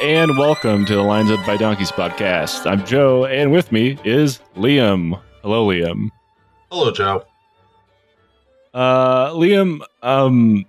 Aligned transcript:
And 0.00 0.38
welcome 0.38 0.86
to 0.86 0.94
the 0.94 1.02
Lions 1.02 1.28
Led 1.28 1.44
by 1.46 1.58
Donkeys 1.58 1.92
podcast. 1.92 2.64
I'm 2.64 2.86
Joe, 2.86 3.26
and 3.26 3.52
with 3.52 3.70
me 3.70 3.98
is 4.02 4.40
Liam. 4.56 5.20
Hello, 5.42 5.66
Liam. 5.66 6.08
Hello, 6.70 6.90
Joe. 6.90 7.24
Uh, 8.72 9.30
Liam, 9.32 9.80
um, 10.02 10.64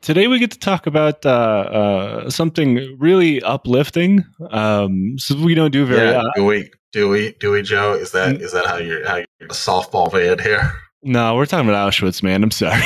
today 0.00 0.26
we 0.26 0.40
get 0.40 0.50
to 0.50 0.58
talk 0.58 0.88
about 0.88 1.24
uh, 1.24 1.28
uh, 1.28 2.30
something 2.30 2.96
really 2.98 3.40
uplifting. 3.42 4.24
Um, 4.50 5.16
so 5.16 5.36
we 5.36 5.54
don't 5.54 5.70
do 5.70 5.86
very. 5.86 6.10
Yeah, 6.10 6.18
Uh, 6.18 6.30
do 6.34 6.44
we, 6.44 6.70
do 6.90 7.08
we, 7.08 7.36
do 7.38 7.52
we, 7.52 7.62
Joe? 7.62 7.92
Is 7.92 8.10
that 8.10 8.42
is 8.42 8.50
that 8.50 8.66
how 8.66 8.78
you're 8.78 9.06
how 9.06 9.16
you're 9.16 9.26
a 9.42 9.48
softball 9.48 10.12
man 10.12 10.40
here? 10.40 10.72
no, 11.04 11.36
we're 11.36 11.46
talking 11.46 11.68
about 11.68 11.92
Auschwitz, 11.92 12.20
man. 12.22 12.42
I'm 12.42 12.50
sorry. 12.50 12.82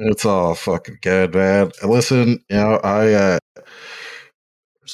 It's 0.00 0.24
all 0.24 0.54
fucking 0.54 0.98
good, 1.02 1.34
man. 1.34 1.70
Listen, 1.82 2.40
you 2.48 2.56
know, 2.56 2.80
I 2.84 3.12
uh, 3.12 3.38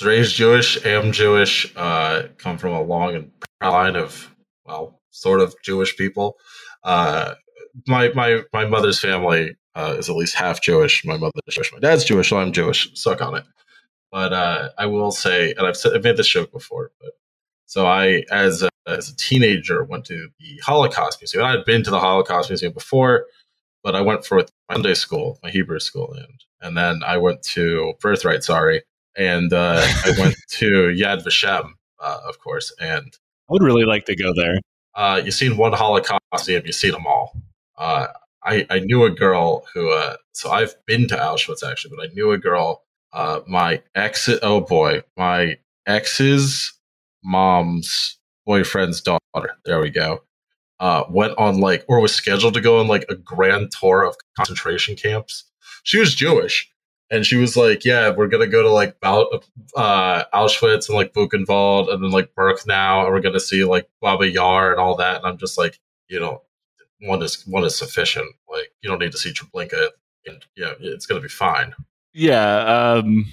was 0.00 0.06
raised 0.06 0.34
Jewish, 0.34 0.84
am 0.84 1.12
Jewish, 1.12 1.72
uh, 1.76 2.24
come 2.38 2.58
from 2.58 2.72
a 2.72 2.82
long 2.82 3.14
and 3.14 3.30
proud 3.60 3.72
line 3.72 3.96
of 3.96 4.34
well, 4.66 5.00
sort 5.10 5.40
of 5.40 5.54
Jewish 5.62 5.96
people. 5.96 6.36
Uh, 6.82 7.34
my 7.86 8.08
my 8.14 8.42
my 8.52 8.64
mother's 8.64 8.98
family 8.98 9.56
uh, 9.74 9.94
is 9.98 10.08
at 10.08 10.16
least 10.16 10.34
half 10.34 10.62
Jewish. 10.62 11.04
My 11.04 11.16
mother's 11.16 11.42
Jewish. 11.50 11.72
My 11.72 11.78
dad's 11.78 12.04
Jewish, 12.04 12.30
so 12.30 12.38
I'm 12.38 12.52
Jewish. 12.52 12.90
Suck 12.94 13.22
on 13.22 13.36
it. 13.36 13.44
But 14.10 14.32
uh, 14.32 14.70
I 14.78 14.86
will 14.86 15.10
say, 15.10 15.52
and 15.56 15.66
I've, 15.66 15.76
said, 15.76 15.92
I've 15.92 16.04
made 16.04 16.16
this 16.16 16.28
joke 16.28 16.52
before, 16.52 16.92
but 17.00 17.14
so 17.66 17.84
I, 17.84 18.22
as 18.30 18.62
a, 18.62 18.68
as 18.86 19.08
a 19.08 19.16
teenager, 19.16 19.82
went 19.82 20.04
to 20.04 20.28
the 20.38 20.60
Holocaust 20.64 21.20
Museum. 21.20 21.44
I 21.44 21.50
had 21.50 21.64
been 21.64 21.82
to 21.82 21.90
the 21.90 21.98
Holocaust 21.98 22.48
Museum 22.48 22.72
before, 22.72 23.26
but 23.82 23.96
I 23.96 24.02
went 24.02 24.24
for 24.24 24.44
Sunday 24.70 24.94
school, 24.94 25.40
my 25.42 25.50
Hebrew 25.50 25.80
school, 25.80 26.12
and 26.12 26.44
and 26.60 26.76
then 26.76 27.02
I 27.04 27.16
went 27.16 27.42
to 27.54 27.94
Birthright. 28.00 28.44
Sorry, 28.44 28.82
and 29.16 29.52
uh, 29.52 29.80
I 30.04 30.12
went 30.18 30.36
to 30.50 30.66
Yad 30.96 31.24
Vashem, 31.24 31.72
uh, 32.00 32.20
of 32.28 32.38
course. 32.38 32.72
And 32.80 33.16
I 33.48 33.52
would 33.52 33.62
really 33.62 33.84
like 33.84 34.04
to 34.06 34.16
go 34.16 34.32
there. 34.34 34.58
uh, 34.94 35.20
you've 35.24 35.34
seen 35.34 35.56
one 35.56 35.72
Holocaust 35.72 36.22
museum, 36.32 36.62
you've 36.66 36.74
seen 36.74 36.92
them 36.92 37.06
all. 37.06 37.36
Uh, 37.76 38.08
I, 38.44 38.66
I 38.70 38.78
knew 38.80 39.04
a 39.04 39.10
girl 39.10 39.64
who, 39.72 39.90
uh, 39.90 40.16
so 40.32 40.50
I've 40.50 40.74
been 40.86 41.08
to 41.08 41.16
Auschwitz 41.16 41.68
actually, 41.68 41.96
but 41.96 42.10
I 42.10 42.12
knew 42.12 42.30
a 42.32 42.38
girl, 42.38 42.82
uh, 43.12 43.40
my 43.46 43.82
ex, 43.94 44.28
oh 44.42 44.60
boy, 44.60 45.02
my 45.16 45.56
ex's 45.86 46.72
mom's 47.24 48.18
boyfriend's 48.46 49.00
daughter. 49.00 49.56
There 49.64 49.80
we 49.80 49.90
go. 49.90 50.22
Uh, 50.80 51.04
went 51.08 51.36
on 51.38 51.58
like, 51.58 51.84
or 51.88 52.00
was 52.00 52.14
scheduled 52.14 52.54
to 52.54 52.60
go 52.60 52.80
on 52.80 52.88
like 52.88 53.06
a 53.08 53.14
grand 53.14 53.70
tour 53.70 54.02
of 54.02 54.16
concentration 54.36 54.96
camps. 54.96 55.44
She 55.84 55.98
was 55.98 56.14
Jewish. 56.14 56.70
And 57.14 57.24
she 57.24 57.36
was 57.36 57.56
like, 57.56 57.84
"Yeah, 57.84 58.10
we're 58.10 58.26
gonna 58.26 58.48
go 58.48 58.62
to 58.62 58.70
like 58.70 58.96
uh, 59.04 60.24
Auschwitz 60.34 60.88
and 60.88 60.96
like 60.96 61.12
Buchenwald 61.12 61.92
and 61.92 62.02
then 62.02 62.10
like 62.10 62.34
Birkenau, 62.34 63.04
and 63.04 63.14
we're 63.14 63.20
gonna 63.20 63.38
see 63.38 63.64
like 63.64 63.88
Baba 64.00 64.28
Yar 64.28 64.72
and 64.72 64.80
all 64.80 64.96
that." 64.96 65.18
And 65.18 65.26
I'm 65.26 65.38
just 65.38 65.56
like, 65.56 65.78
you 66.08 66.18
know, 66.18 66.42
one 67.00 67.22
is 67.22 67.46
one 67.46 67.62
is 67.62 67.78
sufficient. 67.78 68.26
Like, 68.50 68.72
you 68.82 68.90
don't 68.90 68.98
need 68.98 69.12
to 69.12 69.18
see 69.18 69.32
Treblinka, 69.32 69.90
and 70.26 70.44
yeah, 70.56 70.72
it's 70.80 71.06
gonna 71.06 71.20
be 71.20 71.28
fine. 71.28 71.74
Yeah. 72.12 72.94
Um, 72.96 73.26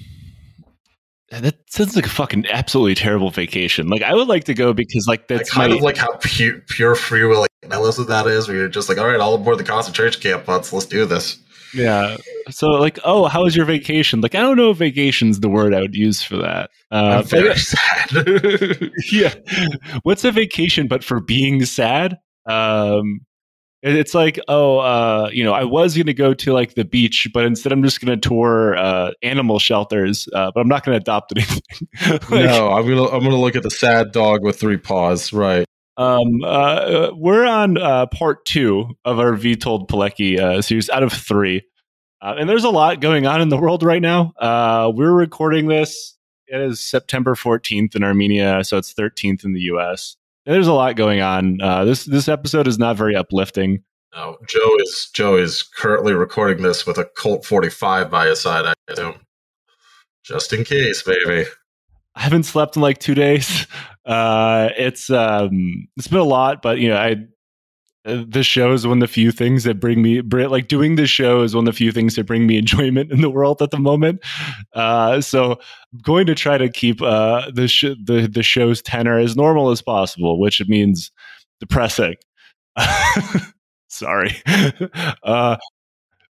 that 1.30 1.56
sounds 1.68 1.96
like 1.96 2.06
a 2.06 2.10
fucking 2.10 2.46
absolutely 2.50 2.94
terrible 2.94 3.30
vacation. 3.30 3.88
Like 3.88 4.02
I 4.02 4.14
would 4.14 4.28
like 4.28 4.44
to 4.44 4.54
go 4.54 4.72
because 4.72 5.06
like 5.08 5.22
I 5.22 5.36
that's 5.38 5.50
kind 5.50 5.70
my 5.70 5.76
of 5.76 5.82
like 5.82 5.96
how 5.96 6.14
pure, 6.20 6.60
pure 6.68 6.94
free 6.94 7.24
will 7.24 7.40
like 7.40 7.50
of 7.64 8.06
that 8.08 8.26
is, 8.26 8.46
where 8.46 8.56
you're 8.56 8.68
just 8.68 8.88
like, 8.88 8.98
all 8.98 9.06
right, 9.06 9.18
all 9.18 9.34
aboard 9.34 9.58
the 9.58 9.64
concentration 9.64 10.20
camp, 10.20 10.44
butts, 10.44 10.72
let's 10.72 10.86
do 10.86 11.06
this. 11.06 11.38
Yeah. 11.74 12.16
So 12.50 12.68
like, 12.68 12.98
oh, 13.04 13.26
how 13.26 13.44
was 13.44 13.56
your 13.56 13.66
vacation? 13.66 14.20
Like, 14.20 14.34
I 14.34 14.40
don't 14.40 14.56
know 14.56 14.70
if 14.70 14.78
vacation's 14.78 15.40
the 15.40 15.48
word 15.48 15.74
I 15.74 15.80
would 15.80 15.94
use 15.94 16.22
for 16.22 16.36
that. 16.38 16.70
Uh, 16.90 17.22
very 17.22 17.54
sad. 17.56 18.90
yeah. 19.12 19.34
What's 20.02 20.24
a 20.24 20.32
vacation 20.32 20.88
but 20.88 21.04
for 21.04 21.20
being 21.20 21.64
sad? 21.64 22.18
Um 22.46 23.20
it's 23.82 24.14
like, 24.14 24.38
oh, 24.46 24.78
uh, 24.78 25.28
you 25.32 25.42
know, 25.42 25.52
I 25.52 25.64
was 25.64 25.96
going 25.96 26.06
to 26.06 26.14
go 26.14 26.34
to 26.34 26.52
like 26.52 26.74
the 26.74 26.84
beach, 26.84 27.26
but 27.34 27.44
instead 27.44 27.72
I'm 27.72 27.82
just 27.82 28.00
going 28.00 28.18
to 28.18 28.28
tour 28.28 28.76
uh, 28.76 29.10
animal 29.22 29.58
shelters, 29.58 30.28
uh, 30.32 30.52
but 30.54 30.60
I'm 30.60 30.68
not 30.68 30.84
going 30.84 30.96
to 30.96 31.02
adopt 31.02 31.32
anything. 31.36 31.60
Like, 32.08 32.30
no, 32.30 32.70
I'm 32.70 32.86
gonna 32.86 33.06
I'm 33.06 33.24
gonna 33.24 33.36
look 33.36 33.56
at 33.56 33.64
the 33.64 33.70
sad 33.70 34.12
dog 34.12 34.44
with 34.44 34.58
three 34.58 34.76
paws. 34.76 35.32
Right. 35.32 35.66
Um, 35.96 36.42
uh, 36.44 37.10
we're 37.14 37.44
on 37.44 37.76
uh, 37.76 38.06
part 38.06 38.44
two 38.44 38.88
of 39.04 39.18
our 39.18 39.32
Witold 39.32 39.88
Pilecki 39.88 40.38
uh, 40.38 40.62
series 40.62 40.88
out 40.90 41.02
of 41.02 41.12
three. 41.12 41.62
Uh, 42.20 42.36
and 42.38 42.48
there's 42.48 42.64
a 42.64 42.70
lot 42.70 43.00
going 43.00 43.26
on 43.26 43.40
in 43.40 43.48
the 43.48 43.58
world 43.58 43.82
right 43.82 44.00
now. 44.00 44.32
Uh, 44.38 44.90
we're 44.94 45.12
recording 45.12 45.66
this. 45.66 46.16
It 46.46 46.60
is 46.60 46.80
September 46.80 47.34
14th 47.34 47.96
in 47.96 48.04
Armenia, 48.04 48.62
so 48.62 48.78
it's 48.78 48.94
13th 48.94 49.44
in 49.44 49.52
the 49.52 49.60
US. 49.62 50.16
And 50.46 50.54
there's 50.54 50.66
a 50.66 50.72
lot 50.72 50.96
going 50.96 51.20
on. 51.20 51.60
Uh, 51.60 51.84
this 51.84 52.04
this 52.04 52.28
episode 52.28 52.66
is 52.66 52.78
not 52.78 52.96
very 52.96 53.14
uplifting. 53.14 53.82
No, 54.14 54.36
Joe 54.46 54.76
is 54.80 55.10
Joe 55.14 55.36
is 55.36 55.62
currently 55.62 56.12
recording 56.12 56.62
this 56.62 56.86
with 56.86 56.98
a 56.98 57.04
Colt 57.16 57.44
45 57.44 58.10
by 58.10 58.26
his 58.26 58.40
side. 58.40 58.66
I 58.66 58.74
assume, 58.92 59.20
just 60.24 60.52
in 60.52 60.64
case, 60.64 61.02
baby. 61.02 61.48
I 62.14 62.20
haven't 62.20 62.44
slept 62.44 62.76
in 62.76 62.82
like 62.82 62.98
two 62.98 63.14
days. 63.14 63.66
Uh, 64.04 64.70
it's 64.76 65.10
um, 65.10 65.86
it's 65.96 66.08
been 66.08 66.18
a 66.18 66.24
lot, 66.24 66.60
but 66.60 66.80
you 66.80 66.88
know, 66.88 66.96
I 66.96 67.18
uh, 68.04 68.24
the 68.26 68.42
show 68.42 68.72
is 68.72 68.84
one 68.84 68.98
of 68.98 69.08
the 69.08 69.12
few 69.12 69.30
things 69.30 69.62
that 69.62 69.78
bring 69.78 70.02
me 70.02 70.20
like 70.22 70.66
doing 70.66 70.96
the 70.96 71.06
show 71.06 71.42
is 71.42 71.54
one 71.54 71.68
of 71.68 71.72
the 71.72 71.76
few 71.76 71.92
things 71.92 72.16
that 72.16 72.24
bring 72.24 72.46
me 72.46 72.58
enjoyment 72.58 73.12
in 73.12 73.20
the 73.20 73.30
world 73.30 73.62
at 73.62 73.70
the 73.70 73.78
moment. 73.78 74.20
Uh, 74.74 75.20
so 75.20 75.52
I'm 75.52 76.00
going 76.02 76.26
to 76.26 76.34
try 76.34 76.58
to 76.58 76.68
keep 76.68 77.00
uh, 77.00 77.48
the 77.54 77.68
sh- 77.68 77.96
the 78.04 78.28
the 78.30 78.42
show's 78.42 78.82
tenor 78.82 79.18
as 79.18 79.36
normal 79.36 79.70
as 79.70 79.80
possible, 79.82 80.40
which 80.40 80.60
means 80.66 81.12
depressing. 81.60 82.16
Sorry. 83.88 84.34
Uh, 85.22 85.56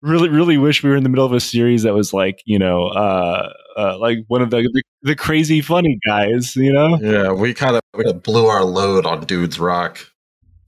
really 0.02 0.28
really 0.28 0.58
wish 0.58 0.82
we 0.82 0.90
were 0.90 0.96
in 0.96 1.04
the 1.04 1.08
middle 1.08 1.26
of 1.26 1.32
a 1.32 1.40
series 1.40 1.84
that 1.84 1.94
was 1.94 2.12
like 2.12 2.42
you 2.46 2.58
know 2.58 2.88
uh, 3.80 3.98
like 3.98 4.18
one 4.28 4.42
of 4.42 4.50
the, 4.50 4.60
the 4.72 4.82
the 5.02 5.16
crazy 5.16 5.60
funny 5.60 5.98
guys 6.06 6.54
you 6.56 6.72
know 6.72 6.98
Yeah, 7.00 7.32
we 7.32 7.54
kind 7.54 7.76
of 7.76 7.82
we 7.96 8.12
blew 8.12 8.46
our 8.46 8.64
load 8.64 9.06
on 9.06 9.24
Dude's 9.24 9.58
Rock. 9.58 9.98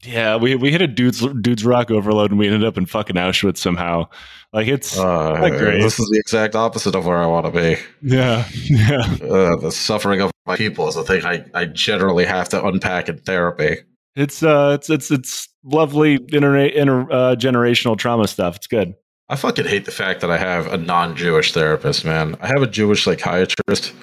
yeah 0.04 0.36
we 0.36 0.54
we 0.56 0.70
hit 0.72 0.82
a 0.82 0.86
dude's 0.88 1.20
dude's 1.40 1.64
rock 1.64 1.90
overload 1.90 2.30
and 2.30 2.38
we 2.40 2.46
ended 2.48 2.64
up 2.64 2.76
in 2.78 2.86
fucking 2.86 3.16
auschwitz 3.16 3.58
somehow 3.58 4.06
like 4.52 4.66
it's 4.68 4.98
Uh. 4.98 5.38
This 5.80 5.98
is 6.00 6.08
the 6.10 6.18
exact 6.18 6.54
opposite 6.54 6.94
of 6.94 7.06
where 7.06 7.18
I 7.18 7.26
want 7.26 7.46
to 7.46 7.52
be. 7.52 7.76
yeah 8.02 8.44
yeah 8.54 9.16
Uh, 9.22 9.56
the 9.56 9.70
suffering 9.70 10.20
of 10.20 10.30
my 10.46 10.56
people 10.56 10.88
is 10.88 10.96
a 10.96 11.04
thing 11.04 11.24
I, 11.24 11.44
I 11.54 11.66
generally 11.66 12.24
have 12.24 12.48
to 12.50 12.64
unpack 12.64 13.08
in 13.08 13.18
therapy. 13.18 13.76
it's 14.16 14.42
uh 14.42 14.76
it's 14.78 14.90
it's 14.90 15.10
it's 15.10 15.48
lovely 15.64 16.16
internet 16.32 16.72
inter 16.74 17.02
uh, 17.12 17.36
generational 17.36 17.96
trauma 17.96 18.26
stuff 18.26 18.56
it's 18.56 18.66
good 18.66 18.94
I 19.32 19.36
fucking 19.36 19.64
hate 19.64 19.86
the 19.86 19.92
fact 19.92 20.20
that 20.20 20.30
I 20.30 20.36
have 20.36 20.70
a 20.70 20.76
non-Jewish 20.76 21.54
therapist, 21.54 22.04
man. 22.04 22.36
I 22.42 22.48
have 22.48 22.60
a 22.60 22.66
Jewish 22.66 23.04
psychiatrist, 23.04 23.94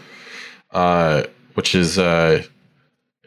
uh, 0.71 1.21
which 1.53 1.75
is, 1.75 1.99
uh, 1.99 2.41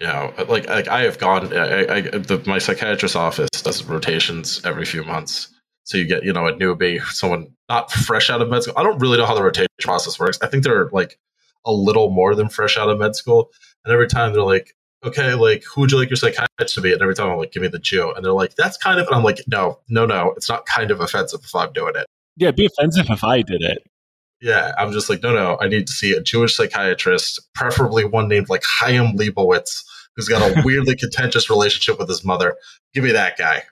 you 0.00 0.08
know, 0.08 0.34
like 0.48 0.68
like 0.68 0.88
I 0.88 1.02
have 1.02 1.20
gone. 1.20 1.56
I, 1.56 1.86
I, 1.86 2.00
the, 2.00 2.42
my 2.44 2.58
psychiatrist's 2.58 3.14
office 3.14 3.50
does 3.62 3.84
rotations 3.84 4.60
every 4.64 4.84
few 4.84 5.04
months, 5.04 5.46
so 5.84 5.96
you 5.96 6.04
get 6.04 6.24
you 6.24 6.32
know 6.32 6.48
a 6.48 6.52
newbie, 6.54 7.00
someone 7.04 7.54
not 7.68 7.92
fresh 7.92 8.30
out 8.30 8.42
of 8.42 8.48
med 8.48 8.64
school. 8.64 8.74
I 8.76 8.82
don't 8.82 8.98
really 8.98 9.16
know 9.16 9.26
how 9.26 9.36
the 9.36 9.44
rotation 9.44 9.68
process 9.80 10.18
works. 10.18 10.38
I 10.42 10.48
think 10.48 10.64
they're 10.64 10.90
like 10.90 11.20
a 11.64 11.72
little 11.72 12.10
more 12.10 12.34
than 12.34 12.48
fresh 12.48 12.76
out 12.76 12.90
of 12.90 12.98
med 12.98 13.14
school, 13.14 13.52
and 13.84 13.94
every 13.94 14.08
time 14.08 14.32
they're 14.32 14.42
like, 14.42 14.74
okay, 15.04 15.34
like 15.34 15.64
who 15.64 15.82
would 15.82 15.90
you 15.90 15.98
like 15.98 16.10
your 16.10 16.16
psychiatrist 16.16 16.74
to 16.74 16.80
be? 16.80 16.92
And 16.92 17.02
every 17.02 17.14
time 17.14 17.30
I'm 17.30 17.38
like, 17.38 17.52
give 17.52 17.62
me 17.62 17.68
the 17.68 17.78
Jew, 17.78 18.12
and 18.12 18.24
they're 18.24 18.32
like, 18.32 18.54
that's 18.54 18.76
kind 18.76 18.98
of, 19.00 19.06
and 19.06 19.16
I'm 19.16 19.22
like, 19.24 19.40
no, 19.46 19.78
no, 19.88 20.06
no, 20.06 20.32
it's 20.36 20.48
not 20.48 20.66
kind 20.66 20.90
of 20.90 21.00
offensive 21.00 21.40
if 21.44 21.54
I'm 21.54 21.72
doing 21.72 21.94
it. 21.96 22.06
yeah 22.36 22.48
it'd 22.48 22.56
be 22.56 22.66
offensive 22.66 23.06
if 23.10 23.22
i 23.24 23.42
did 23.42 23.62
it 23.62 23.82
Yeah, 24.40 24.72
I'm 24.76 24.92
just 24.92 25.08
like, 25.08 25.22
no, 25.22 25.32
no, 25.32 25.56
I 25.60 25.68
need 25.68 25.86
to 25.86 25.92
see 25.92 26.12
a 26.14 26.20
Jewish 26.20 26.56
psychiatrist, 26.56 27.40
preferably 27.54 28.04
one 28.04 28.26
named 28.28 28.48
like 28.48 28.64
Chaim 28.64 29.16
Leibowitz, 29.16 29.84
who's 30.16 30.28
got 30.28 30.42
a 30.42 30.62
weirdly 30.64 30.96
contentious 30.96 31.48
relationship 31.48 31.98
with 31.98 32.08
his 32.08 32.24
mother. 32.24 32.56
Give 32.92 33.04
me 33.04 33.12
that 33.12 33.38
guy. 33.38 33.62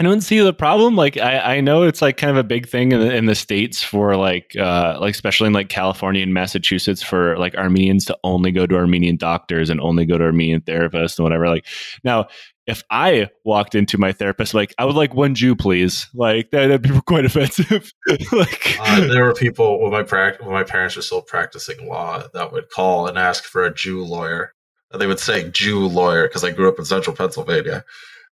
I 0.00 0.04
don't 0.04 0.20
see 0.20 0.38
the 0.38 0.52
problem. 0.52 0.94
Like 0.94 1.16
I, 1.16 1.56
I 1.56 1.60
know 1.60 1.82
it's 1.82 2.00
like 2.00 2.16
kind 2.16 2.30
of 2.30 2.36
a 2.36 2.44
big 2.44 2.68
thing 2.68 2.92
in 2.92 3.00
the, 3.00 3.12
in 3.14 3.26
the 3.26 3.34
states 3.34 3.82
for 3.82 4.16
like 4.16 4.54
uh 4.56 4.96
like 5.00 5.12
especially 5.12 5.48
in 5.48 5.52
like 5.52 5.68
California 5.68 6.22
and 6.22 6.32
Massachusetts 6.32 7.02
for 7.02 7.36
like 7.36 7.56
Armenians 7.56 8.04
to 8.04 8.18
only 8.22 8.52
go 8.52 8.64
to 8.64 8.76
Armenian 8.76 9.16
doctors 9.16 9.70
and 9.70 9.80
only 9.80 10.06
go 10.06 10.16
to 10.16 10.24
Armenian 10.24 10.60
therapists 10.60 11.18
and 11.18 11.24
whatever. 11.24 11.48
Like 11.48 11.66
now, 12.04 12.28
if 12.68 12.84
I 12.90 13.28
walked 13.44 13.74
into 13.74 13.98
my 13.98 14.12
therapist 14.12 14.54
like 14.54 14.72
I 14.78 14.84
would 14.84 14.94
like 14.94 15.14
one 15.14 15.34
Jew, 15.34 15.56
please, 15.56 16.06
like 16.14 16.52
that, 16.52 16.68
would 16.68 16.82
be 16.82 17.00
quite 17.06 17.24
offensive. 17.24 17.92
like 18.32 18.76
Uh, 18.78 19.00
there 19.08 19.24
were 19.24 19.34
people 19.34 19.80
when 19.80 19.90
my 19.90 20.04
when 20.40 20.52
my 20.52 20.64
parents 20.64 20.94
were 20.94 21.02
still 21.02 21.22
practicing 21.22 21.88
law 21.88 22.22
that 22.34 22.52
would 22.52 22.70
call 22.70 23.08
and 23.08 23.18
ask 23.18 23.44
for 23.44 23.64
a 23.64 23.74
Jew 23.74 24.04
lawyer. 24.04 24.54
And 24.92 25.00
They 25.00 25.08
would 25.08 25.18
say 25.18 25.50
Jew 25.50 25.86
lawyer 25.88 26.28
because 26.28 26.44
I 26.44 26.52
grew 26.52 26.68
up 26.68 26.78
in 26.78 26.84
central 26.84 27.16
Pennsylvania. 27.16 27.84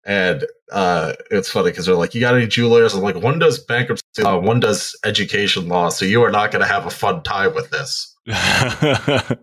And 0.06 0.45
uh, 0.71 1.15
it's 1.31 1.49
funny 1.49 1.71
because 1.71 1.87
they're 1.87 1.95
like, 1.95 2.15
"You 2.15 2.21
got 2.21 2.35
any 2.35 2.47
jewelers?" 2.47 2.95
I'm 2.95 3.03
like, 3.03 3.17
"One 3.17 3.39
does 3.39 3.59
bankruptcy 3.59 4.23
law, 4.23 4.39
one 4.39 4.61
does 4.61 4.95
education 5.05 5.69
law, 5.69 5.89
so 5.89 6.05
you 6.05 6.23
are 6.23 6.31
not 6.31 6.51
going 6.51 6.61
to 6.61 6.69
have 6.69 6.85
a 6.85 6.91
fun 6.91 7.23
time 7.23 7.55
with 7.55 7.71
this." 7.71 8.15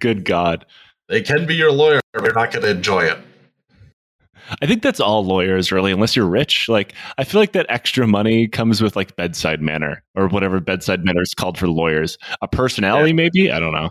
Good 0.00 0.24
God. 0.24 0.64
They 1.08 1.22
can 1.22 1.46
be 1.46 1.54
your 1.54 1.72
lawyer, 1.72 2.00
but 2.12 2.24
you're 2.24 2.34
not 2.34 2.52
going 2.52 2.64
to 2.64 2.70
enjoy 2.70 3.04
it. 3.04 3.18
I 4.62 4.66
think 4.66 4.82
that's 4.82 5.00
all 5.00 5.24
lawyers, 5.24 5.72
really, 5.72 5.90
unless 5.90 6.14
you're 6.14 6.26
rich. 6.26 6.68
Like, 6.68 6.94
I 7.18 7.24
feel 7.24 7.40
like 7.40 7.52
that 7.52 7.66
extra 7.68 8.06
money 8.06 8.46
comes 8.46 8.80
with 8.80 8.94
like 8.94 9.16
bedside 9.16 9.60
manner 9.60 10.04
or 10.14 10.28
whatever 10.28 10.60
bedside 10.60 11.04
manner 11.04 11.22
is 11.22 11.34
called 11.34 11.58
for 11.58 11.68
lawyers. 11.68 12.16
A 12.42 12.48
personality, 12.48 13.10
yeah. 13.10 13.14
maybe. 13.16 13.50
I 13.50 13.58
don't 13.58 13.72
know. 13.72 13.90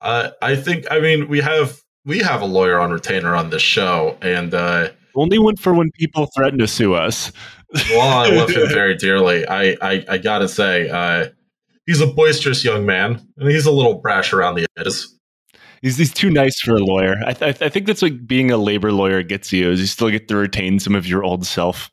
Uh, 0.00 0.30
I 0.40 0.56
think. 0.56 0.86
I 0.90 1.00
mean, 1.00 1.28
we 1.28 1.40
have 1.40 1.83
we 2.04 2.18
have 2.18 2.42
a 2.42 2.46
lawyer 2.46 2.78
on 2.78 2.90
retainer 2.90 3.34
on 3.34 3.50
this 3.50 3.62
show, 3.62 4.16
and 4.20 4.54
uh, 4.54 4.90
only 5.14 5.38
one 5.38 5.56
for 5.56 5.74
when 5.74 5.90
people 5.92 6.28
threaten 6.36 6.58
to 6.58 6.68
sue 6.68 6.94
us. 6.94 7.32
well, 7.90 8.18
I 8.18 8.28
love 8.28 8.50
him 8.50 8.68
very 8.68 8.96
dearly. 8.96 9.46
I 9.46 9.76
I, 9.80 10.04
I 10.08 10.18
gotta 10.18 10.48
say, 10.48 10.88
uh, 10.88 11.28
he's 11.86 12.00
a 12.00 12.06
boisterous 12.06 12.64
young 12.64 12.86
man, 12.86 13.26
and 13.36 13.48
he's 13.48 13.66
a 13.66 13.72
little 13.72 13.94
brash 13.94 14.32
around 14.32 14.56
the 14.56 14.66
edges. 14.78 15.10
He's, 15.82 15.98
he's 15.98 16.14
too 16.14 16.30
nice 16.30 16.58
for 16.60 16.76
a 16.76 16.78
lawyer. 16.78 17.16
I, 17.26 17.34
th- 17.34 17.60
I 17.60 17.68
think 17.68 17.84
that's 17.84 18.00
what 18.00 18.26
being 18.26 18.50
a 18.50 18.56
labor 18.56 18.90
lawyer 18.90 19.22
gets 19.22 19.52
you 19.52 19.70
is 19.70 19.80
you 19.80 19.86
still 19.86 20.08
get 20.08 20.28
to 20.28 20.36
retain 20.36 20.78
some 20.78 20.94
of 20.94 21.06
your 21.06 21.22
old 21.22 21.44
self. 21.44 21.90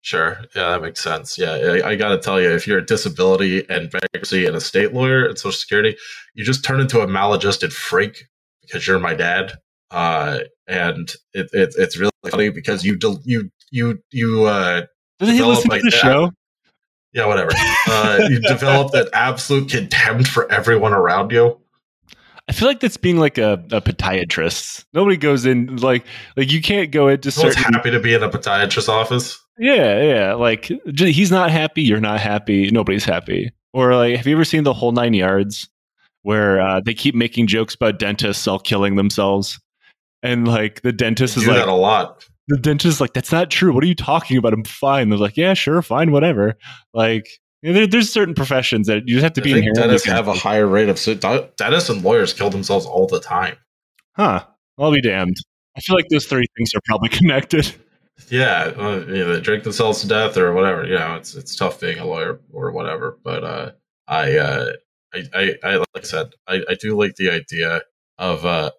Sure. 0.00 0.40
Yeah, 0.56 0.70
that 0.70 0.82
makes 0.82 1.00
sense. 1.00 1.38
Yeah, 1.38 1.52
I, 1.52 1.90
I 1.90 1.94
got 1.94 2.08
to 2.08 2.18
tell 2.18 2.40
you, 2.40 2.50
if 2.50 2.66
you're 2.66 2.78
a 2.78 2.84
disability 2.84 3.64
and 3.68 3.90
bankruptcy 3.90 4.44
and 4.44 4.56
a 4.56 4.60
state 4.60 4.92
lawyer 4.92 5.24
and 5.26 5.38
Social 5.38 5.52
Security, 5.52 5.96
you 6.34 6.44
just 6.44 6.64
turn 6.64 6.80
into 6.80 7.00
a 7.00 7.06
maladjusted 7.06 7.72
freak 7.72 8.24
because 8.68 8.86
you're 8.86 8.98
my 8.98 9.14
dad. 9.14 9.54
Uh, 9.90 10.40
and 10.66 11.10
it, 11.32 11.48
it, 11.52 11.74
it's 11.78 11.98
really 11.98 12.12
funny 12.30 12.50
because 12.50 12.84
you 12.84 12.96
del- 12.96 13.22
you 13.24 13.50
you 13.70 13.98
you 14.12 14.44
uh, 14.44 14.82
doesn't 15.18 15.34
he 15.34 15.42
listen 15.42 15.70
like, 15.70 15.80
to 15.80 15.86
the 15.86 15.96
show? 15.96 16.32
Yeah, 17.12 17.26
whatever. 17.26 17.50
Uh, 17.88 18.28
you 18.28 18.40
develop 18.48 18.92
that 18.92 19.08
absolute 19.12 19.70
contempt 19.70 20.28
for 20.28 20.50
everyone 20.52 20.92
around 20.92 21.32
you. 21.32 21.58
I 22.48 22.52
feel 22.52 22.68
like 22.68 22.80
that's 22.80 22.96
being 22.96 23.18
like 23.18 23.38
a, 23.38 23.54
a 23.70 23.80
podiatrist. 23.80 24.84
Nobody 24.94 25.16
goes 25.16 25.44
in 25.44 25.76
like 25.76 26.04
like 26.36 26.50
you 26.50 26.62
can't 26.62 26.90
go 26.90 27.08
into 27.08 27.30
certain. 27.30 27.62
happy 27.62 27.90
to 27.90 28.00
be 28.00 28.14
in 28.14 28.22
a 28.22 28.30
podiatrist 28.30 28.88
office. 28.88 29.38
Yeah, 29.58 30.02
yeah. 30.02 30.34
Like 30.34 30.70
he's 30.96 31.30
not 31.30 31.50
happy, 31.50 31.82
you're 31.82 32.00
not 32.00 32.20
happy, 32.20 32.70
nobody's 32.70 33.04
happy. 33.04 33.52
Or 33.72 33.94
like, 33.94 34.16
have 34.16 34.26
you 34.26 34.34
ever 34.34 34.44
seen 34.44 34.64
the 34.64 34.72
whole 34.72 34.92
nine 34.92 35.14
yards, 35.14 35.68
where 36.28 36.60
uh, 36.60 36.78
they 36.84 36.92
keep 36.92 37.14
making 37.14 37.46
jokes 37.46 37.74
about 37.74 37.98
dentists 37.98 38.46
all 38.46 38.58
killing 38.58 38.96
themselves, 38.96 39.58
and 40.22 40.46
like 40.46 40.82
the 40.82 40.92
dentist 40.92 41.38
is 41.38 41.46
like 41.46 41.66
a 41.66 41.72
lot. 41.72 42.28
The 42.48 42.58
dentist 42.58 42.96
is 42.96 43.00
like, 43.00 43.14
that's 43.14 43.32
not 43.32 43.50
true. 43.50 43.72
What 43.72 43.82
are 43.82 43.86
you 43.86 43.94
talking 43.94 44.36
about? 44.36 44.52
I'm 44.52 44.62
fine. 44.62 45.08
They're 45.08 45.18
like, 45.18 45.38
yeah, 45.38 45.54
sure, 45.54 45.80
fine, 45.80 46.12
whatever. 46.12 46.58
Like 46.92 47.26
you 47.62 47.70
know, 47.70 47.78
there, 47.78 47.86
there's 47.86 48.12
certain 48.12 48.34
professions 48.34 48.88
that 48.88 49.08
you 49.08 49.14
just 49.14 49.22
have 49.22 49.32
to 49.32 49.40
I 49.40 49.44
be 49.44 49.54
think 49.54 49.74
Dentists 49.74 50.06
have 50.06 50.28
a 50.28 50.34
higher 50.34 50.66
rate 50.66 50.90
of 50.90 51.02
dentists 51.56 51.88
and 51.88 52.04
lawyers 52.04 52.34
kill 52.34 52.50
themselves 52.50 52.84
all 52.84 53.06
the 53.06 53.20
time. 53.20 53.56
Huh? 54.14 54.44
I'll 54.76 54.92
be 54.92 55.00
damned. 55.00 55.38
I 55.78 55.80
feel 55.80 55.96
like 55.96 56.08
those 56.10 56.26
three 56.26 56.44
things 56.58 56.74
are 56.74 56.82
probably 56.84 57.08
connected. 57.08 57.74
Yeah, 58.28 58.72
uh, 58.76 59.04
you 59.08 59.24
know, 59.24 59.32
they 59.32 59.40
drink 59.40 59.64
themselves 59.64 60.02
to 60.02 60.08
death 60.08 60.36
or 60.36 60.52
whatever. 60.52 60.84
You 60.84 60.98
know, 60.98 61.14
it's 61.14 61.34
it's 61.34 61.56
tough 61.56 61.80
being 61.80 61.98
a 61.98 62.04
lawyer 62.04 62.38
or 62.52 62.70
whatever. 62.70 63.16
But 63.24 63.44
uh, 63.44 63.70
I, 64.08 64.36
uh, 64.36 64.72
I, 65.14 65.24
I, 65.34 65.54
I, 65.62 65.76
like 65.76 65.86
I 65.96 66.02
said, 66.02 66.34
I, 66.46 66.62
I 66.68 66.74
do 66.74 66.96
like 66.96 67.16
the 67.16 67.30
idea 67.30 67.82
of 68.18 68.44
uh, 68.44 68.70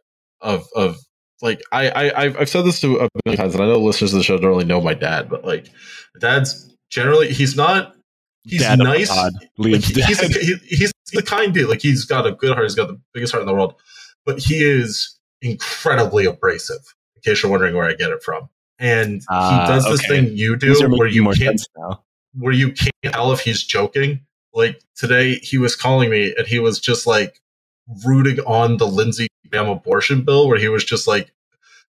of 0.41 0.67
of 0.75 0.97
like 1.41 1.61
I, 1.71 1.89
I 1.89 2.23
I've 2.39 2.49
said 2.49 2.63
this 2.63 2.81
to 2.81 2.99
a 2.99 3.09
million 3.25 3.41
times, 3.41 3.55
and 3.55 3.63
I 3.63 3.67
know 3.67 3.79
listeners 3.79 4.13
of 4.13 4.19
the 4.19 4.23
show 4.23 4.37
don't 4.37 4.49
really 4.49 4.65
know 4.65 4.81
my 4.81 4.93
dad, 4.93 5.29
but 5.29 5.45
like, 5.45 5.67
dad's 6.19 6.75
generally 6.89 7.31
he's 7.31 7.55
not 7.55 7.95
he's 8.43 8.61
dad 8.61 8.79
nice. 8.79 9.09
Like, 9.57 9.81
he's, 9.81 10.21
a, 10.21 10.27
he, 10.27 10.55
he's 10.67 10.91
the 11.13 11.23
kind 11.23 11.53
dude. 11.53 11.69
Like 11.69 11.81
he's 11.81 12.05
got 12.05 12.27
a 12.27 12.31
good 12.31 12.51
heart. 12.51 12.65
He's 12.65 12.75
got 12.75 12.87
the 12.87 12.99
biggest 13.13 13.31
heart 13.31 13.41
in 13.41 13.47
the 13.47 13.53
world, 13.53 13.75
but 14.25 14.39
he 14.39 14.63
is 14.63 15.17
incredibly 15.41 16.25
abrasive. 16.25 16.93
In 17.15 17.21
case 17.23 17.43
you're 17.43 17.51
wondering 17.51 17.75
where 17.75 17.85
I 17.85 17.93
get 17.93 18.11
it 18.11 18.23
from, 18.23 18.49
and 18.77 19.21
uh, 19.29 19.61
he 19.61 19.67
does 19.67 19.85
this 19.85 20.05
okay. 20.05 20.25
thing 20.25 20.37
you 20.37 20.55
do 20.55 20.73
where 20.97 21.07
you 21.07 21.29
can't 21.31 21.61
where 22.37 22.53
you 22.53 22.71
can't 22.71 23.13
tell 23.13 23.31
if 23.31 23.41
he's 23.41 23.63
joking. 23.63 24.21
Like 24.53 24.81
today, 24.95 25.35
he 25.35 25.57
was 25.57 25.75
calling 25.75 26.09
me 26.09 26.33
and 26.37 26.47
he 26.47 26.59
was 26.59 26.79
just 26.79 27.05
like 27.05 27.39
rooting 28.05 28.39
on 28.41 28.77
the 28.77 28.87
Lindsey 28.87 29.27
Graham 29.49 29.69
abortion 29.69 30.23
bill, 30.23 30.47
where 30.47 30.59
he 30.59 30.69
was 30.69 30.83
just 30.83 31.07
like 31.07 31.31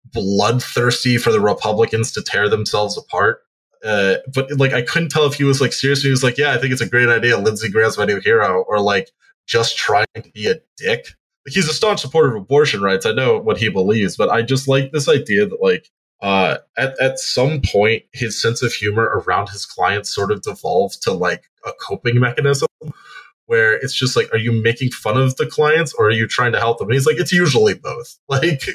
bloodthirsty 0.05 1.17
for 1.17 1.31
the 1.31 1.41
Republicans 1.41 2.11
to 2.13 2.21
tear 2.21 2.49
themselves 2.49 2.97
apart. 2.97 3.41
Uh, 3.83 4.15
but 4.33 4.49
like 4.57 4.73
I 4.73 4.81
couldn't 4.81 5.09
tell 5.09 5.25
if 5.25 5.35
he 5.35 5.43
was 5.43 5.61
like 5.61 5.73
serious. 5.73 6.01
He 6.01 6.09
was 6.09 6.23
like, 6.23 6.37
"Yeah, 6.37 6.53
I 6.53 6.57
think 6.57 6.73
it's 6.73 6.81
a 6.81 6.89
great 6.89 7.09
idea. 7.09 7.37
Lindsey 7.37 7.69
Graham's 7.69 7.97
my 7.97 8.05
new 8.05 8.19
hero," 8.19 8.63
or 8.67 8.79
like 8.79 9.11
just 9.47 9.77
trying 9.77 10.05
to 10.15 10.31
be 10.33 10.47
a 10.47 10.55
dick. 10.77 11.07
Like 11.45 11.53
he's 11.53 11.69
a 11.69 11.73
staunch 11.73 12.01
supporter 12.01 12.35
of 12.35 12.41
abortion 12.41 12.81
rights. 12.81 13.05
I 13.05 13.11
know 13.11 13.37
what 13.37 13.57
he 13.57 13.69
believes, 13.69 14.17
but 14.17 14.29
I 14.29 14.41
just 14.41 14.67
like 14.67 14.91
this 14.91 15.07
idea 15.07 15.45
that 15.45 15.61
like 15.61 15.91
uh, 16.21 16.57
at 16.77 16.99
at 16.99 17.19
some 17.19 17.61
point 17.61 18.03
his 18.13 18.41
sense 18.41 18.61
of 18.61 18.73
humor 18.73 19.03
around 19.03 19.49
his 19.49 19.65
clients 19.65 20.13
sort 20.13 20.31
of 20.31 20.41
devolved 20.41 21.01
to 21.03 21.11
like 21.11 21.43
a 21.65 21.71
coping 21.79 22.19
mechanism 22.19 22.67
where 23.47 23.75
it's 23.75 23.93
just 23.93 24.15
like, 24.15 24.31
are 24.33 24.39
you 24.39 24.51
making 24.51 24.89
fun 24.89 25.17
of 25.17 25.35
the 25.35 25.45
clients 25.45 25.93
or 25.93 26.07
are 26.07 26.11
you 26.11 26.27
trying 26.27 26.51
to 26.51 26.59
help 26.59 26.79
them? 26.79 26.87
And 26.87 26.95
he's 26.95 27.05
like, 27.05 27.17
it's 27.17 27.31
usually 27.31 27.73
both. 27.73 28.17
Like 28.27 28.67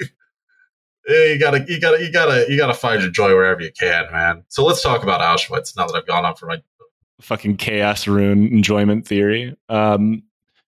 you 1.09 1.39
gotta 1.41 1.65
you 1.67 1.81
gotta 1.81 2.05
you 2.05 2.13
gotta 2.13 2.47
you 2.49 2.57
gotta 2.57 2.75
find 2.75 3.03
your 3.03 3.11
joy 3.11 3.35
wherever 3.35 3.61
you 3.61 3.73
can, 3.73 4.05
man. 4.13 4.45
So 4.49 4.65
let's 4.65 4.83
talk 4.83 5.03
about 5.03 5.21
Auschwitz 5.21 5.77
now 5.77 5.87
that 5.87 5.97
I've 5.97 6.07
gone 6.07 6.25
on 6.25 6.37
for 6.37 6.47
my 6.47 6.63
fucking 7.21 7.57
chaos 7.57 8.07
rune 8.07 8.47
enjoyment 8.49 9.09
theory. 9.09 9.57
Um, 9.69 10.23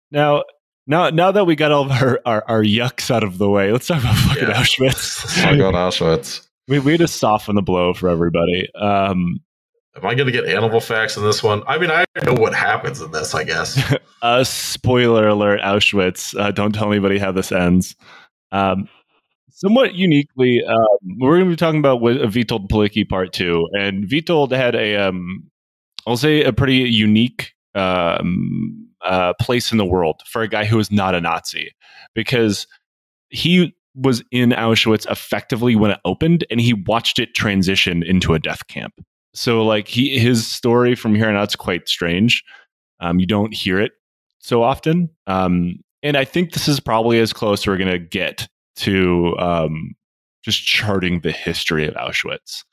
now 0.10 0.44
now 0.88 1.10
now 1.10 1.32
that 1.32 1.46
we 1.46 1.56
got 1.56 1.72
all 1.72 1.84
of 1.84 1.92
our, 1.92 2.22
our, 2.26 2.44
our 2.48 2.64
yucks 2.64 3.12
out 3.12 3.24
of 3.24 3.38
the 3.38 3.50
way, 3.50 3.72
let's 3.72 3.88
talk 3.88 4.02
about 4.02 4.16
fucking 4.16 4.48
yeah. 4.48 4.54
Auschwitz. 4.54 5.24
Let's 5.24 5.42
talk 5.42 5.54
about 5.54 5.74
Auschwitz. 5.74 6.48
We 6.68 6.80
we 6.80 6.98
to 6.98 7.08
soften 7.08 7.56
the 7.56 7.62
blow 7.62 7.94
for 7.94 8.10
everybody. 8.10 8.68
Um, 8.76 9.40
Am 9.96 10.06
I 10.06 10.16
going 10.16 10.28
to 10.28 10.32
get 10.32 10.46
animal 10.46 10.80
facts 10.80 11.18
in 11.18 11.24
this 11.24 11.44
one? 11.44 11.64
I 11.68 11.78
mean, 11.78 11.92
I 11.92 12.06
know 12.24 12.34
what 12.34 12.54
happens 12.54 13.02
in 13.02 13.12
this. 13.12 13.36
I 13.36 13.44
guess. 13.44 13.94
uh, 14.22 14.44
spoiler 14.44 15.28
alert: 15.28 15.60
Auschwitz. 15.62 16.40
Uh, 16.40 16.52
don't 16.52 16.74
tell 16.74 16.92
anybody 16.92 17.18
how 17.18 17.32
this 17.32 17.52
ends. 17.52 17.96
Um, 18.54 18.88
somewhat 19.50 19.94
uniquely, 19.94 20.64
um, 20.64 21.18
we're 21.20 21.38
going 21.38 21.46
to 21.46 21.52
be 21.52 21.56
talking 21.56 21.80
about 21.80 22.02
with 22.02 22.18
Witold 22.18 22.68
Pilecki 22.68 23.08
Part 23.08 23.34
Two, 23.34 23.68
and 23.74 24.06
Witold 24.10 24.52
had 24.52 24.76
a, 24.76 24.96
um, 24.96 25.50
I'll 26.08 26.18
say, 26.18 26.44
a 26.44 26.54
pretty 26.54 26.78
unique 26.78 27.54
um, 27.76 28.90
uh, 29.04 29.34
place 29.40 29.72
in 29.72 29.78
the 29.78 29.86
world 29.86 30.22
for 30.26 30.42
a 30.42 30.48
guy 30.48 30.66
who 30.66 30.80
is 30.80 30.92
not 30.92 31.16
a 31.16 31.22
Nazi, 31.22 31.74
because 32.16 32.66
he 33.30 33.76
was 33.96 34.24
in 34.32 34.52
Auschwitz 34.52 35.10
effectively 35.10 35.76
when 35.76 35.92
it 35.92 36.00
opened, 36.06 36.46
and 36.50 36.62
he 36.62 36.74
watched 36.74 37.20
it 37.20 37.34
transition 37.36 38.04
into 38.04 38.34
a 38.34 38.40
death 38.40 38.68
camp. 38.68 38.94
So, 39.34 39.64
like, 39.66 39.88
he 39.88 40.20
his 40.20 40.50
story 40.50 40.96
from 40.96 41.16
here 41.16 41.30
on 41.30 41.36
out 41.36 41.50
is 41.50 41.56
quite 41.56 41.88
strange. 41.88 42.44
Um, 43.00 43.20
you 43.20 43.26
don't 43.26 43.54
hear 43.54 43.80
it 43.80 43.94
so 44.40 44.64
often. 44.64 45.10
Um, 45.28 45.80
and 46.04 46.18
I 46.18 46.26
think 46.26 46.54
this 46.54 46.68
is 46.68 46.80
probably 46.80 47.20
as 47.20 47.34
close 47.34 47.66
we're 47.66 47.78
going 47.78 47.92
to 47.92 48.00
get 48.00 48.48
to 48.78 49.36
um, 49.38 49.94
just 50.44 50.66
charting 50.66 51.22
the 51.22 51.32
history 51.32 51.88
of 51.88 51.94
Auschwitz. 51.96 52.64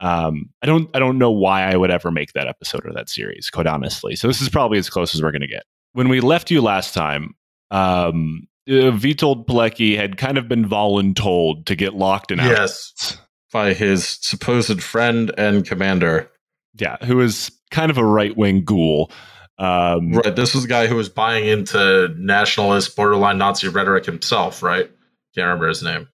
Um, 0.00 0.50
I 0.62 0.66
don't 0.66 0.90
I 0.94 0.98
don't 0.98 1.18
know 1.18 1.30
why 1.30 1.62
I 1.62 1.76
would 1.76 1.90
ever 1.90 2.10
make 2.10 2.32
that 2.32 2.48
episode 2.48 2.84
or 2.84 2.92
that 2.92 3.08
series, 3.08 3.50
quite 3.50 3.66
honestly. 3.66 4.16
So 4.16 4.26
this 4.26 4.40
is 4.40 4.48
probably 4.48 4.78
as 4.78 4.90
close 4.90 5.14
as 5.14 5.22
we're 5.22 5.30
going 5.30 5.42
to 5.42 5.46
get. 5.46 5.64
When 5.92 6.08
we 6.08 6.20
left 6.20 6.50
you 6.50 6.60
last 6.60 6.94
time, 6.94 7.34
um, 7.70 8.48
uh, 8.68 8.92
Pilecki 8.92 9.96
had 9.96 10.16
kind 10.16 10.38
of 10.38 10.48
been 10.48 10.68
voluntold 10.68 11.66
to 11.66 11.76
get 11.76 11.94
locked 11.94 12.30
in 12.30 12.38
Auschwitz. 12.38 12.48
Yes, 12.56 13.18
by 13.52 13.74
his 13.74 14.18
supposed 14.20 14.82
friend 14.82 15.32
and 15.36 15.66
commander. 15.66 16.30
Yeah, 16.74 16.96
who 17.04 17.20
is 17.20 17.50
kind 17.70 17.90
of 17.90 17.98
a 17.98 18.04
right 18.04 18.36
wing 18.36 18.64
ghoul. 18.64 19.10
Um, 19.58 20.12
right, 20.12 20.34
this 20.34 20.54
was 20.54 20.64
a 20.64 20.68
guy 20.68 20.86
who 20.86 20.96
was 20.96 21.08
buying 21.08 21.46
into 21.46 22.14
nationalist, 22.16 22.96
borderline 22.96 23.38
Nazi 23.38 23.68
rhetoric 23.68 24.06
himself, 24.06 24.62
right? 24.62 24.90
Can't 25.34 25.46
remember 25.46 25.68
his 25.68 25.82
name. 25.82 26.08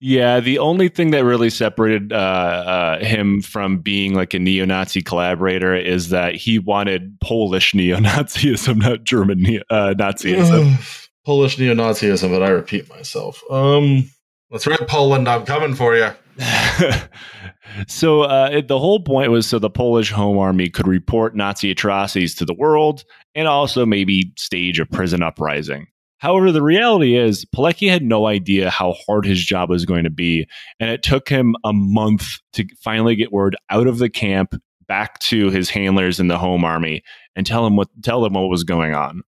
Yeah, 0.00 0.40
the 0.40 0.58
only 0.58 0.88
thing 0.88 1.12
that 1.12 1.24
really 1.24 1.48
separated 1.48 2.12
uh, 2.12 2.16
uh, 2.16 2.98
him 2.98 3.40
from 3.40 3.78
being 3.78 4.12
like 4.12 4.34
a 4.34 4.38
neo-Nazi 4.38 5.00
collaborator 5.00 5.74
is 5.74 6.10
that 6.10 6.34
he 6.34 6.58
wanted 6.58 7.18
Polish 7.20 7.74
neo-Nazism, 7.74 8.76
not 8.82 9.04
German 9.04 9.42
neo- 9.42 9.62
uh, 9.70 9.94
Nazism. 9.96 11.00
Polish 11.24 11.58
neo-Nazism, 11.58 12.30
but 12.30 12.42
I 12.42 12.50
repeat 12.50 12.88
myself. 12.88 13.42
Um, 13.50 14.10
that's 14.50 14.66
right, 14.66 14.86
Poland. 14.86 15.28
I'm 15.28 15.44
coming 15.44 15.74
for 15.74 15.96
you. 15.96 16.10
so 17.86 18.22
uh, 18.22 18.50
it, 18.52 18.68
the 18.68 18.78
whole 18.78 19.00
point 19.00 19.30
was 19.30 19.46
so 19.46 19.58
the 19.58 19.70
Polish 19.70 20.10
Home 20.10 20.38
Army 20.38 20.68
could 20.68 20.86
report 20.86 21.34
Nazi 21.34 21.70
atrocities 21.70 22.34
to 22.36 22.44
the 22.44 22.54
world 22.54 23.04
and 23.34 23.48
also 23.48 23.86
maybe 23.86 24.32
stage 24.36 24.78
a 24.78 24.86
prison 24.86 25.22
uprising. 25.22 25.86
However, 26.18 26.52
the 26.52 26.62
reality 26.62 27.16
is, 27.16 27.44
Pilecki 27.44 27.90
had 27.90 28.02
no 28.02 28.26
idea 28.26 28.70
how 28.70 28.94
hard 29.06 29.26
his 29.26 29.44
job 29.44 29.68
was 29.68 29.84
going 29.84 30.04
to 30.04 30.10
be, 30.10 30.48
and 30.80 30.88
it 30.88 31.02
took 31.02 31.28
him 31.28 31.54
a 31.64 31.72
month 31.72 32.24
to 32.54 32.64
finally 32.82 33.14
get 33.14 33.32
word 33.32 33.56
out 33.68 33.86
of 33.86 33.98
the 33.98 34.08
camp 34.08 34.54
back 34.86 35.18
to 35.18 35.50
his 35.50 35.68
handlers 35.68 36.20
in 36.20 36.28
the 36.28 36.38
home 36.38 36.64
army 36.64 37.02
and 37.36 37.46
tell 37.46 37.66
him 37.66 37.76
what 37.76 37.88
tell 38.02 38.22
them 38.22 38.34
what 38.34 38.48
was 38.48 38.64
going 38.64 38.94
on. 38.94 39.22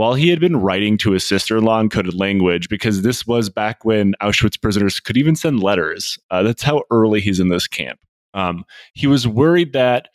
While 0.00 0.14
he 0.14 0.30
had 0.30 0.40
been 0.40 0.56
writing 0.56 0.96
to 0.96 1.10
his 1.10 1.28
sister 1.28 1.58
in 1.58 1.64
law 1.64 1.78
in 1.78 1.90
coded 1.90 2.14
language, 2.14 2.70
because 2.70 3.02
this 3.02 3.26
was 3.26 3.50
back 3.50 3.84
when 3.84 4.14
Auschwitz 4.22 4.58
prisoners 4.58 4.98
could 4.98 5.18
even 5.18 5.36
send 5.36 5.62
letters, 5.62 6.18
uh, 6.30 6.42
that's 6.42 6.62
how 6.62 6.84
early 6.90 7.20
he's 7.20 7.38
in 7.38 7.50
this 7.50 7.66
camp. 7.66 8.00
Um, 8.32 8.64
he 8.94 9.06
was 9.06 9.28
worried 9.28 9.74
that 9.74 10.08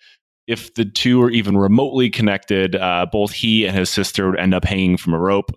if 0.48 0.74
the 0.74 0.86
two 0.86 1.20
were 1.20 1.30
even 1.30 1.56
remotely 1.56 2.10
connected, 2.10 2.76
uh, 2.76 3.06
both 3.12 3.32
he 3.32 3.68
and 3.68 3.78
his 3.78 3.92
sister 3.92 4.32
would 4.32 4.40
end 4.40 4.56
up 4.56 4.66
hanging 4.66 4.98
from 4.98 5.14
a 5.14 5.20
rope. 5.20 5.52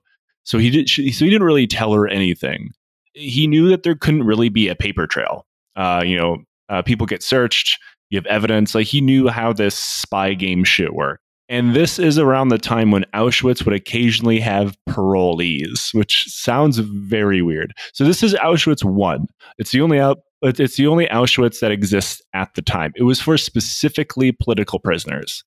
So 0.44 0.58
he 0.58 0.68
did. 0.68 0.90
So 0.90 1.00
he 1.00 1.30
didn't 1.30 1.46
really 1.46 1.66
tell 1.66 1.94
her 1.94 2.06
anything. 2.06 2.72
He 3.14 3.46
knew 3.46 3.70
that 3.70 3.82
there 3.82 3.94
couldn't 3.94 4.24
really 4.24 4.50
be 4.50 4.68
a 4.68 4.76
paper 4.76 5.06
trail. 5.06 5.46
Uh, 5.74 6.02
you 6.04 6.18
know, 6.18 6.36
uh, 6.68 6.82
people 6.82 7.06
get 7.06 7.22
searched. 7.22 7.78
You 8.10 8.18
have 8.18 8.26
evidence. 8.26 8.74
Like 8.74 8.88
he 8.88 9.00
knew 9.00 9.28
how 9.28 9.54
this 9.54 9.74
spy 9.74 10.34
game 10.34 10.64
shit 10.64 10.92
worked. 10.92 11.22
And 11.48 11.74
this 11.74 11.98
is 11.98 12.18
around 12.18 12.48
the 12.48 12.58
time 12.58 12.90
when 12.90 13.04
Auschwitz 13.14 13.64
would 13.64 13.74
occasionally 13.74 14.38
have 14.40 14.76
parolees, 14.88 15.94
which 15.94 16.26
sounds 16.28 16.78
very 16.78 17.40
weird. 17.40 17.72
So 17.94 18.04
this 18.04 18.22
is 18.22 18.34
Auschwitz 18.34 18.84
one. 18.84 19.26
It's 19.56 19.72
the 19.72 19.80
only 19.80 19.98
out. 19.98 20.18
It's 20.42 20.76
the 20.76 20.86
only 20.86 21.06
Auschwitz 21.06 21.60
that 21.60 21.72
exists 21.72 22.20
at 22.34 22.54
the 22.54 22.62
time. 22.62 22.92
It 22.96 23.04
was 23.04 23.20
for 23.20 23.38
specifically 23.38 24.30
political 24.30 24.78
prisoners. 24.78 25.42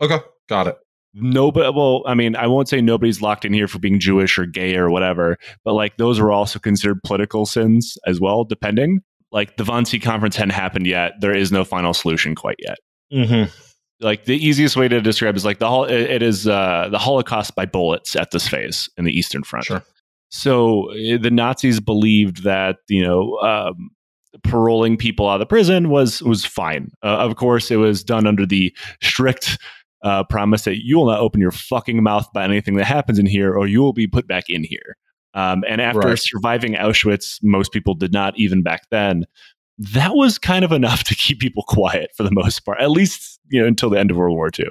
Okay, 0.00 0.18
got 0.48 0.68
it. 0.68 0.76
Nobody. 1.14 1.70
Well, 1.74 2.02
I 2.06 2.14
mean, 2.14 2.36
I 2.36 2.46
won't 2.46 2.68
say 2.68 2.82
nobody's 2.82 3.22
locked 3.22 3.46
in 3.46 3.54
here 3.54 3.66
for 3.66 3.78
being 3.78 3.98
Jewish 3.98 4.38
or 4.38 4.44
gay 4.44 4.76
or 4.76 4.90
whatever, 4.90 5.38
but 5.64 5.72
like 5.72 5.96
those 5.96 6.20
were 6.20 6.30
also 6.30 6.58
considered 6.58 7.02
political 7.02 7.46
sins 7.46 7.96
as 8.06 8.20
well, 8.20 8.44
depending. 8.44 9.00
Like 9.32 9.56
the 9.56 9.64
Wannsee 9.64 10.02
conference 10.02 10.36
hadn't 10.36 10.50
happened 10.50 10.86
yet. 10.86 11.12
There 11.20 11.34
is 11.34 11.50
no 11.50 11.64
final 11.64 11.94
solution 11.94 12.34
quite 12.34 12.56
yet. 12.58 12.76
Mm-hmm 13.12 13.65
like 14.00 14.24
the 14.24 14.36
easiest 14.36 14.76
way 14.76 14.88
to 14.88 15.00
describe 15.00 15.36
is 15.36 15.44
like 15.44 15.58
the 15.58 15.68
whole 15.68 15.84
it 15.84 16.22
is 16.22 16.46
uh, 16.46 16.88
the 16.90 16.98
Holocaust 16.98 17.54
by 17.54 17.66
bullets 17.66 18.16
at 18.16 18.30
this 18.30 18.46
phase 18.46 18.88
in 18.96 19.04
the 19.04 19.12
Eastern 19.12 19.42
Front. 19.42 19.66
Sure. 19.66 19.82
So 20.30 20.90
eh, 20.90 21.16
the 21.16 21.30
Nazis 21.30 21.80
believed 21.80 22.44
that 22.44 22.78
you 22.88 23.02
know 23.02 23.38
um, 23.38 23.90
paroling 24.42 24.96
people 24.96 25.28
out 25.28 25.34
of 25.34 25.40
the 25.40 25.46
prison 25.46 25.88
was 25.88 26.22
was 26.22 26.44
fine. 26.44 26.90
Uh, 27.02 27.18
of 27.18 27.36
course, 27.36 27.70
it 27.70 27.76
was 27.76 28.04
done 28.04 28.26
under 28.26 28.44
the 28.44 28.74
strict 29.02 29.58
uh, 30.02 30.24
promise 30.24 30.64
that 30.64 30.84
you 30.84 30.98
will 30.98 31.06
not 31.06 31.20
open 31.20 31.40
your 31.40 31.50
fucking 31.50 32.02
mouth 32.02 32.28
about 32.30 32.50
anything 32.50 32.76
that 32.76 32.84
happens 32.84 33.18
in 33.18 33.26
here, 33.26 33.54
or 33.54 33.66
you 33.66 33.80
will 33.80 33.92
be 33.92 34.06
put 34.06 34.26
back 34.26 34.44
in 34.48 34.62
here. 34.62 34.96
Um, 35.34 35.64
and 35.68 35.82
after 35.82 36.08
right. 36.08 36.18
surviving 36.18 36.74
Auschwitz, 36.74 37.38
most 37.42 37.70
people 37.70 37.94
did 37.94 38.12
not, 38.12 38.38
even 38.38 38.62
back 38.62 38.84
then, 38.90 39.24
that 39.78 40.14
was 40.14 40.38
kind 40.38 40.64
of 40.64 40.72
enough 40.72 41.04
to 41.04 41.14
keep 41.14 41.40
people 41.40 41.64
quiet 41.66 42.10
for 42.16 42.22
the 42.22 42.32
most 42.32 42.64
part, 42.64 42.80
at 42.80 42.90
least 42.90 43.38
you 43.48 43.60
know 43.60 43.66
until 43.66 43.90
the 43.90 43.98
end 43.98 44.10
of 44.10 44.16
World 44.16 44.36
War 44.36 44.50
II. 44.58 44.66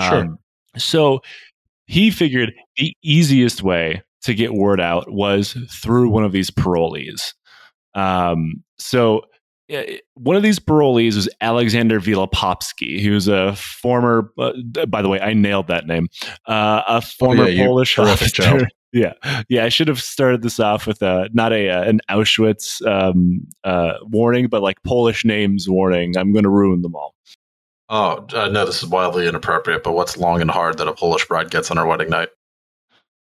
Sure. 0.00 0.18
Um, 0.18 0.38
so 0.76 1.20
he 1.86 2.10
figured 2.10 2.52
the 2.76 2.94
easiest 3.02 3.62
way 3.62 4.02
to 4.22 4.34
get 4.34 4.54
word 4.54 4.80
out 4.80 5.10
was 5.10 5.56
through 5.70 6.10
one 6.10 6.24
of 6.24 6.32
these 6.32 6.50
parolees. 6.50 7.34
Um, 7.94 8.62
so 8.78 9.22
one 10.14 10.36
of 10.36 10.42
these 10.42 10.58
parolees 10.58 11.16
was 11.16 11.28
Alexander 11.40 12.00
Wielopolski, 12.00 13.00
who's 13.00 13.28
a 13.28 13.54
former. 13.56 14.32
Uh, 14.38 14.52
by 14.88 15.02
the 15.02 15.08
way, 15.08 15.20
I 15.20 15.32
nailed 15.34 15.68
that 15.68 15.86
name. 15.86 16.08
Uh, 16.46 16.82
a 16.86 17.00
former 17.00 17.44
oh, 17.44 17.46
yeah, 17.46 17.66
Polish 17.66 17.98
officer. 17.98 18.66
Yeah, 18.92 19.12
yeah. 19.48 19.64
I 19.64 19.68
should 19.68 19.88
have 19.88 20.00
started 20.00 20.42
this 20.42 20.58
off 20.58 20.86
with 20.86 21.00
a 21.00 21.28
not 21.32 21.52
a 21.52 21.68
uh, 21.68 21.82
an 21.84 22.00
Auschwitz 22.10 22.84
um, 22.86 23.46
uh, 23.62 23.94
warning, 24.02 24.48
but 24.48 24.62
like 24.62 24.82
Polish 24.82 25.24
names 25.24 25.68
warning. 25.68 26.16
I'm 26.16 26.32
going 26.32 26.42
to 26.42 26.50
ruin 26.50 26.82
them 26.82 26.96
all. 26.96 27.14
Oh 27.88 28.26
uh, 28.32 28.48
no, 28.48 28.66
this 28.66 28.82
is 28.82 28.88
wildly 28.88 29.28
inappropriate. 29.28 29.84
But 29.84 29.92
what's 29.92 30.16
long 30.16 30.40
and 30.40 30.50
hard 30.50 30.78
that 30.78 30.88
a 30.88 30.92
Polish 30.92 31.26
bride 31.26 31.50
gets 31.50 31.70
on 31.70 31.76
her 31.76 31.86
wedding 31.86 32.10
night? 32.10 32.30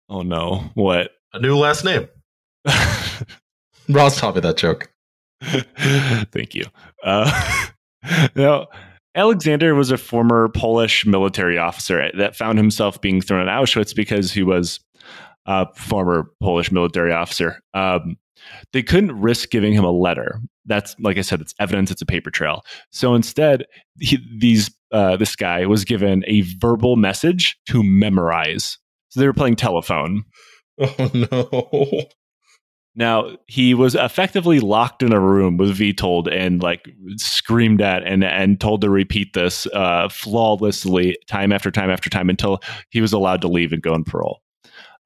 Oh 0.09 0.23
no, 0.23 0.71
what? 0.75 1.13
A 1.35 1.41
new 1.41 1.57
last 1.57 1.85
name. 1.85 2.09
Ross 3.89 4.19
taught 4.19 4.35
me 4.35 4.41
that 4.41 4.57
joke. 4.57 4.91
Thank 5.43 6.55
you. 6.55 6.65
Uh, 7.05 7.69
now, 8.35 8.69
Alexander 9.15 9.75
was 9.75 9.91
a 9.91 9.99
former 9.99 10.49
Polish 10.49 11.07
military 11.07 11.59
officer 11.59 12.11
that 12.17 12.37
found 12.37 12.59
himself 12.59 13.01
being 13.01 13.21
thrown 13.21 13.49
at 13.49 13.55
Auschwitz 13.55 13.95
because 13.95 14.33
he 14.33 14.43
was 14.43 14.81
uh, 15.49 15.65
former 15.75 16.31
Polish 16.41 16.71
military 16.71 17.13
officer. 17.13 17.61
Um, 17.75 18.17
they 18.73 18.83
couldn't 18.83 19.19
risk 19.19 19.51
giving 19.51 19.73
him 19.73 19.85
a 19.85 19.91
letter. 19.91 20.41
That's 20.67 20.95
like 21.01 21.17
I 21.17 21.23
said, 21.23 21.41
it's 21.41 21.55
evidence. 21.59 21.91
It's 21.91 22.03
a 22.03 22.07
paper 22.07 22.31
trail. 22.31 22.63
So 22.93 23.15
instead, 23.15 23.65
he, 23.99 24.19
these 24.39 24.71
uh, 24.93 25.17
this 25.17 25.35
guy 25.35 25.67
was 25.67 25.85
given 25.85 26.23
a 26.27 26.43
verbal 26.61 26.97
message 26.97 27.59
to 27.71 27.83
memorize. 27.83 28.79
So 29.09 29.21
they 29.21 29.27
were 29.27 29.33
playing 29.33 29.57
telephone. 29.57 30.25
Oh 30.81 31.11
no! 31.13 32.05
Now 32.95 33.37
he 33.49 33.75
was 33.75 33.97
effectively 33.97 34.61
locked 34.61 35.03
in 35.03 35.13
a 35.13 35.19
room 35.19 35.57
with 35.57 35.77
Witold 35.77 36.33
and 36.33 36.63
like 36.63 36.89
screamed 37.17 37.81
at 37.81 38.05
and 38.05 38.23
and 38.23 38.61
told 38.61 38.83
to 38.83 38.91
repeat 38.91 39.33
this 39.33 39.67
uh, 39.75 40.09
flawlessly 40.09 41.17
time 41.27 41.51
after 41.51 41.73
time 41.73 41.91
after 41.91 42.09
time 42.09 42.31
until 42.31 42.61
he 42.91 43.01
was 43.01 43.13
allowed 43.13 43.41
to 43.41 43.49
leave 43.49 43.73
and 43.73 43.83
go 43.83 43.93
on 43.93 44.05
parole. 44.05 44.41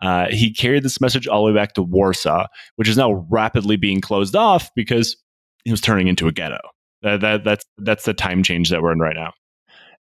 Uh, 0.03 0.27
he 0.29 0.53
carried 0.53 0.83
this 0.83 1.01
message 1.01 1.27
all 1.29 1.47
the 1.47 1.53
way 1.53 1.59
back 1.59 1.75
to 1.75 1.83
Warsaw, 1.83 2.47
which 2.77 2.89
is 2.89 2.97
now 2.97 3.25
rapidly 3.31 3.77
being 3.77 4.01
closed 4.01 4.37
off 4.37 4.71
because 4.75 5.17
it 5.65 5.71
was 5.71 5.81
turning 5.81 6.09
into 6.09 6.27
a 6.27 6.33
ghetto. 6.33 6.59
That, 7.03 7.21
that, 7.21 7.45
that's, 7.45 7.65
that's 7.79 8.05
the 8.05 8.13
time 8.13 8.43
change 8.43 8.71
that 8.71 8.83
we're 8.83 8.93
in 8.93 8.99
right 8.99 9.17
now. 9.17 9.33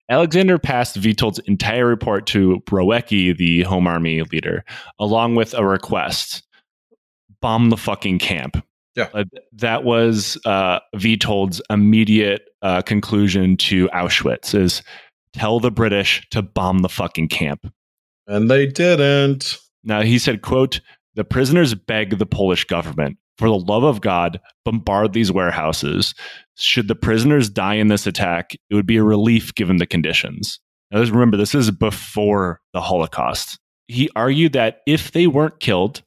Alexander 0.10 0.60
passed 0.60 0.98
Witold's 0.98 1.40
entire 1.40 1.86
report 1.86 2.26
to 2.28 2.62
Rowecki, 2.70 3.38
the 3.38 3.62
Home 3.62 3.88
Army 3.88 4.24
leader, 4.24 4.66
along 5.00 5.36
with 5.36 5.54
a 5.54 5.66
request 5.66 6.44
bomb 7.42 7.70
the 7.70 7.78
fucking 7.78 8.20
camp. 8.20 8.64
Yeah. 8.96 9.08
Uh, 9.14 9.24
that 9.54 9.84
was 9.84 10.38
uh, 10.46 10.80
Witold's 10.96 11.62
immediate 11.70 12.50
uh, 12.62 12.82
conclusion 12.82 13.56
to 13.58 13.88
Auschwitz 13.90 14.54
is 14.54 14.84
tell 15.34 15.60
the 15.60 15.72
British 15.72 16.28
to 16.32 16.42
bomb 16.42 16.80
the 16.80 16.90
fucking 16.90 17.30
camp. 17.30 17.72
And 18.28 18.50
they 18.50 18.68
didn't. 18.68 19.58
Now 19.84 20.02
he 20.02 20.20
said, 20.20 20.42
quote, 20.42 20.82
the 21.16 21.24
prisoners 21.24 21.76
beg 21.76 22.18
the 22.18 22.26
Polish 22.26 22.64
government, 22.64 23.18
for 23.38 23.48
the 23.48 23.58
love 23.58 23.84
of 23.84 24.02
God, 24.02 24.40
bombard 24.64 25.14
these 25.14 25.32
warehouses. 25.32 26.14
Should 26.58 26.88
the 26.88 26.96
prisoners 26.96 27.50
die 27.50 27.76
in 27.76 27.88
this 27.88 28.08
attack, 28.08 28.56
it 28.70 28.76
would 28.76 28.86
be 28.86 28.98
a 28.98 29.04
relief 29.04 29.54
given 29.56 29.78
the 29.78 29.86
conditions. 29.86 30.60
Now, 30.90 31.00
let's 31.00 31.12
remember, 31.12 31.38
this 31.38 31.56
is 31.56 31.72
before 31.72 32.62
the 32.74 32.82
Holocaust. 32.82 33.60
He 33.88 34.10
argued 34.16 34.54
that 34.54 34.82
if 34.86 35.12
they 35.12 35.28
weren't 35.28 35.60
killed, 35.60 36.04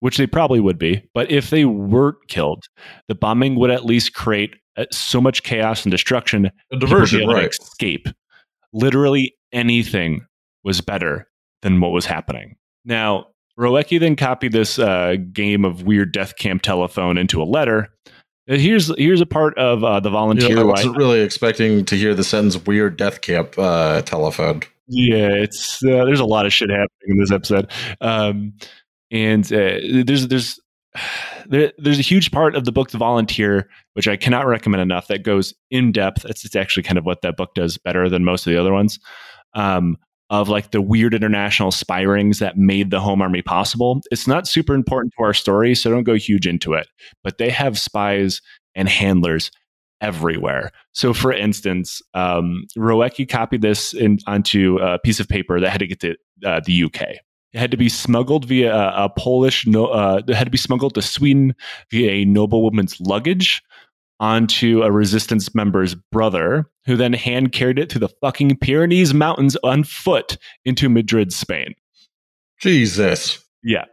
which 0.00 0.16
they 0.16 0.26
probably 0.26 0.60
would 0.60 0.78
be, 0.78 1.02
but 1.14 1.30
if 1.30 1.50
they 1.50 1.64
weren't 1.64 2.28
killed, 2.28 2.64
the 3.08 3.14
bombing 3.14 3.56
would 3.56 3.70
at 3.70 3.84
least 3.84 4.14
create 4.14 4.54
uh, 4.76 4.84
so 4.92 5.20
much 5.20 5.42
chaos 5.42 5.84
and 5.84 5.90
destruction. 5.90 6.50
A 6.70 6.78
diversion, 6.78 7.28
right? 7.28 7.48
Escape. 7.48 8.08
Literally 8.72 9.34
anything 9.52 10.26
was 10.64 10.80
better 10.80 11.28
than 11.62 11.80
what 11.80 11.92
was 11.92 12.06
happening. 12.06 12.56
Now, 12.86 13.26
Rowecki 13.58 14.00
then 14.00 14.16
copied 14.16 14.52
this 14.52 14.78
uh, 14.78 15.16
game 15.32 15.64
of 15.64 15.82
weird 15.82 16.12
death 16.12 16.36
camp 16.36 16.62
telephone 16.62 17.18
into 17.18 17.42
a 17.42 17.44
letter. 17.44 17.90
Uh, 18.48 18.54
here's 18.54 18.96
here's 18.96 19.20
a 19.20 19.26
part 19.26 19.58
of 19.58 19.82
uh, 19.82 20.00
the 20.00 20.10
volunteer. 20.10 20.54
Know, 20.54 20.62
I 20.62 20.64
wasn't 20.64 20.96
really 20.96 21.20
expecting 21.20 21.84
to 21.86 21.96
hear 21.96 22.14
the 22.14 22.24
sentence 22.24 22.64
"weird 22.64 22.96
death 22.96 23.20
camp 23.20 23.58
uh, 23.58 24.02
telephone." 24.02 24.62
Yeah, 24.86 25.30
it's 25.30 25.82
uh, 25.84 26.04
there's 26.04 26.20
a 26.20 26.24
lot 26.24 26.46
of 26.46 26.52
shit 26.52 26.70
happening 26.70 26.88
in 27.08 27.18
this 27.18 27.32
episode, 27.32 27.70
um, 28.00 28.52
and 29.10 29.44
uh, 29.52 29.80
there's 30.04 30.28
there's 30.28 30.60
there, 31.46 31.72
there's 31.78 31.98
a 31.98 32.02
huge 32.02 32.30
part 32.30 32.54
of 32.54 32.64
the 32.64 32.72
book 32.72 32.90
The 32.90 32.98
Volunteer, 32.98 33.68
which 33.94 34.08
I 34.08 34.16
cannot 34.16 34.46
recommend 34.46 34.82
enough, 34.82 35.08
that 35.08 35.22
goes 35.22 35.54
in 35.70 35.92
depth. 35.92 36.24
It's, 36.24 36.44
it's 36.44 36.56
actually 36.56 36.84
kind 36.84 36.98
of 36.98 37.04
what 37.04 37.22
that 37.22 37.36
book 37.36 37.54
does 37.54 37.78
better 37.78 38.08
than 38.08 38.24
most 38.24 38.46
of 38.46 38.52
the 38.52 38.60
other 38.60 38.72
ones. 38.72 38.98
Um, 39.54 39.96
of 40.30 40.48
like 40.48 40.72
the 40.72 40.82
weird 40.82 41.14
international 41.14 41.70
spy 41.70 42.02
rings 42.02 42.38
that 42.40 42.56
made 42.56 42.90
the 42.90 43.00
home 43.00 43.22
army 43.22 43.42
possible. 43.42 44.00
It's 44.10 44.26
not 44.26 44.48
super 44.48 44.74
important 44.74 45.12
to 45.16 45.24
our 45.24 45.34
story, 45.34 45.74
so 45.74 45.90
don't 45.90 46.04
go 46.04 46.14
huge 46.14 46.46
into 46.46 46.74
it. 46.74 46.88
But 47.22 47.38
they 47.38 47.50
have 47.50 47.78
spies 47.78 48.40
and 48.74 48.88
handlers 48.88 49.50
everywhere. 50.00 50.72
So, 50.92 51.14
for 51.14 51.32
instance, 51.32 52.02
um, 52.14 52.66
Rowecki 52.76 53.28
copied 53.28 53.62
this 53.62 53.94
in, 53.94 54.18
onto 54.26 54.78
a 54.78 54.98
piece 54.98 55.20
of 55.20 55.28
paper 55.28 55.60
that 55.60 55.70
had 55.70 55.78
to 55.78 55.86
get 55.86 56.00
to 56.00 56.16
uh, 56.44 56.60
the 56.64 56.84
UK. 56.84 57.02
It 57.52 57.58
had 57.58 57.70
to 57.70 57.76
be 57.76 57.88
smuggled 57.88 58.44
via 58.44 58.74
a, 58.74 59.04
a 59.04 59.08
Polish. 59.08 59.66
No, 59.66 59.86
uh, 59.86 60.20
it 60.26 60.34
had 60.34 60.44
to 60.44 60.50
be 60.50 60.58
smuggled 60.58 60.94
to 60.94 61.02
Sweden 61.02 61.54
via 61.90 62.10
a 62.10 62.24
noblewoman's 62.24 63.00
luggage 63.00 63.62
onto 64.20 64.82
a 64.82 64.90
resistance 64.90 65.54
member's 65.54 65.94
brother, 65.94 66.70
who 66.86 66.96
then 66.96 67.12
hand 67.12 67.52
carried 67.52 67.78
it 67.78 67.90
to 67.90 67.98
the 67.98 68.08
fucking 68.20 68.56
Pyrenees 68.58 69.12
Mountains 69.12 69.56
on 69.62 69.84
foot 69.84 70.38
into 70.64 70.88
Madrid, 70.88 71.32
Spain. 71.32 71.74
Jesus. 72.60 73.44
Yeah. 73.62 73.84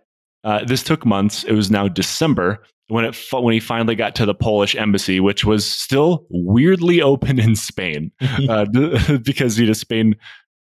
Uh, 0.43 0.63
this 0.65 0.83
took 0.83 1.05
months. 1.05 1.43
It 1.43 1.53
was 1.53 1.71
now 1.71 1.87
December 1.87 2.63
when 2.87 3.05
it 3.05 3.17
when 3.31 3.53
he 3.53 3.59
finally 3.59 3.95
got 3.95 4.15
to 4.15 4.25
the 4.25 4.35
Polish 4.35 4.75
embassy, 4.75 5.19
which 5.19 5.45
was 5.45 5.65
still 5.65 6.25
weirdly 6.29 7.01
open 7.01 7.39
in 7.39 7.55
Spain, 7.55 8.11
uh, 8.49 8.65
because 9.23 9.57
you 9.57 9.67
know 9.67 9.73
Spain 9.73 10.15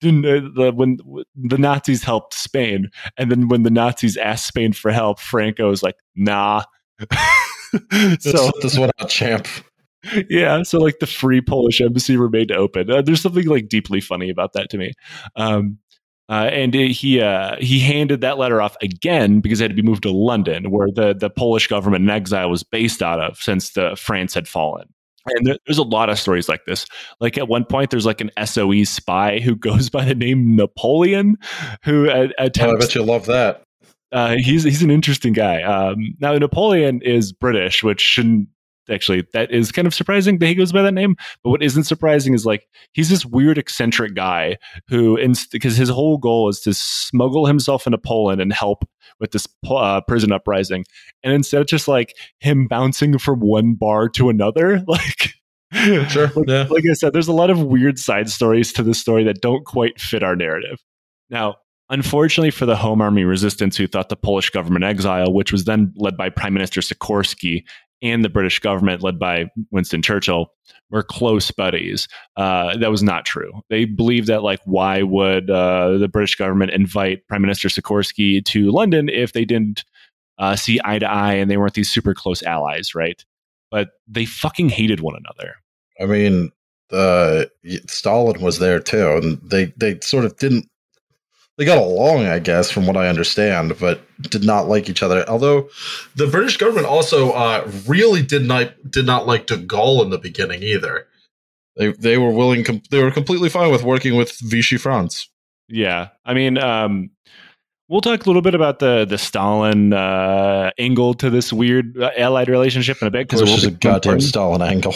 didn't 0.01 0.25
uh, 0.25 0.49
the, 0.55 0.71
when 0.73 0.97
the 1.35 1.57
Nazis 1.57 2.03
helped 2.03 2.33
Spain, 2.33 2.89
and 3.17 3.31
then 3.31 3.47
when 3.47 3.63
the 3.63 3.71
Nazis 3.71 4.17
asked 4.17 4.47
Spain 4.47 4.73
for 4.73 4.91
help, 4.91 5.19
Franco 5.19 5.69
was 5.69 5.83
like, 5.83 5.95
"Nah." 6.15 6.63
so 8.19 8.51
this 8.61 8.77
one 8.77 8.91
out, 8.99 9.09
champ. 9.09 9.47
Yeah, 10.29 10.63
so 10.63 10.79
like 10.79 10.99
the 10.99 11.07
free 11.07 11.41
Polish 11.41 11.81
embassy 11.81 12.17
remained 12.17 12.51
open. 12.51 12.89
Uh, 12.89 13.01
there's 13.01 13.21
something 13.21 13.45
like 13.47 13.67
deeply 13.67 13.99
funny 13.99 14.29
about 14.29 14.53
that 14.53 14.69
to 14.69 14.77
me. 14.77 14.93
Um, 15.35 15.79
uh, 16.29 16.49
and 16.51 16.73
he 16.73 17.21
uh, 17.21 17.55
he 17.59 17.79
handed 17.79 18.21
that 18.21 18.37
letter 18.37 18.61
off 18.61 18.75
again 18.81 19.39
because 19.39 19.61
it 19.61 19.65
had 19.65 19.71
to 19.71 19.81
be 19.81 19.87
moved 19.87 20.03
to 20.03 20.11
London, 20.11 20.71
where 20.71 20.89
the 20.93 21.13
the 21.13 21.29
Polish 21.29 21.67
government 21.67 22.03
in 22.03 22.09
exile 22.09 22.49
was 22.49 22.63
based 22.63 23.01
out 23.01 23.21
of 23.21 23.37
since 23.37 23.71
the 23.71 23.95
France 23.95 24.33
had 24.33 24.47
fallen. 24.47 24.87
And 25.25 25.45
there, 25.45 25.57
there's 25.65 25.77
a 25.77 25.83
lot 25.83 26.09
of 26.09 26.19
stories 26.19 26.49
like 26.49 26.65
this. 26.65 26.85
Like 27.19 27.37
at 27.37 27.47
one 27.47 27.65
point, 27.65 27.91
there's 27.91 28.05
like 28.05 28.21
an 28.21 28.31
SOE 28.45 28.83
spy 28.83 29.39
who 29.39 29.55
goes 29.55 29.89
by 29.89 30.03
the 30.03 30.15
name 30.15 30.55
Napoleon, 30.55 31.37
who 31.83 32.09
uh, 32.09 32.27
attempts. 32.37 32.73
Oh, 32.73 32.75
I 32.75 32.79
bet 32.79 32.95
you 32.95 33.03
love 33.03 33.25
that. 33.27 33.63
Uh, 34.11 34.35
he's 34.37 34.63
he's 34.63 34.81
an 34.81 34.91
interesting 34.91 35.33
guy. 35.33 35.61
Um, 35.61 36.15
now 36.19 36.33
Napoleon 36.37 37.01
is 37.01 37.33
British, 37.33 37.83
which 37.83 38.01
shouldn't 38.01 38.47
actually 38.89 39.25
that 39.33 39.51
is 39.51 39.71
kind 39.71 39.87
of 39.87 39.93
surprising 39.93 40.39
that 40.39 40.47
he 40.47 40.55
goes 40.55 40.71
by 40.71 40.81
that 40.81 40.93
name. 40.93 41.15
But 41.43 41.49
what 41.51 41.63
isn't 41.63 41.83
surprising 41.83 42.33
is 42.33 42.45
like 42.45 42.67
he's 42.93 43.09
this 43.09 43.25
weird 43.25 43.57
eccentric 43.57 44.15
guy 44.15 44.57
who, 44.87 45.17
because 45.51 45.75
his 45.75 45.89
whole 45.89 46.17
goal 46.17 46.49
is 46.49 46.61
to 46.61 46.73
smuggle 46.73 47.45
himself 47.45 47.85
into 47.85 47.97
Poland 47.97 48.41
and 48.41 48.53
help 48.53 48.87
with 49.19 49.31
this 49.31 49.47
uh, 49.69 50.01
prison 50.01 50.31
uprising, 50.31 50.85
and 51.23 51.33
instead 51.33 51.61
of 51.61 51.67
just 51.67 51.87
like 51.87 52.15
him 52.39 52.67
bouncing 52.67 53.17
from 53.17 53.39
one 53.39 53.73
bar 53.73 54.09
to 54.09 54.29
another, 54.29 54.83
like. 54.87 55.33
Sure. 56.07 56.31
like, 56.33 56.47
yeah. 56.47 56.65
like 56.69 56.85
I 56.89 56.93
said, 56.93 57.11
there's 57.11 57.27
a 57.27 57.33
lot 57.33 57.49
of 57.49 57.61
weird 57.61 57.99
side 57.99 58.29
stories 58.29 58.71
to 58.71 58.83
this 58.83 59.01
story 59.01 59.25
that 59.25 59.41
don't 59.41 59.65
quite 59.65 59.99
fit 59.99 60.23
our 60.23 60.33
narrative. 60.33 60.79
Now, 61.29 61.57
Unfortunately 61.89 62.51
for 62.51 62.65
the 62.65 62.75
Home 62.75 63.01
Army 63.01 63.23
resistance, 63.23 63.77
who 63.77 63.87
thought 63.87 64.09
the 64.09 64.15
Polish 64.15 64.49
government 64.49 64.83
exile, 64.83 65.31
which 65.31 65.51
was 65.51 65.63
then 65.63 65.93
led 65.95 66.17
by 66.17 66.29
Prime 66.29 66.53
Minister 66.53 66.81
Sikorski 66.81 67.63
and 68.01 68.23
the 68.23 68.29
British 68.29 68.59
government, 68.59 69.01
led 69.01 69.17
by 69.17 69.45
Winston 69.71 70.01
Churchill, 70.01 70.51
were 70.91 71.01
close 71.01 71.49
buddies. 71.49 72.07
Uh, 72.35 72.77
that 72.77 72.91
was 72.91 73.03
not 73.03 73.25
true. 73.25 73.51
They 73.69 73.85
believed 73.85 74.27
that, 74.27 74.43
like, 74.43 74.59
why 74.65 75.01
would 75.01 75.49
uh, 75.49 75.97
the 75.97 76.09
British 76.09 76.35
government 76.35 76.71
invite 76.71 77.27
Prime 77.27 77.41
Minister 77.41 77.69
Sikorski 77.69 78.43
to 78.45 78.71
London 78.71 79.09
if 79.09 79.33
they 79.33 79.45
didn't 79.45 79.83
uh, 80.37 80.55
see 80.55 80.79
eye 80.83 80.99
to 80.99 81.09
eye 81.09 81.33
and 81.33 81.49
they 81.49 81.57
weren't 81.57 81.73
these 81.73 81.89
super 81.89 82.13
close 82.13 82.43
allies, 82.43 82.93
right? 82.93 83.23
But 83.71 83.89
they 84.07 84.25
fucking 84.25 84.69
hated 84.69 84.99
one 84.99 85.15
another. 85.15 85.55
I 85.99 86.05
mean, 86.05 86.51
uh, 86.91 87.45
Stalin 87.87 88.41
was 88.41 88.59
there 88.59 88.79
too, 88.79 89.13
and 89.13 89.41
they 89.49 89.73
they 89.77 89.99
sort 90.01 90.25
of 90.25 90.37
didn't 90.37 90.69
they 91.57 91.65
got 91.65 91.79
along, 91.79 92.25
I 92.25 92.39
guess, 92.39 92.69
from 92.69 92.85
what 92.85 92.95
I 92.95 93.07
understand, 93.07 93.77
but 93.79 94.01
did 94.21 94.43
not 94.43 94.67
like 94.67 94.89
each 94.89 95.01
other. 95.01 95.27
Although 95.27 95.69
the 96.15 96.27
British 96.27 96.57
government 96.57 96.85
also 96.85 97.31
uh, 97.31 97.69
really 97.87 98.21
did 98.21 98.45
not 98.45 98.73
did 98.89 99.05
not 99.05 99.25
like 99.25 99.47
De 99.47 99.57
Gaulle 99.57 100.03
in 100.03 100.11
the 100.11 100.19
beginning 100.19 100.61
either. 100.61 101.07
They 101.75 101.91
they 101.93 102.17
were 102.17 102.31
willing, 102.31 102.63
com- 102.63 102.83
they 102.91 103.03
were 103.03 103.11
completely 103.11 103.49
fine 103.49 103.71
with 103.71 103.83
working 103.83 104.15
with 104.15 104.37
Vichy 104.39 104.77
France. 104.77 105.29
Yeah, 105.67 106.09
I 106.25 106.33
mean, 106.33 106.57
um, 106.57 107.09
we'll 107.89 108.01
talk 108.01 108.25
a 108.25 108.29
little 108.29 108.41
bit 108.41 108.53
about 108.53 108.79
the 108.79 109.05
the 109.05 109.17
Stalin 109.17 109.93
uh, 109.93 110.71
angle 110.77 111.15
to 111.15 111.29
this 111.29 111.51
weird 111.51 111.97
uh, 111.97 112.11
allied 112.17 112.49
relationship 112.49 113.01
in 113.01 113.07
a 113.07 113.11
bit 113.11 113.27
because 113.27 113.41
it 113.41 113.51
was 113.51 113.63
a 113.63 113.71
goddamn. 113.71 114.21
Stalin 114.21 114.61
angle. 114.61 114.93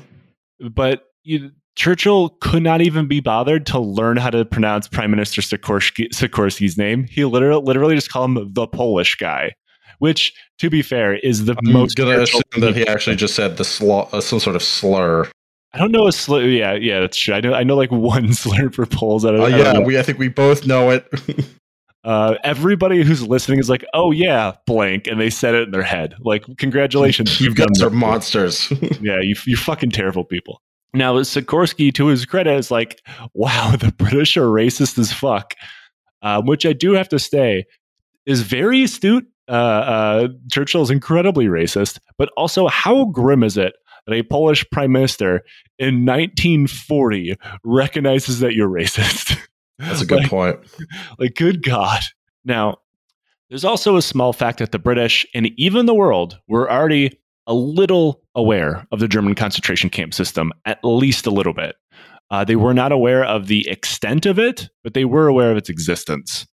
but 0.60 1.04
you, 1.24 1.50
Churchill 1.76 2.30
could 2.40 2.62
not 2.62 2.80
even 2.80 3.08
be 3.08 3.20
bothered 3.20 3.66
to 3.66 3.80
learn 3.80 4.16
how 4.16 4.30
to 4.30 4.44
pronounce 4.44 4.86
Prime 4.86 5.10
Minister 5.10 5.40
Sikorski, 5.40 6.08
Sikorski's 6.10 6.78
name. 6.78 7.04
He 7.10 7.24
literally, 7.24 7.62
literally 7.64 7.94
just 7.96 8.10
called 8.10 8.30
him 8.30 8.52
the 8.52 8.66
Polish 8.66 9.16
guy, 9.16 9.52
which, 9.98 10.32
to 10.58 10.70
be 10.70 10.82
fair, 10.82 11.16
is 11.16 11.46
the 11.46 11.56
I'm 11.58 11.72
most. 11.72 11.96
going 11.96 12.16
to 12.16 12.22
assume 12.22 12.42
that 12.58 12.76
he 12.76 12.86
actually 12.86 13.16
just 13.16 13.34
said 13.34 13.56
the 13.56 13.64
sl- 13.64 14.02
uh, 14.12 14.20
some 14.20 14.38
sort 14.38 14.54
of 14.54 14.62
slur. 14.62 15.28
I 15.72 15.78
don't 15.78 15.90
know 15.90 16.06
a 16.06 16.12
slur. 16.12 16.44
Yeah, 16.44 16.74
yeah, 16.74 17.00
that's 17.00 17.18
true. 17.18 17.34
I 17.34 17.40
know. 17.40 17.52
I 17.52 17.64
know 17.64 17.74
like 17.74 17.90
one 17.90 18.32
slur 18.32 18.70
for 18.70 18.86
Poles. 18.86 19.24
I 19.24 19.32
don't, 19.32 19.40
uh, 19.40 19.56
yeah, 19.56 19.80
we. 19.80 19.98
I 19.98 20.02
think 20.02 20.18
we 20.18 20.28
both 20.28 20.66
know 20.66 20.90
it. 20.90 21.08
uh, 22.04 22.36
everybody 22.44 23.02
who's 23.02 23.26
listening 23.26 23.58
is 23.58 23.68
like, 23.68 23.84
"Oh 23.92 24.12
yeah, 24.12 24.52
blank," 24.66 25.08
and 25.08 25.20
they 25.20 25.30
said 25.30 25.56
it 25.56 25.64
in 25.64 25.70
their 25.72 25.82
head. 25.82 26.14
Like, 26.20 26.44
congratulations, 26.58 27.40
you 27.40 27.52
guys 27.52 27.82
are 27.82 27.90
monsters. 27.90 28.70
yeah, 29.00 29.18
you 29.20 29.34
you 29.46 29.56
fucking 29.56 29.90
terrible 29.90 30.22
people. 30.22 30.60
Now, 30.94 31.14
Sikorski, 31.16 31.92
to 31.94 32.06
his 32.06 32.24
credit, 32.24 32.56
is 32.56 32.70
like, 32.70 33.02
wow, 33.34 33.74
the 33.76 33.92
British 33.92 34.36
are 34.36 34.46
racist 34.46 34.96
as 34.98 35.12
fuck, 35.12 35.54
um, 36.22 36.46
which 36.46 36.64
I 36.64 36.72
do 36.72 36.92
have 36.92 37.08
to 37.08 37.18
say 37.18 37.64
is 38.26 38.42
very 38.42 38.84
astute. 38.84 39.26
Uh, 39.48 39.52
uh, 39.52 40.28
Churchill 40.50 40.82
is 40.82 40.90
incredibly 40.90 41.46
racist, 41.46 41.98
but 42.16 42.30
also 42.36 42.68
how 42.68 43.06
grim 43.06 43.42
is 43.42 43.58
it 43.58 43.74
that 44.06 44.14
a 44.14 44.22
Polish 44.22 44.64
prime 44.70 44.92
minister 44.92 45.42
in 45.78 46.06
1940 46.06 47.36
recognizes 47.64 48.40
that 48.40 48.54
you're 48.54 48.68
racist? 48.68 49.38
That's 49.78 50.00
a 50.00 50.06
good 50.06 50.20
like, 50.20 50.30
point. 50.30 50.60
Like, 51.18 51.34
good 51.34 51.64
God. 51.64 52.02
Now, 52.44 52.78
there's 53.48 53.64
also 53.64 53.96
a 53.96 54.02
small 54.02 54.32
fact 54.32 54.60
that 54.60 54.72
the 54.72 54.78
British 54.78 55.26
and 55.34 55.50
even 55.56 55.86
the 55.86 55.94
world 55.94 56.38
were 56.46 56.70
already 56.70 57.18
a 57.46 57.54
little 57.54 58.22
aware 58.34 58.86
of 58.92 59.00
the 59.00 59.08
German 59.08 59.34
concentration 59.34 59.90
camp 59.90 60.14
system, 60.14 60.52
at 60.64 60.78
least 60.82 61.26
a 61.26 61.30
little 61.30 61.54
bit. 61.54 61.76
Uh, 62.30 62.44
they 62.44 62.56
were 62.56 62.74
not 62.74 62.90
aware 62.90 63.24
of 63.24 63.46
the 63.46 63.68
extent 63.68 64.26
of 64.26 64.38
it, 64.38 64.68
but 64.82 64.94
they 64.94 65.04
were 65.04 65.28
aware 65.28 65.50
of 65.50 65.56
its 65.56 65.68
existence. 65.68 66.46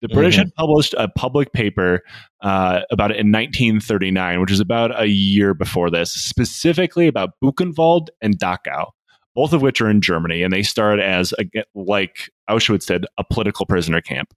The 0.00 0.08
British 0.08 0.34
mm-hmm. 0.34 0.42
had 0.42 0.54
published 0.54 0.94
a 0.98 1.08
public 1.08 1.52
paper 1.52 2.00
uh, 2.42 2.80
about 2.90 3.10
it 3.10 3.16
in 3.16 3.30
1939, 3.32 4.40
which 4.40 4.50
is 4.50 4.60
about 4.60 5.00
a 5.00 5.06
year 5.06 5.54
before 5.54 5.90
this, 5.90 6.12
specifically 6.12 7.06
about 7.06 7.30
Buchenwald 7.42 8.08
and 8.20 8.38
Dachau, 8.38 8.90
both 9.34 9.52
of 9.52 9.62
which 9.62 9.80
are 9.80 9.88
in 9.88 10.00
Germany, 10.00 10.42
and 10.42 10.52
they 10.52 10.62
started 10.62 11.02
as, 11.02 11.32
a, 11.38 11.44
like 11.74 12.30
Auschwitz 12.50 12.82
said, 12.82 13.06
a 13.16 13.24
political 13.24 13.64
prisoner 13.64 14.00
camp. 14.00 14.34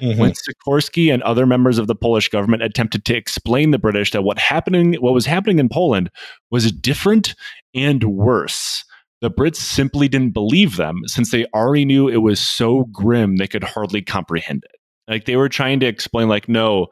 Mm-hmm. 0.00 0.20
When 0.20 0.32
Sikorski 0.32 1.12
and 1.12 1.22
other 1.22 1.46
members 1.46 1.78
of 1.78 1.86
the 1.86 1.94
Polish 1.94 2.28
government 2.28 2.62
attempted 2.62 3.04
to 3.04 3.14
explain 3.14 3.70
the 3.70 3.78
British 3.78 4.10
that 4.10 4.22
what 4.22 4.38
happening, 4.38 4.94
what 4.94 5.14
was 5.14 5.26
happening 5.26 5.58
in 5.58 5.68
Poland, 5.68 6.10
was 6.50 6.72
different 6.72 7.34
and 7.74 8.02
worse, 8.04 8.84
the 9.20 9.30
Brits 9.30 9.56
simply 9.56 10.08
didn't 10.08 10.34
believe 10.34 10.76
them 10.76 11.02
since 11.06 11.30
they 11.30 11.46
already 11.54 11.84
knew 11.84 12.08
it 12.08 12.16
was 12.16 12.40
so 12.40 12.84
grim 12.92 13.36
they 13.36 13.46
could 13.46 13.62
hardly 13.62 14.02
comprehend 14.02 14.64
it. 14.64 14.80
Like 15.08 15.24
they 15.26 15.36
were 15.36 15.48
trying 15.48 15.80
to 15.80 15.86
explain, 15.86 16.28
like, 16.28 16.48
no, 16.48 16.88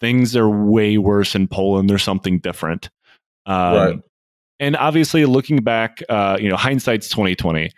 things 0.00 0.34
are 0.34 0.48
way 0.48 0.96
worse 0.96 1.34
in 1.34 1.48
Poland. 1.48 1.90
There's 1.90 2.02
something 2.02 2.38
different. 2.38 2.88
Um, 3.46 3.74
right. 3.74 3.96
And 4.60 4.76
obviously, 4.76 5.24
looking 5.24 5.62
back, 5.62 6.02
uh, 6.08 6.36
you 6.40 6.48
know, 6.48 6.56
hindsight's 6.56 7.08
twenty 7.08 7.34
twenty. 7.34 7.70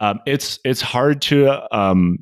Um, 0.00 0.20
it's 0.26 0.58
it's 0.64 0.80
hard 0.80 1.22
to 1.22 1.76
um, 1.76 2.18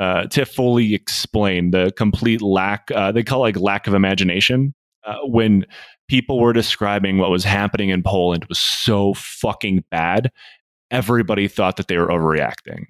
uh, 0.00 0.24
to 0.28 0.46
fully 0.46 0.94
explain 0.94 1.70
the 1.70 1.92
complete 1.96 2.40
lack. 2.40 2.90
Uh, 2.90 3.12
they 3.12 3.22
call 3.22 3.44
it 3.44 3.54
like 3.54 3.62
lack 3.62 3.86
of 3.86 3.92
imagination 3.92 4.74
uh, 5.06 5.18
when 5.24 5.66
people 6.08 6.40
were 6.40 6.54
describing 6.54 7.18
what 7.18 7.30
was 7.30 7.44
happening 7.44 7.90
in 7.90 8.02
Poland 8.02 8.46
was 8.46 8.58
so 8.58 9.12
fucking 9.14 9.84
bad. 9.90 10.32
Everybody 10.90 11.48
thought 11.48 11.76
that 11.76 11.88
they 11.88 11.98
were 11.98 12.08
overreacting. 12.08 12.86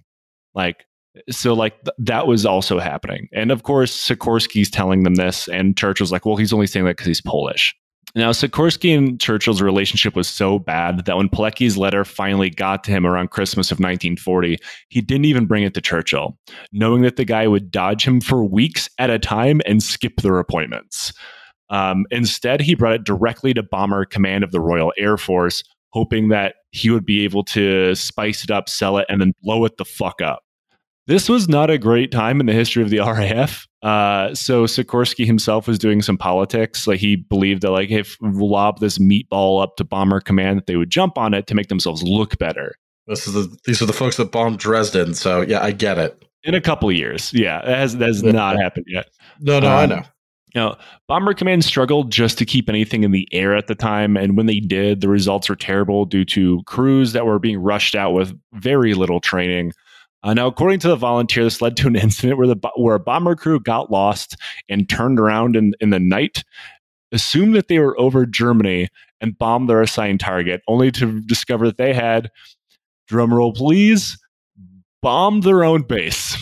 Like 0.55 0.87
so 1.29 1.53
like 1.53 1.75
th- 1.83 1.95
that 1.99 2.29
was 2.29 2.47
also 2.47 2.79
happening 2.79 3.29
and 3.33 3.51
of 3.51 3.65
course 3.65 4.09
sikorski's 4.09 4.71
telling 4.71 5.03
them 5.03 5.17
this 5.17 5.49
and 5.49 5.77
churchill's 5.77 6.13
like 6.13 6.25
well 6.25 6.37
he's 6.37 6.53
only 6.53 6.69
saying 6.69 6.87
that 6.87 6.93
because 6.93 7.09
he's 7.09 7.21
polish 7.21 7.75
now, 8.17 8.31
Sikorski 8.31 8.97
and 8.97 9.21
Churchill's 9.21 9.63
relationship 9.63 10.17
was 10.17 10.29
so 10.29 10.59
bad 10.59 11.05
that 11.05 11.17
when 11.17 11.29
Pilecki's 11.29 11.77
letter 11.77 12.05
finally 12.05 12.51
got 12.51 12.83
to 12.85 12.91
him 12.91 13.07
around 13.07 13.31
Christmas 13.31 13.71
of 13.71 13.79
1940, 13.79 14.59
he 14.89 15.01
didn't 15.01 15.27
even 15.27 15.47
bring 15.47 15.63
it 15.63 15.75
to 15.75 15.81
Churchill, 15.81 16.37
knowing 16.73 17.03
that 17.03 17.17
the 17.17 17.25
guy 17.25 17.47
would 17.47 17.71
dodge 17.71 18.05
him 18.05 18.21
for 18.21 18.45
weeks 18.45 18.89
at 18.99 19.11
a 19.11 19.19
time 19.19 19.61
and 19.65 19.83
skip 19.83 20.17
their 20.23 20.39
appointments. 20.39 21.13
Um, 21.71 22.05
instead, 22.11 22.61
he 22.61 22.75
brought 22.75 22.95
it 22.95 23.05
directly 23.05 23.55
to 23.55 23.63
Bomber 23.63 24.05
Command 24.05 24.43
of 24.43 24.51
the 24.51 24.61
Royal 24.61 24.93
Air 24.99 25.17
Force, 25.17 25.63
hoping 25.91 26.29
that 26.29 26.57
he 26.73 26.91
would 26.91 27.07
be 27.07 27.23
able 27.23 27.45
to 27.45 27.95
spice 27.95 28.43
it 28.43 28.51
up, 28.51 28.69
sell 28.69 28.99
it, 28.99 29.07
and 29.09 29.21
then 29.21 29.35
blow 29.43 29.65
it 29.65 29.77
the 29.77 29.85
fuck 29.85 30.21
up. 30.21 30.43
This 31.07 31.29
was 31.29 31.49
not 31.49 31.71
a 31.71 31.79
great 31.79 32.13
time 32.13 32.41
in 32.41 32.47
the 32.47 32.53
history 32.53 32.83
of 32.83 32.91
the 32.91 32.99
RAF. 33.01 33.67
Uh, 33.83 34.35
so 34.35 34.65
Sikorski 34.65 35.25
himself 35.25 35.67
was 35.67 35.79
doing 35.79 36.03
some 36.03 36.19
politics. 36.19 36.87
Like 36.87 37.01
he 37.01 37.17
believed 37.17 37.63
that, 37.63 37.71
like, 37.71 37.91
if 37.91 38.17
lob 38.21 38.81
this 38.81 38.99
meatball 38.99 39.63
up 39.63 39.77
to 39.77 39.85
bomber 39.85 40.21
command, 40.21 40.59
that 40.59 40.67
they 40.67 40.77
would 40.77 40.91
jump 40.91 41.17
on 41.17 41.35
it 41.35 41.47
to 41.49 41.55
make 41.55 41.69
themselves 41.69 42.03
look 42.03 42.39
better. 42.39 42.75
This 43.07 43.27
is 43.27 43.35
the, 43.35 43.57
these 43.65 43.83
are 43.83 43.87
the 43.87 43.93
folks 43.93 44.17
that 44.19 44.31
bombed 44.31 44.59
Dresden. 44.59 45.15
So 45.15 45.41
yeah, 45.41 45.63
I 45.63 45.73
get 45.73 45.99
it. 45.99 46.25
In 46.45 46.55
a 46.55 46.61
couple 46.61 46.89
of 46.89 46.95
years, 46.95 47.33
yeah, 47.35 47.61
it 47.61 47.69
has 47.69 47.97
that 47.97 48.07
has 48.07 48.23
yeah. 48.23 48.33
not 48.33 48.57
happened 48.57 48.87
yet. 48.89 49.09
No, 49.41 49.59
no, 49.61 49.67
um, 49.67 49.73
I 49.75 49.87
know. 49.87 50.03
Know, 50.55 50.77
Bomber 51.07 51.35
Command 51.35 51.65
struggled 51.65 52.11
just 52.11 52.37
to 52.39 52.45
keep 52.45 52.69
anything 52.69 53.05
in 53.05 53.13
the 53.13 53.29
air 53.31 53.55
at 53.55 53.69
the 53.69 53.75
time, 53.75 54.17
and 54.17 54.37
when 54.37 54.47
they 54.47 54.59
did, 54.59 55.01
the 55.01 55.09
results 55.09 55.49
were 55.49 55.57
terrible 55.57 56.05
due 56.05 56.25
to 56.25 56.63
crews 56.65 57.13
that 57.13 57.25
were 57.25 57.39
being 57.39 57.59
rushed 57.59 57.95
out 57.95 58.13
with 58.13 58.37
very 58.55 58.95
little 58.95 59.21
training. 59.21 59.73
Uh, 60.23 60.35
now, 60.35 60.47
according 60.47 60.79
to 60.81 60.89
the 60.89 60.97
volunteer, 60.97 61.45
this 61.45 61.63
led 61.63 61.77
to 61.79 61.87
an 61.87 61.97
incident 61.97 62.39
where 62.39 62.47
the 62.47 62.57
where 62.77 62.97
a 62.97 63.01
bomber 63.01 63.35
crew 63.35 63.61
got 63.61 63.91
lost 63.91 64.37
and 64.69 64.89
turned 64.89 65.19
around 65.19 65.57
in, 65.57 65.73
in 65.81 65.91
the 65.91 66.01
night, 66.01 66.45
assumed 67.13 67.55
that 67.55 67.69
they 67.69 67.79
were 67.79 67.99
over 67.99 68.27
Germany, 68.27 68.89
and 69.21 69.39
bombed 69.39 69.69
their 69.69 69.83
assigned 69.83 70.21
target, 70.21 70.63
only 70.69 70.91
to 70.93 71.21
discover 71.23 71.67
that 71.67 71.77
they 71.77 71.93
had, 71.93 72.31
drumroll 73.11 73.55
please, 73.55 74.19
bombed 75.03 75.43
their 75.43 75.65
own 75.65 75.83
base. 75.83 76.37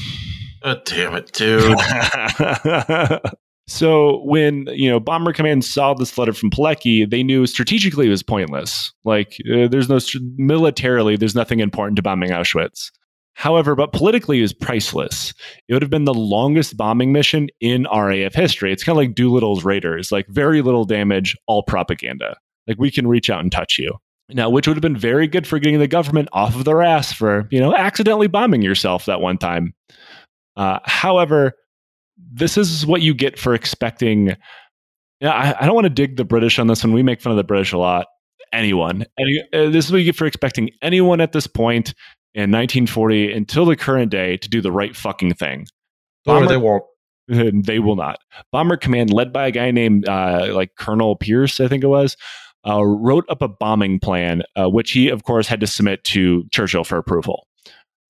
Oh, 0.62 0.76
damn 0.84 1.14
it, 1.14 1.32
dude. 1.32 1.78
so 3.68 4.22
when 4.24 4.66
you 4.72 4.90
know 4.90 4.98
Bomber 4.98 5.32
Command 5.32 5.64
saw 5.64 5.94
this 5.94 6.18
letter 6.18 6.32
from 6.32 6.50
Pilecki, 6.50 7.08
they 7.08 7.22
knew 7.22 7.46
strategically 7.46 8.06
it 8.06 8.10
was 8.10 8.22
pointless. 8.22 8.92
Like 9.04 9.36
uh, 9.52 9.68
there's 9.68 9.88
no 9.88 9.98
militarily, 10.36 11.16
there's 11.16 11.36
nothing 11.36 11.60
important 11.60 11.96
to 11.96 12.02
bombing 12.02 12.30
Auschwitz. 12.30 12.90
However, 13.38 13.76
but 13.76 13.92
politically 13.92 14.40
is 14.40 14.52
priceless. 14.52 15.32
It 15.68 15.72
would 15.72 15.82
have 15.82 15.92
been 15.92 16.06
the 16.06 16.12
longest 16.12 16.76
bombing 16.76 17.12
mission 17.12 17.48
in 17.60 17.86
RAF 17.94 18.34
history. 18.34 18.72
It's 18.72 18.82
kind 18.82 18.94
of 18.94 18.96
like 18.96 19.14
Doolittle's 19.14 19.64
Raiders, 19.64 20.10
like 20.10 20.26
very 20.26 20.60
little 20.60 20.84
damage, 20.84 21.36
all 21.46 21.62
propaganda. 21.62 22.36
Like 22.66 22.80
we 22.80 22.90
can 22.90 23.06
reach 23.06 23.30
out 23.30 23.38
and 23.38 23.52
touch 23.52 23.78
you. 23.78 23.94
Now, 24.28 24.50
which 24.50 24.66
would 24.66 24.76
have 24.76 24.82
been 24.82 24.96
very 24.96 25.28
good 25.28 25.46
for 25.46 25.60
getting 25.60 25.78
the 25.78 25.86
government 25.86 26.28
off 26.32 26.56
of 26.56 26.64
their 26.64 26.82
ass 26.82 27.12
for, 27.12 27.46
you 27.52 27.60
know, 27.60 27.72
accidentally 27.76 28.26
bombing 28.26 28.60
yourself 28.60 29.06
that 29.06 29.20
one 29.20 29.38
time. 29.38 29.72
Uh, 30.56 30.80
however, 30.82 31.52
this 32.32 32.58
is 32.58 32.84
what 32.86 33.02
you 33.02 33.14
get 33.14 33.38
for 33.38 33.54
expecting. 33.54 34.34
Yeah, 35.20 35.30
I, 35.30 35.62
I, 35.62 35.66
don't 35.66 35.76
want 35.76 35.84
to 35.84 35.90
dig 35.90 36.16
the 36.16 36.24
British 36.24 36.58
on 36.58 36.66
this 36.66 36.82
one. 36.82 36.92
We 36.92 37.04
make 37.04 37.20
fun 37.20 37.30
of 37.30 37.36
the 37.36 37.44
British 37.44 37.72
a 37.72 37.78
lot. 37.78 38.08
Anyone. 38.52 39.06
Any, 39.16 39.44
uh, 39.52 39.70
this 39.70 39.86
is 39.86 39.92
what 39.92 39.98
you 39.98 40.06
get 40.06 40.16
for 40.16 40.26
expecting 40.26 40.70
anyone 40.82 41.20
at 41.20 41.30
this 41.30 41.46
point 41.46 41.94
in 42.38 42.52
1940 42.52 43.32
until 43.32 43.66
the 43.66 43.74
current 43.74 44.12
day 44.12 44.36
to 44.36 44.48
do 44.48 44.60
the 44.60 44.70
right 44.70 44.94
fucking 44.94 45.34
thing. 45.34 45.66
Bomber, 46.24 46.44
or 46.44 46.48
they 46.48 46.56
won't. 46.56 46.84
They 47.66 47.80
will 47.80 47.96
not. 47.96 48.20
Bomber 48.52 48.76
Command, 48.76 49.12
led 49.12 49.32
by 49.32 49.48
a 49.48 49.50
guy 49.50 49.72
named 49.72 50.08
uh, 50.08 50.48
like 50.52 50.70
Colonel 50.78 51.18
Peirse, 51.18 51.62
I 51.62 51.68
think 51.68 51.82
it 51.82 51.88
was, 51.88 52.16
uh, 52.66 52.82
wrote 52.82 53.24
up 53.28 53.42
a 53.42 53.48
bombing 53.48 53.98
plan, 53.98 54.44
uh, 54.56 54.70
which 54.70 54.92
he, 54.92 55.08
of 55.08 55.24
course, 55.24 55.48
had 55.48 55.60
to 55.60 55.66
submit 55.66 56.04
to 56.04 56.44
Churchill 56.52 56.84
for 56.84 56.96
approval. 56.96 57.46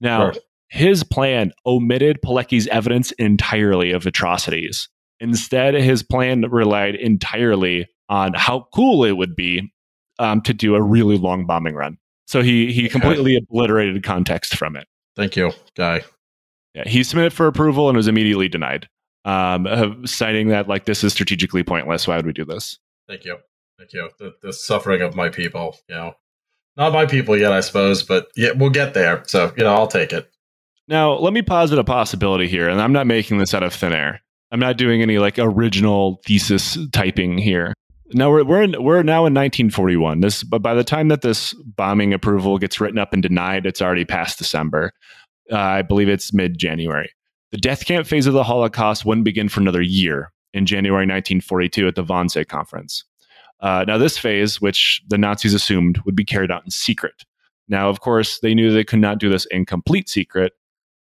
Now, 0.00 0.32
his 0.68 1.02
plan 1.02 1.52
omitted 1.66 2.20
Pilecki's 2.22 2.68
evidence 2.68 3.12
entirely 3.12 3.92
of 3.92 4.06
atrocities. 4.06 4.88
Instead, 5.20 5.74
his 5.74 6.02
plan 6.02 6.42
relied 6.42 6.94
entirely 6.94 7.88
on 8.08 8.34
how 8.34 8.68
cool 8.74 9.04
it 9.04 9.16
would 9.16 9.34
be 9.34 9.72
um, 10.18 10.42
to 10.42 10.52
do 10.52 10.74
a 10.74 10.82
really 10.82 11.16
long 11.16 11.46
bombing 11.46 11.74
run. 11.74 11.96
So 12.28 12.42
he 12.42 12.72
he 12.72 12.90
completely 12.90 13.36
okay. 13.36 13.46
obliterated 13.48 14.02
context 14.02 14.54
from 14.54 14.76
it. 14.76 14.86
Thank 15.16 15.34
you, 15.34 15.52
guy. 15.74 16.04
Yeah, 16.74 16.86
he 16.86 17.02
submitted 17.02 17.32
for 17.32 17.46
approval 17.46 17.88
and 17.88 17.96
was 17.96 18.06
immediately 18.06 18.48
denied, 18.48 18.86
um, 19.24 19.66
uh, 19.66 19.94
citing 20.04 20.48
that 20.48 20.68
like 20.68 20.84
this 20.84 21.02
is 21.02 21.14
strategically 21.14 21.62
pointless. 21.62 22.06
Why 22.06 22.16
would 22.16 22.26
we 22.26 22.34
do 22.34 22.44
this? 22.44 22.78
Thank 23.08 23.24
you, 23.24 23.38
thank 23.78 23.94
you. 23.94 24.10
The, 24.18 24.34
the 24.42 24.52
suffering 24.52 25.00
of 25.00 25.16
my 25.16 25.30
people, 25.30 25.74
you 25.88 25.94
know, 25.94 26.12
not 26.76 26.92
my 26.92 27.06
people 27.06 27.34
yet, 27.34 27.50
I 27.50 27.60
suppose, 27.60 28.02
but 28.02 28.28
yeah, 28.36 28.50
we'll 28.52 28.68
get 28.68 28.92
there. 28.92 29.22
So 29.26 29.50
you 29.56 29.64
know, 29.64 29.72
I'll 29.72 29.88
take 29.88 30.12
it. 30.12 30.30
Now, 30.86 31.14
let 31.14 31.32
me 31.32 31.40
posit 31.40 31.78
a 31.78 31.84
possibility 31.84 32.46
here, 32.46 32.68
and 32.68 32.78
I'm 32.78 32.92
not 32.92 33.06
making 33.06 33.38
this 33.38 33.54
out 33.54 33.62
of 33.62 33.72
thin 33.72 33.94
air. 33.94 34.20
I'm 34.52 34.60
not 34.60 34.76
doing 34.76 35.00
any 35.00 35.18
like 35.18 35.38
original 35.38 36.20
thesis 36.26 36.76
typing 36.92 37.38
here. 37.38 37.72
Now 38.12 38.30
we're 38.30 38.44
we're 38.44 38.62
in, 38.62 38.82
we're 38.82 39.02
now 39.02 39.26
in 39.26 39.34
1941. 39.34 40.20
This, 40.20 40.42
but 40.42 40.62
by 40.62 40.74
the 40.74 40.84
time 40.84 41.08
that 41.08 41.22
this 41.22 41.54
bombing 41.54 42.12
approval 42.14 42.58
gets 42.58 42.80
written 42.80 42.98
up 42.98 43.12
and 43.12 43.22
denied, 43.22 43.66
it's 43.66 43.82
already 43.82 44.04
past 44.04 44.38
December. 44.38 44.92
Uh, 45.50 45.58
I 45.58 45.82
believe 45.82 46.08
it's 46.08 46.32
mid 46.32 46.58
January. 46.58 47.10
The 47.50 47.58
death 47.58 47.84
camp 47.84 48.06
phase 48.06 48.26
of 48.26 48.34
the 48.34 48.44
Holocaust 48.44 49.04
wouldn't 49.04 49.24
begin 49.24 49.48
for 49.48 49.60
another 49.60 49.82
year 49.82 50.32
in 50.52 50.66
January 50.66 51.02
1942 51.02 51.88
at 51.88 51.94
the 51.94 52.04
Wannsee 52.04 52.46
Conference. 52.46 53.04
Uh, 53.60 53.84
now, 53.86 53.98
this 53.98 54.16
phase, 54.16 54.60
which 54.60 55.02
the 55.08 55.18
Nazis 55.18 55.54
assumed 55.54 55.98
would 56.04 56.14
be 56.14 56.24
carried 56.24 56.50
out 56.50 56.64
in 56.64 56.70
secret. 56.70 57.24
Now, 57.68 57.88
of 57.88 58.00
course, 58.00 58.40
they 58.40 58.54
knew 58.54 58.72
they 58.72 58.84
could 58.84 59.00
not 59.00 59.18
do 59.18 59.28
this 59.28 59.46
in 59.46 59.66
complete 59.66 60.08
secret, 60.08 60.52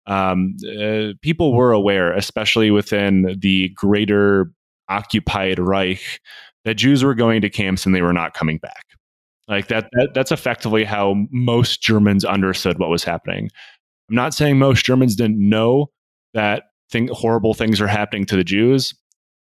um, 0.08 0.56
uh, 0.66 1.12
people 1.20 1.52
were 1.52 1.72
aware, 1.72 2.12
especially 2.14 2.70
within 2.70 3.36
the 3.38 3.68
greater 3.70 4.50
occupied 4.88 5.58
Reich, 5.58 6.20
that 6.68 6.74
Jews 6.74 7.02
were 7.02 7.14
going 7.14 7.40
to 7.40 7.48
camps 7.48 7.86
and 7.86 7.94
they 7.94 8.02
were 8.02 8.12
not 8.12 8.34
coming 8.34 8.58
back. 8.58 8.84
Like 9.48 9.68
that, 9.68 9.88
that 9.92 10.10
that's 10.12 10.30
effectively 10.30 10.84
how 10.84 11.14
most 11.30 11.80
Germans 11.80 12.26
understood 12.26 12.78
what 12.78 12.90
was 12.90 13.02
happening. 13.02 13.48
I'm 14.10 14.16
not 14.16 14.34
saying 14.34 14.58
most 14.58 14.84
Germans 14.84 15.16
didn't 15.16 15.38
know 15.38 15.86
that 16.34 16.64
thing, 16.92 17.08
horrible 17.10 17.54
things 17.54 17.80
are 17.80 17.86
happening 17.86 18.26
to 18.26 18.36
the 18.36 18.44
Jews. 18.44 18.92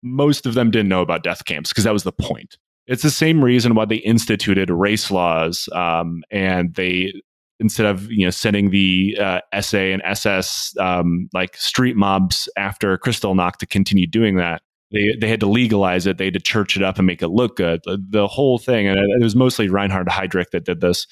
Most 0.02 0.46
of 0.46 0.54
them 0.54 0.70
didn't 0.70 0.88
know 0.88 1.02
about 1.02 1.22
death 1.22 1.44
camps 1.44 1.68
because 1.68 1.84
that 1.84 1.92
was 1.92 2.04
the 2.04 2.12
point. 2.12 2.56
It's 2.86 3.02
the 3.02 3.10
same 3.10 3.44
reason 3.44 3.74
why 3.74 3.84
they 3.84 3.96
instituted 3.96 4.70
race 4.70 5.10
laws 5.10 5.68
um, 5.74 6.22
and 6.30 6.74
they 6.74 7.12
instead 7.58 7.84
of 7.84 8.10
you 8.10 8.24
know 8.24 8.30
sending 8.30 8.70
the 8.70 9.14
uh, 9.20 9.40
SA 9.60 9.76
and 9.76 10.00
SS 10.06 10.74
um, 10.80 11.28
like 11.34 11.54
street 11.58 11.96
mobs 11.96 12.48
after 12.56 12.96
Kristallnacht 12.96 13.56
to 13.56 13.66
continue 13.66 14.06
doing 14.06 14.36
that. 14.36 14.62
They, 14.92 15.14
they 15.20 15.28
had 15.28 15.40
to 15.40 15.46
legalize 15.46 16.06
it. 16.06 16.18
They 16.18 16.26
had 16.26 16.34
to 16.34 16.40
church 16.40 16.76
it 16.76 16.82
up 16.82 16.98
and 16.98 17.06
make 17.06 17.22
it 17.22 17.28
look 17.28 17.56
good. 17.56 17.80
The, 17.84 18.02
the 18.08 18.26
whole 18.26 18.58
thing, 18.58 18.88
and 18.88 18.98
it 18.98 19.22
was 19.22 19.36
mostly 19.36 19.68
Reinhard 19.68 20.08
Heydrich 20.08 20.50
that 20.52 20.64
did 20.64 20.80
this. 20.80 21.06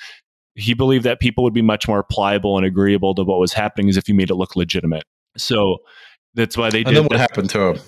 He 0.54 0.74
believed 0.74 1.04
that 1.04 1.20
people 1.20 1.44
would 1.44 1.54
be 1.54 1.62
much 1.62 1.86
more 1.86 2.02
pliable 2.02 2.56
and 2.56 2.66
agreeable 2.66 3.14
to 3.14 3.22
what 3.22 3.38
was 3.38 3.52
happening 3.52 3.88
as 3.88 3.96
if 3.96 4.08
you 4.08 4.14
made 4.14 4.30
it 4.30 4.34
look 4.34 4.56
legitimate. 4.56 5.04
So 5.36 5.78
that's 6.34 6.56
why 6.56 6.70
they 6.70 6.78
and 6.78 6.86
did. 6.86 6.96
then 6.96 7.02
what 7.04 7.12
this. 7.12 7.20
happened 7.20 7.50
to 7.50 7.60
him? 7.60 7.78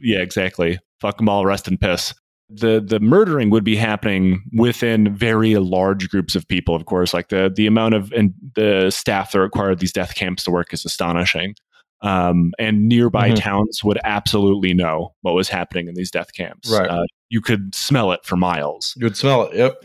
Yeah, 0.00 0.20
exactly. 0.20 0.78
Fuck 1.00 1.16
them 1.16 1.28
all, 1.28 1.44
rest 1.44 1.66
in 1.66 1.78
piss 1.78 2.14
the 2.54 2.84
the 2.86 3.00
murdering 3.00 3.50
would 3.50 3.64
be 3.64 3.76
happening 3.76 4.42
within 4.52 5.14
very 5.14 5.54
large 5.56 6.08
groups 6.08 6.34
of 6.34 6.46
people 6.48 6.74
of 6.74 6.84
course 6.86 7.14
like 7.14 7.28
the 7.28 7.52
the 7.54 7.66
amount 7.66 7.94
of 7.94 8.12
and 8.12 8.34
the 8.54 8.90
staff 8.90 9.32
that 9.32 9.40
required 9.40 9.78
these 9.78 9.92
death 9.92 10.14
camps 10.14 10.44
to 10.44 10.50
work 10.50 10.72
is 10.72 10.84
astonishing 10.84 11.54
um, 12.02 12.52
and 12.58 12.88
nearby 12.88 13.28
mm-hmm. 13.28 13.36
towns 13.36 13.82
would 13.84 13.98
absolutely 14.04 14.74
know 14.74 15.14
what 15.22 15.34
was 15.34 15.48
happening 15.48 15.88
in 15.88 15.94
these 15.94 16.10
death 16.10 16.32
camps 16.34 16.70
right 16.70 16.88
uh, 16.88 17.04
you 17.28 17.40
could 17.40 17.74
smell 17.74 18.12
it 18.12 18.24
for 18.24 18.36
miles 18.36 18.94
you 18.96 19.06
would 19.06 19.16
smell 19.16 19.44
it 19.44 19.56
yep 19.56 19.82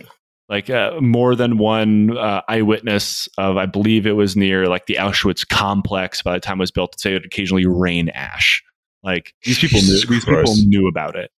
like 0.50 0.70
uh, 0.70 1.00
more 1.02 1.36
than 1.36 1.58
one 1.58 2.18
uh, 2.18 2.42
eyewitness 2.48 3.28
of 3.38 3.58
i 3.58 3.66
believe 3.66 4.06
it 4.06 4.14
was 4.14 4.36
near 4.36 4.68
like 4.68 4.86
the 4.86 4.96
auschwitz 4.96 5.48
complex 5.48 6.22
by 6.22 6.34
the 6.34 6.40
time 6.40 6.58
it 6.58 6.62
was 6.62 6.72
built 6.72 7.00
say 7.00 7.12
it 7.12 7.14
would 7.14 7.26
occasionally 7.26 7.66
rain 7.66 8.10
ash 8.10 8.64
like 9.04 9.34
these 9.44 9.60
people 9.60 9.80
knew 9.82 10.06
these 10.06 10.26
people 10.26 10.56
knew 10.66 10.88
about 10.88 11.16
it 11.16 11.32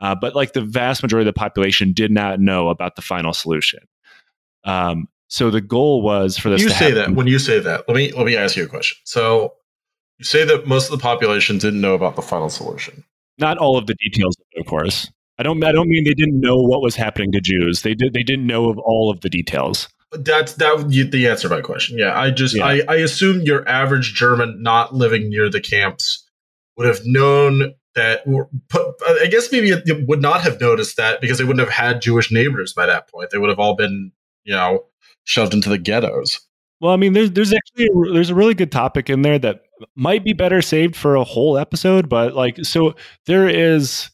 uh, 0.00 0.14
but 0.14 0.34
like 0.34 0.52
the 0.52 0.60
vast 0.60 1.02
majority 1.02 1.26
of 1.28 1.34
the 1.34 1.38
population 1.38 1.92
did 1.92 2.10
not 2.10 2.40
know 2.40 2.68
about 2.68 2.96
the 2.96 3.02
final 3.02 3.32
solution. 3.32 3.80
Um, 4.64 5.08
so 5.28 5.50
the 5.50 5.60
goal 5.60 6.02
was 6.02 6.36
for 6.36 6.50
this. 6.50 6.60
You 6.60 6.68
say 6.68 6.90
happen. 6.90 6.94
that 6.94 7.10
when 7.14 7.26
you 7.26 7.38
say 7.38 7.58
that, 7.58 7.88
let 7.88 7.96
me 7.96 8.12
let 8.12 8.26
me 8.26 8.36
ask 8.36 8.56
you 8.56 8.64
a 8.64 8.68
question. 8.68 8.98
So 9.04 9.54
you 10.18 10.24
say 10.24 10.44
that 10.44 10.66
most 10.66 10.90
of 10.90 10.98
the 10.98 11.02
population 11.02 11.58
didn't 11.58 11.80
know 11.80 11.94
about 11.94 12.16
the 12.16 12.22
final 12.22 12.48
solution. 12.48 13.04
Not 13.38 13.58
all 13.58 13.76
of 13.76 13.86
the 13.86 13.94
details, 13.94 14.36
of 14.56 14.66
course. 14.66 15.10
I 15.38 15.42
don't. 15.42 15.62
I 15.64 15.72
don't 15.72 15.88
mean 15.88 16.04
they 16.04 16.14
didn't 16.14 16.40
know 16.40 16.56
what 16.56 16.80
was 16.80 16.94
happening 16.94 17.32
to 17.32 17.40
Jews. 17.40 17.82
They 17.82 17.94
did. 17.94 18.12
They 18.12 18.22
didn't 18.22 18.46
know 18.46 18.70
of 18.70 18.78
all 18.78 19.10
of 19.10 19.20
the 19.22 19.28
details. 19.28 19.88
That's 20.12 20.54
that. 20.54 20.88
The 20.88 21.26
answer 21.26 21.48
to 21.48 21.54
my 21.56 21.60
question. 21.60 21.98
Yeah, 21.98 22.16
I 22.18 22.30
just 22.30 22.54
yeah. 22.54 22.64
I, 22.64 22.82
I 22.88 22.94
assume 22.96 23.42
your 23.42 23.68
average 23.68 24.14
German 24.14 24.62
not 24.62 24.94
living 24.94 25.28
near 25.28 25.50
the 25.50 25.60
camps 25.60 26.24
would 26.76 26.86
have 26.86 27.00
known 27.04 27.74
that 27.94 28.22
I 29.20 29.26
guess 29.26 29.50
maybe 29.50 29.70
it 29.70 30.08
would 30.08 30.22
not 30.22 30.42
have 30.42 30.60
noticed 30.60 30.96
that 30.96 31.20
because 31.20 31.38
they 31.38 31.44
wouldn't 31.44 31.66
have 31.66 31.74
had 31.74 32.02
Jewish 32.02 32.30
neighbors 32.30 32.72
by 32.72 32.86
that 32.86 33.08
point. 33.08 33.30
They 33.30 33.38
would 33.38 33.50
have 33.50 33.58
all 33.58 33.74
been, 33.74 34.12
you 34.44 34.52
know, 34.52 34.84
shoved 35.24 35.54
into 35.54 35.68
the 35.68 35.78
ghettos. 35.78 36.40
Well, 36.80 36.92
I 36.92 36.96
mean, 36.96 37.12
there's 37.12 37.32
there's 37.32 37.52
actually 37.52 37.86
a, 37.86 38.12
there's 38.12 38.30
a 38.30 38.34
really 38.34 38.54
good 38.54 38.70
topic 38.70 39.10
in 39.10 39.22
there 39.22 39.38
that 39.40 39.63
might 39.96 40.24
be 40.24 40.32
better 40.32 40.62
saved 40.62 40.96
for 40.96 41.16
a 41.16 41.24
whole 41.24 41.58
episode, 41.58 42.08
but 42.08 42.34
like, 42.34 42.64
so 42.64 42.94
there 43.26 43.48
is. 43.48 44.10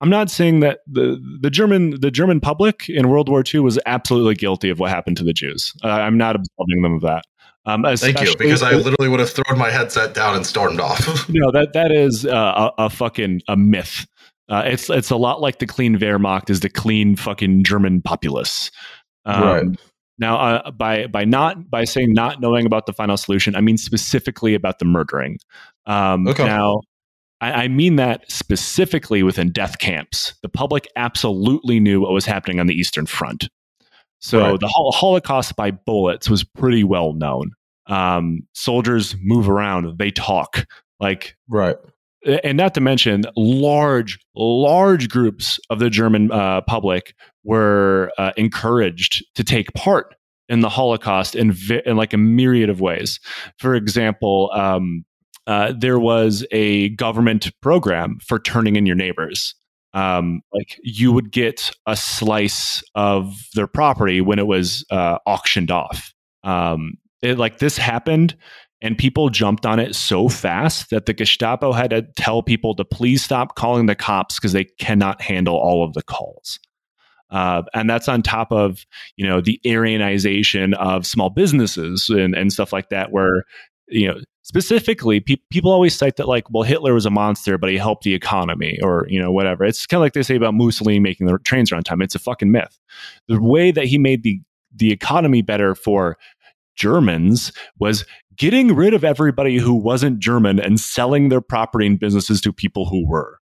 I'm 0.00 0.10
not 0.10 0.30
saying 0.30 0.60
that 0.60 0.80
the 0.88 1.22
the 1.40 1.48
German 1.48 2.00
the 2.00 2.10
German 2.10 2.40
public 2.40 2.88
in 2.88 3.08
World 3.08 3.28
War 3.28 3.44
II 3.54 3.60
was 3.60 3.78
absolutely 3.86 4.34
guilty 4.34 4.68
of 4.68 4.80
what 4.80 4.90
happened 4.90 5.16
to 5.18 5.24
the 5.24 5.32
Jews. 5.32 5.72
Uh, 5.84 5.88
I'm 5.90 6.18
not 6.18 6.34
absolving 6.34 6.82
them 6.82 6.94
of 6.94 7.02
that. 7.02 7.24
Um, 7.64 7.84
Thank 7.96 8.20
you, 8.20 8.34
because 8.36 8.62
I 8.62 8.72
literally 8.72 9.08
would 9.08 9.20
have 9.20 9.30
thrown 9.30 9.56
my 9.56 9.70
headset 9.70 10.14
down 10.14 10.34
and 10.34 10.44
stormed 10.44 10.80
off. 10.80 11.28
you 11.28 11.40
know 11.40 11.52
that 11.52 11.72
that 11.74 11.92
is 11.92 12.26
uh, 12.26 12.72
a, 12.76 12.86
a, 12.86 12.90
fucking 12.90 13.42
a 13.46 13.56
myth. 13.56 14.06
Uh, 14.48 14.62
it's 14.66 14.90
it's 14.90 15.10
a 15.10 15.16
lot 15.16 15.40
like 15.40 15.60
the 15.60 15.66
clean 15.66 15.96
Wehrmacht 15.96 16.50
is 16.50 16.60
the 16.60 16.68
clean 16.68 17.14
fucking 17.14 17.62
German 17.62 18.02
populace. 18.02 18.72
Um, 19.24 19.42
right. 19.42 19.80
Now, 20.22 20.36
uh, 20.36 20.70
by 20.70 21.08
by 21.08 21.24
not 21.24 21.68
by 21.68 21.82
saying 21.82 22.12
not 22.12 22.40
knowing 22.40 22.64
about 22.64 22.86
the 22.86 22.92
final 22.92 23.16
solution, 23.16 23.56
I 23.56 23.60
mean 23.60 23.76
specifically 23.76 24.54
about 24.54 24.78
the 24.78 24.84
murdering. 24.84 25.38
Um, 25.86 26.28
okay. 26.28 26.44
Now, 26.44 26.82
I, 27.40 27.64
I 27.64 27.68
mean 27.68 27.96
that 27.96 28.30
specifically 28.30 29.24
within 29.24 29.50
death 29.50 29.80
camps. 29.80 30.34
The 30.42 30.48
public 30.48 30.86
absolutely 30.94 31.80
knew 31.80 32.00
what 32.00 32.12
was 32.12 32.24
happening 32.24 32.60
on 32.60 32.68
the 32.68 32.74
Eastern 32.74 33.04
Front. 33.04 33.48
So 34.20 34.52
right. 34.52 34.60
the 34.60 34.68
Holocaust 34.68 35.56
by 35.56 35.72
bullets 35.72 36.30
was 36.30 36.44
pretty 36.44 36.84
well 36.84 37.14
known. 37.14 37.50
Um, 37.88 38.46
soldiers 38.52 39.16
move 39.20 39.48
around, 39.48 39.98
they 39.98 40.12
talk. 40.12 40.66
Like 41.00 41.36
right 41.48 41.76
and 42.44 42.56
not 42.56 42.74
to 42.74 42.80
mention 42.80 43.24
large 43.36 44.18
large 44.34 45.08
groups 45.08 45.58
of 45.70 45.78
the 45.78 45.90
german 45.90 46.30
uh, 46.32 46.60
public 46.62 47.14
were 47.44 48.12
uh, 48.18 48.32
encouraged 48.36 49.24
to 49.34 49.42
take 49.42 49.72
part 49.74 50.14
in 50.48 50.60
the 50.60 50.68
holocaust 50.68 51.34
in, 51.34 51.52
vi- 51.52 51.82
in 51.86 51.96
like 51.96 52.12
a 52.12 52.18
myriad 52.18 52.68
of 52.68 52.80
ways. 52.80 53.18
For 53.58 53.74
example 53.74 54.50
um, 54.54 55.04
uh, 55.46 55.72
there 55.76 55.98
was 55.98 56.46
a 56.52 56.90
government 56.90 57.50
program 57.60 58.18
for 58.24 58.38
turning 58.38 58.76
in 58.76 58.86
your 58.86 58.96
neighbors. 58.96 59.54
Um, 59.94 60.40
like 60.54 60.78
you 60.82 61.12
would 61.12 61.32
get 61.32 61.70
a 61.86 61.96
slice 61.96 62.82
of 62.94 63.34
their 63.54 63.66
property 63.66 64.20
when 64.20 64.38
it 64.38 64.46
was 64.46 64.86
uh, 64.90 65.18
auctioned 65.26 65.70
off. 65.70 66.14
Um, 66.44 66.94
it, 67.20 67.38
like 67.38 67.58
this 67.58 67.76
happened 67.76 68.34
and 68.82 68.98
people 68.98 69.30
jumped 69.30 69.64
on 69.64 69.78
it 69.78 69.94
so 69.94 70.28
fast 70.28 70.90
that 70.90 71.06
the 71.06 71.14
Gestapo 71.14 71.72
had 71.72 71.90
to 71.90 72.02
tell 72.16 72.42
people 72.42 72.74
to 72.74 72.84
please 72.84 73.22
stop 73.22 73.54
calling 73.54 73.86
the 73.86 73.94
cops 73.94 74.38
because 74.38 74.52
they 74.52 74.64
cannot 74.64 75.22
handle 75.22 75.54
all 75.54 75.84
of 75.84 75.94
the 75.94 76.02
calls. 76.02 76.58
Uh, 77.30 77.62
and 77.72 77.88
that's 77.88 78.08
on 78.08 78.20
top 78.20 78.52
of 78.52 78.84
you 79.16 79.26
know 79.26 79.40
the 79.40 79.58
Aryanization 79.64 80.74
of 80.74 81.06
small 81.06 81.30
businesses 81.30 82.10
and, 82.10 82.34
and 82.34 82.52
stuff 82.52 82.72
like 82.72 82.90
that, 82.90 83.10
where 83.10 83.44
you 83.88 84.06
know 84.06 84.20
specifically 84.42 85.20
pe- 85.20 85.36
people 85.50 85.70
always 85.70 85.96
cite 85.96 86.16
that 86.16 86.28
like 86.28 86.44
well 86.50 86.64
Hitler 86.64 86.92
was 86.92 87.06
a 87.06 87.10
monster, 87.10 87.56
but 87.56 87.70
he 87.70 87.78
helped 87.78 88.02
the 88.02 88.12
economy 88.12 88.78
or 88.82 89.06
you 89.08 89.18
know 89.18 89.32
whatever. 89.32 89.64
It's 89.64 89.86
kind 89.86 90.00
of 90.00 90.02
like 90.02 90.12
they 90.12 90.22
say 90.22 90.36
about 90.36 90.52
Mussolini 90.52 91.00
making 91.00 91.26
the 91.26 91.38
trains 91.38 91.72
run 91.72 91.78
on 91.78 91.84
time. 91.84 92.02
It's 92.02 92.14
a 92.14 92.18
fucking 92.18 92.50
myth. 92.50 92.78
The 93.28 93.40
way 93.40 93.70
that 93.70 93.86
he 93.86 93.96
made 93.96 94.24
the 94.24 94.40
the 94.74 94.92
economy 94.92 95.40
better 95.40 95.74
for 95.74 96.18
Germans 96.76 97.52
was 97.78 98.04
getting 98.36 98.74
rid 98.74 98.94
of 98.94 99.04
everybody 99.04 99.58
who 99.58 99.74
wasn't 99.74 100.18
German 100.18 100.58
and 100.58 100.78
selling 100.80 101.28
their 101.28 101.40
property 101.40 101.86
and 101.86 101.98
businesses 101.98 102.40
to 102.42 102.52
people 102.52 102.86
who 102.86 103.06
were. 103.06 103.38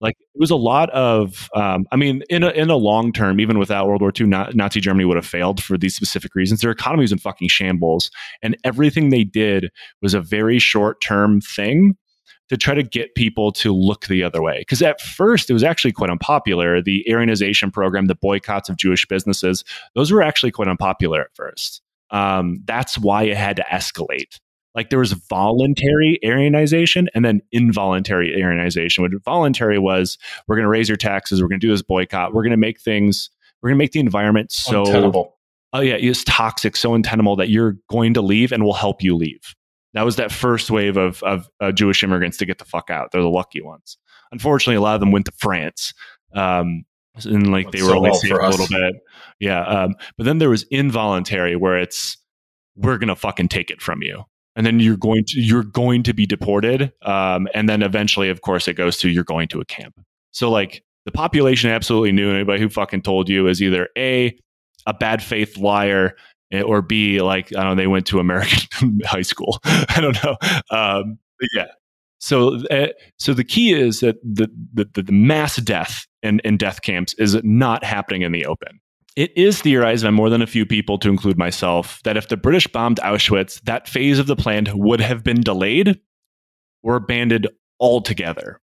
Like 0.00 0.16
it 0.18 0.40
was 0.40 0.50
a 0.50 0.56
lot 0.56 0.90
of, 0.90 1.48
um, 1.54 1.86
I 1.90 1.96
mean, 1.96 2.22
in 2.28 2.42
a 2.42 2.50
in 2.50 2.68
a 2.68 2.76
long 2.76 3.12
term, 3.12 3.40
even 3.40 3.58
without 3.58 3.86
World 3.86 4.02
War 4.02 4.12
II, 4.18 4.26
Nazi 4.26 4.80
Germany 4.80 5.04
would 5.04 5.16
have 5.16 5.26
failed 5.26 5.62
for 5.62 5.78
these 5.78 5.96
specific 5.96 6.34
reasons. 6.34 6.60
Their 6.60 6.72
economy 6.72 7.02
was 7.02 7.12
in 7.12 7.18
fucking 7.18 7.48
shambles, 7.48 8.10
and 8.42 8.56
everything 8.64 9.08
they 9.08 9.24
did 9.24 9.70
was 10.02 10.12
a 10.12 10.20
very 10.20 10.58
short 10.58 11.00
term 11.00 11.40
thing 11.40 11.96
to 12.50 12.58
try 12.58 12.74
to 12.74 12.82
get 12.82 13.14
people 13.14 13.50
to 13.52 13.72
look 13.72 14.06
the 14.06 14.22
other 14.22 14.42
way. 14.42 14.58
Because 14.58 14.82
at 14.82 15.00
first, 15.00 15.48
it 15.48 15.54
was 15.54 15.64
actually 15.64 15.92
quite 15.92 16.10
unpopular. 16.10 16.82
The 16.82 17.02
Aryanization 17.08 17.72
program, 17.72 18.06
the 18.06 18.14
boycotts 18.14 18.68
of 18.68 18.76
Jewish 18.76 19.06
businesses, 19.06 19.64
those 19.94 20.12
were 20.12 20.20
actually 20.20 20.52
quite 20.52 20.68
unpopular 20.68 21.22
at 21.22 21.34
first 21.34 21.80
um, 22.10 22.60
that's 22.64 22.98
why 22.98 23.24
it 23.24 23.36
had 23.36 23.56
to 23.56 23.64
escalate. 23.70 24.38
Like 24.74 24.90
there 24.90 24.98
was 24.98 25.12
voluntary 25.12 26.18
Aryanization 26.24 27.06
and 27.14 27.24
then 27.24 27.40
involuntary 27.52 28.36
Aryanization. 28.36 29.00
What 29.00 29.12
voluntary 29.24 29.78
was, 29.78 30.18
we're 30.48 30.56
going 30.56 30.64
to 30.64 30.68
raise 30.70 30.88
your 30.88 30.96
taxes, 30.96 31.40
we're 31.40 31.48
going 31.48 31.60
to 31.60 31.66
do 31.66 31.70
this 31.70 31.82
boycott, 31.82 32.34
we're 32.34 32.42
going 32.42 32.50
to 32.50 32.56
make 32.56 32.80
things, 32.80 33.30
we're 33.62 33.70
going 33.70 33.78
to 33.78 33.82
make 33.82 33.92
the 33.92 34.00
environment 34.00 34.52
so 34.52 34.84
untenable. 34.84 35.36
Oh 35.72 35.80
yeah, 35.80 35.94
it's 35.94 36.22
toxic, 36.24 36.76
so 36.76 36.94
untenable 36.94 37.34
that 37.36 37.48
you're 37.48 37.76
going 37.90 38.14
to 38.14 38.22
leave, 38.22 38.52
and 38.52 38.62
we'll 38.62 38.74
help 38.74 39.02
you 39.02 39.16
leave. 39.16 39.54
That 39.92 40.04
was 40.04 40.16
that 40.16 40.30
first 40.30 40.70
wave 40.70 40.96
of 40.96 41.22
of 41.22 41.48
uh, 41.60 41.72
Jewish 41.72 42.02
immigrants 42.04 42.36
to 42.38 42.46
get 42.46 42.58
the 42.58 42.64
fuck 42.64 42.90
out. 42.90 43.10
They're 43.10 43.22
the 43.22 43.28
lucky 43.28 43.60
ones. 43.60 43.96
Unfortunately, 44.30 44.76
a 44.76 44.80
lot 44.80 44.94
of 44.94 45.00
them 45.00 45.12
went 45.12 45.26
to 45.26 45.32
France. 45.32 45.94
Um, 46.34 46.84
and 47.24 47.50
like 47.50 47.70
they 47.70 47.82
were 47.82 47.88
so 47.88 47.96
only 47.96 48.10
well 48.30 48.48
a 48.48 48.50
little 48.50 48.66
bit. 48.68 48.96
Yeah. 49.38 49.62
Um, 49.64 49.94
but 50.16 50.24
then 50.24 50.38
there 50.38 50.50
was 50.50 50.64
involuntary 50.70 51.56
where 51.56 51.78
it's 51.78 52.16
we're 52.76 52.98
gonna 52.98 53.16
fucking 53.16 53.48
take 53.48 53.70
it 53.70 53.80
from 53.80 54.02
you. 54.02 54.24
And 54.56 54.64
then 54.64 54.78
you're 54.78 54.96
going 54.96 55.24
to 55.28 55.40
you're 55.40 55.64
going 55.64 56.02
to 56.04 56.12
be 56.12 56.26
deported. 56.26 56.92
Um, 57.02 57.48
and 57.54 57.68
then 57.68 57.82
eventually, 57.82 58.28
of 58.28 58.40
course, 58.40 58.68
it 58.68 58.74
goes 58.74 58.96
to 58.98 59.08
you're 59.08 59.24
going 59.24 59.48
to 59.48 59.60
a 59.60 59.64
camp. 59.64 60.00
So 60.30 60.50
like 60.50 60.84
the 61.04 61.12
population 61.12 61.70
absolutely 61.70 62.12
knew 62.12 62.32
anybody 62.32 62.60
who 62.60 62.68
fucking 62.68 63.02
told 63.02 63.28
you 63.28 63.46
is 63.48 63.62
either 63.62 63.88
A, 63.96 64.36
a 64.86 64.94
bad 64.94 65.22
faith 65.22 65.56
liar, 65.56 66.16
eh, 66.52 66.62
or 66.62 66.82
B, 66.82 67.20
like 67.20 67.54
I 67.56 67.62
don't 67.62 67.70
know, 67.70 67.82
they 67.82 67.86
went 67.86 68.06
to 68.06 68.20
American 68.20 69.00
high 69.04 69.22
school. 69.22 69.58
I 69.64 70.00
don't 70.00 70.22
know. 70.24 70.36
Um, 70.70 71.18
yeah. 71.54 71.66
So, 72.18 72.64
uh, 72.70 72.88
so 73.18 73.34
the 73.34 73.44
key 73.44 73.74
is 73.74 74.00
that 74.00 74.16
the, 74.22 74.48
the, 74.72 75.02
the 75.02 75.12
mass 75.12 75.56
death 75.56 76.06
in, 76.24 76.40
in 76.44 76.56
death 76.56 76.82
camps 76.82 77.14
is 77.14 77.36
not 77.44 77.84
happening 77.84 78.22
in 78.22 78.32
the 78.32 78.46
open. 78.46 78.80
It 79.14 79.36
is 79.36 79.62
theorized 79.62 80.02
by 80.02 80.10
more 80.10 80.28
than 80.28 80.42
a 80.42 80.46
few 80.46 80.66
people, 80.66 80.98
to 80.98 81.08
include 81.08 81.38
myself, 81.38 82.00
that 82.02 82.16
if 82.16 82.28
the 82.28 82.36
British 82.36 82.66
bombed 82.66 82.98
Auschwitz, 82.98 83.60
that 83.62 83.88
phase 83.88 84.18
of 84.18 84.26
the 84.26 84.34
plan 84.34 84.66
would 84.74 85.00
have 85.00 85.22
been 85.22 85.40
delayed 85.40 86.00
or 86.82 86.96
abandoned 86.96 87.48
altogether. 87.78 88.60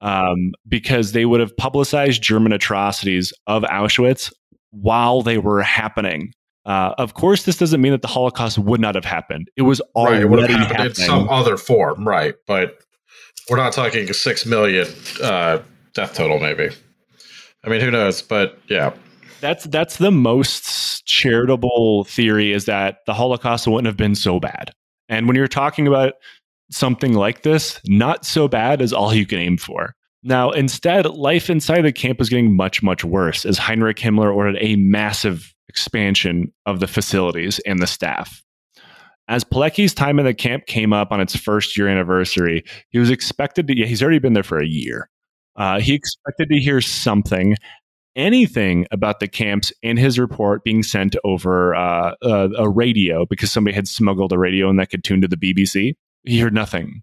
Um, 0.00 0.52
because 0.68 1.12
they 1.12 1.24
would 1.24 1.40
have 1.40 1.56
publicized 1.56 2.22
German 2.22 2.52
atrocities 2.52 3.32
of 3.46 3.62
Auschwitz 3.62 4.32
while 4.70 5.22
they 5.22 5.38
were 5.38 5.62
happening. 5.62 6.32
Uh, 6.66 6.94
of 6.98 7.14
course, 7.14 7.44
this 7.44 7.56
doesn't 7.56 7.80
mean 7.80 7.92
that 7.92 8.02
the 8.02 8.08
Holocaust 8.08 8.58
would 8.58 8.80
not 8.80 8.96
have 8.96 9.04
happened. 9.04 9.50
It 9.56 9.62
was 9.62 9.80
already 9.96 10.16
right, 10.16 10.22
it 10.24 10.30
would 10.30 10.40
have 10.40 10.50
happened 10.50 10.76
happening. 10.76 10.90
in 10.90 10.94
some 10.94 11.28
other 11.30 11.56
form, 11.56 12.06
right? 12.06 12.34
But 12.46 12.78
we're 13.48 13.56
not 13.56 13.72
talking 13.72 14.12
six 14.12 14.44
million 14.44 14.86
uh, 15.22 15.60
death 15.94 16.14
total, 16.14 16.38
maybe. 16.38 16.70
I 17.64 17.68
mean, 17.68 17.80
who 17.80 17.90
knows? 17.90 18.22
But 18.22 18.58
yeah, 18.68 18.92
that's 19.40 19.64
that's 19.64 19.96
the 19.96 20.10
most 20.10 21.06
charitable 21.06 22.04
theory 22.04 22.52
is 22.52 22.66
that 22.66 22.98
the 23.06 23.14
Holocaust 23.14 23.66
wouldn't 23.66 23.86
have 23.86 23.96
been 23.96 24.14
so 24.14 24.38
bad. 24.38 24.72
And 25.08 25.26
when 25.26 25.36
you're 25.36 25.48
talking 25.48 25.86
about 25.86 26.14
something 26.70 27.14
like 27.14 27.42
this, 27.42 27.80
not 27.86 28.24
so 28.24 28.48
bad 28.48 28.80
is 28.80 28.92
all 28.92 29.14
you 29.14 29.26
can 29.26 29.38
aim 29.38 29.56
for. 29.56 29.94
Now, 30.22 30.50
instead, 30.50 31.04
life 31.06 31.50
inside 31.50 31.82
the 31.82 31.92
camp 31.92 32.18
was 32.18 32.30
getting 32.30 32.56
much, 32.56 32.82
much 32.82 33.04
worse 33.04 33.44
as 33.44 33.58
Heinrich 33.58 33.98
Himmler 33.98 34.34
ordered 34.34 34.56
a 34.58 34.76
massive 34.76 35.54
expansion 35.68 36.50
of 36.64 36.80
the 36.80 36.86
facilities 36.86 37.58
and 37.60 37.80
the 37.80 37.86
staff. 37.86 38.42
As 39.28 39.44
Pilecki's 39.44 39.92
time 39.92 40.18
in 40.18 40.24
the 40.24 40.34
camp 40.34 40.66
came 40.66 40.92
up 40.92 41.12
on 41.12 41.20
its 41.20 41.36
first 41.36 41.76
year 41.76 41.88
anniversary, 41.88 42.64
he 42.88 42.98
was 42.98 43.10
expected 43.10 43.66
to, 43.68 43.74
he's 43.74 44.02
already 44.02 44.18
been 44.18 44.32
there 44.32 44.42
for 44.42 44.58
a 44.58 44.66
year. 44.66 45.10
Uh, 45.56 45.80
he 45.80 45.94
expected 45.94 46.48
to 46.48 46.58
hear 46.58 46.80
something, 46.80 47.56
anything 48.16 48.86
about 48.90 49.20
the 49.20 49.28
camps 49.28 49.72
in 49.82 49.96
his 49.96 50.18
report 50.18 50.64
being 50.64 50.82
sent 50.82 51.16
over 51.24 51.74
uh, 51.74 52.14
a, 52.22 52.50
a 52.58 52.68
radio 52.68 53.26
because 53.26 53.52
somebody 53.52 53.74
had 53.74 53.88
smuggled 53.88 54.32
a 54.32 54.38
radio 54.38 54.68
and 54.68 54.78
that 54.78 54.90
could 54.90 55.04
tune 55.04 55.20
to 55.20 55.28
the 55.28 55.36
BBC. 55.36 55.94
He 56.24 56.40
heard 56.40 56.54
nothing. 56.54 57.02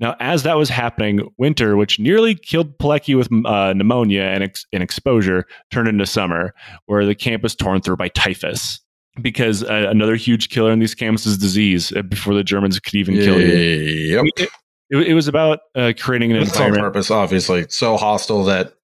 Now, 0.00 0.16
as 0.18 0.44
that 0.44 0.56
was 0.56 0.70
happening, 0.70 1.28
winter, 1.36 1.76
which 1.76 2.00
nearly 2.00 2.34
killed 2.34 2.78
Pilecki 2.78 3.16
with 3.16 3.28
uh, 3.44 3.74
pneumonia 3.74 4.22
and, 4.22 4.42
ex- 4.42 4.66
and, 4.72 4.82
exposure, 4.82 5.44
turned 5.70 5.88
into 5.88 6.06
summer, 6.06 6.54
where 6.86 7.04
the 7.04 7.14
camp 7.14 7.42
was 7.42 7.54
torn 7.54 7.82
through 7.82 7.98
by 7.98 8.08
typhus. 8.08 8.80
Because 9.20 9.62
uh, 9.62 9.86
another 9.90 10.14
huge 10.14 10.48
killer 10.48 10.72
in 10.72 10.78
these 10.78 10.94
camps 10.94 11.26
is 11.26 11.36
disease 11.36 11.92
uh, 11.94 12.00
before 12.02 12.32
the 12.32 12.44
Germans 12.44 12.80
could 12.80 12.94
even 12.94 13.16
kill 13.16 13.38
you. 13.38 14.24
Yep. 14.38 14.48
It, 14.90 15.08
it, 15.08 15.14
was 15.14 15.28
about 15.28 15.60
uh, 15.74 15.92
creating 15.98 16.32
an 16.32 16.40
With 16.40 16.48
environment. 16.48 16.82
purpose, 16.82 17.10
obviously. 17.10 17.66
So 17.68 17.96
hostile 17.96 18.44
that 18.44 18.74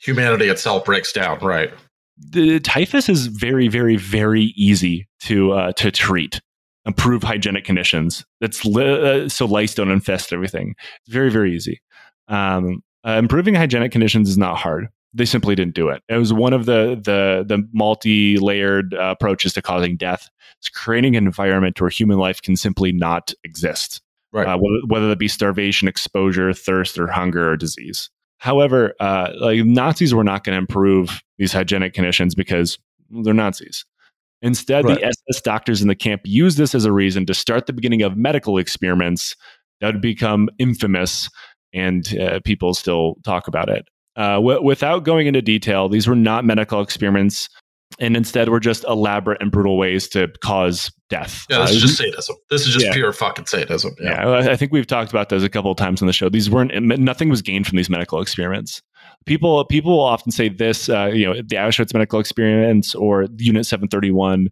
humanity 0.00 0.48
itself 0.48 0.84
breaks 0.84 1.12
down, 1.12 1.38
right? 1.40 1.70
The 2.18 2.60
typhus 2.60 3.08
is 3.08 3.26
very, 3.26 3.68
very, 3.68 3.96
very 3.96 4.52
easy 4.56 5.08
to 5.22 5.52
uh, 5.52 5.72
to 5.72 5.90
treat 5.90 6.40
improve 6.86 7.22
hygienic 7.22 7.64
conditions. 7.64 8.24
That's 8.40 8.64
li- 8.64 9.24
uh, 9.24 9.28
so 9.28 9.46
lice 9.46 9.74
don't 9.74 9.90
infest 9.90 10.32
everything. 10.32 10.74
It's 11.04 11.12
very 11.12 11.30
very 11.30 11.54
easy. 11.54 11.80
Um, 12.28 12.82
uh, 13.06 13.12
improving 13.12 13.54
hygienic 13.54 13.92
conditions 13.92 14.28
is 14.28 14.38
not 14.38 14.56
hard. 14.56 14.88
They 15.12 15.24
simply 15.24 15.54
didn't 15.54 15.74
do 15.74 15.88
it. 15.88 16.02
It 16.08 16.16
was 16.16 16.32
one 16.32 16.52
of 16.52 16.66
the 16.66 17.00
the 17.02 17.44
the 17.46 17.66
multi 17.72 18.38
layered 18.38 18.94
uh, 18.94 19.14
approaches 19.18 19.52
to 19.54 19.62
causing 19.62 19.96
death. 19.96 20.28
It's 20.58 20.68
creating 20.68 21.16
an 21.16 21.26
environment 21.26 21.80
where 21.80 21.90
human 21.90 22.18
life 22.18 22.42
can 22.42 22.56
simply 22.56 22.92
not 22.92 23.32
exist. 23.44 24.02
Right. 24.32 24.46
Uh, 24.46 24.58
whether, 24.58 24.86
whether 24.86 25.08
that 25.08 25.18
be 25.18 25.28
starvation, 25.28 25.88
exposure, 25.88 26.52
thirst, 26.52 26.98
or 26.98 27.08
hunger 27.08 27.50
or 27.50 27.56
disease. 27.56 28.10
However, 28.38 28.94
uh, 29.00 29.32
like 29.38 29.64
Nazis 29.64 30.14
were 30.14 30.24
not 30.24 30.44
going 30.44 30.54
to 30.54 30.58
improve 30.58 31.20
these 31.38 31.52
hygienic 31.52 31.94
conditions 31.94 32.34
because 32.34 32.78
they're 33.10 33.34
Nazis. 33.34 33.84
Instead, 34.42 34.84
right. 34.84 34.98
the 34.98 35.06
SS 35.06 35.42
doctors 35.42 35.82
in 35.82 35.88
the 35.88 35.94
camp 35.94 36.22
used 36.24 36.56
this 36.56 36.74
as 36.74 36.84
a 36.84 36.92
reason 36.92 37.26
to 37.26 37.34
start 37.34 37.66
the 37.66 37.72
beginning 37.72 38.02
of 38.02 38.16
medical 38.16 38.56
experiments 38.56 39.36
that 39.80 39.92
would 39.92 40.00
become 40.00 40.48
infamous, 40.58 41.28
and 41.74 42.18
uh, 42.18 42.40
people 42.44 42.72
still 42.72 43.16
talk 43.24 43.48
about 43.48 43.68
it. 43.68 43.86
Uh, 44.16 44.34
w- 44.34 44.62
without 44.62 45.04
going 45.04 45.26
into 45.26 45.42
detail, 45.42 45.88
these 45.88 46.08
were 46.08 46.16
not 46.16 46.44
medical 46.44 46.80
experiments, 46.80 47.48
and 47.98 48.16
instead 48.16 48.48
were 48.48 48.60
just 48.60 48.84
elaborate 48.84 49.42
and 49.42 49.50
brutal 49.50 49.76
ways 49.76 50.08
to 50.08 50.28
cause 50.42 50.90
death. 51.08 51.44
Yeah, 51.50 51.58
this 51.60 51.70
uh, 51.70 51.74
is 51.74 51.80
just 51.82 51.96
sadism. 51.98 52.36
This 52.48 52.66
is 52.66 52.72
just 52.72 52.86
yeah. 52.86 52.92
pure 52.92 53.12
fucking 53.12 53.46
sadism. 53.46 53.94
Yeah. 54.00 54.26
yeah, 54.26 54.50
I 54.50 54.56
think 54.56 54.72
we've 54.72 54.86
talked 54.86 55.10
about 55.10 55.28
those 55.28 55.42
a 55.42 55.48
couple 55.48 55.70
of 55.70 55.76
times 55.76 56.00
on 56.00 56.06
the 56.06 56.12
show. 56.12 56.28
These 56.28 56.48
weren't 56.48 56.72
nothing 56.98 57.28
was 57.28 57.42
gained 57.42 57.66
from 57.66 57.76
these 57.76 57.90
medical 57.90 58.20
experiments 58.20 58.80
people 59.26 59.64
people 59.66 59.92
will 59.92 60.04
often 60.04 60.32
say 60.32 60.48
this, 60.48 60.88
uh, 60.88 61.10
you 61.12 61.26
know, 61.26 61.34
the 61.34 61.56
Auschwitz 61.56 61.92
medical 61.94 62.20
experience 62.20 62.94
or 62.94 63.26
Unit 63.38 63.66
731 63.66 64.48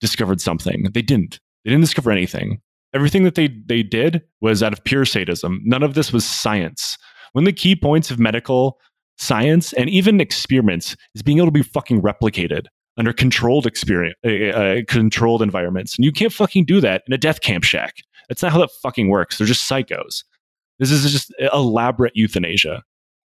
discovered 0.00 0.40
something. 0.40 0.88
They 0.92 1.02
didn't. 1.02 1.40
They 1.64 1.70
didn't 1.70 1.82
discover 1.82 2.10
anything. 2.10 2.60
Everything 2.94 3.24
that 3.24 3.34
they 3.34 3.48
they 3.66 3.82
did 3.82 4.22
was 4.40 4.62
out 4.62 4.72
of 4.72 4.82
pure 4.84 5.04
sadism. 5.04 5.60
None 5.64 5.82
of 5.82 5.94
this 5.94 6.12
was 6.12 6.24
science. 6.24 6.98
One 7.32 7.44
of 7.44 7.46
the 7.46 7.52
key 7.52 7.76
points 7.76 8.10
of 8.10 8.18
medical 8.18 8.78
science 9.20 9.72
and 9.74 9.88
even 9.88 10.20
experiments 10.20 10.96
is 11.14 11.22
being 11.22 11.38
able 11.38 11.46
to 11.46 11.52
be 11.52 11.62
fucking 11.62 12.00
replicated 12.02 12.66
under 12.96 13.12
controlled 13.12 13.66
experience, 13.66 14.16
uh, 14.26 14.30
uh, 14.30 14.80
controlled 14.88 15.42
environments. 15.42 15.96
And 15.96 16.04
you 16.04 16.12
can't 16.12 16.32
fucking 16.32 16.64
do 16.64 16.80
that 16.80 17.02
in 17.06 17.12
a 17.12 17.18
death 17.18 17.40
camp 17.40 17.64
shack. 17.64 17.96
That's 18.28 18.42
not 18.42 18.52
how 18.52 18.58
that 18.58 18.70
fucking 18.82 19.08
works. 19.08 19.38
They're 19.38 19.46
just 19.46 19.70
psychos. 19.70 20.24
This 20.78 20.90
is 20.90 21.10
just 21.12 21.32
elaborate 21.52 22.12
euthanasia. 22.16 22.82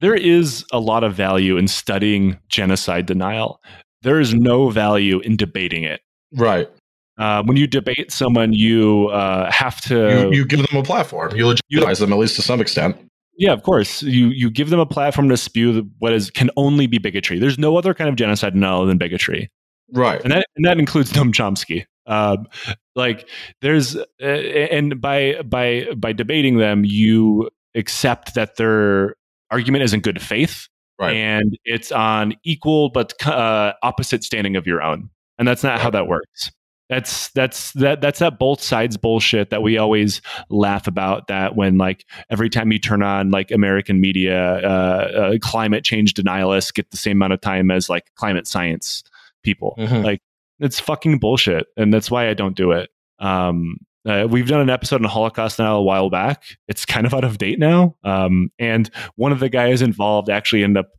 There 0.02 0.16
is 0.16 0.66
a 0.72 0.80
lot 0.80 1.04
of 1.04 1.14
value 1.14 1.58
in 1.58 1.68
studying 1.68 2.40
genocide 2.50 3.06
denial. 3.06 3.62
There 4.02 4.20
is 4.20 4.34
no 4.34 4.70
value 4.70 5.20
in 5.20 5.38
debating 5.38 5.84
it. 5.84 6.02
Right. 6.34 6.70
Uh, 7.18 7.44
when 7.44 7.56
you 7.56 7.66
debate 7.66 8.12
someone, 8.12 8.52
you 8.52 9.08
uh, 9.08 9.50
have 9.52 9.80
to 9.82 10.30
you, 10.32 10.40
you, 10.40 10.46
give 10.46 10.68
them 10.68 10.78
a 10.78 10.84
platform. 10.84 11.34
You 11.36 11.48
legitimize 11.48 12.00
them 12.00 12.12
at 12.12 12.20
least 12.20 12.36
to 12.36 12.42
some 12.42 12.60
extent. 12.60 12.98
Yeah, 13.38 13.52
of 13.52 13.64
course. 13.64 14.02
You 14.04 14.28
you 14.28 14.50
give 14.50 14.70
them 14.70 14.80
a 14.80 14.86
platform 14.86 15.30
to 15.30 15.38
spew 15.38 15.90
what 16.00 16.14
is 16.14 16.30
can 16.32 16.50
only 16.58 16.88
be 16.88 16.98
bigotry. 16.98 17.40
There's 17.40 17.60
no 17.60 17.78
other 17.78 17.94
kind 17.94 18.10
of 18.10 18.16
genocide 18.16 18.56
now 18.56 18.86
than 18.86 18.98
bigotry. 18.98 19.52
Right. 19.92 20.22
And 20.24 20.32
that 20.32 20.46
and 20.56 20.66
that 20.66 20.80
includes 20.80 21.12
Noam 21.14 21.32
Chomsky. 21.32 21.86
Um, 22.08 22.48
like 22.96 23.28
there's 23.62 23.96
uh, 23.96 24.26
and 24.26 25.02
by 25.02 25.42
by 25.44 25.88
by 25.96 26.14
debating 26.14 26.58
them, 26.58 26.84
you 26.86 27.50
accept 27.76 28.36
that 28.36 28.58
their 28.58 29.16
argument 29.52 29.84
is 29.84 29.94
in 29.94 30.02
good 30.02 30.22
faith, 30.22 30.68
right. 31.00 31.16
and 31.16 31.58
it's 31.66 31.92
on 31.92 32.36
equal 32.44 32.90
but 32.90 33.14
uh, 33.26 33.74
opposite 33.84 34.24
standing 34.24 34.56
of 34.56 34.68
your 34.68 34.82
own, 34.82 35.10
and 35.38 35.48
that's 35.48 35.64
not 35.64 35.74
right. 35.74 35.82
how 35.82 35.90
that 35.90 36.08
works. 36.08 36.52
That's 36.88 37.30
that's 37.32 37.72
that 37.74 38.02
that's 38.02 38.20
that 38.20 38.38
both 38.38 38.62
sides 38.62 38.96
bullshit 38.96 39.50
that 39.50 39.64
we 39.64 39.78
always 39.78 40.22
laugh 40.50 40.86
about. 40.86 41.28
That 41.28 41.56
when 41.56 41.80
like 41.80 42.06
every 42.30 42.50
time 42.50 42.72
you 42.72 42.78
turn 42.78 43.02
on 43.02 43.32
like 43.32 43.50
American 43.50 44.00
media, 44.00 44.58
uh, 44.58 44.68
uh, 44.68 45.38
climate 45.42 45.84
change 45.84 46.14
denialists 46.14 46.74
get 46.74 46.92
the 46.92 46.98
same 46.98 47.18
amount 47.18 47.34
of 47.34 47.42
time 47.42 47.72
as 47.72 47.90
like 47.90 48.14
climate 48.16 48.46
science 48.46 49.04
people. 49.42 49.76
Mm-hmm. 49.80 50.04
Like 50.04 50.22
it's 50.60 50.80
fucking 50.80 51.18
bullshit, 51.18 51.66
and 51.76 51.92
that's 51.92 52.12
why 52.12 52.30
I 52.30 52.36
don't 52.36 52.56
do 52.56 52.72
it. 52.72 52.92
Um, 53.18 53.78
uh, 54.08 54.28
we've 54.30 54.48
done 54.48 54.62
an 54.62 54.70
episode 54.70 55.02
on 55.02 55.10
Holocaust 55.10 55.58
now 55.58 55.78
a 55.78 55.82
while 55.82 56.12
back. 56.12 56.44
It's 56.68 56.86
kind 56.86 57.08
of 57.08 57.16
out 57.16 57.24
of 57.24 57.40
date 57.40 57.58
now, 57.58 57.96
um, 58.04 58.52
and 58.60 58.92
one 59.16 59.32
of 59.32 59.40
the 59.40 59.50
guys 59.50 59.82
involved 59.82 60.30
actually 60.30 60.64
ended 60.64 60.86
up 60.86 60.92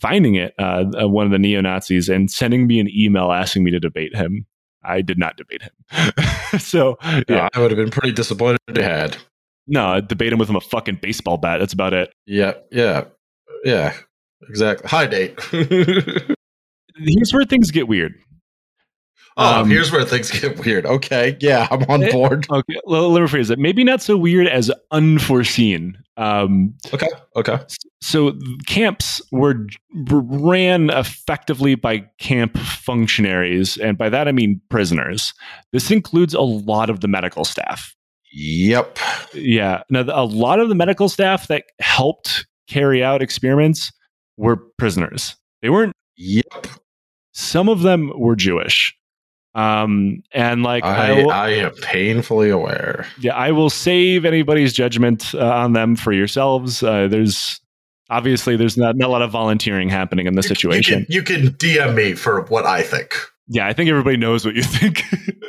finding 0.00 0.36
it, 0.36 0.54
uh, 0.60 0.84
uh 1.02 1.08
one 1.08 1.26
of 1.26 1.32
the 1.32 1.40
neo 1.40 1.60
Nazis, 1.60 2.08
and 2.08 2.30
sending 2.30 2.68
me 2.68 2.78
an 2.78 2.88
email 2.88 3.32
asking 3.32 3.64
me 3.64 3.72
to 3.72 3.80
debate 3.80 4.14
him. 4.14 4.46
I 4.82 5.02
did 5.02 5.18
not 5.18 5.36
debate 5.36 5.62
him. 5.62 6.12
so 6.58 6.98
yeah, 7.28 7.48
I 7.54 7.60
would 7.60 7.70
have 7.70 7.78
been 7.78 7.90
pretty 7.90 8.12
disappointed 8.12 8.58
if 8.68 8.76
had. 8.76 9.16
No, 9.66 9.86
I 9.86 10.00
debate 10.00 10.32
him 10.32 10.38
with 10.38 10.48
him 10.48 10.56
a 10.56 10.60
fucking 10.60 10.98
baseball 11.02 11.36
bat. 11.36 11.60
That's 11.60 11.72
about 11.72 11.92
it. 11.92 12.12
Yeah, 12.26 12.54
yeah, 12.70 13.04
yeah. 13.64 13.94
Exactly. 14.48 14.88
High 14.88 15.06
date. 15.06 15.38
Here's 16.96 17.32
where 17.32 17.44
things 17.44 17.70
get 17.70 17.86
weird. 17.86 18.14
Oh, 19.40 19.60
um, 19.60 19.70
here's 19.70 19.92
where 19.92 20.04
things 20.04 20.32
get 20.32 20.58
weird. 20.58 20.84
Okay, 20.84 21.36
yeah, 21.38 21.68
I'm 21.70 21.84
on 21.84 22.02
eh, 22.02 22.10
board. 22.10 22.44
Okay, 22.50 22.80
well, 22.86 23.08
let 23.10 23.20
me 23.20 23.28
phrase 23.28 23.50
it. 23.50 23.58
Maybe 23.60 23.84
not 23.84 24.02
so 24.02 24.16
weird 24.16 24.48
as 24.48 24.68
unforeseen. 24.90 25.96
Um, 26.16 26.74
okay, 26.92 27.06
okay. 27.36 27.60
So 28.00 28.32
camps 28.66 29.20
were, 29.32 29.66
ran 29.92 30.90
effectively 30.90 31.74
by 31.74 32.08
camp 32.18 32.56
functionaries, 32.56 33.76
and 33.76 33.98
by 33.98 34.08
that 34.08 34.28
I 34.28 34.32
mean 34.32 34.60
prisoners. 34.68 35.34
This 35.72 35.90
includes 35.90 36.32
a 36.32 36.40
lot 36.40 36.90
of 36.90 37.00
the 37.00 37.08
medical 37.08 37.44
staff. 37.44 37.94
Yep. 38.32 38.98
Yeah. 39.34 39.82
Now, 39.90 40.04
a 40.08 40.24
lot 40.24 40.60
of 40.60 40.68
the 40.68 40.74
medical 40.74 41.08
staff 41.08 41.48
that 41.48 41.64
helped 41.80 42.46
carry 42.68 43.02
out 43.02 43.22
experiments 43.22 43.90
were 44.36 44.56
prisoners. 44.78 45.34
They 45.62 45.70
weren't. 45.70 45.92
Yep. 46.16 46.66
Some 47.32 47.68
of 47.68 47.82
them 47.82 48.12
were 48.16 48.36
Jewish. 48.36 48.94
Um, 49.54 50.22
and 50.32 50.62
like 50.62 50.84
I, 50.84 51.08
I, 51.08 51.22
will, 51.22 51.30
I, 51.30 51.48
am 51.50 51.72
painfully 51.82 52.50
aware. 52.50 53.06
Yeah, 53.18 53.34
I 53.34 53.50
will 53.50 53.70
save 53.70 54.24
anybody's 54.24 54.72
judgment 54.72 55.34
uh, 55.34 55.52
on 55.52 55.72
them 55.72 55.96
for 55.96 56.12
yourselves. 56.12 56.82
Uh, 56.82 57.08
there's 57.08 57.60
obviously 58.10 58.56
there's 58.56 58.76
not, 58.76 58.96
not 58.96 59.08
a 59.08 59.12
lot 59.12 59.22
of 59.22 59.30
volunteering 59.30 59.88
happening 59.88 60.26
in 60.26 60.34
this 60.34 60.46
you, 60.46 60.54
situation. 60.54 61.06
You 61.08 61.22
can, 61.22 61.42
you 61.42 61.50
can 61.50 61.58
DM 61.58 61.94
me 61.94 62.14
for 62.14 62.42
what 62.42 62.66
I 62.66 62.82
think. 62.82 63.14
Yeah, 63.48 63.66
I 63.66 63.72
think 63.72 63.88
everybody 63.88 64.16
knows 64.16 64.44
what 64.44 64.54
you 64.54 64.62
think. 64.62 65.02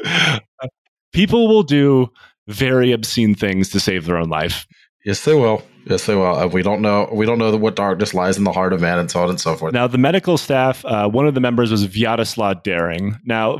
People 1.13 1.47
will 1.47 1.63
do 1.63 2.09
very 2.47 2.91
obscene 2.91 3.35
things 3.35 3.69
to 3.69 3.79
save 3.79 4.05
their 4.05 4.17
own 4.17 4.29
life. 4.29 4.65
Yes, 5.05 5.23
they 5.25 5.33
will. 5.33 5.63
Yes, 5.85 6.05
they 6.05 6.15
will. 6.15 6.35
Uh, 6.35 6.47
we 6.47 6.61
don't 6.61 6.81
know. 6.81 7.09
We 7.11 7.25
don't 7.25 7.39
know 7.39 7.55
what 7.55 7.75
darkness 7.75 8.13
lies 8.13 8.37
in 8.37 8.43
the 8.43 8.51
heart 8.51 8.73
of 8.73 8.81
man, 8.81 8.99
and 8.99 9.09
so 9.09 9.23
on 9.23 9.29
and 9.29 9.39
so 9.39 9.55
forth. 9.55 9.73
Now, 9.73 9.87
the 9.87 9.97
medical 9.97 10.37
staff. 10.37 10.83
Uh, 10.85 11.09
one 11.09 11.25
of 11.25 11.33
the 11.33 11.39
members 11.39 11.71
was 11.71 11.87
Vyacheslav 11.87 12.63
Dering. 12.63 13.17
Now, 13.23 13.59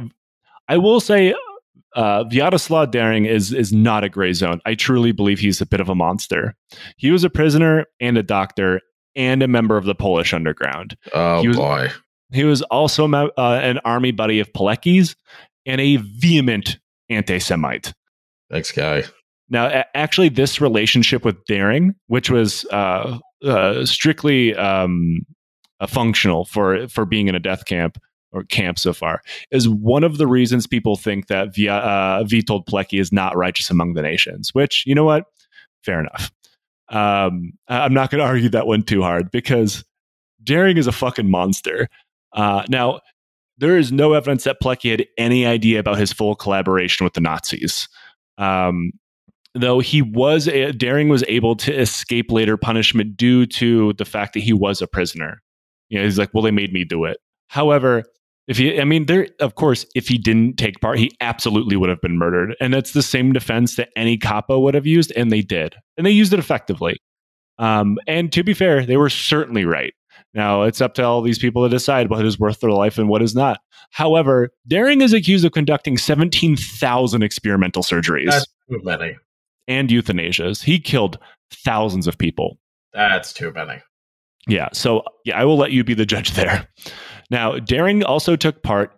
I 0.68 0.78
will 0.78 1.00
say 1.00 1.34
uh, 1.96 2.26
Vyacheslav 2.26 2.92
Dering 2.92 3.26
is 3.26 3.54
is 3.54 3.72
not 3.72 4.04
a 4.04 4.10
gray 4.10 4.34
zone. 4.34 4.62
I 4.66 4.76
truly 4.76 5.12
believe 5.12 5.40
he's 5.40 5.62
a 5.62 5.66
bit 5.66 5.80
of 5.80 5.90
a 5.90 5.96
monster. 5.96 6.56
He 6.98 7.12
was 7.12 7.24
a 7.24 7.30
prisoner 7.30 7.86
and 8.00 8.18
a 8.18 8.24
doctor 8.24 8.82
and 9.20 9.44
a 9.44 9.48
member 9.48 9.78
of 9.78 9.84
the 9.84 9.94
Polish 9.94 10.34
underground. 10.34 10.96
Oh 11.14 11.42
he 11.42 11.50
was, 11.50 11.58
boy! 11.58 11.90
He 12.32 12.46
was 12.46 12.62
also 12.64 13.12
uh, 13.12 13.30
an 13.38 13.80
army 13.80 14.12
buddy 14.12 14.40
of 14.40 14.52
Pilecki's 14.54 15.16
and 15.66 15.82
a 15.82 15.98
vehement 15.98 16.80
anti-Semite. 17.10 17.94
Thanks, 18.50 18.72
guy. 18.72 19.04
Now, 19.50 19.84
actually, 19.94 20.30
this 20.30 20.62
relationship 20.62 21.26
with 21.26 21.44
Dering, 21.46 21.96
which 22.08 22.30
was 22.30 22.66
uh, 22.66 23.20
uh, 23.44 23.86
strictly 23.86 24.56
um, 24.56 25.26
functional 25.88 26.46
for 26.46 26.88
for 26.88 27.06
being 27.06 27.28
in 27.28 27.36
a 27.36 27.40
death 27.40 27.66
camp, 27.66 27.98
or 28.32 28.44
camp 28.44 28.80
so 28.80 28.94
far 28.94 29.22
is 29.52 29.68
one 29.68 30.04
of 30.04 30.18
the 30.18 30.28
reasons 30.28 30.68
people 30.68 30.96
think 30.96 31.28
that 31.28 31.56
via, 31.56 31.76
uh, 31.76 32.24
Pilecki 32.24 33.02
is 33.02 33.12
not 33.12 33.36
righteous 33.36 33.70
among 33.70 33.96
the 33.96 34.02
nations. 34.02 34.54
Which 34.54 34.84
you 34.86 34.96
know 34.96 35.04
what, 35.04 35.26
fair 35.84 36.00
enough. 36.00 36.32
Um, 36.92 37.54
I'm 37.68 37.94
not 37.94 38.10
going 38.10 38.20
to 38.20 38.26
argue 38.26 38.50
that 38.50 38.68
one 38.68 38.84
too 38.84 39.02
hard 39.02 39.32
because 39.32 39.84
Dering 40.44 40.78
is 40.78 40.88
a 40.88 40.92
fucking 40.92 41.30
monster. 41.30 41.88
Uh, 42.34 42.64
now, 42.70 43.00
there 43.58 43.78
is 43.78 43.92
no 43.92 44.14
evidence 44.14 44.46
that 44.46 44.58
Pilecki 44.62 44.92
had 44.92 45.06
any 45.18 45.46
idea 45.46 45.80
about 45.80 45.98
his 45.98 46.14
full 46.14 46.36
collaboration 46.36 47.04
with 47.04 47.14
the 47.14 47.22
Nazis. 47.22 47.88
Um, 48.38 48.92
though 49.54 49.80
he 49.80 50.02
was 50.02 50.46
Dering 50.78 51.10
was 51.10 51.24
able 51.28 51.56
to 51.58 51.74
escape 51.74 52.32
later 52.32 52.56
punishment 52.58 53.18
due 53.18 53.46
to 53.48 53.94
the 53.94 54.06
fact 54.06 54.34
that 54.34 54.42
he 54.42 54.54
was 54.54 54.82
a 54.82 54.88
prisoner. 54.88 55.42
You 55.90 56.00
know, 56.00 56.06
he's 56.06 56.20
like, 56.20 56.34
well, 56.34 56.44
they 56.44 56.52
made 56.52 56.72
me 56.72 56.86
do 56.86 57.06
it. 57.06 57.18
However, 57.48 58.04
if 58.50 58.58
he, 58.58 58.82
I 58.82 58.84
mean, 58.84 59.06
there, 59.06 59.28
of 59.40 59.54
course, 59.54 59.86
if 59.94 60.08
he 60.08 60.18
didn't 60.18 60.58
take 60.58 60.82
part, 60.82 60.98
he 60.98 61.12
absolutely 61.22 61.76
would 61.76 61.90
have 61.90 62.02
been 62.02 62.18
murdered. 62.18 62.56
And 62.60 62.74
that's 62.74 62.94
the 62.94 63.04
same 63.04 63.32
defense 63.32 63.76
that 63.76 63.90
any 63.96 64.18
capo 64.18 64.60
would 64.60 64.74
have 64.74 64.88
used, 64.88 65.14
and 65.16 65.32
they 65.32 65.44
did. 65.44 65.76
And 65.98 66.06
they 66.06 66.12
used 66.12 66.34
it 66.34 66.40
effectively. 66.40 66.98
Um, 67.60 68.00
and 68.08 68.32
to 68.34 68.44
be 68.44 68.56
fair, 68.56 68.84
they 68.84 68.98
were 68.98 69.12
certainly 69.12 69.66
right. 69.66 69.94
Now, 70.34 70.64
it's 70.64 70.82
up 70.82 70.96
to 70.96 71.04
all 71.04 71.22
these 71.22 71.38
people 71.38 71.64
to 71.64 71.70
decide 71.70 72.10
what 72.10 72.26
is 72.26 72.40
worth 72.40 72.60
their 72.60 72.72
life 72.72 72.98
and 72.98 73.08
what 73.08 73.22
is 73.22 73.36
not. 73.36 73.60
However, 73.92 74.50
Dering 74.68 75.02
is 75.02 75.14
accused 75.14 75.46
of 75.46 75.52
conducting 75.52 75.96
17,000 75.96 77.22
experimental 77.22 77.84
surgeries. 77.84 78.32
That's 78.32 78.48
too 78.68 78.82
many. 78.84 79.16
And 79.68 79.90
euthanasias. 79.90 80.64
He 80.64 80.80
killed 80.80 81.20
thousands 81.52 82.08
of 82.08 82.18
people. 82.18 82.58
That's 82.94 83.32
too 83.32 83.52
many. 83.52 83.80
Yeah. 84.48 84.70
So, 84.74 85.04
yeah, 85.26 85.40
I 85.40 85.46
will 85.46 85.58
let 85.58 85.72
you 85.72 85.84
be 85.84 85.94
the 85.94 86.06
judge 86.08 86.32
there. 86.32 86.68
Now, 87.30 87.60
Dering 87.60 88.04
also 88.04 88.36
took 88.36 88.64
part 88.64 88.92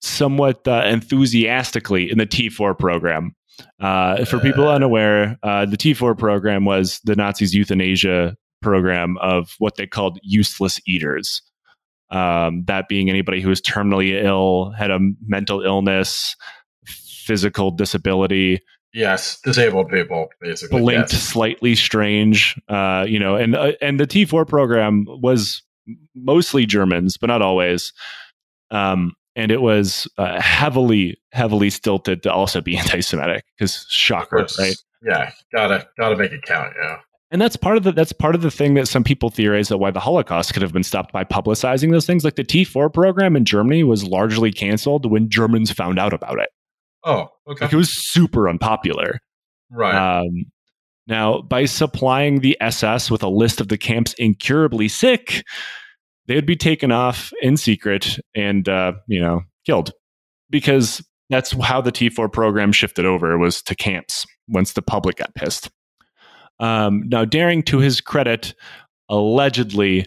somewhat 0.00 0.66
uh, 0.66 0.82
enthusiastically 0.84 2.10
in 2.10 2.18
the 2.18 2.26
T4 2.26 2.78
program. 2.78 3.34
Uh, 3.80 4.24
for 4.24 4.38
people 4.40 4.68
uh. 4.68 4.74
unaware, 4.74 5.38
uh, 5.42 5.66
the 5.66 5.76
T4 5.76 6.16
program 6.18 6.64
was 6.64 7.00
the 7.04 7.16
Nazis' 7.16 7.54
euthanasia 7.54 8.36
program 8.60 9.16
of 9.18 9.54
what 9.58 9.76
they 9.76 9.86
called 9.86 10.18
useless 10.22 10.80
eaters. 10.86 11.42
Um, 12.10 12.64
that 12.66 12.88
being 12.88 13.08
anybody 13.08 13.40
who 13.40 13.48
was 13.48 13.60
terminally 13.60 14.22
ill, 14.22 14.70
had 14.72 14.90
a 14.90 14.98
mental 15.26 15.62
illness, 15.62 16.36
physical 16.86 17.70
disability. 17.70 18.60
Yes, 18.92 19.40
disabled 19.42 19.88
people, 19.88 20.28
basically. 20.40 20.80
Blinked, 20.80 21.12
yes. 21.12 21.22
slightly 21.22 21.74
strange. 21.74 22.60
Uh, 22.68 23.06
you 23.08 23.18
know, 23.18 23.36
and 23.36 23.56
uh, 23.56 23.72
and 23.80 23.98
the 23.98 24.06
T 24.06 24.26
four 24.26 24.44
program 24.44 25.06
was 25.08 25.62
mostly 26.14 26.66
Germans, 26.66 27.16
but 27.16 27.28
not 27.28 27.42
always. 27.42 27.92
Um, 28.70 29.12
and 29.34 29.50
it 29.50 29.62
was 29.62 30.06
uh, 30.18 30.40
heavily, 30.40 31.18
heavily 31.32 31.70
stilted 31.70 32.22
to 32.22 32.32
also 32.32 32.60
be 32.60 32.76
anti-Semitic 32.78 33.44
because 33.56 33.86
shocker, 33.88 34.46
right? 34.58 34.76
Yeah, 35.04 35.32
gotta 35.52 35.86
gotta 35.98 36.16
make 36.16 36.32
it 36.32 36.42
count. 36.42 36.74
Yeah, 36.80 36.98
and 37.30 37.40
that's 37.40 37.56
part 37.56 37.76
of 37.76 37.82
the 37.82 37.92
that's 37.92 38.12
part 38.12 38.34
of 38.34 38.42
the 38.42 38.50
thing 38.50 38.74
that 38.74 38.86
some 38.86 39.02
people 39.02 39.30
theorize 39.30 39.68
that 39.68 39.78
why 39.78 39.90
the 39.90 40.00
Holocaust 40.00 40.52
could 40.52 40.62
have 40.62 40.72
been 40.72 40.82
stopped 40.82 41.12
by 41.12 41.24
publicizing 41.24 41.90
those 41.90 42.06
things. 42.06 42.24
Like 42.24 42.36
the 42.36 42.44
T 42.44 42.62
four 42.62 42.90
program 42.90 43.36
in 43.36 43.44
Germany 43.44 43.84
was 43.84 44.04
largely 44.04 44.52
canceled 44.52 45.10
when 45.10 45.28
Germans 45.30 45.72
found 45.72 45.98
out 45.98 46.12
about 46.12 46.38
it. 46.38 46.50
Oh, 47.04 47.28
okay. 47.48 47.64
Like 47.64 47.72
it 47.72 47.76
was 47.76 47.92
super 47.92 48.48
unpopular. 48.48 49.18
right. 49.70 50.20
Um, 50.20 50.44
now, 51.12 51.42
by 51.42 51.66
supplying 51.66 52.40
the 52.40 52.56
SS 52.62 53.10
with 53.10 53.22
a 53.22 53.28
list 53.28 53.60
of 53.60 53.68
the 53.68 53.76
camp's 53.76 54.14
incurably 54.14 54.88
sick, 54.88 55.44
they 56.26 56.34
would 56.34 56.46
be 56.46 56.56
taken 56.56 56.90
off 56.90 57.34
in 57.42 57.58
secret 57.58 58.18
and, 58.34 58.66
uh, 58.66 58.94
you 59.08 59.20
know, 59.20 59.42
killed. 59.66 59.92
Because 60.48 61.06
that's 61.28 61.52
how 61.62 61.82
the 61.82 61.92
T4 61.92 62.32
program 62.32 62.72
shifted 62.72 63.04
over 63.04 63.36
was 63.36 63.60
to 63.64 63.74
camps 63.74 64.24
once 64.48 64.72
the 64.72 64.80
public 64.80 65.16
got 65.16 65.34
pissed. 65.34 65.70
Um, 66.60 67.02
now, 67.08 67.26
Dering, 67.26 67.62
to 67.64 67.76
his 67.76 68.00
credit, 68.00 68.54
allegedly 69.10 70.06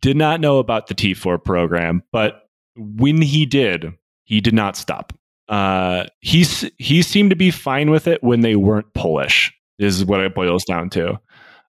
did 0.00 0.16
not 0.16 0.40
know 0.40 0.58
about 0.58 0.88
the 0.88 0.96
T4 0.96 1.44
program, 1.44 2.02
but 2.10 2.48
when 2.74 3.22
he 3.22 3.46
did, 3.46 3.92
he 4.24 4.40
did 4.40 4.54
not 4.54 4.76
stop. 4.76 5.12
Uh, 5.48 6.06
he's 6.18 6.68
he 6.78 7.02
seemed 7.02 7.30
to 7.30 7.36
be 7.36 7.52
fine 7.52 7.92
with 7.92 8.08
it 8.08 8.20
when 8.24 8.40
they 8.40 8.56
weren't 8.56 8.92
Polish. 8.94 9.52
Is 9.78 10.04
what 10.04 10.20
it 10.20 10.34
boils 10.34 10.64
down 10.64 10.90
to. 10.90 11.18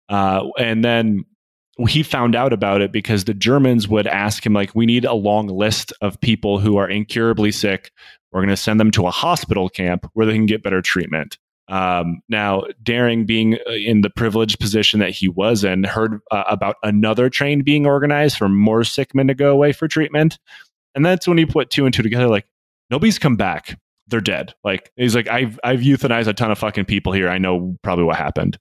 Uh, 0.09 0.47
and 0.59 0.83
then 0.83 1.25
he 1.87 2.03
found 2.03 2.35
out 2.35 2.53
about 2.53 2.81
it 2.81 2.91
because 2.91 3.25
the 3.25 3.33
Germans 3.33 3.87
would 3.87 4.07
ask 4.07 4.45
him 4.45 4.53
like, 4.53 4.75
"We 4.75 4.85
need 4.85 5.05
a 5.05 5.13
long 5.13 5.47
list 5.47 5.91
of 6.01 6.21
people 6.21 6.59
who 6.59 6.77
are 6.77 6.89
incurably 6.89 7.51
sick. 7.51 7.91
We're 8.31 8.41
going 8.41 8.49
to 8.49 8.57
send 8.57 8.79
them 8.79 8.91
to 8.91 9.07
a 9.07 9.11
hospital 9.11 9.69
camp 9.69 10.07
where 10.13 10.25
they 10.25 10.33
can 10.33 10.45
get 10.45 10.63
better 10.63 10.81
treatment." 10.81 11.37
Um, 11.67 12.21
now, 12.29 12.63
Dering, 12.83 13.25
being 13.25 13.55
uh, 13.67 13.71
in 13.71 14.01
the 14.01 14.09
privileged 14.09 14.59
position 14.59 14.99
that 14.99 15.09
he 15.09 15.27
was 15.27 15.63
in, 15.63 15.83
heard 15.83 16.19
uh, 16.31 16.43
about 16.47 16.75
another 16.83 17.29
train 17.29 17.63
being 17.63 17.87
organized 17.87 18.37
for 18.37 18.47
more 18.47 18.83
sick 18.83 19.15
men 19.15 19.27
to 19.27 19.33
go 19.33 19.51
away 19.51 19.71
for 19.71 19.87
treatment, 19.87 20.37
and 20.93 21.05
that's 21.05 21.27
when 21.27 21.37
he 21.37 21.45
put 21.45 21.71
two 21.71 21.85
and 21.85 21.93
two 21.93 22.03
together. 22.03 22.27
Like, 22.27 22.45
nobody's 22.91 23.17
come 23.17 23.35
back; 23.35 23.79
they're 24.07 24.21
dead. 24.21 24.53
Like, 24.63 24.91
he's 24.95 25.15
like, 25.15 25.27
"I've 25.27 25.59
I've 25.63 25.79
euthanized 25.79 26.27
a 26.27 26.33
ton 26.33 26.51
of 26.51 26.57
fucking 26.57 26.85
people 26.85 27.13
here. 27.13 27.29
I 27.29 27.37
know 27.37 27.77
probably 27.81 28.05
what 28.05 28.17
happened." 28.17 28.57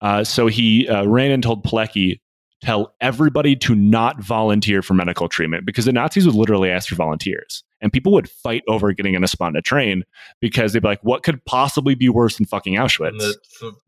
Uh, 0.00 0.24
so 0.24 0.46
he 0.46 0.88
uh, 0.88 1.04
ran 1.04 1.30
and 1.30 1.42
told 1.42 1.64
Pilecki, 1.64 2.20
"Tell 2.62 2.94
everybody 3.00 3.56
to 3.56 3.74
not 3.74 4.22
volunteer 4.22 4.82
for 4.82 4.94
medical 4.94 5.28
treatment 5.28 5.66
because 5.66 5.84
the 5.84 5.92
Nazis 5.92 6.26
would 6.26 6.34
literally 6.34 6.70
ask 6.70 6.88
for 6.88 6.94
volunteers." 6.94 7.64
And 7.80 7.92
people 7.92 8.12
would 8.12 8.28
fight 8.28 8.62
over 8.68 8.92
getting 8.92 9.14
in 9.14 9.22
a 9.22 9.28
spot 9.28 9.50
in 9.50 9.56
a 9.56 9.62
train 9.62 10.04
because 10.40 10.72
they'd 10.72 10.82
be 10.82 10.88
like, 10.88 11.02
what 11.02 11.22
could 11.22 11.44
possibly 11.44 11.94
be 11.94 12.08
worse 12.08 12.36
than 12.36 12.46
fucking 12.46 12.74
Auschwitz? 12.74 13.18
The- 13.18 13.36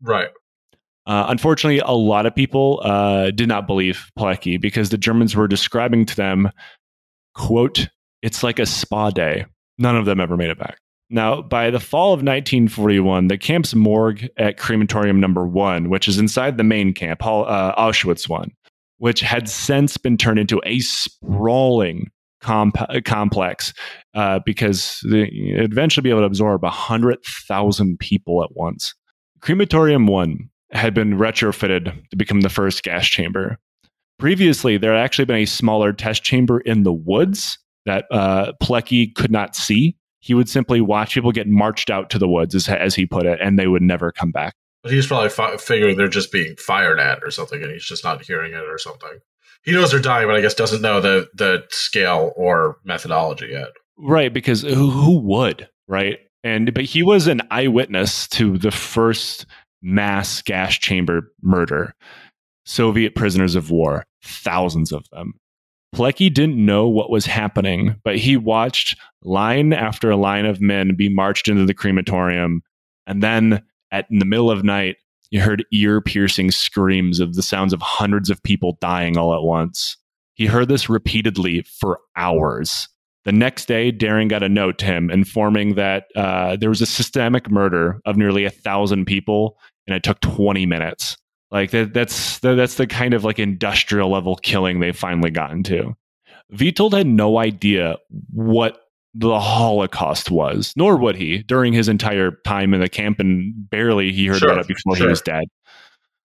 right. 0.01 0.29
Uh, 1.05 1.25
unfortunately, 1.29 1.79
a 1.79 1.91
lot 1.91 2.25
of 2.25 2.35
people 2.35 2.79
uh, 2.83 3.31
did 3.31 3.47
not 3.47 3.67
believe 3.67 4.11
Pilecki 4.17 4.61
because 4.61 4.91
the 4.91 4.97
Germans 4.97 5.35
were 5.35 5.47
describing 5.47 6.05
to 6.05 6.15
them, 6.15 6.49
quote, 7.33 7.89
it's 8.21 8.43
like 8.43 8.59
a 8.59 8.65
spa 8.65 9.09
day. 9.09 9.45
None 9.81 9.97
of 9.97 10.05
them 10.05 10.19
ever 10.19 10.37
made 10.37 10.51
it 10.51 10.59
back. 10.59 10.77
Now, 11.09 11.41
by 11.41 11.71
the 11.71 11.79
fall 11.79 12.13
of 12.13 12.19
1941, 12.19 13.27
the 13.27 13.37
camp's 13.37 13.75
morgue 13.75 14.29
at 14.37 14.57
crematorium 14.57 15.19
number 15.19 15.45
one, 15.45 15.89
which 15.89 16.07
is 16.07 16.17
inside 16.17 16.57
the 16.57 16.63
main 16.63 16.93
camp, 16.93 17.25
uh, 17.25 17.75
Auschwitz 17.75 18.29
one, 18.29 18.51
which 18.99 19.19
had 19.19 19.49
since 19.49 19.97
been 19.97 20.15
turned 20.15 20.39
into 20.39 20.61
a 20.65 20.79
sprawling 20.79 22.09
comp- 22.41 23.03
complex 23.03 23.73
uh, 24.13 24.39
because 24.45 25.01
it'd 25.05 25.73
eventually 25.73 26.03
be 26.03 26.09
able 26.09 26.21
to 26.21 26.27
absorb 26.27 26.63
100,000 26.63 27.99
people 27.99 28.41
at 28.43 28.55
once. 28.55 28.93
Crematorium 29.41 30.07
1 30.07 30.49
had 30.71 30.93
been 30.93 31.17
retrofitted 31.17 32.09
to 32.09 32.15
become 32.15 32.41
the 32.41 32.49
first 32.49 32.83
gas 32.83 33.05
chamber. 33.05 33.57
Previously, 34.17 34.77
there 34.77 34.93
had 34.93 35.03
actually 35.03 35.25
been 35.25 35.37
a 35.37 35.45
smaller 35.45 35.91
test 35.91 36.23
chamber 36.23 36.61
in 36.61 36.83
the 36.83 36.93
woods 36.93 37.57
that 37.85 38.05
uh, 38.11 38.53
Pilecki 38.61 39.13
could 39.13 39.31
not 39.31 39.55
see. 39.55 39.95
He 40.19 40.33
would 40.33 40.47
simply 40.47 40.81
watch 40.81 41.13
people 41.13 41.31
get 41.31 41.47
marched 41.47 41.89
out 41.89 42.09
to 42.11 42.19
the 42.19 42.27
woods, 42.27 42.53
as, 42.53 42.67
as 42.69 42.93
he 42.93 43.05
put 43.05 43.25
it, 43.25 43.39
and 43.41 43.57
they 43.57 43.67
would 43.67 43.81
never 43.81 44.11
come 44.11 44.31
back. 44.31 44.53
But 44.83 44.91
he's 44.91 45.07
probably 45.07 45.29
fi- 45.29 45.57
figuring 45.57 45.97
they're 45.97 46.07
just 46.07 46.31
being 46.31 46.55
fired 46.57 46.99
at 46.99 47.23
or 47.23 47.31
something, 47.31 47.61
and 47.61 47.71
he's 47.71 47.85
just 47.85 48.03
not 48.03 48.23
hearing 48.23 48.53
it 48.53 48.63
or 48.67 48.77
something. 48.77 49.19
He 49.63 49.71
knows 49.73 49.91
they're 49.91 49.99
dying, 49.99 50.27
but 50.27 50.35
I 50.35 50.41
guess 50.41 50.55
doesn't 50.55 50.81
know 50.81 51.01
the 51.01 51.27
the 51.33 51.63
scale 51.69 52.31
or 52.35 52.77
methodology 52.83 53.49
yet. 53.51 53.69
Right, 53.97 54.33
because 54.33 54.61
who, 54.61 54.89
who 54.89 55.19
would, 55.19 55.69
right? 55.87 56.19
And 56.43 56.73
but 56.73 56.85
he 56.85 57.03
was 57.03 57.27
an 57.27 57.41
eyewitness 57.51 58.27
to 58.29 58.57
the 58.57 58.71
first 58.71 59.45
mass 59.81 60.41
gas 60.41 60.75
chamber 60.75 61.31
murder. 61.41 61.93
Soviet 62.65 63.15
prisoners 63.15 63.55
of 63.55 63.71
war, 63.71 64.05
thousands 64.23 64.91
of 64.91 65.07
them. 65.11 65.33
Pilecki 65.95 66.33
didn't 66.33 66.63
know 66.63 66.87
what 66.87 67.09
was 67.09 67.25
happening, 67.25 67.95
but 68.03 68.17
he 68.17 68.37
watched 68.37 68.97
line 69.23 69.73
after 69.73 70.15
line 70.15 70.45
of 70.45 70.61
men 70.61 70.95
be 70.95 71.09
marched 71.09 71.47
into 71.47 71.65
the 71.65 71.73
crematorium, 71.73 72.61
and 73.05 73.21
then 73.21 73.61
at 73.91 74.05
in 74.09 74.19
the 74.19 74.25
middle 74.25 74.49
of 74.49 74.63
night, 74.63 74.97
you 75.31 75.41
heard 75.41 75.65
ear-piercing 75.71 76.51
screams 76.51 77.19
of 77.19 77.35
the 77.35 77.43
sounds 77.43 77.73
of 77.73 77.81
hundreds 77.81 78.29
of 78.29 78.43
people 78.43 78.77
dying 78.81 79.17
all 79.17 79.33
at 79.33 79.43
once. 79.43 79.97
He 80.35 80.45
heard 80.45 80.69
this 80.69 80.89
repeatedly 80.89 81.63
for 81.79 81.99
hours. 82.15 82.87
The 83.23 83.31
next 83.31 83.67
day, 83.67 83.91
Dering 83.91 84.27
got 84.27 84.43
a 84.43 84.49
note 84.49 84.77
to 84.79 84.85
him 84.85 85.11
informing 85.11 85.75
that 85.75 86.05
uh, 86.15 86.55
there 86.55 86.69
was 86.69 86.81
a 86.81 86.87
systemic 86.87 87.51
murder 87.51 88.01
of 88.05 88.17
nearly 88.17 88.45
a 88.45 88.49
thousand 88.49 89.05
people, 89.05 89.57
and 89.87 89.95
it 89.95 90.03
took 90.03 90.19
20 90.21 90.65
minutes. 90.65 91.17
Like 91.51 91.71
that, 91.71 91.93
that's 91.93 92.39
that, 92.39 92.55
that's 92.55 92.75
the 92.75 92.87
kind 92.87 93.13
of 93.13 93.23
like 93.23 93.39
industrial 93.39 94.09
level 94.09 94.35
killing 94.37 94.79
they've 94.79 94.97
finally 94.97 95.31
gotten 95.31 95.63
to. 95.63 95.95
Witold 96.53 96.93
had 96.93 97.07
no 97.07 97.37
idea 97.37 97.97
what 98.31 98.79
the 99.13 99.39
Holocaust 99.39 100.31
was, 100.31 100.73
nor 100.77 100.95
would 100.97 101.15
he 101.15 101.43
during 101.43 101.73
his 101.73 101.89
entire 101.89 102.31
time 102.45 102.73
in 102.73 102.79
the 102.79 102.89
camp, 102.89 103.19
and 103.19 103.53
barely 103.69 104.11
he 104.11 104.27
heard 104.27 104.37
Sure, 104.39 104.51
about 104.51 104.61
it 104.61 104.67
before 104.67 104.95
sure. 104.95 105.07
he 105.07 105.09
was 105.09 105.21
dead. 105.21 105.43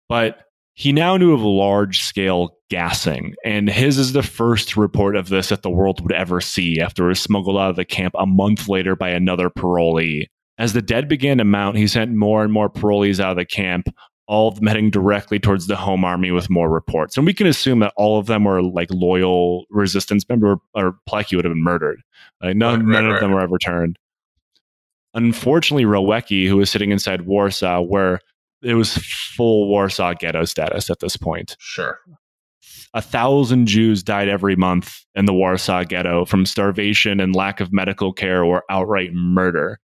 But 0.07 0.39
he 0.73 0.93
now 0.93 1.17
knew 1.17 1.33
of 1.33 1.41
large 1.41 1.99
scale 2.01 2.57
gassing, 2.69 3.35
and 3.43 3.69
his 3.69 3.97
is 3.97 4.13
the 4.13 4.23
first 4.23 4.77
report 4.77 5.17
of 5.17 5.27
this 5.29 5.49
that 5.49 5.61
the 5.61 5.69
world 5.69 6.01
would 6.01 6.13
ever 6.13 6.39
see 6.39 6.79
after 6.79 7.05
it 7.05 7.09
was 7.09 7.19
smuggled 7.21 7.57
out 7.57 7.71
of 7.71 7.75
the 7.75 7.85
camp 7.85 8.13
a 8.17 8.25
month 8.25 8.69
later 8.69 8.95
by 8.95 9.09
another 9.09 9.49
parolee. 9.49 10.27
As 10.57 10.73
the 10.73 10.81
dead 10.81 11.09
began 11.09 11.39
to 11.39 11.43
mount, 11.43 11.75
he 11.75 11.87
sent 11.87 12.11
more 12.13 12.43
and 12.43 12.53
more 12.53 12.69
parolees 12.69 13.19
out 13.19 13.31
of 13.31 13.37
the 13.37 13.45
camp, 13.45 13.87
all 14.31 14.47
of 14.47 14.55
them 14.55 14.67
heading 14.67 14.89
directly 14.89 15.39
towards 15.39 15.67
the 15.67 15.75
home 15.75 16.05
army 16.05 16.31
with 16.31 16.49
more 16.49 16.69
reports. 16.69 17.17
And 17.17 17.25
we 17.25 17.33
can 17.33 17.47
assume 17.47 17.79
that 17.79 17.91
all 17.97 18.17
of 18.17 18.27
them 18.27 18.45
were 18.45 18.63
like 18.63 18.87
loyal 18.89 19.65
resistance 19.69 20.27
members, 20.29 20.57
or 20.73 20.95
Pilecki 21.07 21.35
would 21.35 21.43
have 21.43 21.53
been 21.53 21.61
murdered. 21.61 22.01
Like 22.41 22.55
none, 22.55 22.85
Right, 22.85 22.85
right, 22.85 22.93
none 22.93 23.05
of 23.07 23.11
right. 23.11 23.19
them 23.19 23.31
were 23.33 23.41
ever 23.41 23.57
turned. 23.57 23.99
Unfortunately, 25.13 25.83
Rowecki, 25.83 26.47
who 26.47 26.55
was 26.55 26.71
sitting 26.71 26.91
inside 26.91 27.23
Warsaw, 27.23 27.81
where 27.81 28.21
it 28.63 28.75
was 28.75 28.95
full 29.35 29.67
Warsaw 29.67 30.13
ghetto 30.13 30.45
status 30.45 30.89
at 30.89 31.01
this 31.01 31.17
point. 31.17 31.57
Sure. 31.59 31.99
A 32.93 33.01
thousand 33.01 33.65
Jews 33.67 34.01
died 34.01 34.29
every 34.29 34.55
month 34.55 35.03
in 35.13 35.25
the 35.25 35.33
Warsaw 35.33 35.83
ghetto 35.83 36.23
from 36.23 36.45
starvation 36.45 37.19
and 37.19 37.35
lack 37.35 37.59
of 37.59 37.73
medical 37.73 38.13
care 38.13 38.45
or 38.45 38.63
outright 38.69 39.11
murder. 39.13 39.81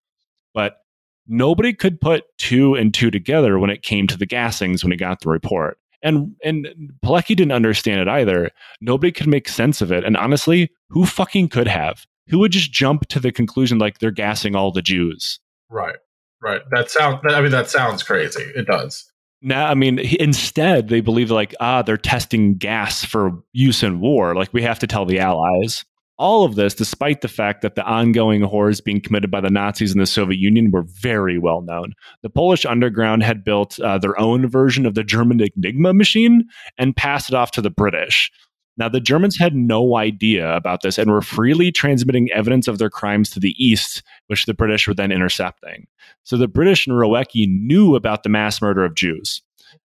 But 0.53 0.78
nobody 1.27 1.73
could 1.73 2.01
put 2.01 2.25
two 2.39 2.75
and 2.75 2.93
two 2.93 3.11
together 3.11 3.59
when 3.59 3.70
it 3.70 3.83
came 3.83 4.07
to 4.09 4.16
the 4.16 4.27
gassings 4.27 4.83
when 4.83 4.91
he 4.93 4.97
got 4.97 5.20
the 5.20 5.29
report. 5.29 5.79
And 6.03 6.35
and 6.43 6.66
Pilecki 7.05 7.37
didn't 7.37 7.53
understand 7.53 8.01
it 8.01 8.09
either. 8.09 8.51
Nobody 8.81 9.12
could 9.12 9.29
make 9.29 9.49
sense 9.49 9.81
of 9.81 9.93
it. 9.93 10.05
And 10.05 10.16
honestly, 10.16 10.70
who 10.89 11.07
fucking 11.07 11.49
could 11.49 11.68
have? 11.68 12.07
Who 12.29 12.39
would 12.41 12.53
just 12.53 12.73
jump 12.73 13.07
to 13.09 13.20
the 13.20 13.31
conclusion 13.33 13.79
like 13.79 13.99
they're 13.99 14.11
gassing 14.11 14.57
all 14.57 14.73
the 14.73 14.83
Jews? 14.83 15.39
Right. 15.70 15.97
Right. 16.43 16.62
That 16.73 16.91
sounds. 16.91 17.20
I 17.25 17.41
mean, 17.41 17.53
that 17.53 17.70
sounds 17.70 18.03
crazy. 18.03 18.43
It 18.57 18.66
does. 18.66 19.05
Now, 19.43 19.66
I 19.66 19.75
mean, 19.75 19.99
he- 19.99 20.20
instead 20.20 20.89
they 20.89 21.01
believe 21.01 21.31
like, 21.31 21.55
ah, 21.61 21.83
they're 21.83 21.97
testing 21.97 22.57
gas 22.57 23.05
for 23.05 23.31
use 23.53 23.83
in 23.83 24.01
war. 24.01 24.35
Like 24.35 24.53
we 24.53 24.62
have 24.62 24.79
to 24.81 24.87
tell 24.87 25.05
the 25.05 25.18
Allies. 25.20 25.85
All 26.23 26.45
of 26.45 26.55
this, 26.55 26.73
despite 26.73 27.20
the 27.20 27.27
fact 27.27 27.62
that 27.62 27.75
the 27.75 27.85
ongoing 27.85 28.43
horrors 28.43 28.81
being 28.81 29.01
committed 29.01 29.29
by 29.29 29.41
the 29.41 29.51
Nazis 29.51 29.91
in 29.93 29.99
the 29.99 30.07
Soviet 30.07 30.39
Union 30.39 30.70
were 30.70 30.85
very 30.85 31.37
well 31.37 31.62
known. 31.62 31.95
The 32.23 32.31
Polish 32.31 32.64
underground 32.64 33.25
had 33.25 33.43
built 33.43 33.81
uh, 33.81 33.99
their 33.99 34.16
own 34.20 34.47
version 34.47 34.87
of 34.87 34.95
the 34.95 35.03
German 35.03 35.41
Enigma 35.57 35.93
machine 35.93 36.45
and 36.79 36.95
passed 36.95 37.29
it 37.29 37.35
off 37.35 37.51
to 37.51 37.61
the 37.61 37.70
British. 37.70 38.31
Now, 38.77 38.89
the 38.89 39.01
Germans 39.01 39.37
had 39.37 39.57
no 39.57 39.97
idea 39.97 40.55
about 40.55 40.83
this 40.83 40.97
and 40.97 41.11
were 41.11 41.23
freely 41.23 41.73
transmitting 41.73 42.31
evidence 42.31 42.68
of 42.68 42.79
their 42.79 42.89
crimes 42.89 43.29
to 43.31 43.41
the 43.41 43.57
east, 43.59 44.05
which 44.29 44.47
the 44.47 44.55
British 44.55 44.87
were 44.87 44.95
then 44.95 45.11
intercepting. 45.11 45.89
So 46.23 46.37
the 46.37 46.47
British 46.47 46.87
and 46.87 46.97
Rowecki 46.97 47.49
knew 47.49 47.97
about 47.97 48.23
the 48.23 48.29
mass 48.29 48.62
murder 48.62 48.85
of 48.85 48.95
Jews. 48.95 49.43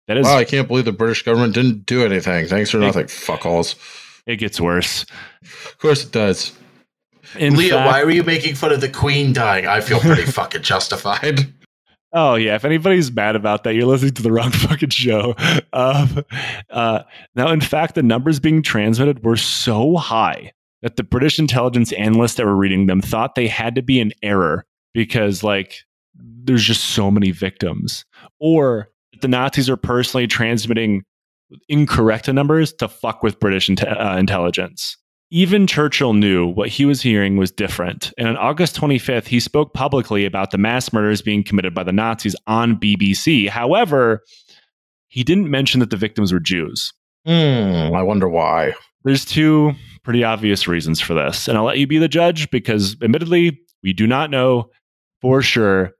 That 0.07 0.15
is, 0.15 0.25
Wow, 0.25 0.37
I 0.37 0.45
can't 0.45 0.69
believe 0.69 0.85
the 0.85 0.93
British 0.93 1.23
government 1.23 1.53
didn't 1.55 1.85
do 1.85 2.05
anything. 2.05 2.47
Thanks 2.47 2.69
for 2.69 2.77
nothing. 2.77 3.07
Fuckholes. 3.07 3.75
It 4.25 4.37
gets 4.37 4.59
worse. 4.59 5.05
Of 5.41 5.77
course 5.79 6.03
it 6.05 6.11
does. 6.11 6.53
In 7.37 7.55
Leah, 7.55 7.75
fact- 7.75 7.87
why 7.87 8.03
were 8.03 8.11
you 8.11 8.23
making 8.23 8.55
fun 8.55 8.71
of 8.71 8.81
the 8.81 8.89
Queen 8.89 9.33
dying? 9.33 9.67
I 9.67 9.81
feel 9.81 9.99
pretty 9.99 10.23
fucking 10.31 10.63
justified. 10.63 11.53
Oh 12.13 12.35
yeah, 12.35 12.55
if 12.55 12.65
anybody's 12.65 13.09
mad 13.11 13.37
about 13.37 13.63
that, 13.63 13.73
you're 13.73 13.85
listening 13.85 14.13
to 14.15 14.21
the 14.21 14.31
wrong 14.33 14.51
fucking 14.51 14.89
show. 14.89 15.33
Um, 15.71 16.25
uh, 16.69 17.03
now, 17.35 17.51
in 17.51 17.61
fact, 17.61 17.95
the 17.95 18.03
numbers 18.03 18.39
being 18.39 18.61
transmitted 18.61 19.23
were 19.23 19.37
so 19.37 19.95
high 19.95 20.51
that 20.81 20.97
the 20.97 21.03
British 21.03 21.39
intelligence 21.39 21.93
analysts 21.93 22.33
that 22.35 22.45
were 22.45 22.55
reading 22.55 22.87
them 22.87 23.01
thought 23.01 23.35
they 23.35 23.47
had 23.47 23.75
to 23.75 23.81
be 23.81 24.01
an 24.01 24.11
error 24.23 24.65
because 24.93 25.41
like 25.43 25.75
there's 26.15 26.63
just 26.63 26.83
so 26.83 27.09
many 27.09 27.31
victims, 27.31 28.03
or 28.39 28.89
the 29.21 29.29
Nazis 29.29 29.69
are 29.69 29.77
personally 29.77 30.27
transmitting 30.27 31.03
incorrect 31.69 32.31
numbers 32.31 32.73
to 32.73 32.87
fuck 32.87 33.23
with 33.23 33.39
British 33.39 33.69
uh, 33.69 34.15
intelligence. 34.17 34.97
Even 35.33 35.65
Churchill 35.65 36.13
knew 36.13 36.47
what 36.47 36.67
he 36.67 36.83
was 36.83 37.01
hearing 37.01 37.37
was 37.37 37.51
different. 37.51 38.11
And 38.17 38.27
on 38.27 38.37
August 38.37 38.75
25th, 38.75 39.27
he 39.27 39.39
spoke 39.39 39.73
publicly 39.73 40.25
about 40.25 40.51
the 40.51 40.57
mass 40.57 40.91
murders 40.91 41.21
being 41.21 41.43
committed 41.43 41.73
by 41.73 41.83
the 41.83 41.93
Nazis 41.93 42.35
on 42.47 42.75
BBC. 42.75 43.47
However, 43.47 44.23
he 45.07 45.23
didn't 45.23 45.49
mention 45.49 45.79
that 45.79 45.89
the 45.89 45.97
victims 45.97 46.33
were 46.33 46.39
Jews. 46.39 46.91
Hmm, 47.25 47.93
I 47.95 48.01
wonder 48.03 48.27
why. 48.27 48.73
There's 49.03 49.23
two 49.23 49.73
pretty 50.03 50.23
obvious 50.23 50.67
reasons 50.67 50.99
for 50.99 51.13
this. 51.13 51.47
And 51.47 51.57
I'll 51.57 51.63
let 51.63 51.77
you 51.77 51.87
be 51.87 51.97
the 51.97 52.07
judge 52.07 52.49
because, 52.51 52.97
admittedly, 53.01 53.59
we 53.83 53.93
do 53.93 54.07
not 54.07 54.31
know 54.31 54.69
for 55.21 55.41
sure. 55.41 55.91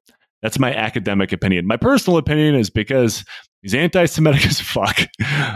That's 0.42 0.60
my 0.60 0.74
academic 0.74 1.32
opinion. 1.32 1.68
My 1.68 1.78
personal 1.78 2.18
opinion 2.18 2.56
is 2.56 2.70
because 2.70 3.24
he's 3.62 3.76
anti 3.76 4.06
Semitic 4.06 4.46
as 4.46 4.60
fuck. 4.60 5.00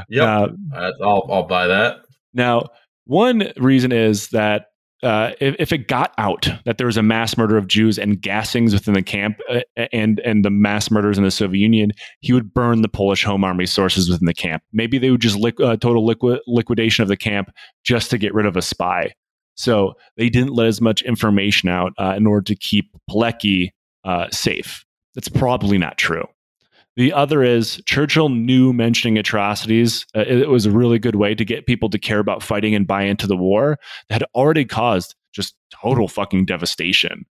Yeah, 0.10 0.48
uh, 0.74 0.92
I'll, 1.02 1.28
I'll 1.30 1.48
buy 1.48 1.68
that. 1.68 1.98
Now, 2.34 2.70
one 3.06 3.52
reason 3.58 3.92
is 3.92 4.30
that 4.30 4.68
uh, 5.04 5.34
if, 5.40 5.56
if, 5.60 5.72
it 5.72 5.88
got 5.88 6.14
out 6.18 6.48
that 6.66 6.78
there 6.78 6.88
was 6.88 6.98
a 6.98 7.04
mass 7.04 7.38
murder 7.38 7.58
of 7.58 7.68
Jews 7.68 8.00
and 8.00 8.20
gassings 8.20 8.74
within 8.74 8.94
the 8.96 9.04
camp 9.04 9.38
uh, 9.50 9.62
and 9.92 10.20
and 10.22 10.44
the 10.44 10.50
mass 10.50 10.90
murders 10.90 11.18
in 11.18 11.24
the 11.24 11.32
Soviet 11.32 11.62
Union, 11.62 11.92
he 12.22 12.34
would 12.34 12.54
burn 12.54 12.82
the 12.82 12.90
Polish 12.90 13.24
Home 13.24 13.44
Army 13.44 13.66
sources 13.66 14.10
within 14.10 14.26
the 14.26 14.34
camp. 14.34 14.64
Maybe 14.74 14.98
they 14.98 15.12
would 15.12 15.22
just 15.22 15.38
liqu- 15.38 15.64
uh, 15.64 15.78
total 15.78 16.08
liqu- 16.08 16.40
liquidation 16.48 17.04
of 17.04 17.08
the 17.08 17.18
camp 17.18 17.52
just 17.84 18.10
to 18.12 18.18
get 18.18 18.34
rid 18.34 18.46
of 18.46 18.58
a 18.58 18.62
spy. 18.62 19.14
So 19.56 19.94
they 20.18 20.30
didn't 20.30 20.54
let 20.54 20.68
as 20.68 20.82
much 20.82 21.02
information 21.04 21.70
out 21.70 21.94
uh, 21.98 22.14
in 22.18 22.26
order 22.26 22.44
to 22.46 22.56
keep 22.56 22.90
Pilecki 23.10 23.70
uh, 24.06 24.30
safe. 24.32 24.86
That's 25.14 25.30
probably 25.30 25.78
not 25.78 25.98
true. 25.98 26.26
The 26.96 27.12
other 27.12 27.44
is 27.44 27.82
Churchill 27.86 28.30
knew 28.30 28.72
mentioning 28.72 29.18
atrocities. 29.18 30.06
Uh, 30.16 30.22
it 30.22 30.50
was 30.50 30.66
a 30.66 30.72
really 30.72 30.98
good 30.98 31.18
way 31.18 31.36
to 31.36 31.44
get 31.44 31.66
people 31.66 31.90
to 31.90 32.00
care 32.00 32.20
about 32.20 32.42
fighting 32.42 32.74
and 32.74 32.88
buy 32.88 33.04
into 33.04 33.28
the 33.28 33.36
war 33.36 33.78
that 34.08 34.22
had 34.22 34.28
already 34.34 34.64
caused 34.64 35.14
just 35.34 35.56
total 35.74 36.08
fucking 36.08 36.46
devastation. 36.46 37.26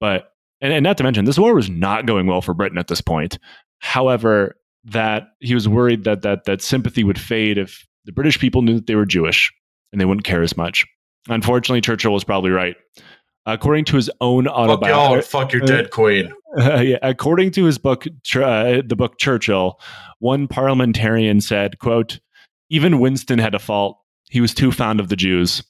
But, 0.00 0.32
and, 0.60 0.72
and 0.72 0.82
not 0.82 0.96
to 0.98 1.04
mention, 1.04 1.26
this 1.26 1.38
war 1.38 1.54
was 1.54 1.70
not 1.70 2.06
going 2.06 2.26
well 2.26 2.40
for 2.40 2.54
Britain 2.54 2.78
at 2.78 2.88
this 2.88 3.00
point. 3.00 3.38
However, 3.78 4.56
that 4.84 5.28
he 5.40 5.54
was 5.54 5.68
worried 5.68 6.04
that 6.04 6.22
that 6.22 6.44
that 6.44 6.60
sympathy 6.60 7.04
would 7.04 7.18
fade 7.18 7.56
if 7.58 7.86
the 8.04 8.12
British 8.12 8.38
people 8.38 8.62
knew 8.62 8.74
that 8.74 8.86
they 8.86 8.94
were 8.94 9.06
Jewish 9.06 9.52
and 9.92 10.00
they 10.00 10.04
wouldn't 10.04 10.26
care 10.26 10.42
as 10.42 10.56
much. 10.56 10.86
Unfortunately, 11.28 11.80
Churchill 11.80 12.12
was 12.12 12.24
probably 12.24 12.50
right. 12.50 12.76
According 13.46 13.84
to 13.86 13.96
his 13.96 14.10
own 14.20 14.48
autobiography, 14.48 15.22
fuck, 15.22 15.42
fuck 15.42 15.52
your 15.52 15.62
dead 15.62 15.90
queen. 15.90 16.32
Uh, 16.56 16.80
yeah, 16.80 16.98
according 17.02 17.50
to 17.52 17.64
his 17.64 17.76
book, 17.76 18.06
uh, 18.06 18.80
the 18.86 18.96
book 18.96 19.18
Churchill, 19.18 19.78
one 20.18 20.48
parliamentarian 20.48 21.40
said, 21.40 21.78
"quote 21.78 22.20
Even 22.70 23.00
Winston 23.00 23.38
had 23.38 23.54
a 23.54 23.58
fault. 23.58 23.98
He 24.30 24.40
was 24.40 24.54
too 24.54 24.72
fond 24.72 24.98
of 24.98 25.10
the 25.10 25.16
Jews." 25.16 25.62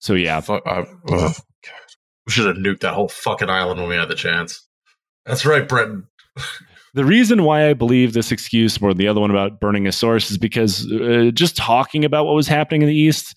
So 0.00 0.12
yeah, 0.14 0.40
fuck, 0.40 0.62
I, 0.66 0.84
we 2.26 2.32
should 2.32 2.46
have 2.46 2.56
nuked 2.56 2.80
that 2.80 2.94
whole 2.94 3.08
fucking 3.08 3.48
island 3.48 3.80
when 3.80 3.88
we 3.88 3.96
had 3.96 4.08
the 4.08 4.14
chance. 4.14 4.66
That's 5.24 5.46
right, 5.46 5.66
Britain. 5.66 6.06
the 6.94 7.04
reason 7.04 7.44
why 7.44 7.68
I 7.68 7.74
believe 7.74 8.12
this 8.12 8.32
excuse 8.32 8.80
more 8.80 8.90
than 8.90 8.98
the 8.98 9.08
other 9.08 9.20
one 9.20 9.30
about 9.30 9.60
burning 9.60 9.86
a 9.86 9.92
source 9.92 10.30
is 10.30 10.38
because 10.38 10.90
uh, 10.92 11.30
just 11.32 11.56
talking 11.56 12.04
about 12.04 12.26
what 12.26 12.34
was 12.34 12.48
happening 12.48 12.82
in 12.82 12.88
the 12.88 12.94
East 12.94 13.34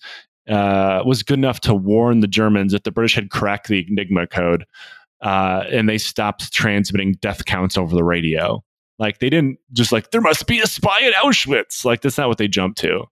uh, 0.48 1.02
was 1.04 1.22
good 1.22 1.38
enough 1.38 1.60
to 1.60 1.74
warn 1.74 2.20
the 2.20 2.26
Germans 2.26 2.72
that 2.72 2.84
the 2.84 2.90
British 2.90 3.14
had 3.14 3.30
cracked 3.30 3.68
the 3.68 3.86
Enigma 3.88 4.26
code, 4.26 4.64
uh, 5.22 5.64
and 5.70 5.88
they 5.88 5.98
stopped 5.98 6.52
transmitting 6.52 7.14
death 7.20 7.44
counts 7.44 7.76
over 7.76 7.94
the 7.94 8.04
radio. 8.04 8.62
Like 8.98 9.18
they 9.18 9.30
didn't 9.30 9.58
just 9.72 9.92
like 9.92 10.10
there 10.10 10.20
must 10.20 10.46
be 10.46 10.60
a 10.60 10.66
spy 10.66 11.02
at 11.02 11.14
Auschwitz. 11.14 11.84
Like 11.84 12.00
that's 12.00 12.18
not 12.18 12.28
what 12.28 12.38
they 12.38 12.48
jumped 12.48 12.78
to. 12.80 13.04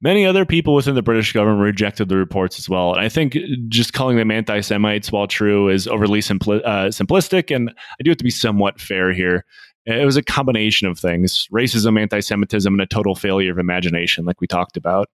Many 0.00 0.26
other 0.26 0.44
people 0.44 0.74
within 0.74 0.94
the 0.94 1.02
British 1.02 1.32
government 1.32 1.62
rejected 1.62 2.08
the 2.08 2.16
reports 2.16 2.58
as 2.58 2.68
well. 2.68 2.92
And 2.92 3.00
I 3.00 3.08
think 3.08 3.36
just 3.68 3.92
calling 3.92 4.18
them 4.18 4.30
anti 4.30 4.60
Semites, 4.60 5.10
while 5.10 5.26
true, 5.26 5.68
is 5.68 5.88
overly 5.88 6.20
simpli- 6.20 6.62
uh, 6.64 6.88
simplistic. 6.88 7.54
And 7.54 7.70
I 7.70 8.02
do 8.02 8.10
have 8.10 8.18
to 8.18 8.24
be 8.24 8.30
somewhat 8.30 8.80
fair 8.80 9.12
here. 9.12 9.44
It 9.86 10.04
was 10.04 10.16
a 10.16 10.22
combination 10.22 10.86
of 10.88 10.98
things 10.98 11.48
racism, 11.52 11.98
anti 11.98 12.20
Semitism, 12.20 12.72
and 12.72 12.80
a 12.80 12.86
total 12.86 13.14
failure 13.14 13.52
of 13.52 13.58
imagination, 13.58 14.24
like 14.24 14.40
we 14.40 14.46
talked 14.46 14.76
about. 14.76 15.08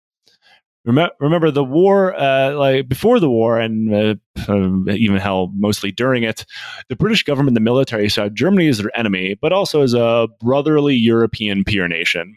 Remember, 0.84 1.50
the 1.52 1.62
war, 1.62 2.14
uh, 2.14 2.54
like 2.54 2.88
before 2.88 3.20
the 3.20 3.30
war, 3.30 3.60
and 3.60 3.94
uh, 3.94 4.14
um, 4.48 4.88
even 4.90 5.18
hell, 5.18 5.52
mostly 5.54 5.92
during 5.92 6.24
it, 6.24 6.44
the 6.88 6.96
British 6.96 7.22
government, 7.22 7.54
the 7.54 7.60
military 7.60 8.08
saw 8.08 8.28
Germany 8.28 8.66
as 8.68 8.78
their 8.78 8.96
enemy, 8.98 9.36
but 9.40 9.52
also 9.52 9.82
as 9.82 9.94
a 9.94 10.26
brotherly 10.40 10.96
European 10.96 11.62
peer 11.62 11.86
nation. 11.86 12.36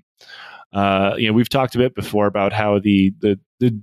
Uh, 0.73 1.15
you 1.17 1.27
know, 1.27 1.33
we've 1.33 1.49
talked 1.49 1.73
a 1.73 1.79
bit 1.79 1.95
before 1.95 2.27
about 2.27 2.53
how 2.53 2.77
the, 2.79 3.13
the 3.19 3.39
the 3.59 3.79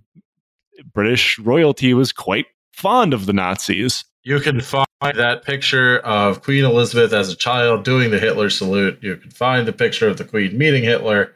British 0.92 1.38
royalty 1.38 1.94
was 1.94 2.12
quite 2.12 2.46
fond 2.72 3.14
of 3.14 3.26
the 3.26 3.32
Nazis. 3.32 4.04
You 4.24 4.38
can 4.38 4.60
find 4.60 4.86
that 5.02 5.42
picture 5.44 5.98
of 5.98 6.42
Queen 6.42 6.64
Elizabeth 6.64 7.12
as 7.12 7.32
a 7.32 7.36
child 7.36 7.84
doing 7.84 8.10
the 8.10 8.20
Hitler 8.20 8.50
salute. 8.50 8.98
You 9.02 9.16
can 9.16 9.30
find 9.30 9.66
the 9.66 9.72
picture 9.72 10.06
of 10.06 10.18
the 10.18 10.24
Queen 10.24 10.56
meeting 10.56 10.84
Hitler. 10.84 11.34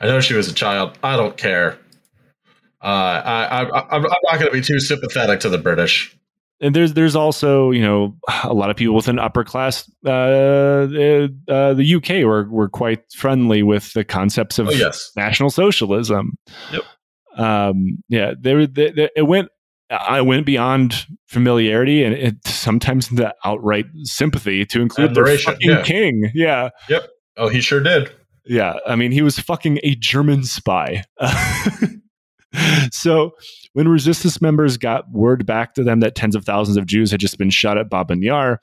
I 0.00 0.06
know 0.06 0.20
she 0.20 0.34
was 0.34 0.48
a 0.48 0.54
child. 0.54 0.98
I 1.02 1.16
don't 1.16 1.36
care. 1.36 1.78
Uh, 2.82 2.86
I, 3.24 3.62
I, 3.62 3.96
I'm 3.96 4.02
not 4.02 4.38
going 4.38 4.46
to 4.46 4.50
be 4.50 4.60
too 4.60 4.78
sympathetic 4.78 5.40
to 5.40 5.48
the 5.48 5.58
British. 5.58 6.16
And 6.60 6.74
there's 6.74 6.92
there's 6.94 7.16
also 7.16 7.70
you 7.70 7.82
know 7.82 8.16
a 8.44 8.54
lot 8.54 8.70
of 8.70 8.76
people 8.76 8.94
within 8.94 9.18
upper 9.18 9.42
class 9.42 9.90
uh, 10.06 10.10
uh, 10.10 11.28
uh 11.48 11.74
the 11.74 11.94
UK 11.96 12.24
were 12.24 12.48
were 12.48 12.68
quite 12.68 13.00
friendly 13.12 13.62
with 13.62 13.92
the 13.92 14.04
concepts 14.04 14.58
of 14.58 14.68
oh, 14.68 14.70
yes. 14.70 15.10
national 15.16 15.50
socialism. 15.50 16.38
Yep. 16.72 16.82
Um, 17.36 17.98
yeah, 18.08 18.34
there 18.38 18.60
it 18.60 19.26
went 19.26 19.48
I 19.90 20.20
went 20.20 20.46
beyond 20.46 21.06
familiarity 21.26 22.04
and 22.04 22.14
it, 22.14 22.36
sometimes 22.46 23.10
into 23.10 23.34
outright 23.44 23.86
sympathy 24.04 24.64
to 24.66 24.80
include 24.80 25.10
Admiration, 25.10 25.54
the 25.60 25.66
fucking 25.66 25.70
yeah. 25.70 25.82
king. 25.82 26.30
Yeah. 26.34 26.70
Yep. 26.88 27.08
Oh, 27.36 27.48
he 27.48 27.60
sure 27.60 27.80
did. 27.80 28.10
Yeah, 28.46 28.74
I 28.86 28.96
mean, 28.96 29.12
he 29.12 29.22
was 29.22 29.38
fucking 29.38 29.80
a 29.82 29.94
German 29.94 30.44
spy. 30.44 31.04
so 32.90 33.32
when 33.72 33.88
resistance 33.88 34.40
members 34.40 34.76
got 34.76 35.10
word 35.10 35.46
back 35.46 35.74
to 35.74 35.82
them 35.82 36.00
that 36.00 36.14
tens 36.14 36.36
of 36.36 36.44
thousands 36.44 36.76
of 36.76 36.86
Jews 36.86 37.10
had 37.10 37.20
just 37.20 37.38
been 37.38 37.50
shot 37.50 37.78
at 37.78 37.90
Babyn 37.90 38.22
Yar, 38.22 38.60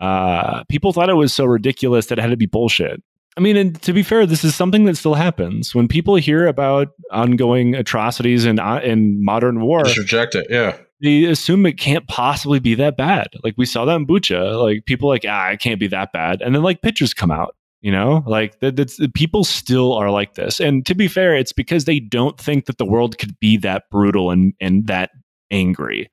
uh, 0.00 0.64
people 0.64 0.92
thought 0.92 1.10
it 1.10 1.14
was 1.14 1.34
so 1.34 1.44
ridiculous 1.44 2.06
that 2.06 2.18
it 2.18 2.22
had 2.22 2.30
to 2.30 2.36
be 2.36 2.46
bullshit. 2.46 3.02
I 3.36 3.40
mean, 3.40 3.56
and 3.56 3.80
to 3.82 3.92
be 3.92 4.02
fair, 4.02 4.26
this 4.26 4.44
is 4.44 4.54
something 4.54 4.84
that 4.84 4.96
still 4.96 5.14
happens 5.14 5.74
when 5.74 5.88
people 5.88 6.16
hear 6.16 6.46
about 6.46 6.88
ongoing 7.10 7.74
atrocities 7.74 8.44
in 8.44 8.58
uh, 8.58 8.80
in 8.84 9.24
modern 9.24 9.62
war. 9.62 9.84
Just 9.84 9.98
reject 9.98 10.34
it, 10.34 10.46
yeah. 10.50 10.76
They 11.00 11.24
assume 11.24 11.64
it 11.64 11.78
can't 11.78 12.06
possibly 12.08 12.60
be 12.60 12.74
that 12.74 12.96
bad. 12.96 13.28
Like 13.42 13.54
we 13.56 13.64
saw 13.64 13.86
that 13.86 13.96
in 13.96 14.06
Bucha. 14.06 14.62
Like 14.62 14.84
people 14.84 15.08
like, 15.08 15.24
ah, 15.26 15.48
it 15.48 15.60
can't 15.60 15.80
be 15.80 15.88
that 15.88 16.12
bad, 16.12 16.42
and 16.42 16.54
then 16.54 16.62
like 16.62 16.82
pictures 16.82 17.14
come 17.14 17.30
out 17.30 17.56
you 17.82 17.92
know? 17.92 18.24
Like 18.26 18.60
that, 18.60 18.76
that's 18.76 18.98
people 19.14 19.44
still 19.44 19.92
are 19.92 20.10
like 20.10 20.34
this. 20.34 20.60
And 20.60 20.86
to 20.86 20.94
be 20.94 21.08
fair 21.08 21.36
it's 21.36 21.52
because 21.52 21.84
they 21.84 22.00
don't 22.00 22.40
think 22.40 22.64
that 22.66 22.78
the 22.78 22.86
world 22.86 23.18
could 23.18 23.38
be 23.40 23.58
that 23.58 23.90
brutal 23.90 24.30
and 24.30 24.54
and 24.60 24.86
that 24.86 25.10
angry. 25.50 26.10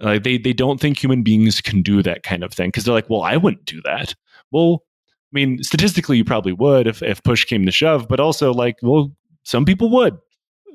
Like 0.00 0.22
they 0.22 0.38
they 0.38 0.54
don't 0.54 0.80
think 0.80 0.98
human 0.98 1.22
beings 1.22 1.60
can 1.60 1.82
do 1.82 2.02
that 2.02 2.22
kind 2.22 2.42
of 2.42 2.52
thing 2.52 2.68
because 2.68 2.84
they're 2.84 2.94
like 2.94 3.10
well 3.10 3.22
i 3.22 3.36
wouldn't 3.36 3.66
do 3.66 3.82
that. 3.84 4.14
Well 4.50 4.82
i 5.06 5.32
mean 5.32 5.62
statistically 5.62 6.16
you 6.16 6.24
probably 6.24 6.52
would 6.52 6.86
if 6.86 7.02
if 7.02 7.22
push 7.22 7.44
came 7.44 7.66
to 7.66 7.72
shove 7.72 8.08
but 8.08 8.20
also 8.20 8.52
like 8.52 8.76
well 8.82 9.14
some 9.42 9.66
people 9.66 9.90
would. 9.90 10.16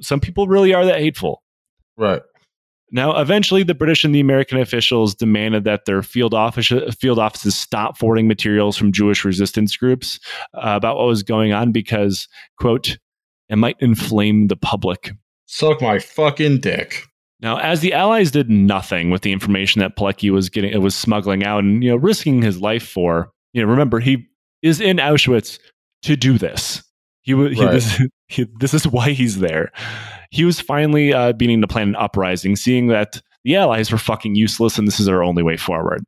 Some 0.01 0.19
people 0.19 0.47
really 0.47 0.73
are 0.73 0.85
that 0.85 0.99
hateful. 0.99 1.41
Right 1.97 2.21
now, 2.91 3.19
eventually, 3.19 3.63
the 3.63 3.75
British 3.75 4.03
and 4.03 4.13
the 4.13 4.19
American 4.19 4.59
officials 4.59 5.13
demanded 5.13 5.63
that 5.65 5.85
their 5.85 6.01
field, 6.01 6.33
office, 6.33 6.71
field 6.99 7.19
offices 7.19 7.55
stop 7.55 7.97
forwarding 7.97 8.27
materials 8.27 8.77
from 8.77 8.91
Jewish 8.91 9.23
resistance 9.23 9.75
groups 9.75 10.19
uh, 10.55 10.73
about 10.75 10.97
what 10.97 11.07
was 11.07 11.23
going 11.23 11.53
on 11.53 11.71
because, 11.71 12.27
quote, 12.57 12.97
it 13.47 13.57
might 13.57 13.77
inflame 13.79 14.47
the 14.47 14.55
public. 14.55 15.11
Suck 15.45 15.81
my 15.81 15.99
fucking 15.99 16.59
dick. 16.59 17.03
Now, 17.41 17.57
as 17.57 17.79
the 17.79 17.93
Allies 17.93 18.31
did 18.31 18.49
nothing 18.49 19.11
with 19.11 19.21
the 19.21 19.31
information 19.31 19.79
that 19.79 19.95
Pilecki 19.95 20.29
was 20.29 20.49
getting, 20.49 20.71
it 20.71 20.81
was 20.81 20.95
smuggling 20.95 21.43
out 21.43 21.63
and 21.63 21.83
you 21.83 21.89
know 21.89 21.95
risking 21.95 22.41
his 22.41 22.59
life 22.59 22.85
for, 22.85 23.31
you 23.53 23.61
know, 23.61 23.67
remember 23.67 23.99
he 23.99 24.27
is 24.61 24.81
in 24.81 24.97
Auschwitz 24.97 25.57
to 26.03 26.15
do 26.17 26.37
this. 26.37 26.83
He, 27.21 27.33
he, 27.33 27.63
right. 27.63 27.71
this, 27.71 28.01
he 28.27 28.45
this 28.59 28.73
is 28.73 28.85
why 28.87 29.11
he's 29.11 29.39
there 29.39 29.71
he 30.29 30.43
was 30.45 30.59
finally 30.59 31.13
uh, 31.13 31.33
beginning 31.33 31.61
to 31.61 31.67
plan 31.67 31.89
an 31.89 31.95
uprising, 31.95 32.55
seeing 32.55 32.87
that 32.87 33.21
the 33.43 33.55
Allies 33.55 33.91
were 33.91 33.97
fucking 33.97 34.35
useless 34.35 34.77
and 34.77 34.87
this 34.87 34.99
is 34.99 35.07
our 35.07 35.23
only 35.23 35.43
way 35.43 35.57
forward. 35.57 36.03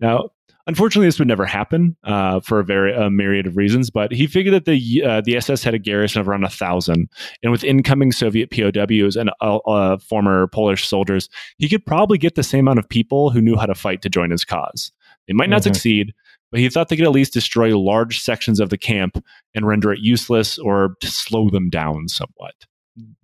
Now, 0.00 0.30
Unfortunately, 0.68 1.06
this 1.08 1.18
would 1.18 1.28
never 1.28 1.46
happen 1.46 1.96
uh, 2.04 2.40
for 2.40 2.60
a 2.60 2.64
very 2.64 2.94
a 2.94 3.08
myriad 3.08 3.46
of 3.46 3.56
reasons. 3.56 3.88
But 3.88 4.12
he 4.12 4.26
figured 4.26 4.52
that 4.52 4.66
the 4.66 5.02
uh, 5.02 5.22
the 5.22 5.34
SS 5.38 5.62
had 5.62 5.72
a 5.72 5.78
garrison 5.78 6.20
of 6.20 6.28
around 6.28 6.44
a 6.44 6.50
thousand, 6.50 7.08
and 7.42 7.50
with 7.50 7.64
incoming 7.64 8.12
Soviet 8.12 8.50
POWs 8.50 9.16
and 9.16 9.30
uh, 9.40 9.56
uh, 9.56 9.96
former 9.96 10.46
Polish 10.48 10.86
soldiers, 10.86 11.30
he 11.56 11.70
could 11.70 11.86
probably 11.86 12.18
get 12.18 12.34
the 12.34 12.42
same 12.42 12.66
amount 12.66 12.80
of 12.80 12.88
people 12.88 13.30
who 13.30 13.40
knew 13.40 13.56
how 13.56 13.64
to 13.64 13.74
fight 13.74 14.02
to 14.02 14.10
join 14.10 14.30
his 14.30 14.44
cause. 14.44 14.92
They 15.26 15.32
might 15.32 15.48
not 15.48 15.62
Mhm. 15.62 15.64
succeed, 15.64 16.12
but 16.50 16.60
he 16.60 16.68
thought 16.68 16.90
they 16.90 16.96
could 16.96 17.06
at 17.06 17.12
least 17.12 17.32
destroy 17.32 17.74
large 17.74 18.20
sections 18.20 18.60
of 18.60 18.68
the 18.68 18.76
camp 18.76 19.24
and 19.54 19.66
render 19.66 19.90
it 19.90 20.00
useless 20.00 20.58
or 20.58 20.96
to 21.00 21.06
slow 21.06 21.48
them 21.48 21.70
down 21.70 22.08
somewhat. 22.08 22.66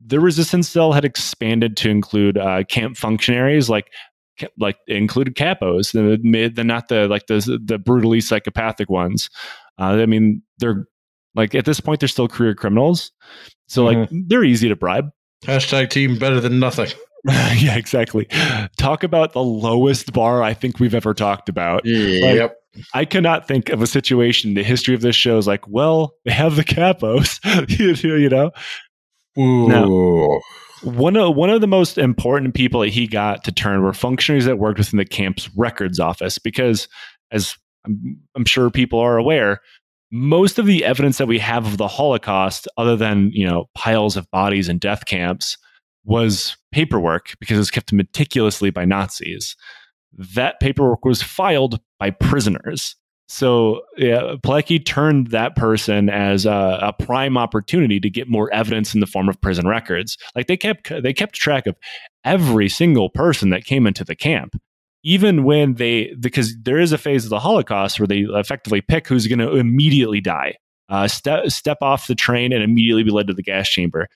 The 0.05 0.21
resistance 0.21 0.69
cell 0.69 0.93
had 0.93 1.05
expanded 1.05 1.77
to 1.79 1.91
include 1.91 2.39
uh, 2.39 2.65
camp 2.65 2.97
functionaries 2.97 3.69
like 3.69 3.91
like 4.59 4.77
included 4.89 5.37
capos, 5.37 5.93
the, 5.93 6.19
mid- 6.23 6.57
the 6.57 6.65
not 6.65 6.89
the 6.89 7.09
like 7.09 7.27
the 7.27 7.59
the 7.65 7.79
brutally 7.79 8.21
psychopathic 8.21 8.91
ones. 8.91 9.31
Uh, 9.79 9.97
I 10.01 10.07
mean, 10.07 10.43
they're 10.59 10.87
like 11.35 11.55
at 11.55 11.65
this 11.65 11.81
point 11.81 12.01
they're 12.01 12.09
still 12.09 12.29
career 12.29 12.55
criminals, 12.55 13.13
so 13.69 13.85
like 13.85 14.09
they're 14.11 14.45
easy 14.45 14.69
to 14.69 14.77
bribe. 14.77 15.11
Hashtag 15.45 15.91
team 15.91 16.19
better 16.19 16.41
than 16.41 16.59
nothing. 16.59 16.89
yeah, 17.25 17.77
exactly. 17.77 18.27
Talk 18.77 19.03
about 19.03 19.33
the 19.33 19.43
lowest 19.43 20.13
bar 20.13 20.43
I 20.43 20.53
think 20.53 20.79
we've 20.79 20.95
ever 20.95 21.15
talked 21.15 21.49
about. 21.49 21.83
Yep. 21.85 22.57
I 22.93 23.05
cannot 23.05 23.49
think 23.49 23.71
of 23.71 23.81
a 23.81 23.87
situation 23.87 24.51
in 24.51 24.55
the 24.55 24.63
history 24.63 24.95
of 24.95 25.01
this 25.01 25.17
show 25.17 25.39
is 25.39 25.47
like, 25.47 25.67
well, 25.69 26.15
they 26.25 26.33
have 26.33 26.57
the 26.57 26.65
capos, 26.65 27.39
you 28.03 28.29
know. 28.29 28.51
Ooh. 29.39 30.41
One 30.83 31.17
of 31.17 31.35
one 31.35 31.51
of 31.51 31.61
the 31.61 31.67
most 31.67 31.97
important 31.99 32.55
people 32.55 32.81
that 32.81 32.91
he 32.91 33.07
got 33.07 33.45
to 33.45 33.53
turn 33.53 33.83
were 33.83 33.95
functionaries 33.95 34.45
that 34.45 34.59
worked 34.59 34.79
within 34.79 34.99
the 34.99 35.05
camp's 35.05 35.49
records 35.57 35.99
office, 35.99 36.39
because 36.39 36.89
as 37.31 37.57
I'm, 37.87 38.21
I'm 38.35 38.45
sure 38.45 38.71
people 38.71 38.99
are 38.99 39.17
aware, 39.17 39.61
most 40.13 40.59
of 40.59 40.67
the 40.67 40.85
evidence 40.85 41.19
that 41.19 41.27
we 41.27 41.39
have 41.39 41.67
of 41.67 41.79
the 41.79 41.89
Holocaust, 41.89 42.69
other 42.77 42.97
than 42.97 43.31
you 43.33 43.47
know 43.47 43.69
piles 43.75 44.17
of 44.17 44.31
bodies 44.31 44.69
in 44.69 44.79
death 44.79 45.07
camps, 45.07 45.57
was 46.05 46.57
paperwork 46.71 47.35
because 47.41 47.57
it 47.57 47.61
was 47.61 47.71
kept 47.71 47.93
meticulously 47.93 48.71
by 48.71 48.85
Nazis. 48.85 49.57
That 50.13 50.61
paperwork 50.61 51.05
was 51.05 51.23
filed 51.23 51.81
by 51.99 52.11
prisoners. 52.11 52.95
So 53.27 53.83
yeah, 53.97 54.35
turned 54.85 55.29
that 55.29 55.57
person 55.57 56.11
as 56.11 56.45
a, 56.45 56.79
a 56.83 56.93
prime 56.93 57.39
opportunity 57.39 57.99
to 58.01 58.11
get 58.11 58.29
more 58.29 58.53
evidence 58.53 58.95
in 58.95 59.01
the 59.01 59.07
form 59.07 59.29
of 59.29 59.41
prison 59.41 59.67
records. 59.67 60.19
Like 60.35 60.47
they 60.47 60.57
kept 60.57 60.91
they 61.03 61.13
kept 61.13 61.35
track 61.35 61.67
of 61.67 61.77
every 62.25 62.69
single 62.69 63.09
person 63.09 63.51
that 63.51 63.65
came 63.65 63.87
into 63.87 64.05
the 64.05 64.15
camp, 64.15 64.57
even 65.03 65.45
when 65.45 65.75
they 65.75 66.15
because 66.21 66.55
there 66.63 66.79
is 66.79 66.93
a 66.93 66.99
phase 66.99 67.25
of 67.25 67.31
the 67.31 67.41
Holocaust 67.41 67.99
where 67.99 68.07
they 68.07 68.21
effectively 68.21 68.83
pick 68.83 69.09
who's 69.09 69.27
going 69.27 69.39
to 69.39 69.57
immediately 69.57 70.21
die, 70.21 70.57
uh, 70.91 71.09
step 71.09 71.49
step 71.51 71.79
off 71.81 72.07
the 72.07 72.15
train 72.15 72.53
and 72.53 72.63
immediately 72.63 73.05
be 73.05 73.11
led 73.11 73.27
to 73.29 73.35
the 73.35 73.43
gas 73.43 73.69
chamber. 73.69 74.09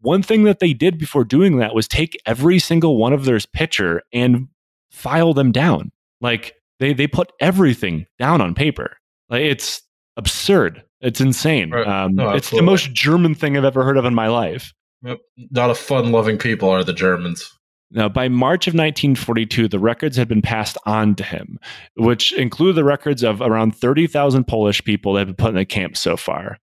One 0.00 0.22
thing 0.22 0.44
that 0.44 0.60
they 0.60 0.74
did 0.74 0.98
before 0.98 1.24
doing 1.24 1.58
that 1.58 1.74
was 1.74 1.88
take 1.88 2.20
every 2.26 2.58
single 2.58 2.98
one 2.98 3.12
of 3.12 3.24
their 3.24 3.40
picture 3.52 4.02
and 4.12 4.48
file 4.90 5.32
them 5.32 5.50
down. 5.50 5.92
Like 6.20 6.54
they 6.80 6.92
they 6.92 7.06
put 7.06 7.32
everything 7.40 8.06
down 8.18 8.40
on 8.40 8.54
paper. 8.54 8.96
Like 9.28 9.42
it's 9.42 9.82
absurd. 10.16 10.82
It's 11.00 11.20
insane. 11.20 11.70
Right. 11.70 11.86
Um, 11.86 12.14
No, 12.14 12.30
it's 12.30 12.50
the 12.50 12.62
most 12.62 12.92
German 12.92 13.34
thing 13.34 13.56
I've 13.56 13.64
ever 13.64 13.84
heard 13.84 13.96
of 13.96 14.04
in 14.04 14.14
my 14.14 14.28
life. 14.28 14.72
Yep. 15.02 15.18
Not 15.50 15.70
a 15.70 15.74
fun 15.74 16.10
loving 16.10 16.38
people 16.38 16.68
are 16.68 16.82
the 16.82 16.92
Germans. 16.92 17.52
Now, 17.90 18.08
by 18.08 18.28
March 18.28 18.66
of 18.66 18.74
1942, 18.74 19.68
the 19.68 19.78
records 19.78 20.16
had 20.16 20.28
been 20.28 20.42
passed 20.42 20.76
on 20.84 21.14
to 21.14 21.24
him, 21.24 21.58
which 21.96 22.32
include 22.34 22.76
the 22.76 22.84
records 22.84 23.22
of 23.22 23.40
around 23.40 23.74
30,000 23.74 24.44
Polish 24.44 24.84
people 24.84 25.14
that 25.14 25.20
had 25.20 25.28
been 25.28 25.36
put 25.36 25.50
in 25.50 25.54
the 25.54 25.64
camp 25.64 25.96
so 25.96 26.16
far. 26.16 26.58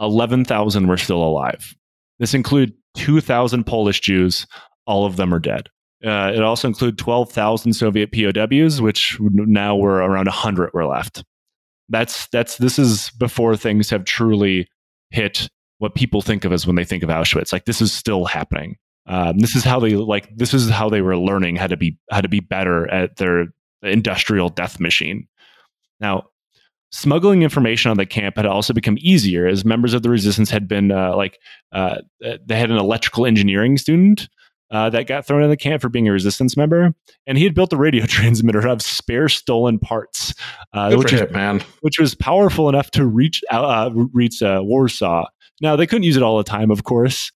11,000 0.00 0.86
were 0.86 0.96
still 0.96 1.22
alive. 1.22 1.74
This 2.18 2.32
included 2.32 2.74
2,000 2.96 3.64
Polish 3.64 4.00
Jews. 4.00 4.46
All 4.86 5.04
of 5.04 5.16
them 5.16 5.34
are 5.34 5.38
dead. 5.38 5.68
Uh, 6.04 6.32
it 6.34 6.42
also 6.42 6.66
included 6.66 6.98
12,000 6.98 7.72
Soviet 7.74 8.10
POWs, 8.12 8.80
which 8.80 9.16
now 9.20 9.76
were 9.76 9.98
around 9.98 10.26
100 10.26 10.70
were 10.74 10.86
left. 10.86 11.24
That's 11.88 12.26
that's 12.28 12.56
this 12.56 12.78
is 12.78 13.10
before 13.18 13.56
things 13.56 13.90
have 13.90 14.04
truly 14.04 14.66
hit 15.10 15.48
what 15.78 15.94
people 15.94 16.22
think 16.22 16.44
of 16.44 16.52
as 16.52 16.66
when 16.66 16.76
they 16.76 16.84
think 16.84 17.02
of 17.02 17.10
Auschwitz. 17.10 17.52
Like 17.52 17.66
this 17.66 17.80
is 17.80 17.92
still 17.92 18.24
happening. 18.24 18.76
Um, 19.06 19.38
this 19.38 19.54
is 19.56 19.64
how 19.64 19.80
they 19.80 19.90
like. 19.90 20.28
This 20.36 20.54
is 20.54 20.70
how 20.70 20.88
they 20.88 21.02
were 21.02 21.16
learning 21.16 21.56
how 21.56 21.66
to 21.66 21.76
be 21.76 21.98
how 22.10 22.20
to 22.20 22.28
be 22.28 22.40
better 22.40 22.88
at 22.88 23.16
their 23.16 23.46
industrial 23.82 24.48
death 24.48 24.80
machine. 24.80 25.26
Now, 26.00 26.24
smuggling 26.92 27.42
information 27.42 27.90
on 27.90 27.96
the 27.96 28.06
camp 28.06 28.36
had 28.36 28.46
also 28.46 28.72
become 28.72 28.96
easier 29.00 29.46
as 29.46 29.64
members 29.64 29.92
of 29.92 30.02
the 30.02 30.10
resistance 30.10 30.50
had 30.50 30.68
been 30.68 30.92
uh, 30.92 31.16
like 31.16 31.38
uh, 31.72 31.98
they 32.20 32.58
had 32.58 32.70
an 32.70 32.76
electrical 32.76 33.26
engineering 33.26 33.76
student 33.76 34.28
uh, 34.72 34.88
that 34.90 35.06
got 35.06 35.26
thrown 35.26 35.42
in 35.42 35.50
the 35.50 35.56
camp 35.56 35.82
for 35.82 35.90
being 35.90 36.08
a 36.08 36.12
resistance 36.12 36.56
member, 36.56 36.94
and 37.26 37.38
he 37.38 37.44
had 37.44 37.54
built 37.54 37.72
a 37.72 37.76
radio 37.76 38.06
transmitter 38.06 38.66
out 38.66 38.72
of 38.72 38.82
spare 38.82 39.28
stolen 39.28 39.78
parts, 39.78 40.34
uh, 40.72 40.94
which 40.94 41.10
for 41.10 41.14
is 41.14 41.20
him, 41.20 41.32
man. 41.32 41.64
which 41.82 41.98
was 41.98 42.14
powerful 42.14 42.68
enough 42.68 42.90
to 42.90 43.06
reach 43.06 43.42
uh, 43.50 43.90
reach 44.12 44.42
uh, 44.42 44.60
Warsaw. 44.62 45.26
Now 45.60 45.76
they 45.76 45.86
couldn't 45.86 46.04
use 46.04 46.16
it 46.16 46.22
all 46.22 46.38
the 46.38 46.44
time, 46.44 46.70
of 46.70 46.84
course, 46.84 47.30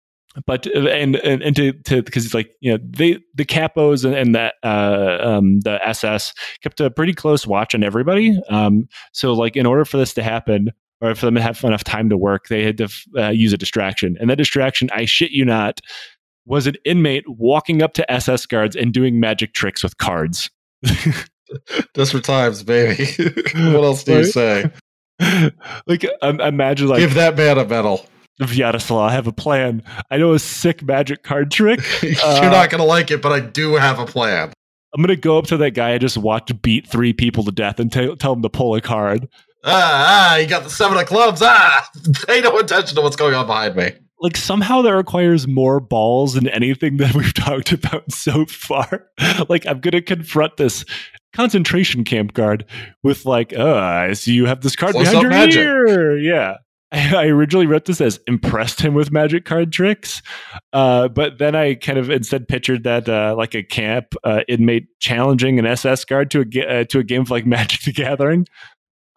but 0.47 0.67
uh, 0.75 0.87
and 0.89 1.15
and, 1.17 1.43
and 1.43 1.55
to 1.55 1.73
because 2.01 2.25
it's 2.25 2.33
like 2.33 2.49
you 2.59 2.71
know 2.71 2.79
they 2.83 3.19
the 3.35 3.45
capos 3.45 4.03
and, 4.03 4.15
and 4.15 4.33
the 4.33 4.51
uh, 4.63 5.19
um, 5.21 5.59
the 5.61 5.79
SS 5.87 6.33
kept 6.63 6.81
a 6.81 6.89
pretty 6.89 7.13
close 7.13 7.45
watch 7.45 7.75
on 7.75 7.83
everybody. 7.83 8.37
Um, 8.49 8.87
so 9.13 9.33
like 9.33 9.55
in 9.55 9.65
order 9.65 9.85
for 9.85 9.97
this 9.97 10.13
to 10.15 10.23
happen. 10.23 10.71
Or 10.99 11.13
for 11.13 11.27
them 11.27 11.35
to 11.35 11.41
have 11.43 11.63
enough 11.63 11.83
time 11.83 12.09
to 12.09 12.17
work, 12.17 12.47
they 12.47 12.63
had 12.63 12.79
to 12.79 12.89
uh, 13.15 13.29
use 13.29 13.53
a 13.53 13.57
distraction, 13.57 14.17
and 14.19 14.31
that 14.31 14.37
distraction, 14.37 14.89
I 14.91 15.05
shit 15.05 15.29
you 15.29 15.45
not, 15.45 15.79
was 16.47 16.65
an 16.65 16.75
inmate 16.85 17.25
walking 17.27 17.83
up 17.83 17.93
to 17.93 18.11
SS 18.11 18.45
guards 18.47 18.75
and 18.75 18.93
doing 18.93 19.19
magic 19.19 19.53
tricks 19.53 19.83
with 19.83 19.97
cards. 19.97 20.49
For 21.95 22.19
times, 22.19 22.63
baby. 22.63 23.05
what 23.55 23.83
else 23.83 24.03
do 24.03 24.17
you 24.17 24.23
say? 24.25 24.71
like 25.87 26.05
um, 26.21 26.39
imagine 26.41 26.87
like 26.87 26.99
Give 26.99 27.13
that 27.15 27.35
man 27.37 27.57
a 27.57 27.65
medal. 27.65 28.05
Vyacheslav, 28.41 29.09
I 29.09 29.11
have 29.13 29.27
a 29.27 29.31
plan. 29.31 29.81
I 30.11 30.17
know 30.17 30.33
a 30.33 30.39
sick 30.39 30.83
magic 30.83 31.23
card 31.23 31.51
trick. 31.51 31.79
You're 32.03 32.13
Uh, 32.23 32.49
not 32.49 32.69
going 32.69 32.79
to 32.81 32.83
like 32.87 33.09
it, 33.11 33.21
but 33.21 33.31
I 33.31 33.39
do 33.39 33.75
have 33.75 33.97
a 33.99 34.05
plan. 34.05 34.53
I'm 34.93 35.01
gonna 35.01 35.15
go 35.15 35.37
up 35.37 35.45
to 35.47 35.57
that 35.57 35.71
guy 35.71 35.91
I 35.93 35.97
just 35.97 36.17
watched 36.17 36.61
beat 36.61 36.87
three 36.87 37.13
people 37.13 37.43
to 37.43 37.51
death 37.51 37.79
and 37.79 37.91
t- 37.91 38.15
tell 38.15 38.33
him 38.33 38.41
to 38.41 38.49
pull 38.49 38.73
a 38.73 38.81
card. 38.81 39.27
Ah, 39.63 40.31
ah, 40.33 40.35
you 40.37 40.47
got 40.47 40.63
the 40.63 40.69
seven 40.69 40.97
of 40.97 41.05
clubs. 41.07 41.41
Ah, 41.43 41.87
pay 42.25 42.39
no 42.41 42.57
attention 42.57 42.95
to 42.95 43.01
what's 43.01 43.15
going 43.17 43.33
on 43.33 43.45
behind 43.47 43.75
me. 43.75 43.91
Like 44.19 44.37
somehow 44.37 44.81
that 44.81 44.95
requires 44.95 45.47
more 45.47 45.79
balls 45.79 46.33
than 46.33 46.47
anything 46.47 46.97
that 46.97 47.13
we've 47.15 47.33
talked 47.33 47.71
about 47.71 48.11
so 48.11 48.45
far. 48.45 49.07
like 49.49 49.65
I'm 49.67 49.79
gonna 49.79 50.01
confront 50.01 50.57
this 50.57 50.85
concentration 51.33 52.03
camp 52.03 52.33
guard 52.33 52.65
with 53.03 53.25
like, 53.25 53.55
uh, 53.55 53.75
I 53.75 54.13
see 54.13 54.33
you 54.33 54.45
have 54.45 54.61
this 54.61 54.75
card 54.75 54.93
Close 54.93 55.07
behind 55.07 55.21
your 55.21 55.31
magic. 55.31 55.63
ear. 55.63 56.17
Yeah. 56.17 56.57
I 56.91 57.27
originally 57.27 57.67
wrote 57.67 57.85
this 57.85 57.99
as 57.99 58.19
impressed 58.27 58.79
him 58.79 58.93
with 58.93 59.11
magic 59.11 59.43
card 59.43 59.73
tricks, 59.73 60.21
uh, 60.71 61.09
but 61.09 61.37
then 61.37 61.53
I 61.53 61.75
kind 61.75 61.99
of 61.99 62.09
instead 62.09 62.47
pictured 62.47 62.83
that 62.85 63.09
uh, 63.09 63.35
like 63.37 63.55
a 63.55 63.63
camp 63.63 64.15
uh, 64.23 64.41
inmate 64.47 64.87
challenging 64.99 65.59
an 65.59 65.65
SS 65.65 66.05
guard 66.05 66.31
to 66.31 66.41
a 66.41 66.65
uh, 66.65 66.83
to 66.85 66.99
a 66.99 67.03
game 67.03 67.21
of 67.21 67.29
like 67.29 67.45
Magic 67.57 67.81
the 67.81 67.91
Gathering, 67.91 68.47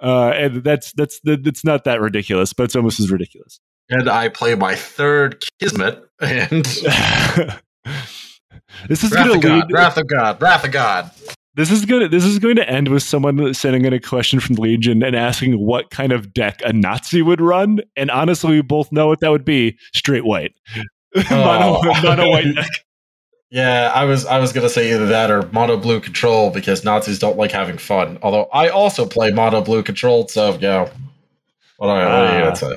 uh, 0.01 0.31
and 0.31 0.65
that's 0.65 0.93
that's 0.93 1.21
that's 1.23 1.65
not 1.65 1.85
that 1.85 2.01
ridiculous, 2.01 2.53
but 2.53 2.65
it's 2.65 2.75
almost 2.75 2.99
as 2.99 3.09
ridiculous. 3.13 3.61
And 3.91 4.09
I 4.09 4.29
play 4.29 4.55
my 4.55 4.75
third 4.75 5.43
Kismet 5.61 6.03
and 6.21 6.65
this 8.89 9.03
is 9.05 9.11
going 9.11 9.41
to 9.41 9.49
lead. 9.49 9.65
Wrath 9.73 9.97
of 9.97 10.07
God, 10.07 10.41
Wrath 10.41 10.65
of 10.65 10.71
God. 10.73 11.11
This 11.55 11.71
is 11.73 11.85
going 11.85 12.03
to 12.03 12.09
this 12.09 12.25
is 12.25 12.39
going 12.39 12.57
to 12.57 12.69
end 12.71 12.89
with 12.89 13.03
someone 13.03 13.53
sending 13.53 13.85
in 13.85 13.93
a 13.93 13.99
question 14.01 14.39
from 14.39 14.57
Legion 14.57 15.03
and 15.03 15.17
asking 15.17 15.59
what 15.59 15.91
kind 15.91 16.13
of 16.13 16.33
deck 16.33 16.61
a 16.65 16.73
Nazi 16.73 17.23
would 17.23 17.41
run, 17.41 17.81
and 17.97 18.11
honestly, 18.11 18.53
we 18.53 18.63
both 18.63 18.93
know 18.93 19.09
what 19.09 19.19
that 19.21 19.31
would 19.31 19.45
be: 19.45 19.77
straight 19.93 20.25
white, 20.25 20.55
mono, 21.31 21.81
Oh. 21.83 21.83
mono 22.05 22.31
white 22.31 22.55
deck. 22.55 22.69
Yeah, 23.51 23.91
I 23.93 24.05
was 24.05 24.25
I 24.27 24.39
was 24.39 24.53
gonna 24.53 24.69
say 24.69 24.93
either 24.95 25.07
that 25.07 25.29
or 25.33 25.43
mono 25.51 25.77
blue 25.77 26.01
control 26.01 26.51
because 26.51 26.85
Nazis 26.85 27.19
don't 27.19 27.37
like 27.37 27.51
having 27.51 27.79
fun. 27.79 28.17
Although 28.23 28.45
I 28.53 28.69
also 28.69 29.05
play 29.05 29.33
mono 29.33 29.61
blue 29.61 29.83
control, 29.83 30.29
so 30.29 30.57
yeah. 30.61 30.89
What, 31.79 31.89
are- 31.89 32.05
what 32.05 32.15
are 32.15 32.39
you 32.39 32.45
Ah. 32.45 32.55
gonna 32.55 32.57
say? 32.57 32.77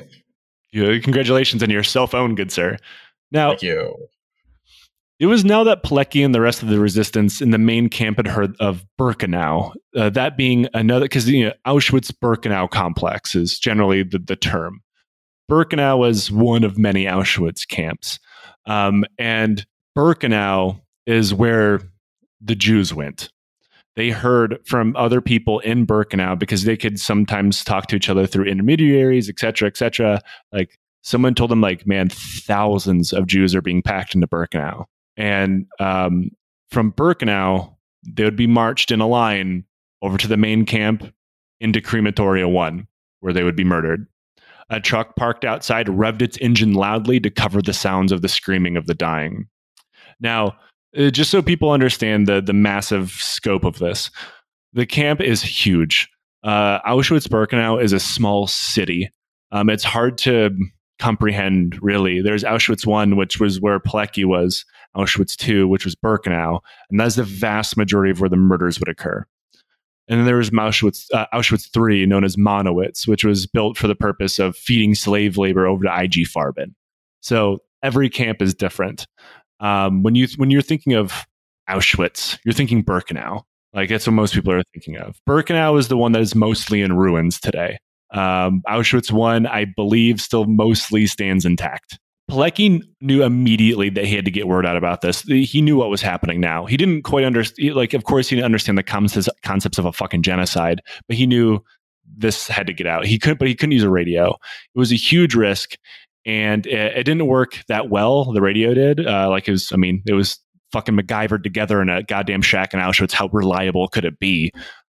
You- 0.74 1.00
Congratulations 1.00 1.62
on 1.62 1.70
your 1.70 1.84
cell 1.84 2.06
phone, 2.06 2.34
good 2.34 2.50
sir. 2.50 2.76
Now, 3.30 3.50
Thank 3.50 3.62
you. 3.62 3.96
It 5.20 5.26
was 5.26 5.44
now 5.44 5.62
that 5.64 5.84
Pilecki 5.84 6.24
and 6.24 6.34
the 6.34 6.40
rest 6.40 6.62
of 6.62 6.68
the 6.68 6.80
resistance 6.80 7.40
in 7.40 7.50
the 7.50 7.58
main 7.58 7.88
camp 7.88 8.16
had 8.16 8.26
heard 8.26 8.56
of 8.58 8.84
Birkenau. 9.00 9.72
Uh, 9.96 10.10
that 10.10 10.36
being 10.36 10.66
another, 10.74 11.04
because 11.04 11.28
you 11.28 11.44
know, 11.46 11.52
Auschwitz 11.66 12.10
Birkenau 12.10 12.68
complex 12.68 13.36
is 13.36 13.58
generally 13.60 14.02
the, 14.02 14.18
the 14.18 14.34
term. 14.34 14.80
Birkenau 15.48 15.98
was 15.98 16.32
one 16.32 16.64
of 16.64 16.76
many 16.76 17.04
Auschwitz 17.04 17.66
camps. 17.66 18.18
Um, 18.66 19.04
and 19.16 19.64
Birkenau 19.96 20.80
is 21.06 21.32
where 21.32 21.80
the 22.40 22.56
Jews 22.56 22.92
went. 22.92 23.30
They 23.96 24.10
heard 24.10 24.58
from 24.66 24.94
other 24.96 25.20
people 25.20 25.60
in 25.60 25.86
Birkenau 25.86 26.38
because 26.38 26.64
they 26.64 26.76
could 26.76 26.98
sometimes 26.98 27.62
talk 27.62 27.86
to 27.88 27.96
each 27.96 28.08
other 28.08 28.26
through 28.26 28.46
intermediaries, 28.46 29.28
et 29.28 29.38
cetera, 29.38 29.68
et 29.68 29.76
cetera. 29.76 30.20
Like 30.52 30.78
someone 31.02 31.34
told 31.34 31.50
them, 31.50 31.60
like, 31.60 31.86
man, 31.86 32.08
thousands 32.08 33.12
of 33.12 33.26
Jews 33.26 33.54
are 33.54 33.62
being 33.62 33.82
packed 33.82 34.14
into 34.14 34.26
Birkenau. 34.26 34.86
And 35.16 35.66
um, 35.78 36.30
from 36.70 36.92
Birkenau, 36.92 37.76
they 38.06 38.24
would 38.24 38.36
be 38.36 38.48
marched 38.48 38.90
in 38.90 39.00
a 39.00 39.06
line 39.06 39.64
over 40.02 40.18
to 40.18 40.28
the 40.28 40.36
main 40.36 40.66
camp 40.66 41.14
into 41.60 41.80
Crematoria 41.80 42.50
1, 42.50 42.86
where 43.20 43.32
they 43.32 43.44
would 43.44 43.56
be 43.56 43.64
murdered. 43.64 44.06
A 44.70 44.80
truck 44.80 45.14
parked 45.14 45.44
outside 45.44 45.86
revved 45.86 46.22
its 46.22 46.38
engine 46.38 46.72
loudly 46.72 47.20
to 47.20 47.30
cover 47.30 47.62
the 47.62 47.72
sounds 47.72 48.12
of 48.12 48.22
the 48.22 48.28
screaming 48.28 48.76
of 48.76 48.86
the 48.86 48.94
dying. 48.94 49.46
Now, 50.20 50.56
uh, 50.96 51.10
just 51.10 51.30
so 51.30 51.42
people 51.42 51.70
understand 51.70 52.26
the 52.26 52.40
the 52.40 52.52
massive 52.52 53.10
scope 53.10 53.64
of 53.64 53.78
this, 53.78 54.10
the 54.72 54.86
camp 54.86 55.20
is 55.20 55.42
huge. 55.42 56.08
Uh, 56.42 56.80
Auschwitz 56.82 57.26
Birkenau 57.26 57.82
is 57.82 57.92
a 57.92 58.00
small 58.00 58.46
city. 58.46 59.10
Um, 59.52 59.70
it's 59.70 59.84
hard 59.84 60.18
to 60.18 60.50
comprehend 60.98 61.78
really. 61.82 62.20
There's 62.20 62.44
Auschwitz 62.44 62.86
one, 62.86 63.16
which 63.16 63.40
was 63.40 63.60
where 63.60 63.80
Pilecki 63.80 64.24
was. 64.24 64.64
Auschwitz 64.96 65.36
two, 65.36 65.66
which 65.66 65.84
was 65.84 65.96
Birkenau, 65.96 66.60
and 66.90 67.00
that's 67.00 67.16
the 67.16 67.24
vast 67.24 67.76
majority 67.76 68.10
of 68.10 68.20
where 68.20 68.30
the 68.30 68.36
murders 68.36 68.78
would 68.78 68.88
occur. 68.88 69.26
And 70.06 70.20
then 70.20 70.26
there 70.26 70.36
was 70.36 70.50
Auschwitz, 70.50 71.06
uh, 71.12 71.26
Auschwitz 71.32 71.68
III, 71.74 72.06
known 72.06 72.24
as 72.24 72.36
Monowitz, 72.36 73.08
which 73.08 73.24
was 73.24 73.46
built 73.46 73.76
for 73.76 73.88
the 73.88 73.94
purpose 73.94 74.38
of 74.38 74.56
feeding 74.56 74.94
slave 74.94 75.38
labor 75.38 75.66
over 75.66 75.84
to 75.84 76.02
IG 76.02 76.26
Farben. 76.28 76.74
So 77.20 77.58
every 77.82 78.10
camp 78.10 78.42
is 78.42 78.54
different. 78.54 79.06
Um, 79.60 80.02
when 80.02 80.14
you 80.14 80.28
when 80.36 80.50
you're 80.50 80.62
thinking 80.62 80.94
of 80.94 81.26
Auschwitz, 81.68 82.38
you're 82.44 82.52
thinking 82.52 82.84
Birkenau. 82.84 83.42
Like 83.72 83.88
that's 83.88 84.06
what 84.06 84.12
most 84.12 84.34
people 84.34 84.52
are 84.52 84.62
thinking 84.72 84.96
of. 84.98 85.18
Birkenau 85.28 85.78
is 85.78 85.88
the 85.88 85.96
one 85.96 86.12
that 86.12 86.22
is 86.22 86.34
mostly 86.34 86.80
in 86.80 86.92
ruins 86.92 87.40
today. 87.40 87.78
Um, 88.12 88.62
Auschwitz 88.68 89.10
one, 89.10 89.46
I 89.46 89.64
believe, 89.64 90.20
still 90.20 90.44
mostly 90.44 91.06
stands 91.06 91.44
intact. 91.44 91.98
Pilecki 92.30 92.82
knew 93.00 93.22
immediately 93.22 93.90
that 93.90 94.06
he 94.06 94.14
had 94.14 94.24
to 94.24 94.30
get 94.30 94.48
word 94.48 94.64
out 94.64 94.76
about 94.76 95.02
this. 95.02 95.22
He 95.22 95.60
knew 95.60 95.76
what 95.76 95.90
was 95.90 96.00
happening 96.00 96.40
now. 96.40 96.64
He 96.64 96.76
didn't 96.76 97.02
quite 97.02 97.24
understand, 97.24 97.74
like, 97.74 97.92
of 97.92 98.04
course, 98.04 98.28
he 98.28 98.36
didn't 98.36 98.46
understand 98.46 98.78
the 98.78 98.82
concepts, 98.82 99.28
concepts 99.42 99.78
of 99.78 99.84
a 99.84 99.92
fucking 99.92 100.22
genocide, 100.22 100.80
but 101.06 101.16
he 101.16 101.26
knew 101.26 101.62
this 102.16 102.46
had 102.48 102.66
to 102.66 102.72
get 102.72 102.86
out. 102.86 103.04
He 103.04 103.18
couldn't, 103.18 103.38
but 103.38 103.48
he 103.48 103.54
couldn't 103.54 103.72
use 103.72 103.82
a 103.82 103.90
radio. 103.90 104.30
It 104.74 104.78
was 104.78 104.92
a 104.92 104.96
huge 104.96 105.34
risk, 105.34 105.76
and 106.26 106.66
it, 106.66 106.98
it 106.98 107.04
didn't 107.04 107.26
work 107.26 107.62
that 107.68 107.90
well. 107.90 108.32
The 108.32 108.40
radio 108.40 108.74
did. 108.74 109.06
Uh, 109.06 109.28
like, 109.28 109.48
it 109.48 109.52
was, 109.52 109.72
I 109.72 109.76
mean, 109.76 110.02
it 110.06 110.14
was 110.14 110.38
fucking 110.72 110.96
MacGyvered 110.96 111.42
together 111.42 111.80
in 111.80 111.88
a 111.88 112.02
goddamn 112.02 112.42
shack 112.42 112.74
in 112.74 112.80
Auschwitz. 112.80 113.12
How 113.12 113.28
reliable 113.28 113.88
could 113.88 114.04
it 114.04 114.18
be? 114.18 114.52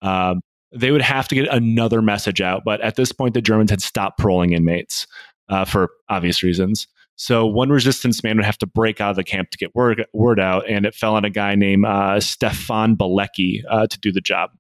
Um, 0.03 0.41
they 0.73 0.91
would 0.91 1.03
have 1.03 1.29
to 1.29 1.35
get 1.35 1.49
another 1.49 2.03
message 2.03 2.41
out, 2.41 2.63
but 2.65 2.81
at 2.81 2.97
this 2.97 3.13
point, 3.13 3.35
the 3.35 3.43
Germans 3.43 3.71
had 3.71 3.83
stopped 3.83 4.19
paroling 4.19 4.53
inmates 4.53 5.07
uh, 5.49 5.65
for 5.65 5.91
obvious 6.09 6.43
reasons. 6.43 6.87
So 7.17 7.47
one 7.47 7.71
resistance 7.71 8.25
man 8.25 8.37
would 8.37 8.45
have 8.45 8.59
to 8.59 8.67
break 8.67 9.01
out 9.01 9.11
of 9.11 9.17
the 9.17 9.25
camp 9.25 9.51
to 9.51 9.59
get 9.59 9.75
word, 9.75 10.05
word 10.13 10.41
out, 10.41 10.69
and 10.69 10.85
it 10.85 10.95
fell 10.95 11.15
on 11.15 11.25
a 11.25 11.31
guy 11.31 11.55
named 11.55 11.87
uh, 11.87 12.19
Stefan 12.19 12.97
Bielecki 12.97 13.63
uh, 13.71 13.87
to 13.87 14.01
do 14.01 14.11
the 14.11 14.21
job. 14.21 14.51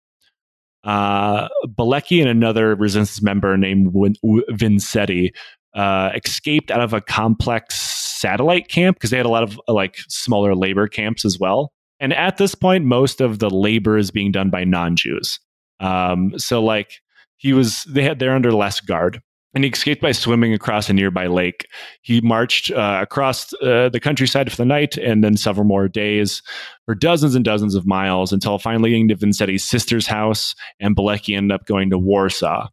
Uh, 0.84 1.48
Bielecki 1.66 2.20
and 2.20 2.28
another 2.28 2.76
resistance 2.76 3.22
member 3.22 3.56
named 3.56 3.92
Wincenty 3.92 5.30
uh, 5.74 6.10
escaped 6.14 6.70
out 6.70 6.80
of 6.80 6.92
a 6.92 7.00
complex 7.00 7.74
satellite 7.80 8.68
camp 8.68 8.96
because 8.96 9.10
they 9.10 9.16
had 9.16 9.26
a 9.26 9.30
lot 9.30 9.42
of 9.42 9.60
like 9.68 9.96
smaller 10.08 10.54
labor 10.54 10.88
camps 10.88 11.24
as 11.24 11.38
well. 11.38 11.72
And 12.00 12.12
at 12.12 12.36
this 12.36 12.54
point, 12.54 12.84
most 12.84 13.20
of 13.20 13.38
the 13.38 13.50
labor 13.50 13.96
is 13.96 14.10
being 14.10 14.32
done 14.32 14.50
by 14.50 14.64
non-Jews. 14.64 15.38
Um, 15.80 16.32
so 16.38 16.62
like 16.62 17.00
he 17.36 17.52
was, 17.52 17.84
they 17.84 18.02
had 18.02 18.18
they're 18.18 18.34
under 18.34 18.52
less 18.52 18.80
guard 18.80 19.20
and 19.54 19.62
he 19.62 19.70
escaped 19.70 20.02
by 20.02 20.12
swimming 20.12 20.52
across 20.52 20.90
a 20.90 20.92
nearby 20.92 21.28
lake. 21.28 21.66
He 22.02 22.20
marched 22.20 22.72
uh, 22.72 22.98
across 23.00 23.52
uh, 23.54 23.88
the 23.88 24.00
countryside 24.00 24.50
for 24.50 24.56
the 24.56 24.64
night 24.64 24.96
and 24.96 25.22
then 25.22 25.36
several 25.36 25.64
more 25.64 25.88
days 25.88 26.42
for 26.84 26.94
dozens 26.94 27.34
and 27.34 27.44
dozens 27.44 27.74
of 27.74 27.86
miles 27.86 28.32
until 28.32 28.58
finally 28.58 28.90
getting 28.90 29.08
to 29.08 29.16
Wincenty's 29.16 29.64
sister's 29.64 30.06
house, 30.06 30.54
and 30.80 30.96
Bielecki 30.96 31.36
ended 31.36 31.54
up 31.54 31.66
going 31.66 31.90
to 31.90 31.98
Warsaw. 31.98 32.68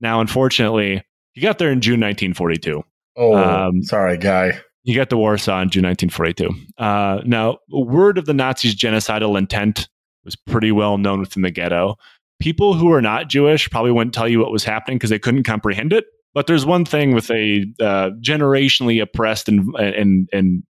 Now, 0.00 0.20
unfortunately, 0.20 1.02
he 1.38 1.42
got 1.42 1.58
there 1.58 1.70
in 1.70 1.80
June 1.80 2.00
1942. 2.00 2.82
Oh, 3.16 3.36
um, 3.36 3.82
sorry, 3.82 4.16
guy. 4.18 4.60
You 4.84 4.94
got 4.94 5.10
to 5.10 5.16
Warsaw 5.16 5.60
in 5.62 5.70
June 5.70 5.84
1942. 5.84 6.48
Uh, 6.78 7.20
now, 7.24 7.58
word 7.70 8.16
of 8.16 8.26
the 8.26 8.34
Nazis' 8.34 8.74
genocidal 8.74 9.36
intent 9.36 9.88
was 10.24 10.36
pretty 10.36 10.72
well 10.72 10.98
known 10.98 11.20
within 11.20 11.42
the 11.42 11.50
ghetto. 11.50 11.96
People 12.40 12.74
who 12.74 12.86
were 12.86 13.02
not 13.02 13.28
Jewish 13.28 13.68
probably 13.70 13.90
wouldn't 13.90 14.14
tell 14.14 14.28
you 14.28 14.38
what 14.38 14.52
was 14.52 14.64
happening 14.64 14.96
because 14.96 15.10
they 15.10 15.18
couldn't 15.18 15.42
comprehend 15.42 15.92
it 15.92 16.04
but 16.34 16.46
there's 16.46 16.66
one 16.66 16.84
thing 16.84 17.14
with 17.14 17.30
a 17.30 17.66
uh, 17.80 18.10
generationally 18.20 19.02
oppressed 19.02 19.48
and 19.48 19.74
and 19.76 20.28
and 20.32 20.62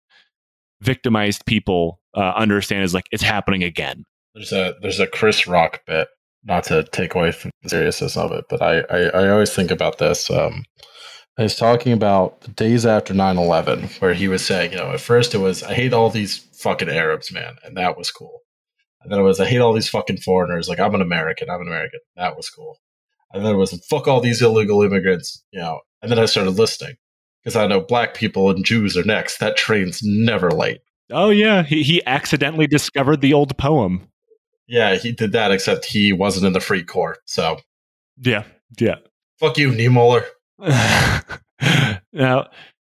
victimized 0.81 1.45
people 1.45 1.99
uh, 2.15 2.33
understand 2.35 2.83
is 2.83 2.93
like 2.93 3.07
it's 3.11 3.23
happening 3.23 3.63
again. 3.63 4.05
There's 4.33 4.53
a 4.53 4.75
there's 4.81 4.99
a 4.99 5.07
Chris 5.07 5.45
Rock 5.45 5.81
bit, 5.85 6.07
not 6.43 6.63
to 6.65 6.83
take 6.91 7.15
away 7.15 7.31
from 7.31 7.51
the 7.63 7.69
seriousness 7.69 8.17
of 8.17 8.31
it, 8.31 8.45
but 8.49 8.61
I 8.61 8.79
I, 8.89 8.99
I 9.09 9.29
always 9.29 9.53
think 9.53 9.71
about 9.71 9.97
this. 9.97 10.29
Um, 10.29 10.63
He's 11.39 11.55
talking 11.55 11.93
about 11.93 12.41
the 12.41 12.47
days 12.47 12.83
after 12.83 13.13
9-11 13.13 14.01
where 14.01 14.15
he 14.15 14.27
was 14.27 14.43
saying 14.43 14.71
you 14.71 14.79
know 14.79 14.89
at 14.89 14.99
first 14.99 15.35
it 15.35 15.37
was 15.37 15.61
i 15.61 15.71
hate 15.71 15.93
all 15.93 16.09
these 16.09 16.37
fucking 16.63 16.89
arabs 16.89 17.31
man 17.31 17.57
and 17.63 17.77
that 17.77 17.95
was 17.95 18.09
cool 18.09 18.39
and 19.03 19.11
then 19.11 19.19
it 19.19 19.21
was 19.21 19.39
i 19.39 19.45
hate 19.45 19.59
all 19.59 19.71
these 19.71 19.87
fucking 19.87 20.17
foreigners 20.17 20.67
like 20.67 20.79
i'm 20.79 20.95
an 20.95 21.01
american 21.01 21.47
i'm 21.47 21.61
an 21.61 21.67
american 21.67 21.99
that 22.15 22.35
was 22.35 22.49
cool 22.49 22.79
and 23.33 23.45
then 23.45 23.53
it 23.53 23.57
was 23.57 23.73
fuck 23.89 24.07
all 24.07 24.21
these 24.21 24.41
illegal 24.41 24.81
immigrants, 24.83 25.43
you 25.51 25.59
know. 25.59 25.81
And 26.01 26.11
then 26.11 26.19
I 26.19 26.25
started 26.25 26.51
listening 26.51 26.95
because 27.43 27.55
I 27.55 27.67
know 27.67 27.81
black 27.81 28.13
people 28.13 28.49
and 28.49 28.63
Jews 28.63 28.95
are 28.95 29.03
next. 29.03 29.39
That 29.39 29.57
train's 29.57 30.01
never 30.03 30.51
late. 30.51 30.81
Oh 31.11 31.29
yeah, 31.29 31.63
he 31.63 31.83
he 31.83 32.05
accidentally 32.05 32.67
discovered 32.67 33.21
the 33.21 33.33
old 33.33 33.57
poem. 33.57 34.07
Yeah, 34.67 34.95
he 34.95 35.11
did 35.11 35.31
that, 35.31 35.51
except 35.51 35.85
he 35.85 36.13
wasn't 36.13 36.45
in 36.45 36.53
the 36.53 36.59
Freikorps. 36.59 37.15
So 37.25 37.57
yeah, 38.19 38.43
yeah. 38.79 38.95
Fuck 39.39 39.57
you, 39.57 39.71
Niemöller. 39.71 40.25
now, 42.13 42.47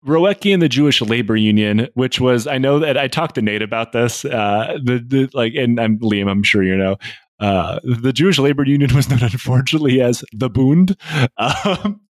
Rowecki 0.05 0.53
and 0.53 0.61
the 0.61 0.70
Jewish 0.70 1.01
Labor 1.01 1.36
Union, 1.36 1.89
which 1.95 2.20
was 2.20 2.47
I 2.47 2.57
know 2.57 2.80
that 2.80 2.97
I 2.97 3.07
talked 3.07 3.36
to 3.36 3.41
Nate 3.41 3.61
about 3.61 3.91
this. 3.91 4.24
Uh, 4.24 4.78
the 4.84 5.03
the 5.05 5.30
like, 5.34 5.53
and 5.55 5.80
I'm 5.80 5.99
Liam. 5.99 6.30
I'm 6.30 6.43
sure 6.43 6.63
you 6.63 6.78
know. 6.78 6.97
Uh, 7.39 7.80
the 7.84 8.11
Jewish 8.11 8.39
Labor 8.39 8.63
Union 8.63 8.95
was 8.95 9.09
known, 9.09 9.20
unfortunately, 9.22 10.01
as 10.01 10.24
the 10.34 10.49
Bund. 10.49 10.95
Um, 11.38 12.01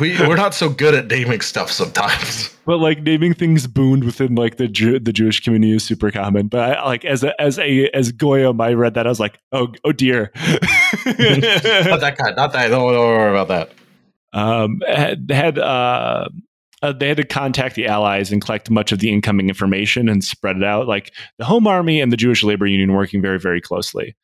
we 0.00 0.18
we're 0.20 0.36
not 0.36 0.54
so 0.54 0.68
good 0.68 0.94
at 0.94 1.08
naming 1.08 1.40
stuff 1.40 1.70
sometimes. 1.70 2.54
But 2.66 2.78
like 2.78 3.02
naming 3.02 3.34
things 3.34 3.66
Bund 3.66 4.04
within 4.04 4.34
like 4.34 4.56
the 4.56 4.68
Jew, 4.68 4.98
the 4.98 5.12
Jewish 5.12 5.40
community 5.40 5.74
is 5.74 5.84
super 5.84 6.10
common. 6.10 6.48
But 6.48 6.76
I, 6.76 6.84
like 6.84 7.04
as 7.04 7.24
a 7.24 7.40
as 7.40 7.58
a 7.58 7.88
as 7.94 8.12
Goyim, 8.12 8.60
I 8.60 8.74
read 8.74 8.94
that 8.94 9.06
I 9.06 9.08
was 9.08 9.20
like, 9.20 9.38
oh 9.52 9.68
oh 9.84 9.92
dear. 9.92 10.30
not 10.36 10.54
that 11.06 12.16
kind. 12.18 12.36
Not 12.36 12.52
that. 12.52 12.68
Don't, 12.68 12.92
don't 12.92 13.08
worry 13.08 13.30
about 13.30 13.48
that. 13.48 13.72
Um, 14.32 14.82
had 14.86 15.30
had 15.30 15.58
uh, 15.58 16.28
uh, 16.82 16.92
they 16.92 17.08
had 17.08 17.16
to 17.16 17.24
contact 17.24 17.74
the 17.74 17.86
Allies 17.86 18.30
and 18.30 18.42
collect 18.42 18.70
much 18.70 18.92
of 18.92 18.98
the 18.98 19.10
incoming 19.10 19.48
information 19.48 20.08
and 20.08 20.22
spread 20.22 20.56
it 20.56 20.64
out. 20.64 20.86
Like 20.86 21.12
the 21.38 21.44
Home 21.44 21.66
Army 21.66 22.00
and 22.00 22.12
the 22.12 22.16
Jewish 22.16 22.44
Labor 22.44 22.66
Union 22.66 22.92
working 22.92 23.22
very 23.22 23.38
very 23.38 23.60
closely. 23.60 24.16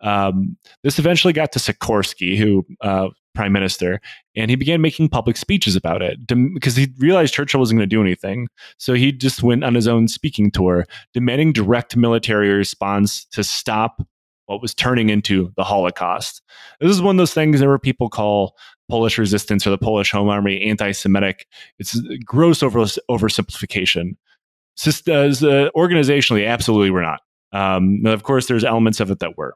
Um, 0.00 0.56
this 0.82 0.98
eventually 0.98 1.32
got 1.32 1.52
to 1.52 1.58
Sikorski, 1.58 2.36
who 2.38 2.64
uh, 2.80 3.08
prime 3.34 3.52
minister, 3.52 4.00
and 4.36 4.50
he 4.50 4.56
began 4.56 4.80
making 4.80 5.08
public 5.08 5.36
speeches 5.36 5.76
about 5.76 6.02
it 6.02 6.26
because 6.26 6.76
he 6.76 6.88
realized 6.98 7.34
Churchill 7.34 7.60
wasn't 7.60 7.78
going 7.78 7.88
to 7.88 7.96
do 7.96 8.02
anything. 8.02 8.48
So 8.78 8.94
he 8.94 9.12
just 9.12 9.42
went 9.42 9.64
on 9.64 9.74
his 9.74 9.88
own 9.88 10.08
speaking 10.08 10.50
tour, 10.50 10.86
demanding 11.14 11.52
direct 11.52 11.96
military 11.96 12.50
response 12.50 13.24
to 13.26 13.44
stop 13.44 14.02
what 14.46 14.60
was 14.60 14.74
turning 14.74 15.10
into 15.10 15.52
the 15.56 15.62
Holocaust. 15.62 16.42
This 16.80 16.90
is 16.90 17.00
one 17.00 17.14
of 17.14 17.18
those 17.18 17.34
things 17.34 17.62
where 17.62 17.78
people 17.78 18.08
call 18.08 18.56
Polish 18.88 19.16
resistance 19.16 19.64
or 19.64 19.70
the 19.70 19.78
Polish 19.78 20.10
Home 20.10 20.28
Army 20.28 20.62
anti-Semitic. 20.62 21.46
It's 21.78 22.00
gross 22.24 22.62
over 22.62 22.80
oversimplification. 22.80 24.16
Just 24.76 25.08
uh, 25.08 25.70
organizationally, 25.76 26.48
absolutely, 26.48 26.90
we're 26.90 27.02
not. 27.02 27.20
Um, 27.52 28.02
of 28.06 28.24
course, 28.24 28.46
there's 28.46 28.64
elements 28.64 28.98
of 28.98 29.10
it 29.10 29.20
that 29.20 29.36
were. 29.36 29.54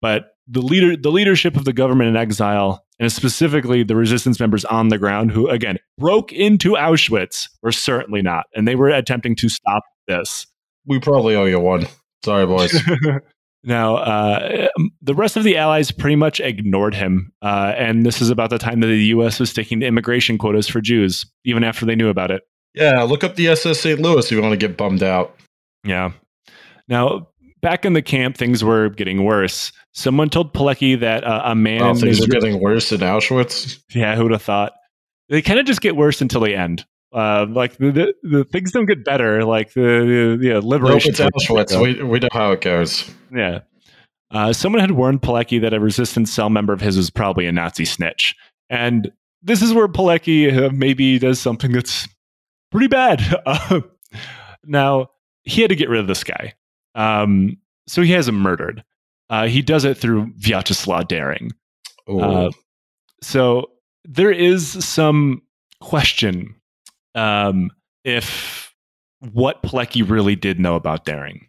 But 0.00 0.33
the 0.46 0.60
leader, 0.60 0.96
the 0.96 1.10
leadership 1.10 1.56
of 1.56 1.64
the 1.64 1.72
government 1.72 2.10
in 2.10 2.16
exile, 2.16 2.84
and 2.98 3.10
specifically 3.10 3.82
the 3.82 3.96
resistance 3.96 4.38
members 4.38 4.64
on 4.64 4.88
the 4.88 4.98
ground, 4.98 5.32
who 5.32 5.48
again 5.48 5.78
broke 5.98 6.32
into 6.32 6.72
Auschwitz, 6.72 7.48
were 7.62 7.72
certainly 7.72 8.22
not, 8.22 8.46
and 8.54 8.66
they 8.66 8.74
were 8.76 8.88
attempting 8.88 9.36
to 9.36 9.48
stop 9.48 9.82
this. 10.06 10.46
We 10.86 11.00
probably 11.00 11.34
owe 11.34 11.44
you 11.44 11.60
one. 11.60 11.86
Sorry, 12.24 12.46
boys. 12.46 12.74
Now, 13.66 13.96
uh, 13.96 14.68
the 15.00 15.14
rest 15.14 15.36
of 15.36 15.44
the 15.44 15.56
allies 15.56 15.90
pretty 15.90 16.16
much 16.16 16.38
ignored 16.38 16.94
him. 16.94 17.32
Uh, 17.40 17.72
and 17.76 18.04
this 18.04 18.20
is 18.20 18.28
about 18.28 18.50
the 18.50 18.58
time 18.58 18.80
that 18.80 18.88
the 18.88 19.06
U.S. 19.06 19.40
was 19.40 19.50
sticking 19.50 19.80
to 19.80 19.86
immigration 19.86 20.36
quotas 20.36 20.68
for 20.68 20.82
Jews, 20.82 21.24
even 21.44 21.64
after 21.64 21.86
they 21.86 21.96
knew 21.96 22.10
about 22.10 22.30
it. 22.30 22.42
Yeah, 22.74 23.02
look 23.02 23.24
up 23.24 23.36
the 23.36 23.48
SS 23.48 23.80
St. 23.80 24.00
Louis 24.00 24.26
if 24.26 24.32
you 24.32 24.42
want 24.42 24.52
to 24.52 24.68
get 24.68 24.76
bummed 24.76 25.02
out. 25.02 25.36
Yeah. 25.82 26.12
Now, 26.88 27.28
back 27.64 27.86
in 27.86 27.94
the 27.94 28.02
camp, 28.02 28.36
things 28.36 28.62
were 28.62 28.90
getting 28.90 29.24
worse. 29.24 29.72
Someone 29.92 30.28
told 30.28 30.52
Pilecki 30.52 31.00
that 31.00 31.24
uh, 31.24 31.40
a 31.46 31.54
man. 31.54 31.82
Oh, 31.82 31.94
things 31.94 32.22
are 32.22 32.28
getting 32.28 32.60
worse 32.60 32.92
in 32.92 33.00
Auschwitz. 33.00 33.82
Yeah, 33.92 34.14
who 34.14 34.24
would 34.24 34.32
have 34.32 34.42
thought? 34.42 34.74
They 35.30 35.40
kind 35.40 35.58
of 35.58 35.64
just 35.64 35.80
get 35.80 35.96
worse 35.96 36.20
until 36.20 36.42
the 36.42 36.54
end. 36.54 36.84
Uh, 37.10 37.46
like 37.48 37.78
the, 37.78 37.90
the, 37.90 38.14
the, 38.22 38.44
things 38.44 38.70
don't 38.72 38.84
get 38.84 39.02
better. 39.04 39.44
Like 39.44 39.72
the, 39.72 40.36
the 40.38 40.46
yeah, 40.46 40.60
liberation. 40.62 41.14
Nope, 41.18 41.30
it's 41.34 41.48
Auschwitz. 41.48 41.80
We, 41.80 42.02
we 42.02 42.18
know 42.18 42.28
how 42.32 42.52
it 42.52 42.60
goes. 42.60 43.10
Yeah. 43.34 43.60
Uh, 44.30 44.52
someone 44.52 44.80
had 44.80 44.90
warned 44.90 45.22
Pilecki 45.22 45.60
that 45.62 45.72
a 45.72 45.80
resistance 45.80 46.30
cell 46.32 46.50
member 46.50 46.72
of 46.72 46.82
his 46.82 46.98
was 46.98 47.08
probably 47.08 47.46
a 47.46 47.52
Nazi 47.52 47.86
snitch. 47.86 48.34
And 48.68 49.10
this 49.42 49.62
is 49.62 49.72
where 49.72 49.88
Pilecki 49.88 50.54
uh, 50.54 50.70
maybe 50.70 51.18
does 51.18 51.40
something 51.40 51.72
that's 51.72 52.08
pretty 52.70 52.88
bad. 52.88 53.22
Uh, 53.46 53.80
now, 54.66 55.08
he 55.42 55.60
had 55.60 55.68
to 55.68 55.76
get 55.76 55.90
rid 55.90 56.00
of 56.00 56.06
this 56.06 56.24
guy. 56.24 56.54
Um, 56.94 57.56
so 57.86 58.02
he 58.02 58.12
has 58.12 58.28
him 58.28 58.36
murdered. 58.36 58.84
Uh, 59.30 59.46
he 59.46 59.62
does 59.62 59.84
it 59.84 59.96
through 59.96 60.32
Vyacheslav 60.34 61.08
Dering. 61.08 61.50
Uh, 62.08 62.50
so 63.22 63.70
there 64.04 64.30
is 64.30 64.84
some 64.84 65.42
question 65.80 66.54
um, 67.14 67.70
if 68.04 68.74
what 69.32 69.62
Pilecki 69.62 70.08
really 70.08 70.36
did 70.36 70.60
know 70.60 70.74
about 70.74 71.04
Dering. 71.04 71.46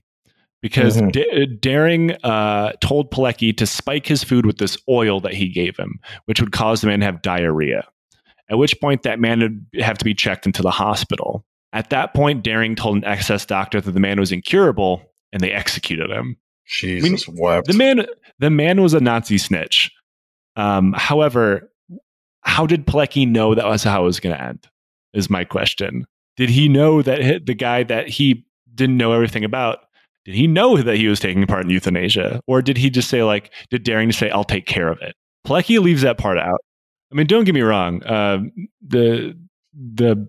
Because 0.61 0.97
mm-hmm. 0.97 1.09
D- 1.09 1.57
Dering 1.57 2.11
uh, 2.23 2.71
told 2.81 3.11
Pilecki 3.11 3.55
to 3.55 3.67
spike 3.67 4.07
his 4.07 4.23
food 4.23 4.45
with 4.45 4.57
this 4.57 4.77
oil 4.89 5.19
that 5.19 5.33
he 5.33 5.47
gave 5.47 5.77
him, 5.77 5.99
which 6.25 6.39
would 6.39 6.51
cause 6.51 6.81
the 6.81 6.87
man 6.87 7.01
to 7.01 7.05
have 7.05 7.21
diarrhea. 7.21 7.87
At 8.49 8.57
which 8.57 8.79
point, 8.79 9.03
that 9.03 9.19
man 9.19 9.41
would 9.41 9.83
have 9.83 9.97
to 9.97 10.05
be 10.05 10.15
checked 10.15 10.45
into 10.45 10.61
the 10.63 10.71
hospital. 10.71 11.45
At 11.73 11.89
that 11.89 12.13
point, 12.13 12.43
Dering 12.43 12.75
told 12.75 12.97
an 12.97 13.03
SS 13.03 13.45
doctor 13.45 13.81
that 13.81 13.91
the 13.91 13.99
man 13.99 14.19
was 14.19 14.31
incurable, 14.31 15.03
and 15.35 15.43
they 15.43 15.51
executed 15.51 16.09
him. 16.09 16.37
Jesus 16.65 17.27
I 17.27 17.31
mean, 17.31 17.41
wept. 17.41 17.67
The 17.67 17.73
man, 17.73 18.05
the 18.39 18.49
man 18.49 18.81
was 18.81 18.93
a 18.93 19.01
Nazi 19.01 19.37
snitch. 19.37 19.91
Um, 20.55 20.93
however, 20.93 21.69
how 22.41 22.65
did 22.65 22.87
Pilecki 22.87 23.27
know 23.27 23.53
that 23.53 23.65
was 23.65 23.83
how 23.83 24.03
it 24.03 24.05
was 24.05 24.21
going 24.21 24.33
to 24.33 24.41
end? 24.41 24.65
Is 25.13 25.29
my 25.29 25.43
question. 25.43 26.05
Did 26.37 26.49
he 26.49 26.69
know 26.69 27.01
that 27.01 27.45
the 27.45 27.53
guy 27.53 27.83
that 27.83 28.07
he 28.07 28.45
didn't 28.73 28.97
know 28.97 29.11
everything 29.11 29.43
about? 29.43 29.79
Did 30.23 30.35
he 30.35 30.47
know 30.47 30.77
that 30.77 30.95
he 30.95 31.07
was 31.07 31.19
taking 31.19 31.45
part 31.45 31.65
in 31.65 31.69
euthanasia, 31.69 32.41
or 32.47 32.61
did 32.61 32.77
he 32.77 32.89
just 32.89 33.09
say 33.09 33.23
like, 33.23 33.53
did 33.69 33.83
Dering 33.83 34.09
to 34.09 34.13
say, 34.13 34.29
"I'll 34.29 34.43
take 34.43 34.65
care 34.65 34.87
of 34.87 34.99
it"? 35.01 35.15
Pilecki 35.45 35.79
leaves 35.79 36.01
that 36.01 36.17
part 36.17 36.39
out. 36.39 36.59
I 37.11 37.15
mean, 37.15 37.27
don't 37.27 37.43
get 37.43 37.53
me 37.53 37.61
wrong. 37.61 38.03
Uh, 38.03 38.39
the 38.81 39.37
the 39.73 40.27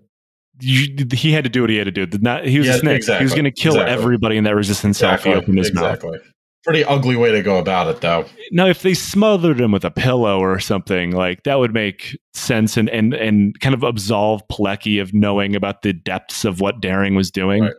you, 0.59 1.05
he 1.13 1.31
had 1.31 1.43
to 1.43 1.49
do 1.49 1.61
what 1.61 1.69
he 1.69 1.77
had 1.77 1.85
to 1.85 1.91
do. 1.91 2.07
Not, 2.19 2.45
he 2.45 2.57
was 2.57 2.67
yeah, 2.67 2.75
a 2.75 2.79
snake. 2.79 2.97
Exactly, 2.97 3.19
he 3.19 3.23
was 3.23 3.33
going 3.33 3.45
to 3.45 3.51
kill 3.51 3.73
exactly. 3.73 3.93
everybody 3.93 4.37
in 4.37 4.43
that 4.45 4.55
resistance 4.55 4.97
exactly, 4.97 5.31
if 5.31 5.35
he 5.35 5.41
opened 5.41 5.57
his 5.57 5.69
exactly. 5.69 6.11
mouth. 6.11 6.21
Pretty 6.63 6.83
ugly 6.83 7.15
way 7.15 7.31
to 7.31 7.41
go 7.41 7.59
about 7.59 7.87
it, 7.87 8.01
though. 8.01 8.25
Now, 8.51 8.65
if 8.65 8.81
they 8.81 8.93
smothered 8.93 9.61
him 9.61 9.71
with 9.71 9.85
a 9.85 9.91
pillow 9.91 10.39
or 10.39 10.59
something, 10.59 11.11
like 11.11 11.43
that 11.43 11.59
would 11.59 11.73
make 11.73 12.17
sense 12.33 12.75
and 12.75 12.89
and 12.89 13.13
and 13.13 13.57
kind 13.61 13.73
of 13.73 13.83
absolve 13.83 14.41
Pilecki 14.51 15.01
of 15.01 15.13
knowing 15.13 15.55
about 15.55 15.81
the 15.81 15.93
depths 15.93 16.43
of 16.43 16.59
what 16.59 16.81
Dering 16.81 17.15
was 17.15 17.31
doing. 17.31 17.63
Right, 17.63 17.73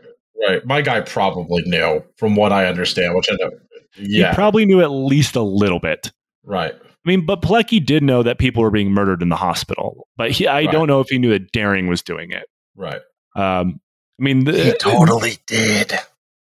right. 0.49 0.67
My 0.67 0.81
guy 0.81 1.03
probably 1.03 1.63
knew, 1.67 2.03
from 2.17 2.35
what 2.35 2.51
I 2.51 2.67
understand, 2.67 3.15
which 3.15 3.29
I 3.31 3.37
know. 3.39 3.51
Yeah, 3.99 4.31
he 4.31 4.35
probably 4.35 4.65
knew 4.65 4.81
at 4.81 4.91
least 4.91 5.37
a 5.37 5.43
little 5.43 5.81
bit. 5.81 6.11
Right. 6.45 6.75
I 6.75 7.09
mean, 7.09 7.27
but 7.27 7.43
Pilecki 7.43 7.85
did 7.85 8.03
know 8.03 8.23
that 8.23 8.39
people 8.39 8.63
were 8.63 8.71
being 8.71 8.91
murdered 8.91 9.23
in 9.23 9.29
the 9.29 9.37
hospital, 9.37 10.07
but 10.17 10.31
he, 10.31 10.47
I 10.47 10.65
right. 10.65 10.71
don't 10.71 10.87
know 10.87 11.01
if 11.01 11.09
he 11.09 11.19
knew 11.19 11.31
that 11.31 11.53
Dering 11.53 11.89
was 11.89 12.03
doing 12.03 12.31
it. 12.31 12.45
Right. 12.79 13.01
Um, 13.35 13.81
I 14.19 14.23
mean, 14.23 14.45
the, 14.45 14.53
he 14.53 14.73
totally 14.73 15.39
did. 15.47 15.93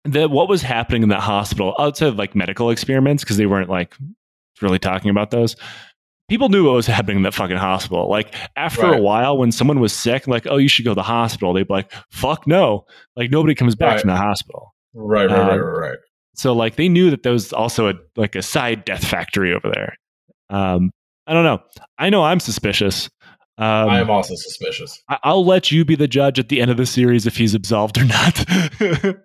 The, 0.05 0.29
what 0.29 0.49
was 0.49 0.63
happening 0.63 1.03
in 1.03 1.09
that 1.09 1.21
hospital 1.21 1.75
outside 1.79 2.09
of 2.09 2.17
like 2.17 2.35
medical 2.35 2.71
experiments 2.71 3.25
because 3.25 3.37
they 3.37 3.47
weren't 3.47 3.71
like 3.71 3.95
really 4.61 4.79
talking 4.79 5.11
about 5.11 5.31
those. 5.31 5.57
People 6.29 6.49
knew 6.49 6.65
what 6.65 6.75
was 6.75 6.87
happening 6.87 7.19
in 7.19 7.23
that 7.23 7.35
fucking 7.35 7.57
hospital. 7.57 8.09
Like 8.11 8.35
after 8.57 8.83
right. 8.83 8.99
a 8.99 9.03
while, 9.03 9.39
when 9.39 9.53
someone 9.53 9.79
was 9.79 9.93
sick, 9.93 10.27
like, 10.27 10.47
oh, 10.49 10.57
you 10.57 10.69
should 10.69 10.85
go 10.85 10.91
to 10.91 10.97
the 10.97 11.03
hospital. 11.03 11.53
They'd 11.53 11.69
be 11.69 11.75
like, 11.75 11.93
fuck 12.11 12.47
no. 12.47 12.85
Like 13.15 13.31
nobody 13.31 13.55
comes 13.55 13.77
back 13.77 13.93
right. 13.93 14.01
from 14.01 14.11
the 14.11 14.17
hospital. 14.17 14.75
Right, 14.95 15.31
right, 15.31 15.39
um, 15.39 15.49
right, 15.49 15.57
right, 15.57 15.89
right. 15.91 15.99
So 16.35 16.53
like 16.53 16.77
they 16.77 16.89
knew 16.89 17.11
that 17.11 17.23
there 17.23 17.33
was 17.33 17.53
also 17.53 17.89
a 17.89 17.95
like 18.17 18.35
a 18.35 18.43
side 18.43 18.85
death 18.85 19.05
factory 19.05 19.55
over 19.55 19.71
there. 19.73 19.97
Um, 20.51 20.91
I 21.27 21.33
don't 21.33 21.45
know. 21.45 21.61
I 21.99 22.11
know 22.11 22.23
I'm 22.25 22.41
suspicious. 22.41 23.09
Um, 23.59 23.89
I 23.89 24.01
am 24.01 24.11
also 24.11 24.35
suspicious. 24.35 25.03
I, 25.09 25.33
will 25.33 25.47
let 25.47 25.73
you 25.73 25.85
be 25.85 25.95
the 25.95 26.09
judge 26.09 26.39
at 26.39 26.51
the 26.51 26.61
end 26.61 26.71
of 26.71 26.77
the 26.77 26.85
series 26.85 27.27
if 27.27 27.39
he's 27.39 27.55
absolved 27.55 27.97
or 27.97 28.05
not. 28.05 28.45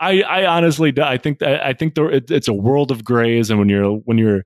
I, 0.00 0.22
I 0.22 0.46
honestly, 0.46 0.92
I 1.00 1.16
think 1.16 1.42
I 1.42 1.72
think 1.72 1.94
there, 1.94 2.10
it, 2.10 2.30
it's 2.30 2.48
a 2.48 2.52
world 2.52 2.90
of 2.90 3.04
grays, 3.04 3.50
and 3.50 3.60
when 3.60 3.68
you're 3.68 3.92
when 4.04 4.18
you're 4.18 4.42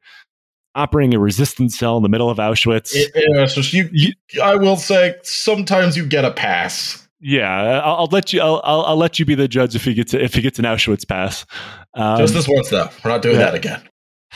operating 0.75 1.15
a 1.15 1.19
resistance 1.19 1.79
cell 1.79 1.97
in 1.97 2.03
the 2.03 2.11
middle 2.11 2.29
of 2.29 2.37
Auschwitz, 2.37 2.91
it, 2.93 3.11
yeah, 3.15 3.47
so 3.47 3.63
you, 3.63 3.89
you, 3.91 4.13
I 4.43 4.57
will 4.57 4.77
say 4.77 5.17
sometimes 5.23 5.97
you 5.97 6.07
get 6.07 6.27
a 6.27 6.31
pass. 6.31 7.09
Yeah, 7.19 7.81
I'll, 7.81 7.97
I'll 7.97 8.09
let 8.13 8.35
you. 8.35 8.43
I'll, 8.43 8.61
I'll, 8.65 8.83
I'll, 8.83 8.97
let 8.97 9.19
you 9.19 9.25
be 9.25 9.35
the 9.35 9.49
judge 9.49 9.75
if 9.75 9.85
he 9.85 9.95
gets 9.95 10.13
if 10.13 10.35
he 10.35 10.43
gets 10.43 10.59
an 10.59 10.67
Auschwitz 10.67 11.09
pass. 11.09 11.47
Um, 11.95 12.19
Just 12.19 12.35
this 12.35 12.47
once, 12.47 12.69
though. 12.69 12.91
We're 13.03 13.13
not 13.13 13.23
doing 13.23 13.37
yeah. 13.37 13.47
that 13.47 13.55
again. 13.55 13.83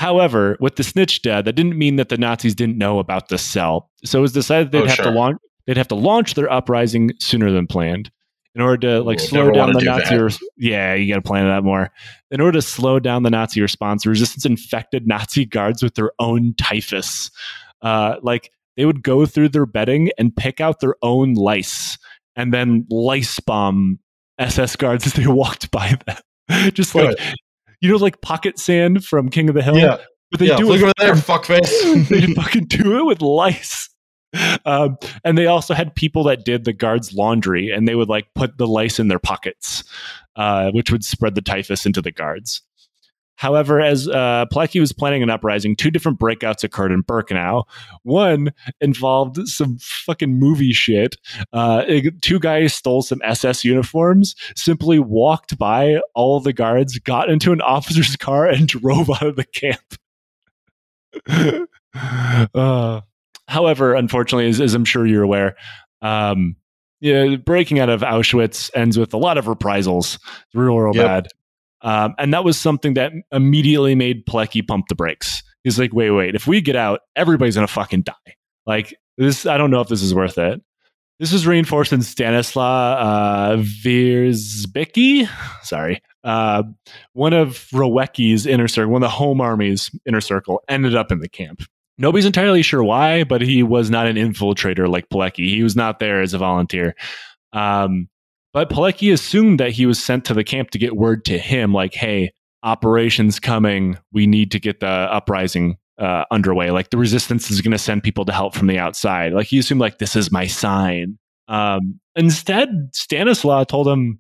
However, 0.01 0.57
with 0.61 0.77
the 0.77 0.83
snitch 0.83 1.21
dead, 1.21 1.45
that 1.45 1.53
didn't 1.53 1.77
mean 1.77 1.97
that 1.97 2.09
the 2.09 2.17
Nazis 2.17 2.55
didn't 2.55 2.79
know 2.79 3.01
about 3.01 3.29
the 3.29 3.37
cell. 3.37 3.91
So 4.03 4.19
it 4.19 4.23
was 4.23 4.33
decided 4.33 4.73
they'd 4.73 4.85
oh, 4.85 4.87
have 4.87 4.95
sure. 4.95 5.05
to 5.05 5.11
launch 5.11 5.39
they'd 5.67 5.77
have 5.77 5.89
to 5.89 5.95
launch 5.95 6.33
their 6.33 6.51
uprising 6.51 7.11
sooner 7.19 7.53
than 7.53 7.67
planned 7.67 8.11
in 8.55 8.63
order 8.63 8.79
to 8.79 9.03
like 9.03 9.21
Ooh, 9.21 9.27
slow 9.27 9.51
down 9.51 9.75
the 9.75 9.83
Nazi. 9.83 10.17
Res- 10.17 10.39
yeah, 10.57 10.95
you 10.95 11.13
got 11.13 11.17
to 11.17 11.29
plan 11.29 11.45
that 11.49 11.65
more. 11.65 11.91
In 12.31 12.41
order 12.41 12.53
to 12.53 12.63
slow 12.63 12.99
down 12.99 13.25
the 13.25 13.31
Nazi 13.31 13.61
response, 13.61 14.05
the 14.05 14.09
resistance 14.09 14.47
infected 14.47 15.07
Nazi 15.07 15.45
guards 15.45 15.83
with 15.83 15.97
their 15.97 16.13
own 16.19 16.55
typhus. 16.55 17.31
Uh, 17.83 18.17
like 18.23 18.51
they 18.79 18.87
would 18.87 19.03
go 19.03 19.27
through 19.27 19.51
their 19.51 19.67
bedding 19.67 20.13
and 20.17 20.35
pick 20.35 20.63
out 20.63 20.81
their 20.81 20.95
own 21.03 21.35
lice, 21.35 21.99
and 22.37 22.55
then 22.55 22.87
lice 22.89 23.39
bomb 23.39 23.99
SS 24.39 24.77
guards 24.77 25.05
as 25.05 25.13
they 25.13 25.27
walked 25.27 25.71
by 25.71 25.99
them. 26.07 26.73
Just 26.73 26.95
like 26.95 27.19
you 27.81 27.91
know, 27.91 27.97
like 27.97 28.20
pocket 28.20 28.59
sand 28.59 29.05
from 29.05 29.28
King 29.28 29.49
of 29.49 29.55
the 29.55 29.62
Hill. 29.62 29.76
Yeah, 29.76 29.99
but 30.31 30.41
they 30.41 30.49
yeah, 30.49 30.57
do 30.57 30.66
look 30.66 30.81
it 30.81 30.85
over 30.85 30.93
there, 30.99 31.14
fuckface. 31.14 32.09
they 32.09 32.33
fucking 32.35 32.66
do 32.66 32.99
it 32.99 33.07
with 33.07 33.22
lice. 33.22 33.89
Um, 34.64 34.97
and 35.24 35.37
they 35.37 35.47
also 35.47 35.74
had 35.74 35.95
people 35.95 36.24
that 36.24 36.45
did 36.45 36.64
the 36.64 36.72
guards' 36.72 37.12
laundry, 37.12 37.70
and 37.70 37.89
they 37.89 37.95
would 37.95 38.09
like 38.09 38.28
put 38.35 38.59
the 38.59 38.66
lice 38.66 39.01
in 39.01 39.09
their 39.09 39.18
pockets, 39.18 39.83
uh, 40.37 40.70
which 40.70 40.93
would 40.93 41.05
spread 41.05 41.35
the 41.35 41.43
typhus 41.43 41.87
into 41.87 42.01
the 42.01 42.12
guards. 42.12 42.62
However, 43.41 43.80
as 43.80 44.07
uh, 44.07 44.45
Pilecki 44.53 44.80
was 44.80 44.93
planning 44.93 45.22
an 45.22 45.30
uprising, 45.30 45.74
two 45.74 45.91
different 45.91 46.18
breakouts 46.18 46.62
occurred 46.62 46.93
in 46.93 47.03
Birkenau. 47.03 47.64
One 48.03 48.53
involved 48.82 49.49
some 49.49 49.78
fucking 49.80 50.38
movie 50.38 50.74
shit. 50.74 51.16
Uh, 51.51 51.82
it, 51.88 52.20
two 52.20 52.38
guys 52.38 52.74
stole 52.74 53.01
some 53.01 53.22
SS 53.24 53.64
uniforms, 53.64 54.34
simply 54.57 54.99
walked 54.99 55.57
by 55.57 56.03
all 56.14 56.41
the 56.41 56.53
guards, 56.53 56.99
got 56.99 57.30
into 57.30 57.51
an 57.51 57.62
officer's 57.62 58.14
car, 58.14 58.47
and 58.47 58.68
drove 58.68 59.09
out 59.09 59.22
of 59.22 59.36
the 59.36 59.47
camp. 59.47 59.97
uh, 62.55 63.01
however, 63.49 63.95
unfortunately, 63.95 64.51
as, 64.51 64.61
as, 64.61 64.74
I'm 64.74 64.84
sure 64.84 65.07
you're 65.07 65.22
aware, 65.22 65.57
um, 66.03 66.57
yeah, 67.01 67.36
breaking 67.36 67.78
out 67.78 67.88
of 67.88 68.03
Auschwitz 68.03 68.70
ends 68.74 68.99
with 68.99 69.14
a 69.14 69.18
lot 69.18 69.38
of 69.38 69.49
reprisals. 69.49 70.16
It's 70.16 70.55
real, 70.55 70.76
real 70.76 70.95
yep. 70.95 71.07
bad. 71.07 71.28
Um, 71.83 72.14
and 72.18 72.33
that 72.35 72.45
was 72.45 72.59
something 72.59 72.95
that 72.95 73.12
immediately 73.33 73.95
made 73.95 74.26
Pilecki 74.26 74.66
pump 74.66 74.87
the 74.89 74.95
brakes. 74.95 75.43
He's 75.64 75.78
like, 75.78 75.93
wait, 75.93 76.11
wait, 76.11 76.35
if 76.35 76.47
we 76.47 76.61
get 76.61 76.76
out, 76.76 77.01
everybody's 77.16 77.55
going 77.55 77.66
to 77.66 77.72
fucking 77.72 78.03
die. 78.03 78.37
Like, 78.66 78.95
this, 79.18 79.47
I 79.47 79.59
don't 79.59 79.70
know 79.70 79.81
if 79.81 79.89
this 79.89 80.03
is 80.03 80.14
worth 80.14 80.39
it. 80.39 80.61
This 81.18 81.33
was 81.33 81.47
reinforced 81.47 81.93
in 81.93 82.01
Stanislaw 82.01 82.95
uh, 82.95 83.57
Wierzbicki. 83.59 85.28
Sorry. 85.62 86.03
Uh, 86.24 86.62
one 87.12 87.35
of 87.35 87.68
Rowecki's 87.72 88.47
inner 88.47 88.68
circle, 88.68 88.93
one 88.93 89.03
of 89.03 89.07
the 89.07 89.14
home 89.14 89.41
army's 89.41 89.91
inner 90.07 90.22
circle, 90.22 90.62
ended 90.68 90.95
up 90.95 91.12
in 91.12 91.20
the 91.20 91.28
camp. 91.28 91.62
Nobody's 91.99 92.24
entirely 92.24 92.62
sure 92.62 92.83
why, 92.83 93.24
but 93.24 93.43
he 93.43 93.62
was 93.62 93.91
not 93.91 94.07
an 94.07 94.16
infiltrator 94.16 94.89
like 94.89 95.11
Pilecki. 95.11 95.49
He 95.49 95.62
was 95.62 95.76
not 95.76 95.99
there 95.99 96.22
as 96.22 96.33
a 96.33 96.39
volunteer. 96.39 96.95
Um, 97.53 98.09
but 98.53 98.71
Pilecki 98.71 99.13
assumed 99.13 99.61
that 99.61 99.73
he 99.73 99.87
was 99.87 100.03
sent 100.03 100.25
to 100.27 100.35
the 100.35 100.45
camp 100.45 100.71
to 100.71 100.79
get 100.79 100.97
word 100.97 101.25
to 101.27 101.39
him, 101.39 101.73
like, 101.73 101.95
hey, 101.95 102.33
operations 102.63 103.39
coming. 103.41 103.99
We 104.13 104.27
need 104.27 104.51
to 104.53 104.61
get 104.61 104.81
the 104.81 104.87
uprising 104.87 105.77
uh, 105.99 106.25
underway. 106.31 106.71
Like 106.71 106.91
the 106.91 106.99
resistance 106.99 107.51
is 107.51 107.61
going 107.61 107.73
to 107.73 107.79
send 107.79 108.03
people 108.03 108.25
to 108.25 108.33
help 108.33 108.55
from 108.55 108.67
the 108.67 108.79
outside. 108.79 109.33
Like 109.33 109.47
he 109.47 109.59
assumed, 109.59 109.81
like, 109.81 109.99
this 109.99 110.17
is 110.17 110.33
my 110.33 110.47
sign. 110.47 111.19
Um, 111.49 112.01
instead, 112.17 112.91
Stanislaw 112.93 113.65
told 113.65 113.89
him, 113.89 114.19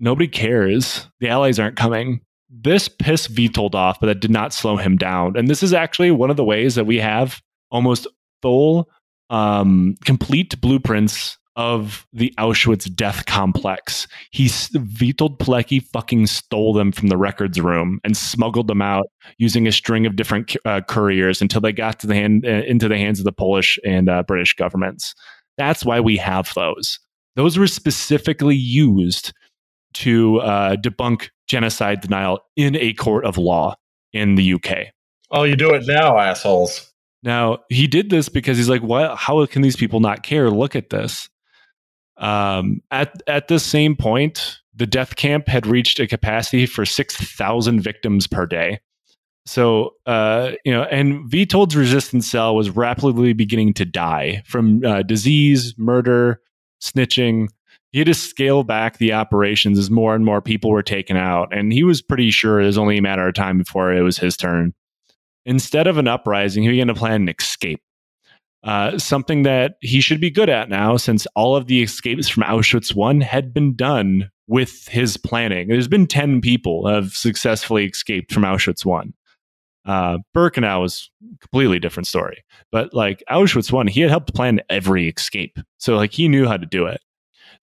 nobody 0.00 0.28
cares. 0.28 1.08
The 1.20 1.28
Allies 1.28 1.58
aren't 1.58 1.76
coming. 1.76 2.20
This 2.50 2.88
pissed 2.88 3.34
Witold 3.34 3.74
off, 3.74 3.98
but 4.00 4.06
that 4.06 4.20
did 4.20 4.30
not 4.30 4.52
slow 4.52 4.76
him 4.76 4.96
down. 4.96 5.36
And 5.36 5.48
this 5.48 5.62
is 5.62 5.72
actually 5.72 6.10
one 6.10 6.30
of 6.30 6.36
the 6.36 6.44
ways 6.44 6.74
that 6.74 6.84
we 6.84 6.98
have 6.98 7.40
almost 7.70 8.06
full, 8.42 8.90
um, 9.30 9.94
complete 10.04 10.60
blueprints 10.60 11.38
of 11.56 12.06
the 12.12 12.32
Auschwitz 12.38 12.92
death 12.94 13.26
complex. 13.26 14.06
He 14.30 14.46
Witold 14.46 15.38
Pilecki 15.38 15.84
fucking 15.92 16.26
stole 16.26 16.72
them 16.72 16.92
from 16.92 17.08
the 17.08 17.16
records 17.16 17.60
room 17.60 18.00
and 18.04 18.16
smuggled 18.16 18.68
them 18.68 18.82
out 18.82 19.06
using 19.38 19.66
a 19.66 19.72
string 19.72 20.06
of 20.06 20.16
different 20.16 20.56
uh, 20.64 20.80
couriers 20.88 21.42
until 21.42 21.60
they 21.60 21.72
got 21.72 22.00
to 22.00 22.06
the 22.06 22.14
hand 22.14 22.46
uh, 22.46 22.62
into 22.66 22.88
the 22.88 22.96
hands 22.96 23.18
of 23.18 23.24
the 23.24 23.32
Polish 23.32 23.78
and 23.84 24.08
uh, 24.08 24.22
British 24.22 24.54
governments. 24.54 25.14
That's 25.58 25.84
why 25.84 26.00
we 26.00 26.16
have 26.16 26.52
those. 26.54 26.98
Those 27.36 27.58
were 27.58 27.66
specifically 27.66 28.56
used 28.56 29.32
to 29.94 30.38
uh, 30.40 30.76
debunk 30.76 31.28
genocide 31.48 32.00
denial 32.00 32.40
in 32.56 32.76
a 32.76 32.94
court 32.94 33.24
of 33.24 33.36
law 33.36 33.74
in 34.12 34.36
the 34.36 34.54
UK. 34.54 34.88
Oh, 35.30 35.44
you 35.44 35.56
do 35.56 35.72
it 35.74 35.86
now, 35.86 36.18
assholes. 36.18 36.90
Now, 37.22 37.58
he 37.68 37.86
did 37.86 38.10
this 38.10 38.28
because 38.28 38.56
he's 38.56 38.68
like, 38.68 38.82
"What? 38.82 39.16
How 39.16 39.44
can 39.46 39.62
these 39.62 39.76
people 39.76 40.00
not 40.00 40.22
care? 40.22 40.50
Look 40.50 40.74
at 40.74 40.90
this." 40.90 41.28
Um, 42.18 42.82
at 42.90 43.22
at 43.26 43.48
the 43.48 43.58
same 43.58 43.96
point, 43.96 44.58
the 44.74 44.86
death 44.86 45.16
camp 45.16 45.48
had 45.48 45.66
reached 45.66 45.98
a 46.00 46.06
capacity 46.06 46.66
for 46.66 46.84
six 46.84 47.16
thousand 47.16 47.80
victims 47.80 48.26
per 48.26 48.46
day. 48.46 48.80
So, 49.44 49.94
uh, 50.06 50.52
you 50.64 50.72
know, 50.72 50.84
and 50.84 51.28
Witold's 51.30 51.74
resistance 51.74 52.30
cell 52.30 52.54
was 52.54 52.70
rapidly 52.70 53.32
beginning 53.32 53.74
to 53.74 53.84
die 53.84 54.42
from 54.46 54.84
uh, 54.84 55.02
disease, 55.02 55.74
murder, 55.76 56.40
snitching. 56.80 57.48
He 57.90 57.98
had 57.98 58.06
to 58.06 58.14
scale 58.14 58.62
back 58.62 58.98
the 58.98 59.12
operations 59.12 59.78
as 59.78 59.90
more 59.90 60.14
and 60.14 60.24
more 60.24 60.40
people 60.40 60.70
were 60.70 60.82
taken 60.82 61.16
out, 61.16 61.52
and 61.52 61.72
he 61.72 61.82
was 61.82 62.00
pretty 62.00 62.30
sure 62.30 62.60
it 62.60 62.66
was 62.66 62.78
only 62.78 62.98
a 62.98 63.02
matter 63.02 63.26
of 63.26 63.34
time 63.34 63.58
before 63.58 63.92
it 63.92 64.02
was 64.02 64.16
his 64.16 64.36
turn. 64.36 64.74
Instead 65.44 65.88
of 65.88 65.98
an 65.98 66.06
uprising, 66.06 66.62
he 66.62 66.70
began 66.70 66.86
to 66.86 66.94
plan 66.94 67.22
an 67.22 67.28
escape. 67.28 67.82
Uh, 68.64 68.96
something 68.96 69.42
that 69.42 69.74
he 69.80 70.00
should 70.00 70.20
be 70.20 70.30
good 70.30 70.48
at 70.48 70.68
now, 70.68 70.96
since 70.96 71.26
all 71.34 71.56
of 71.56 71.66
the 71.66 71.82
escapes 71.82 72.28
from 72.28 72.44
Auschwitz 72.44 72.94
One 72.94 73.20
had 73.20 73.52
been 73.52 73.74
done 73.74 74.30
with 74.46 74.86
his 74.86 75.16
planning. 75.16 75.66
There's 75.68 75.88
been 75.88 76.06
ten 76.06 76.40
people 76.40 76.86
have 76.86 77.12
successfully 77.12 77.86
escaped 77.86 78.32
from 78.32 78.44
Auschwitz 78.44 78.84
One. 78.84 79.14
Uh, 79.84 80.18
Birkenau 80.32 80.80
was 80.80 81.10
a 81.24 81.38
completely 81.38 81.80
different 81.80 82.06
story, 82.06 82.44
but 82.70 82.94
like 82.94 83.24
Auschwitz 83.28 83.72
One, 83.72 83.88
he 83.88 84.00
had 84.00 84.10
helped 84.10 84.32
plan 84.32 84.60
every 84.70 85.08
escape, 85.08 85.58
so 85.78 85.96
like 85.96 86.12
he 86.12 86.28
knew 86.28 86.46
how 86.46 86.56
to 86.56 86.66
do 86.66 86.86
it. 86.86 87.00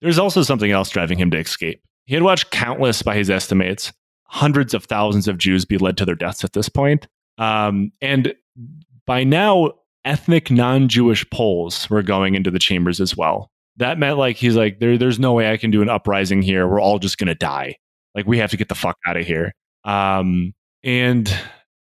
There's 0.02 0.18
also 0.18 0.42
something 0.42 0.70
else 0.70 0.90
driving 0.90 1.18
him 1.18 1.30
to 1.30 1.38
escape. 1.38 1.82
He 2.04 2.14
had 2.14 2.22
watched 2.22 2.50
countless, 2.50 3.02
by 3.02 3.14
his 3.14 3.30
estimates, 3.30 3.90
hundreds 4.24 4.74
of 4.74 4.84
thousands 4.84 5.28
of 5.28 5.38
Jews 5.38 5.64
be 5.64 5.78
led 5.78 5.96
to 5.96 6.04
their 6.04 6.14
deaths 6.14 6.44
at 6.44 6.52
this 6.52 6.68
point. 6.68 7.06
Um, 7.38 7.90
and 8.02 8.34
by 9.06 9.24
now, 9.24 9.72
ethnic 10.04 10.50
non-Jewish 10.50 11.28
Poles 11.30 11.88
were 11.90 12.02
going 12.02 12.34
into 12.34 12.50
the 12.50 12.58
chambers 12.58 13.00
as 13.00 13.16
well. 13.16 13.50
That 13.76 13.98
meant 13.98 14.18
like 14.18 14.36
he's 14.36 14.56
like 14.56 14.78
there, 14.80 14.98
there's 14.98 15.18
no 15.18 15.32
way 15.32 15.50
I 15.50 15.56
can 15.56 15.70
do 15.70 15.82
an 15.82 15.88
uprising 15.88 16.42
here. 16.42 16.66
We're 16.66 16.80
all 16.80 16.98
just 16.98 17.18
gonna 17.18 17.34
die. 17.34 17.76
Like 18.14 18.26
we 18.26 18.38
have 18.38 18.50
to 18.50 18.56
get 18.56 18.68
the 18.68 18.74
fuck 18.74 18.96
out 19.06 19.16
of 19.16 19.26
here. 19.26 19.54
Um, 19.84 20.52
and 20.82 21.32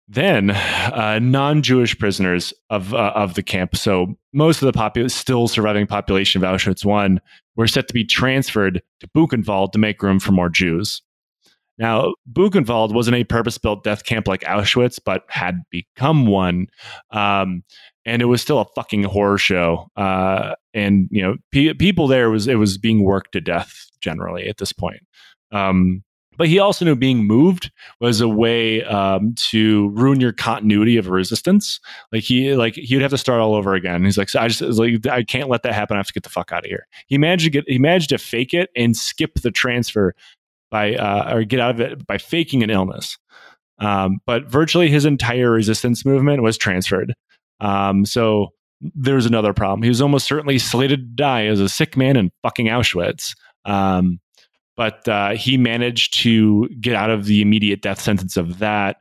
then 0.08 0.51
uh, 0.51 1.20
non-Jewish 1.20 1.97
prisoners 1.97 2.54
of 2.70 2.93
uh, 2.93 3.14
of 3.16 3.34
the 3.34 3.43
camp. 3.43 3.76
So 3.76 4.16
most 4.34 4.62
of 4.62 4.72
the 4.72 4.78
popu- 4.78 5.10
still 5.10 5.47
surviving 5.47 5.88
population 5.88 6.43
of 6.43 6.49
Auschwitz 6.49 6.86
one 6.86 7.20
were 7.56 7.68
set 7.68 7.88
to 7.88 7.93
be 7.93 8.06
transferred 8.06 8.82
to 8.99 9.08
Buchenwald 9.16 9.72
to 9.72 9.80
make 9.80 10.01
room 10.01 10.20
for 10.20 10.32
more 10.32 10.49
Jews. 10.49 11.01
Now, 11.78 12.14
Buchenwald 12.32 12.93
wasn't 12.93 13.16
a 13.16 13.24
purpose 13.24 13.58
built 13.58 13.84
death 13.84 14.06
camp 14.06 14.28
like 14.28 14.41
Auschwitz, 14.41 14.99
but 15.04 15.24
had 15.30 15.64
become 15.72 16.28
one. 16.28 16.68
Um, 17.12 17.64
and 18.06 18.22
it 18.22 18.26
was 18.26 18.41
still 18.41 18.60
a 18.60 18.66
fucking 18.76 19.04
horror 19.04 19.38
show. 19.38 19.88
Uh, 19.95 20.56
and, 20.74 21.08
you 21.12 21.22
know, 21.22 21.36
pe- 21.51 21.74
people 21.74 22.08
there 22.08 22.30
was, 22.30 22.47
it 22.47 22.56
was 22.56 22.78
being 22.78 23.04
worked 23.04 23.34
to 23.34 23.41
death 23.41 23.89
generally 24.01 24.47
at 24.47 24.58
this 24.58 24.74
point. 24.74 25.01
Um, 25.51 26.04
but 26.36 26.47
he 26.47 26.58
also 26.58 26.84
knew 26.84 26.95
being 26.95 27.26
moved 27.26 27.72
was 28.01 28.20
a 28.20 28.28
way 28.28 28.84
um, 28.86 29.36
to 29.51 29.89
ruin 29.89 30.20
your 30.20 30.32
continuity 30.32 30.97
of 30.97 31.08
resistance. 31.08 31.80
Like 32.12 32.24
he, 32.24 32.56
like 32.56 32.74
he 32.74 32.95
would 32.95 33.04
have 33.04 33.12
to 33.12 33.20
start 33.20 33.39
all 33.39 33.54
over 33.54 33.76
again. 33.76 34.04
He's 34.04 34.18
like, 34.18 34.30
so 34.30 34.39
I 34.39 34.47
just 34.47 34.62
like 34.62 35.06
I 35.06 35.24
can't 35.24 35.47
let 35.47 35.62
that 35.62 35.74
happen. 35.74 35.95
I 35.95 35.99
have 35.99 36.08
to 36.08 36.14
get 36.14 36.24
the 36.24 36.30
fuck 36.30 36.51
out 36.51 36.66
of 36.66 36.70
here. 36.70 36.88
He 37.06 37.20
managed 37.20 37.43
to 37.45 37.51
get, 37.51 37.66
he 37.68 37.78
managed 37.78 38.10
to 38.10 38.18
fake 38.18 38.54
it 38.54 38.72
and 38.76 38.97
skip 38.97 39.36
the 39.41 39.51
transfer 39.51 40.16
by 40.72 40.95
uh, 40.95 41.36
or 41.36 41.43
get 41.43 41.60
out 41.60 41.76
of 41.76 41.80
it 41.80 42.08
by 42.08 42.18
faking 42.18 42.64
an 42.64 42.72
illness. 42.72 43.18
Um, 43.78 44.18
but 44.26 44.45
virtually 44.49 44.89
his 44.89 45.06
entire 45.06 45.51
resistance 45.51 46.04
movement 46.04 46.41
was 46.41 46.58
transferred. 46.58 47.14
Um, 47.60 48.06
so 48.06 48.49
there's 48.95 49.26
another 49.26 49.54
problem. 49.54 49.84
He 49.84 49.89
was 49.89 50.01
almost 50.01 50.26
certainly 50.26 50.60
slated 50.60 50.99
to 50.99 51.16
die 51.16 51.45
as 51.45 51.60
a 51.60 51.70
sick 51.70 51.95
man 51.95 52.18
in 52.18 52.32
fucking 52.41 52.68
Auschwitz. 52.68 53.36
Um, 53.66 54.20
but 54.76 55.08
uh, 55.08 55.32
he 55.32 55.58
managed 55.58 56.20
to 56.22 56.68
get 56.82 56.95
out 56.95 57.10
of 57.10 57.26
the 57.26 57.41
immediate 57.41 57.82
death 57.82 58.01
sentence 58.01 58.38
of 58.38 58.60
that 58.60 58.97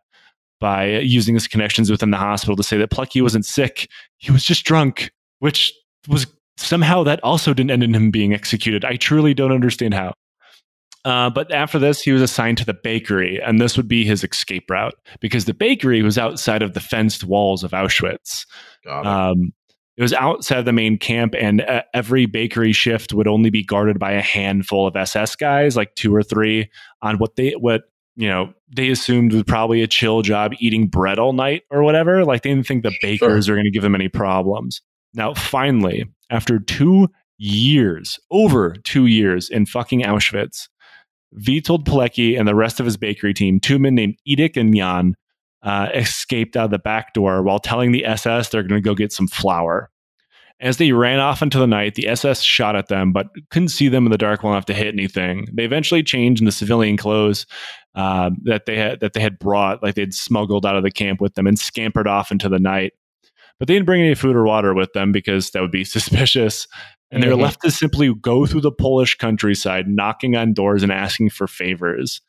by 0.60 0.98
using 0.98 1.34
his 1.34 1.48
connections 1.48 1.90
within 1.90 2.10
the 2.10 2.16
hospital 2.16 2.56
to 2.56 2.62
say 2.62 2.76
that 2.76 2.90
Pilecki 2.90 3.22
wasn't 3.22 3.46
sick; 3.46 3.88
he 4.18 4.30
was 4.30 4.44
just 4.44 4.64
drunk, 4.64 5.10
which 5.38 5.72
was 6.08 6.26
somehow 6.58 7.02
that 7.02 7.20
also 7.24 7.54
didn't 7.54 7.70
end 7.70 7.82
in 7.82 7.94
him 7.94 8.10
being 8.10 8.34
executed. 8.34 8.84
I 8.84 8.96
truly 8.96 9.34
don't 9.34 9.52
understand 9.52 9.94
how. 9.94 10.12
Uh, 11.04 11.30
but 11.30 11.52
after 11.52 11.78
this, 11.78 12.00
he 12.00 12.12
was 12.12 12.22
assigned 12.22 12.58
to 12.58 12.64
the 12.64 12.74
bakery, 12.74 13.40
and 13.42 13.60
this 13.60 13.76
would 13.76 13.88
be 13.88 14.04
his 14.04 14.22
escape 14.22 14.70
route 14.70 14.94
because 15.20 15.46
the 15.46 15.54
bakery 15.54 16.02
was 16.02 16.16
outside 16.16 16.62
of 16.62 16.74
the 16.74 16.80
fenced 16.80 17.24
walls 17.24 17.64
of 17.64 17.72
Auschwitz. 17.72 18.46
It. 18.84 19.06
Um, 19.06 19.52
it 19.96 20.02
was 20.02 20.12
outside 20.12 20.58
of 20.58 20.64
the 20.64 20.72
main 20.72 20.98
camp, 20.98 21.34
and 21.38 21.60
uh, 21.62 21.82
every 21.92 22.26
bakery 22.26 22.72
shift 22.72 23.12
would 23.12 23.28
only 23.28 23.50
be 23.50 23.64
guarded 23.64 23.98
by 23.98 24.12
a 24.12 24.22
handful 24.22 24.86
of 24.86 24.96
SS 24.96 25.36
guys, 25.36 25.76
like 25.76 25.94
two 25.96 26.14
or 26.14 26.22
three, 26.22 26.70
on 27.02 27.18
what 27.18 27.36
they 27.36 27.50
what 27.52 27.82
you 28.16 28.28
know 28.28 28.54
they 28.74 28.90
assumed 28.90 29.32
was 29.32 29.42
probably 29.42 29.82
a 29.82 29.86
chill 29.86 30.22
job, 30.22 30.52
eating 30.60 30.86
bread 30.86 31.18
all 31.18 31.32
night 31.32 31.62
or 31.70 31.82
whatever. 31.82 32.24
Like 32.24 32.42
they 32.42 32.50
didn't 32.50 32.66
think 32.66 32.84
the 32.84 32.96
bakers 33.02 33.46
sure. 33.46 33.54
were 33.54 33.56
going 33.56 33.66
to 33.66 33.70
give 33.70 33.82
them 33.82 33.94
any 33.94 34.08
problems. 34.08 34.80
Now, 35.14 35.34
finally, 35.34 36.06
after 36.30 36.58
two 36.58 37.08
years, 37.36 38.18
over 38.30 38.74
two 38.84 39.06
years 39.06 39.50
in 39.50 39.66
fucking 39.66 40.02
Auschwitz, 40.02 40.68
Witold 41.34 41.84
Pilecki 41.84 42.38
and 42.38 42.46
the 42.46 42.54
rest 42.54 42.80
of 42.80 42.86
his 42.86 42.96
bakery 42.96 43.34
team, 43.34 43.60
two 43.60 43.78
men 43.78 43.94
named 43.94 44.16
Edek 44.28 44.56
and 44.56 44.74
Jan, 44.74 45.16
uh, 45.62 45.88
escaped 45.94 46.56
out 46.56 46.66
of 46.66 46.70
the 46.70 46.78
back 46.78 47.14
door 47.14 47.42
while 47.42 47.58
telling 47.58 47.92
the 47.92 48.04
SS 48.04 48.48
they're 48.48 48.62
going 48.62 48.82
to 48.82 48.86
go 48.86 48.94
get 48.94 49.12
some 49.12 49.28
flour. 49.28 49.90
As 50.60 50.76
they 50.76 50.92
ran 50.92 51.18
off 51.18 51.42
into 51.42 51.58
the 51.58 51.66
night, 51.66 51.96
the 51.96 52.06
SS 52.06 52.40
shot 52.40 52.76
at 52.76 52.86
them, 52.86 53.12
but 53.12 53.28
couldn't 53.50 53.70
see 53.70 53.88
them 53.88 54.06
in 54.06 54.12
the 54.12 54.18
dark 54.18 54.42
well 54.42 54.52
enough 54.52 54.66
to 54.66 54.74
hit 54.74 54.94
anything. 54.94 55.46
They 55.52 55.64
eventually 55.64 56.04
changed 56.04 56.40
into 56.40 56.52
civilian 56.52 56.96
clothes 56.96 57.46
uh, 57.96 58.30
that 58.44 58.66
they 58.66 58.76
had 58.76 59.00
that 59.00 59.12
they 59.12 59.20
had 59.20 59.40
brought, 59.40 59.82
like 59.82 59.96
they'd 59.96 60.14
smuggled 60.14 60.64
out 60.64 60.76
of 60.76 60.84
the 60.84 60.90
camp 60.90 61.20
with 61.20 61.34
them, 61.34 61.48
and 61.48 61.58
scampered 61.58 62.06
off 62.06 62.30
into 62.30 62.48
the 62.48 62.60
night. 62.60 62.92
But 63.58 63.66
they 63.66 63.74
didn't 63.74 63.86
bring 63.86 64.02
any 64.02 64.14
food 64.14 64.36
or 64.36 64.44
water 64.44 64.72
with 64.72 64.92
them 64.92 65.10
because 65.10 65.50
that 65.50 65.62
would 65.62 65.72
be 65.72 65.84
suspicious 65.84 66.68
and 67.12 67.22
they're 67.22 67.32
mm-hmm. 67.32 67.42
left 67.42 67.60
to 67.60 67.70
simply 67.70 68.12
go 68.14 68.46
through 68.46 68.62
the 68.62 68.72
Polish 68.72 69.16
countryside, 69.16 69.86
knocking 69.86 70.34
on 70.34 70.54
doors 70.54 70.82
and 70.82 70.90
asking 70.90 71.30
for 71.30 71.46
favors. 71.46 72.22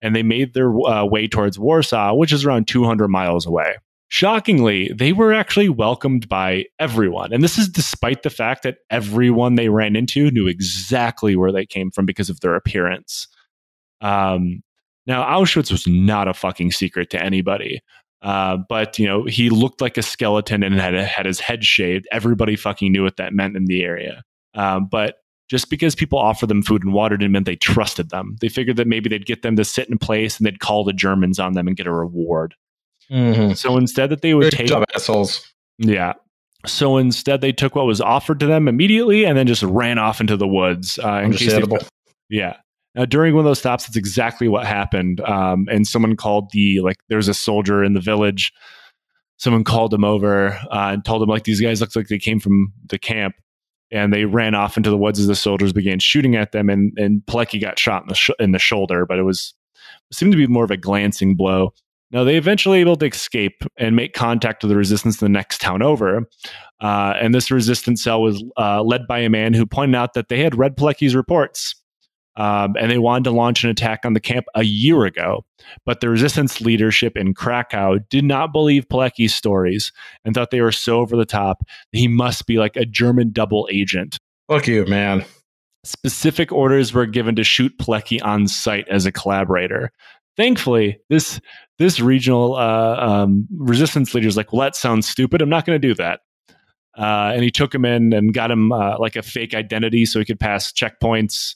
And 0.00 0.16
they 0.16 0.22
made 0.22 0.54
their 0.54 0.70
uh, 0.80 1.04
way 1.04 1.28
towards 1.28 1.58
Warsaw, 1.58 2.14
which 2.14 2.32
is 2.32 2.46
around 2.46 2.66
200 2.66 3.08
miles 3.08 3.44
away. 3.44 3.76
Shockingly, 4.08 4.90
they 4.96 5.12
were 5.12 5.32
actually 5.32 5.68
welcomed 5.68 6.26
by 6.26 6.64
everyone. 6.78 7.34
And 7.34 7.44
this 7.44 7.58
is 7.58 7.68
despite 7.68 8.22
the 8.22 8.30
fact 8.30 8.62
that 8.62 8.78
everyone 8.88 9.54
they 9.56 9.68
ran 9.68 9.94
into 9.94 10.30
knew 10.30 10.48
exactly 10.48 11.36
where 11.36 11.52
they 11.52 11.66
came 11.66 11.90
from 11.90 12.06
because 12.06 12.30
of 12.30 12.40
their 12.40 12.54
appearance. 12.54 13.28
Um, 14.00 14.62
now, 15.06 15.22
Auschwitz 15.22 15.70
was 15.70 15.86
not 15.86 16.28
a 16.28 16.34
fucking 16.34 16.72
secret 16.72 17.10
to 17.10 17.22
anybody. 17.22 17.82
Uh, 18.22 18.58
but 18.68 18.98
you 18.98 19.06
know, 19.06 19.24
he 19.24 19.48
looked 19.50 19.80
like 19.80 19.96
a 19.96 20.02
skeleton 20.02 20.62
and 20.62 20.74
had 20.74 20.94
had 20.94 21.26
his 21.26 21.40
head 21.40 21.64
shaved. 21.64 22.06
Everybody 22.12 22.56
fucking 22.56 22.92
knew 22.92 23.02
what 23.02 23.16
that 23.16 23.32
meant 23.32 23.56
in 23.56 23.66
the 23.66 23.82
area. 23.82 24.22
Um, 24.54 24.88
but 24.90 25.16
just 25.48 25.68
because 25.68 25.96
people 25.96 26.18
offered 26.18 26.48
them 26.48 26.62
food 26.62 26.84
and 26.84 26.92
water 26.92 27.16
didn't 27.16 27.32
mean 27.32 27.42
they 27.44 27.56
trusted 27.56 28.10
them. 28.10 28.36
They 28.40 28.48
figured 28.48 28.76
that 28.76 28.86
maybe 28.86 29.08
they'd 29.08 29.26
get 29.26 29.42
them 29.42 29.56
to 29.56 29.64
sit 29.64 29.88
in 29.88 29.98
place 29.98 30.38
and 30.38 30.46
they'd 30.46 30.60
call 30.60 30.84
the 30.84 30.92
Germans 30.92 31.40
on 31.40 31.54
them 31.54 31.66
and 31.66 31.76
get 31.76 31.88
a 31.88 31.92
reward. 31.92 32.54
Mm-hmm. 33.10 33.54
So 33.54 33.76
instead, 33.76 34.10
that 34.10 34.22
they 34.22 34.34
would 34.34 34.44
Good 34.44 34.52
take 34.52 34.66
job, 34.68 34.84
assholes. 34.94 35.44
Yeah. 35.78 36.12
So 36.66 36.98
instead, 36.98 37.40
they 37.40 37.50
took 37.50 37.74
what 37.74 37.86
was 37.86 38.00
offered 38.00 38.38
to 38.40 38.46
them 38.46 38.68
immediately 38.68 39.24
and 39.24 39.36
then 39.36 39.48
just 39.48 39.64
ran 39.64 39.98
off 39.98 40.20
into 40.20 40.36
the 40.36 40.46
woods. 40.46 41.00
Uh, 41.02 41.22
in 41.24 41.32
case 41.32 41.52
they, 41.52 41.64
yeah. 42.28 42.56
Now, 42.94 43.04
during 43.04 43.34
one 43.34 43.40
of 43.40 43.50
those 43.50 43.58
stops, 43.58 43.86
that's 43.86 43.96
exactly 43.96 44.46
what 44.46 44.66
happened. 44.66 45.20
Um, 45.22 45.66
and 45.70 45.86
someone 45.86 46.16
called 46.16 46.50
the 46.52 46.80
like, 46.80 46.98
there's 47.08 47.28
a 47.28 47.34
soldier 47.34 47.82
in 47.82 47.94
the 47.94 48.00
village. 48.00 48.52
Someone 49.36 49.64
called 49.64 49.92
him 49.92 50.04
over 50.04 50.52
uh, 50.70 50.92
and 50.92 51.04
told 51.04 51.22
him 51.22 51.28
like 51.28 51.44
these 51.44 51.60
guys 51.60 51.80
looked 51.80 51.96
like 51.96 52.08
they 52.08 52.18
came 52.18 52.38
from 52.38 52.72
the 52.88 52.98
camp 52.98 53.34
and 53.90 54.12
they 54.12 54.24
ran 54.24 54.54
off 54.54 54.76
into 54.76 54.90
the 54.90 54.96
woods 54.96 55.18
as 55.18 55.26
the 55.26 55.34
soldiers 55.34 55.72
began 55.72 55.98
shooting 55.98 56.36
at 56.36 56.52
them. 56.52 56.68
And, 56.68 56.96
and 56.98 57.22
Pilecki 57.26 57.60
got 57.60 57.78
shot 57.78 58.02
in 58.02 58.08
the, 58.08 58.14
sh- 58.14 58.30
in 58.38 58.52
the 58.52 58.58
shoulder, 58.58 59.06
but 59.06 59.18
it 59.18 59.22
was 59.22 59.54
seemed 60.12 60.32
to 60.32 60.38
be 60.38 60.46
more 60.46 60.64
of 60.64 60.70
a 60.70 60.76
glancing 60.76 61.36
blow. 61.36 61.72
Now, 62.12 62.24
they 62.24 62.36
eventually 62.36 62.80
able 62.80 62.96
to 62.96 63.06
escape 63.06 63.62
and 63.76 63.94
make 63.94 64.14
contact 64.14 64.62
with 64.62 64.70
the 64.70 64.76
resistance 64.76 65.22
in 65.22 65.24
the 65.24 65.38
next 65.38 65.60
town 65.60 65.80
over. 65.80 66.28
Uh, 66.80 67.14
and 67.20 67.32
this 67.32 67.52
resistance 67.52 68.02
cell 68.02 68.20
was 68.20 68.42
uh, 68.56 68.82
led 68.82 69.06
by 69.06 69.20
a 69.20 69.30
man 69.30 69.54
who 69.54 69.64
pointed 69.64 69.94
out 69.94 70.14
that 70.14 70.28
they 70.28 70.40
had 70.40 70.58
read 70.58 70.76
Pilecki's 70.76 71.14
reports. 71.14 71.76
Um, 72.40 72.74
and 72.80 72.90
they 72.90 72.96
wanted 72.96 73.24
to 73.24 73.32
launch 73.32 73.64
an 73.64 73.70
attack 73.70 74.06
on 74.06 74.14
the 74.14 74.20
camp 74.20 74.46
a 74.54 74.62
year 74.62 75.04
ago. 75.04 75.44
But 75.84 76.00
the 76.00 76.08
resistance 76.08 76.58
leadership 76.62 77.14
in 77.14 77.34
Krakow 77.34 77.98
did 78.08 78.24
not 78.24 78.50
believe 78.50 78.88
Pilecki's 78.88 79.34
stories 79.34 79.92
and 80.24 80.34
thought 80.34 80.50
they 80.50 80.62
were 80.62 80.72
so 80.72 81.00
over 81.00 81.16
the 81.16 81.26
top 81.26 81.58
that 81.92 81.98
he 81.98 82.08
must 82.08 82.46
be 82.46 82.56
like 82.56 82.76
a 82.76 82.86
German 82.86 83.30
double 83.30 83.68
agent. 83.70 84.16
Fuck 84.48 84.68
you, 84.68 84.86
man. 84.86 85.22
Specific 85.84 86.50
orders 86.50 86.94
were 86.94 87.04
given 87.04 87.36
to 87.36 87.44
shoot 87.44 87.76
Pilecki 87.76 88.24
on 88.24 88.48
site 88.48 88.88
as 88.88 89.04
a 89.04 89.12
collaborator. 89.12 89.92
Thankfully, 90.38 90.98
this 91.10 91.42
this 91.78 92.00
regional 92.00 92.54
uh, 92.54 92.96
um, 92.96 93.48
resistance 93.54 94.14
leader 94.14 94.28
is 94.28 94.38
like, 94.38 94.50
well, 94.50 94.62
that 94.62 94.76
sounds 94.76 95.06
stupid. 95.06 95.42
I'm 95.42 95.50
not 95.50 95.66
going 95.66 95.78
to 95.78 95.88
do 95.88 95.94
that. 95.96 96.20
Uh, 96.96 97.32
and 97.34 97.42
he 97.42 97.50
took 97.50 97.74
him 97.74 97.84
in 97.84 98.14
and 98.14 98.32
got 98.32 98.50
him 98.50 98.72
uh, 98.72 98.98
like 98.98 99.16
a 99.16 99.22
fake 99.22 99.54
identity 99.54 100.06
so 100.06 100.18
he 100.18 100.24
could 100.24 100.40
pass 100.40 100.72
checkpoints 100.72 101.54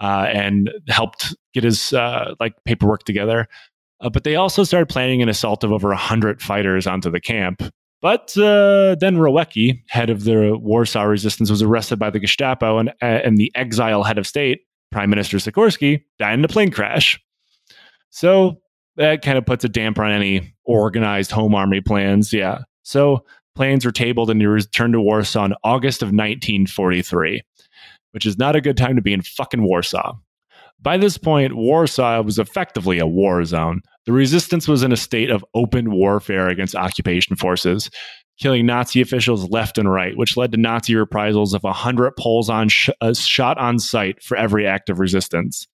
uh, 0.00 0.26
and 0.28 0.70
helped 0.88 1.36
get 1.52 1.64
his 1.64 1.92
uh, 1.92 2.34
like 2.40 2.54
paperwork 2.64 3.04
together. 3.04 3.48
Uh, 4.00 4.10
but 4.10 4.24
they 4.24 4.36
also 4.36 4.64
started 4.64 4.88
planning 4.88 5.22
an 5.22 5.28
assault 5.28 5.64
of 5.64 5.72
over 5.72 5.92
hundred 5.94 6.42
fighters 6.42 6.86
onto 6.86 7.10
the 7.10 7.20
camp. 7.20 7.62
But 8.02 8.36
uh, 8.36 8.96
then 9.00 9.16
Rowecki, 9.16 9.82
head 9.88 10.10
of 10.10 10.24
the 10.24 10.58
Warsaw 10.58 11.04
Resistance, 11.04 11.48
was 11.48 11.62
arrested 11.62 11.98
by 11.98 12.10
the 12.10 12.18
Gestapo, 12.18 12.78
and, 12.78 12.92
and 13.00 13.38
the 13.38 13.50
exile 13.54 14.02
head 14.02 14.18
of 14.18 14.26
state, 14.26 14.60
Prime 14.92 15.08
Minister 15.08 15.38
Sikorski, 15.38 16.02
died 16.18 16.38
in 16.38 16.44
a 16.44 16.48
plane 16.48 16.70
crash. 16.70 17.18
So 18.10 18.60
that 18.96 19.22
kind 19.22 19.38
of 19.38 19.46
puts 19.46 19.64
a 19.64 19.68
damper 19.68 20.04
on 20.04 20.12
any 20.12 20.54
organized 20.64 21.30
home 21.30 21.54
army 21.54 21.80
plans. 21.80 22.32
Yeah. 22.32 22.58
So 22.82 23.24
plans 23.54 23.84
were 23.84 23.92
tabled 23.92 24.30
and 24.30 24.40
he 24.40 24.46
returned 24.46 24.92
to 24.92 25.00
Warsaw 25.00 25.46
in 25.46 25.54
August 25.64 26.02
of 26.02 26.08
1943, 26.08 27.42
which 28.14 28.26
is 28.26 28.38
not 28.38 28.54
a 28.54 28.60
good 28.60 28.76
time 28.76 28.94
to 28.94 29.02
be 29.02 29.12
in 29.12 29.22
fucking 29.22 29.64
Warsaw. 29.64 30.14
By 30.80 30.96
this 30.96 31.18
point, 31.18 31.56
Warsaw 31.56 32.22
was 32.22 32.38
effectively 32.38 32.98
a 33.00 33.06
war 33.06 33.44
zone. 33.44 33.80
The 34.06 34.12
resistance 34.12 34.68
was 34.68 34.84
in 34.84 34.92
a 34.92 34.96
state 34.96 35.30
of 35.30 35.44
open 35.54 35.90
warfare 35.90 36.48
against 36.48 36.76
occupation 36.76 37.36
forces, 37.36 37.90
killing 38.38 38.66
Nazi 38.66 39.00
officials 39.00 39.50
left 39.50 39.78
and 39.78 39.90
right, 39.90 40.16
which 40.16 40.36
led 40.36 40.52
to 40.52 40.58
Nazi 40.58 40.94
reprisals 40.94 41.54
of 41.54 41.64
100 41.64 42.12
Poles 42.16 42.48
on 42.48 42.68
sh- 42.68 42.90
uh, 43.00 43.14
shot 43.14 43.58
on 43.58 43.78
sight 43.78 44.22
for 44.22 44.36
every 44.36 44.66
act 44.66 44.90
of 44.90 45.00
resistance. 45.00 45.66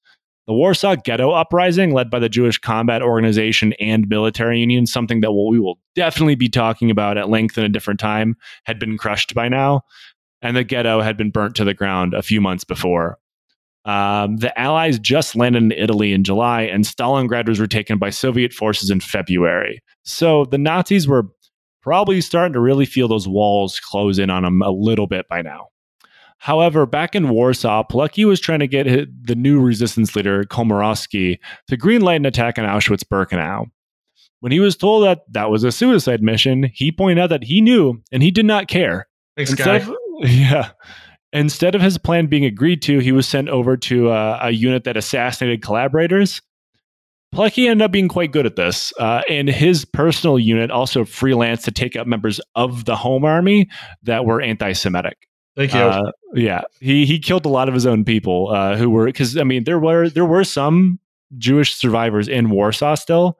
The 0.46 0.54
Warsaw 0.54 0.96
Ghetto 0.96 1.30
Uprising, 1.30 1.92
led 1.92 2.10
by 2.10 2.18
the 2.18 2.28
Jewish 2.28 2.58
Combat 2.58 3.02
Organization 3.02 3.74
and 3.78 4.08
Military 4.08 4.60
Union, 4.60 4.86
something 4.86 5.20
that 5.20 5.32
we 5.32 5.60
will 5.60 5.78
definitely 5.94 6.34
be 6.34 6.48
talking 6.48 6.90
about 6.90 7.18
at 7.18 7.28
length 7.28 7.58
in 7.58 7.64
a 7.64 7.68
different 7.68 8.00
time, 8.00 8.36
had 8.64 8.78
been 8.78 8.96
crushed 8.96 9.34
by 9.34 9.48
now, 9.48 9.82
and 10.42 10.56
the 10.56 10.64
ghetto 10.64 11.00
had 11.00 11.16
been 11.16 11.30
burnt 11.30 11.56
to 11.56 11.64
the 11.64 11.74
ground 11.74 12.14
a 12.14 12.22
few 12.22 12.40
months 12.40 12.64
before. 12.64 13.18
Um, 13.84 14.36
the 14.36 14.58
Allies 14.58 14.98
just 14.98 15.34
landed 15.34 15.62
in 15.62 15.72
Italy 15.72 16.12
in 16.12 16.24
July, 16.24 16.62
and 16.62 16.84
Stalingrad 16.84 17.48
was 17.48 17.60
retaken 17.60 17.98
by 17.98 18.10
Soviet 18.10 18.52
forces 18.52 18.90
in 18.90 19.00
February. 19.00 19.82
So 20.04 20.44
the 20.44 20.58
Nazis 20.58 21.08
were 21.08 21.28
probably 21.82 22.20
starting 22.20 22.52
to 22.52 22.60
really 22.60 22.84
feel 22.84 23.08
those 23.08 23.26
walls 23.26 23.80
close 23.80 24.18
in 24.18 24.28
on 24.28 24.42
them 24.42 24.60
a 24.60 24.70
little 24.70 25.06
bit 25.06 25.28
by 25.28 25.40
now. 25.40 25.68
However, 26.38 26.86
back 26.86 27.14
in 27.14 27.28
Warsaw, 27.28 27.84
Pilecki 27.90 28.26
was 28.26 28.40
trying 28.40 28.60
to 28.60 28.66
get 28.66 28.86
the 29.26 29.34
new 29.34 29.60
resistance 29.60 30.16
leader, 30.16 30.44
Komorowski, 30.44 31.38
to 31.68 31.76
greenlight 31.76 32.16
an 32.16 32.26
attack 32.26 32.58
on 32.58 32.64
Auschwitz 32.64 33.04
Birkenau. 33.04 33.66
When 34.40 34.52
he 34.52 34.60
was 34.60 34.74
told 34.74 35.04
that 35.04 35.20
that 35.32 35.50
was 35.50 35.64
a 35.64 35.72
suicide 35.72 36.22
mission, 36.22 36.70
he 36.72 36.92
pointed 36.92 37.22
out 37.22 37.28
that 37.28 37.44
he 37.44 37.60
knew 37.60 38.02
and 38.10 38.22
he 38.22 38.30
did 38.30 38.46
not 38.46 38.68
care. 38.68 39.06
Thanks, 39.36 39.50
Instead 39.50 39.82
guy. 39.82 39.86
Of, 39.86 39.96
yeah. 40.28 40.70
Instead 41.32 41.74
of 41.74 41.80
his 41.80 41.96
plan 41.96 42.26
being 42.26 42.44
agreed 42.44 42.82
to, 42.82 42.98
he 42.98 43.12
was 43.12 43.26
sent 43.26 43.48
over 43.48 43.76
to 43.76 44.10
uh, 44.10 44.38
a 44.42 44.50
unit 44.50 44.84
that 44.84 44.96
assassinated 44.96 45.62
collaborators. 45.62 46.42
Pilecki 47.34 47.68
ended 47.68 47.84
up 47.84 47.92
being 47.92 48.08
quite 48.08 48.32
good 48.32 48.44
at 48.44 48.56
this, 48.56 48.92
uh, 48.98 49.22
and 49.28 49.48
his 49.48 49.84
personal 49.84 50.36
unit 50.36 50.72
also 50.72 51.04
freelanced 51.04 51.62
to 51.64 51.70
take 51.70 51.94
out 51.94 52.08
members 52.08 52.40
of 52.56 52.84
the 52.86 52.96
Home 52.96 53.24
Army 53.24 53.68
that 54.02 54.24
were 54.24 54.40
anti-Semitic. 54.40 55.16
Thank 55.56 55.72
you. 55.72 55.80
Uh, 55.80 56.10
yeah, 56.34 56.62
he 56.80 57.06
he 57.06 57.18
killed 57.18 57.44
a 57.44 57.48
lot 57.48 57.68
of 57.68 57.74
his 57.74 57.86
own 57.86 58.04
people 58.04 58.48
uh, 58.50 58.76
who 58.76 58.90
were 58.90 59.06
because 59.06 59.36
I 59.36 59.44
mean 59.44 59.64
there 59.64 59.78
were 59.78 60.08
there 60.08 60.24
were 60.24 60.44
some 60.44 60.98
Jewish 61.38 61.74
survivors 61.74 62.28
in 62.28 62.50
Warsaw 62.50 62.94
still, 62.96 63.38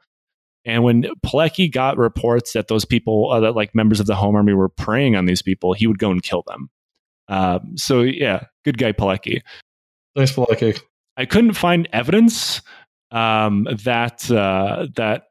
and 0.64 0.82
when 0.84 1.04
Pilecki 1.24 1.70
got 1.70 1.96
reports 1.96 2.52
that 2.52 2.68
those 2.68 2.84
people 2.84 3.30
uh, 3.30 3.40
that 3.40 3.56
like 3.56 3.74
members 3.74 4.00
of 4.00 4.06
the 4.06 4.14
Home 4.14 4.34
Army 4.36 4.52
were 4.52 4.68
preying 4.68 5.16
on 5.16 5.26
these 5.26 5.42
people, 5.42 5.72
he 5.72 5.86
would 5.86 5.98
go 5.98 6.10
and 6.10 6.22
kill 6.22 6.44
them. 6.46 6.70
Um, 7.28 7.76
so 7.76 8.02
yeah, 8.02 8.44
good 8.64 8.78
guy 8.78 8.92
Pilecki. 8.92 9.40
Thanks, 10.16 10.32
Pilecki. 10.32 10.80
I 11.16 11.24
couldn't 11.26 11.54
find 11.54 11.88
evidence 11.92 12.62
um, 13.10 13.66
that 13.84 14.30
uh, 14.30 14.86
that 14.96 15.24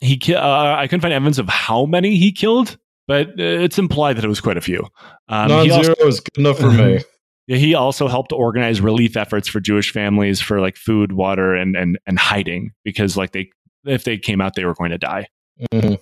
he 0.00 0.16
ki- 0.16 0.34
uh, 0.34 0.76
I 0.76 0.86
couldn't 0.86 1.02
find 1.02 1.14
evidence 1.14 1.38
of 1.38 1.48
how 1.48 1.86
many 1.86 2.16
he 2.16 2.32
killed 2.32 2.76
but 3.06 3.28
uh, 3.28 3.32
it's 3.36 3.78
implied 3.78 4.16
that 4.16 4.24
it 4.24 4.28
was 4.28 4.40
quite 4.40 4.56
a 4.56 4.62
few. 4.62 4.86
Um, 5.28 5.48
Non-zero 5.48 5.94
is 6.06 6.20
good 6.20 6.38
enough 6.38 6.58
for 6.58 6.70
me. 6.70 7.00
Yeah, 7.46 7.58
he 7.58 7.74
also 7.74 8.08
helped 8.08 8.32
organize 8.32 8.80
relief 8.80 9.18
efforts 9.18 9.48
for 9.48 9.60
Jewish 9.60 9.92
families 9.92 10.40
for 10.40 10.62
like 10.62 10.78
food, 10.78 11.12
water, 11.12 11.54
and 11.54 11.76
and 11.76 11.98
and 12.06 12.18
hiding 12.18 12.70
because 12.86 13.18
like 13.18 13.32
they 13.32 13.50
if 13.84 14.04
they 14.04 14.18
came 14.18 14.40
out 14.40 14.54
they 14.54 14.64
were 14.64 14.74
going 14.74 14.90
to 14.90 14.98
die. 14.98 15.26
Mm-hmm. 15.72 15.94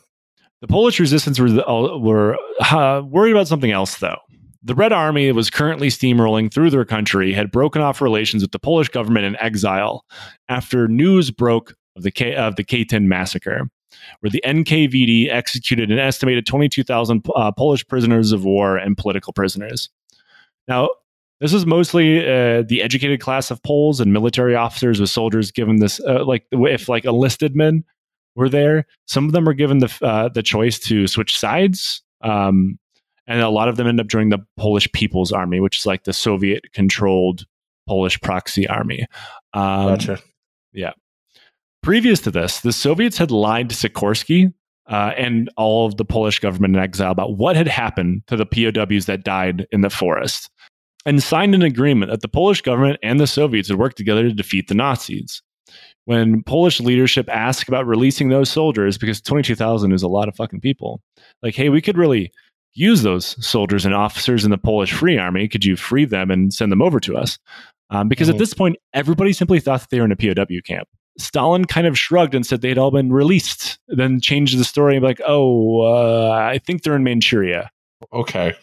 The 0.60 0.68
Polish 0.68 1.00
resistance 1.00 1.38
were 1.40 1.48
uh, 1.68 1.98
were 1.98 2.36
uh, 2.60 3.02
worried 3.04 3.32
about 3.32 3.48
something 3.48 3.72
else 3.72 3.98
though. 3.98 4.18
The 4.64 4.74
Red 4.76 4.92
Army 4.92 5.30
was 5.32 5.50
currently 5.50 5.88
steamrolling 5.88 6.52
through 6.52 6.70
their 6.70 6.84
country 6.84 7.32
had 7.32 7.50
broken 7.50 7.82
off 7.82 8.00
relations 8.00 8.42
with 8.44 8.52
the 8.52 8.60
Polish 8.60 8.88
government 8.88 9.24
in 9.24 9.36
exile 9.36 10.04
after 10.48 10.86
news 10.86 11.32
broke 11.32 11.74
of 11.96 12.04
the 12.04 12.12
K- 12.12 12.36
of 12.36 12.56
the 12.56 12.64
Katyn 12.64 13.04
massacre 13.04 13.68
where 14.20 14.30
the 14.30 14.42
NKVD 14.44 15.30
executed 15.30 15.90
an 15.90 15.98
estimated 15.98 16.46
22,000 16.46 17.26
uh, 17.34 17.52
Polish 17.52 17.86
prisoners 17.86 18.32
of 18.32 18.44
war 18.44 18.76
and 18.76 18.96
political 18.96 19.32
prisoners. 19.32 19.90
Now, 20.68 20.90
this 21.42 21.52
was 21.52 21.66
mostly 21.66 22.20
uh, 22.20 22.62
the 22.62 22.80
educated 22.82 23.20
class 23.20 23.50
of 23.50 23.60
Poles 23.64 23.98
and 23.98 24.12
military 24.12 24.54
officers 24.54 25.00
with 25.00 25.10
soldiers 25.10 25.50
given 25.50 25.80
this, 25.80 26.00
uh, 26.06 26.24
like 26.24 26.46
if 26.52 26.88
like 26.88 27.04
enlisted 27.04 27.56
men 27.56 27.82
were 28.36 28.48
there, 28.48 28.86
some 29.08 29.26
of 29.26 29.32
them 29.32 29.44
were 29.44 29.52
given 29.52 29.78
the 29.78 29.92
uh, 30.02 30.28
the 30.28 30.42
choice 30.44 30.78
to 30.78 31.08
switch 31.08 31.36
sides, 31.36 32.00
um, 32.22 32.78
and 33.26 33.40
a 33.40 33.48
lot 33.48 33.68
of 33.68 33.76
them 33.76 33.88
end 33.88 33.98
up 33.98 34.06
joining 34.06 34.28
the 34.28 34.38
Polish 34.56 34.90
People's 34.92 35.32
Army, 35.32 35.58
which 35.58 35.78
is 35.78 35.84
like 35.84 36.04
the 36.04 36.12
Soviet 36.12 36.72
controlled 36.72 37.44
Polish 37.88 38.20
proxy 38.20 38.68
army. 38.68 39.04
Um, 39.52 39.88
gotcha. 39.88 40.20
Yeah. 40.72 40.92
Previous 41.82 42.20
to 42.20 42.30
this, 42.30 42.60
the 42.60 42.72
Soviets 42.72 43.18
had 43.18 43.32
lied 43.32 43.68
to 43.70 43.74
Sikorski 43.74 44.54
uh, 44.86 45.10
and 45.16 45.50
all 45.56 45.86
of 45.86 45.96
the 45.96 46.04
Polish 46.04 46.38
government 46.38 46.76
in 46.76 46.82
exile 46.82 47.10
about 47.10 47.36
what 47.36 47.56
had 47.56 47.66
happened 47.66 48.22
to 48.28 48.36
the 48.36 48.46
POWs 48.46 49.06
that 49.06 49.24
died 49.24 49.66
in 49.72 49.80
the 49.80 49.90
forest 49.90 50.48
and 51.04 51.22
signed 51.22 51.54
an 51.54 51.62
agreement 51.62 52.10
that 52.10 52.20
the 52.20 52.28
Polish 52.28 52.62
government 52.62 52.98
and 53.02 53.18
the 53.18 53.26
Soviets 53.26 53.68
would 53.70 53.78
work 53.78 53.94
together 53.94 54.22
to 54.22 54.32
defeat 54.32 54.68
the 54.68 54.74
Nazis. 54.74 55.42
When 56.04 56.42
Polish 56.42 56.80
leadership 56.80 57.28
asked 57.28 57.68
about 57.68 57.86
releasing 57.86 58.28
those 58.28 58.50
soldiers, 58.50 58.98
because 58.98 59.20
22,000 59.20 59.92
is 59.92 60.02
a 60.02 60.08
lot 60.08 60.28
of 60.28 60.34
fucking 60.34 60.60
people, 60.60 61.00
like, 61.42 61.54
hey, 61.54 61.68
we 61.68 61.80
could 61.80 61.96
really 61.96 62.32
use 62.74 63.02
those 63.02 63.36
soldiers 63.44 63.84
and 63.84 63.94
officers 63.94 64.44
in 64.44 64.50
the 64.50 64.58
Polish 64.58 64.92
Free 64.92 65.18
Army. 65.18 65.46
Could 65.48 65.64
you 65.64 65.76
free 65.76 66.04
them 66.04 66.30
and 66.30 66.52
send 66.52 66.72
them 66.72 66.82
over 66.82 66.98
to 67.00 67.16
us? 67.16 67.38
Um, 67.90 68.08
because 68.08 68.28
mm-hmm. 68.28 68.36
at 68.36 68.38
this 68.38 68.54
point, 68.54 68.76
everybody 68.94 69.32
simply 69.32 69.60
thought 69.60 69.80
that 69.80 69.90
they 69.90 69.98
were 69.98 70.06
in 70.06 70.12
a 70.12 70.16
POW 70.16 70.60
camp. 70.64 70.88
Stalin 71.18 71.66
kind 71.66 71.86
of 71.86 71.98
shrugged 71.98 72.34
and 72.34 72.46
said 72.46 72.62
they'd 72.62 72.78
all 72.78 72.90
been 72.90 73.12
released, 73.12 73.78
then 73.88 74.20
changed 74.20 74.58
the 74.58 74.64
story 74.64 74.96
and 74.96 75.02
be 75.02 75.08
like, 75.08 75.20
oh, 75.26 75.82
uh, 75.82 76.30
I 76.30 76.58
think 76.58 76.82
they're 76.82 76.96
in 76.96 77.04
Manchuria. 77.04 77.70
Okay. 78.12 78.54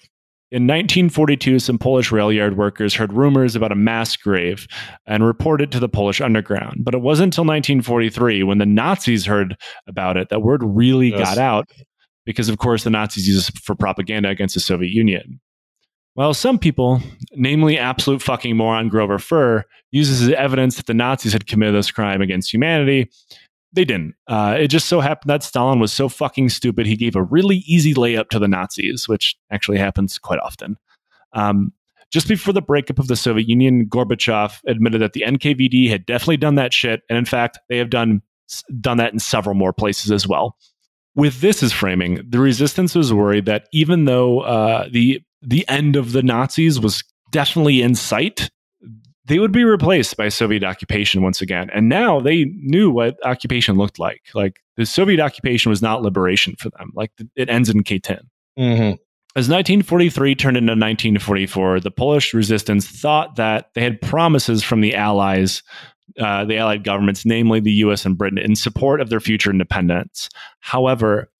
In 0.52 0.64
1942, 0.64 1.60
some 1.60 1.78
Polish 1.78 2.12
rail 2.12 2.32
yard 2.32 2.58
workers 2.58 2.96
heard 2.96 3.14
rumors 3.14 3.56
about 3.56 3.72
a 3.72 3.76
mass 3.76 4.16
grave 4.16 4.68
and 5.06 5.24
reported 5.24 5.72
to 5.72 5.80
the 5.80 5.88
Polish 5.88 6.20
underground. 6.20 6.84
But 6.84 6.96
it 6.96 7.02
wasn't 7.02 7.28
until 7.28 7.44
1943, 7.44 8.42
when 8.42 8.58
the 8.58 8.66
Nazis 8.66 9.28
heard 9.28 9.56
about 9.88 10.18
it, 10.18 10.30
that 10.30 10.42
word 10.42 10.62
really 10.64 11.10
yes. 11.10 11.20
got 11.20 11.38
out 11.38 11.70
because, 12.26 12.50
of 12.50 12.58
course, 12.58 12.84
the 12.84 12.90
Nazis 12.90 13.28
used 13.28 13.50
it 13.50 13.60
for 13.60 13.76
propaganda 13.76 14.30
against 14.30 14.56
the 14.56 14.60
Soviet 14.60 14.92
Union. 14.92 15.40
Well, 16.16 16.34
some 16.34 16.58
people, 16.58 17.00
namely 17.34 17.78
absolute 17.78 18.22
fucking 18.22 18.58
moron 18.58 18.90
Grover 18.90 19.20
Furr, 19.20 19.64
uses 19.92 20.24
as 20.24 20.30
evidence 20.30 20.78
that 20.78 20.88
the 20.88 20.96
Nazis 20.96 21.32
had 21.32 21.46
committed 21.46 21.76
this 21.76 21.92
crime 21.92 22.22
against 22.22 22.52
humanity. 22.52 23.10
They 23.72 23.86
didn't. 23.86 24.16
Uh, 24.28 24.58
it 24.60 24.70
just 24.70 24.88
so 24.88 25.00
happened 25.00 25.30
that 25.30 25.44
Stalin 25.44 25.80
was 25.80 25.94
so 25.94 26.10
fucking 26.10 26.50
stupid, 26.50 26.88
he 26.88 26.96
gave 26.96 27.16
a 27.16 27.24
really 27.24 27.58
easy 27.68 27.94
layup 27.94 28.30
to 28.30 28.40
the 28.40 28.48
Nazis, 28.48 29.08
which 29.08 29.36
actually 29.52 29.78
happens 29.78 30.18
quite 30.18 30.40
often. 30.40 30.78
Um, 31.34 31.74
just 32.12 32.28
before 32.28 32.54
the 32.54 32.62
breakup 32.62 32.98
of 32.98 33.08
the 33.08 33.16
Soviet 33.16 33.48
Union, 33.48 33.86
Gorbachev 33.88 34.60
admitted 34.66 35.02
that 35.02 35.14
the 35.14 35.24
NKVD 35.28 35.90
had 35.90 36.06
definitely 36.06 36.38
done 36.38 36.56
that 36.56 36.74
shit. 36.74 37.02
And 37.10 37.18
in 37.18 37.26
fact, 37.26 37.60
they 37.70 37.78
have 37.78 37.90
done 37.90 38.22
done 38.82 38.98
that 38.98 39.14
in 39.14 39.20
several 39.20 39.54
more 39.54 39.72
places 39.72 40.12
as 40.12 40.28
well. 40.28 40.58
With 41.16 41.42
this 41.42 41.62
as 41.62 41.72
framing, 41.72 42.22
the 42.28 42.40
resistance 42.40 42.96
was 42.96 43.14
worried 43.14 43.46
that 43.46 43.68
even 43.72 44.06
though 44.06 44.40
uh, 44.42 44.88
the 44.92 45.22
the 45.42 45.68
end 45.70 45.96
of 45.96 46.12
the 46.12 46.24
Nazis 46.24 46.80
was 46.80 47.04
definitely 47.32 47.82
in 47.82 47.94
sight, 47.94 48.50
they 49.30 49.38
would 49.38 49.52
be 49.52 49.64
replaced 49.64 50.18
by 50.18 50.28
Soviet 50.28 50.64
occupation 50.64 51.22
once 51.22 51.40
again. 51.40 51.70
And 51.72 51.88
now 51.88 52.20
they 52.20 52.46
knew 52.46 52.90
what 52.90 53.16
occupation 53.24 53.78
looked 53.78 54.00
like. 54.00 54.24
Like 54.34 54.60
the 54.76 54.88
Soviet 54.88 55.20
occupation 55.20 55.70
was 55.70 55.84
not 55.84 56.02
liberation 56.02 56.56
for 56.58 56.72
them. 56.72 56.92
Like 56.96 57.12
it 57.36 57.48
ends 57.48 57.70
in 57.70 57.84
Katyn. 57.84 58.24
Mm-hmm. 58.58 58.96
As 59.36 59.48
1943 59.48 60.34
turned 60.34 60.58
into 60.58 60.72
1944, 60.72 61.80
the 61.80 61.92
Polish 61.92 62.34
resistance 62.34 62.88
thought 62.88 63.36
that 63.36 63.70
they 63.76 63.82
had 63.82 64.02
promises 64.02 64.64
from 64.64 64.82
the 64.82 64.96
Allies, 64.96 65.62
uh, 66.20 66.44
the 66.46 66.58
Allied 66.58 66.84
governments, 66.84 67.24
namely 67.24 67.60
the 67.60 67.72
US 67.74 68.08
and 68.08 68.18
Britain, 68.18 68.40
in 68.40 68.56
support 68.56 69.00
of 69.00 69.12
their 69.12 69.20
future 69.20 69.52
independence. 69.52 70.28
However, 70.62 71.32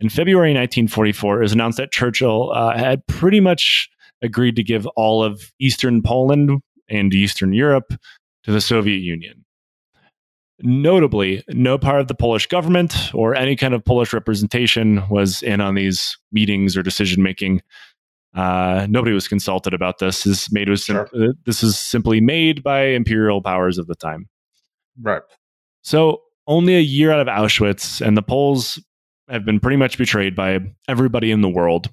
in 0.00 0.10
February 0.10 0.50
1944, 0.50 1.38
it 1.38 1.42
was 1.42 1.52
announced 1.54 1.78
that 1.78 1.92
Churchill 1.92 2.52
uh, 2.52 2.76
had 2.76 3.06
pretty 3.06 3.40
much 3.40 3.88
agreed 4.20 4.56
to 4.56 4.62
give 4.62 4.86
all 4.88 5.24
of 5.24 5.50
Eastern 5.58 6.02
Poland 6.02 6.60
and 6.88 7.12
Eastern 7.12 7.52
Europe 7.52 7.92
to 8.44 8.52
the 8.52 8.60
Soviet 8.60 8.98
Union. 8.98 9.44
Notably, 10.60 11.44
no 11.48 11.78
part 11.78 12.00
of 12.00 12.08
the 12.08 12.14
Polish 12.14 12.46
government 12.46 13.14
or 13.14 13.34
any 13.34 13.54
kind 13.54 13.74
of 13.74 13.84
Polish 13.84 14.12
representation 14.12 15.02
was 15.08 15.42
in 15.42 15.60
on 15.60 15.76
these 15.76 16.18
meetings 16.32 16.76
or 16.76 16.82
decision 16.82 17.22
making. 17.22 17.62
Uh, 18.34 18.86
nobody 18.90 19.12
was 19.12 19.28
consulted 19.28 19.72
about 19.72 19.98
this. 19.98 20.24
This 20.24 20.50
made 20.50 20.68
was 20.68 20.84
sure. 20.84 21.08
uh, 21.14 21.32
this 21.46 21.62
is 21.62 21.78
simply 21.78 22.20
made 22.20 22.62
by 22.62 22.86
imperial 22.86 23.40
powers 23.40 23.78
of 23.78 23.86
the 23.86 23.94
time. 23.94 24.28
Right. 25.00 25.22
So 25.82 26.22
only 26.48 26.74
a 26.74 26.80
year 26.80 27.12
out 27.12 27.20
of 27.20 27.28
Auschwitz, 27.28 28.04
and 28.04 28.16
the 28.16 28.22
Poles 28.22 28.82
have 29.28 29.44
been 29.44 29.60
pretty 29.60 29.76
much 29.76 29.96
betrayed 29.96 30.34
by 30.34 30.58
everybody 30.88 31.30
in 31.30 31.40
the 31.40 31.48
world. 31.48 31.90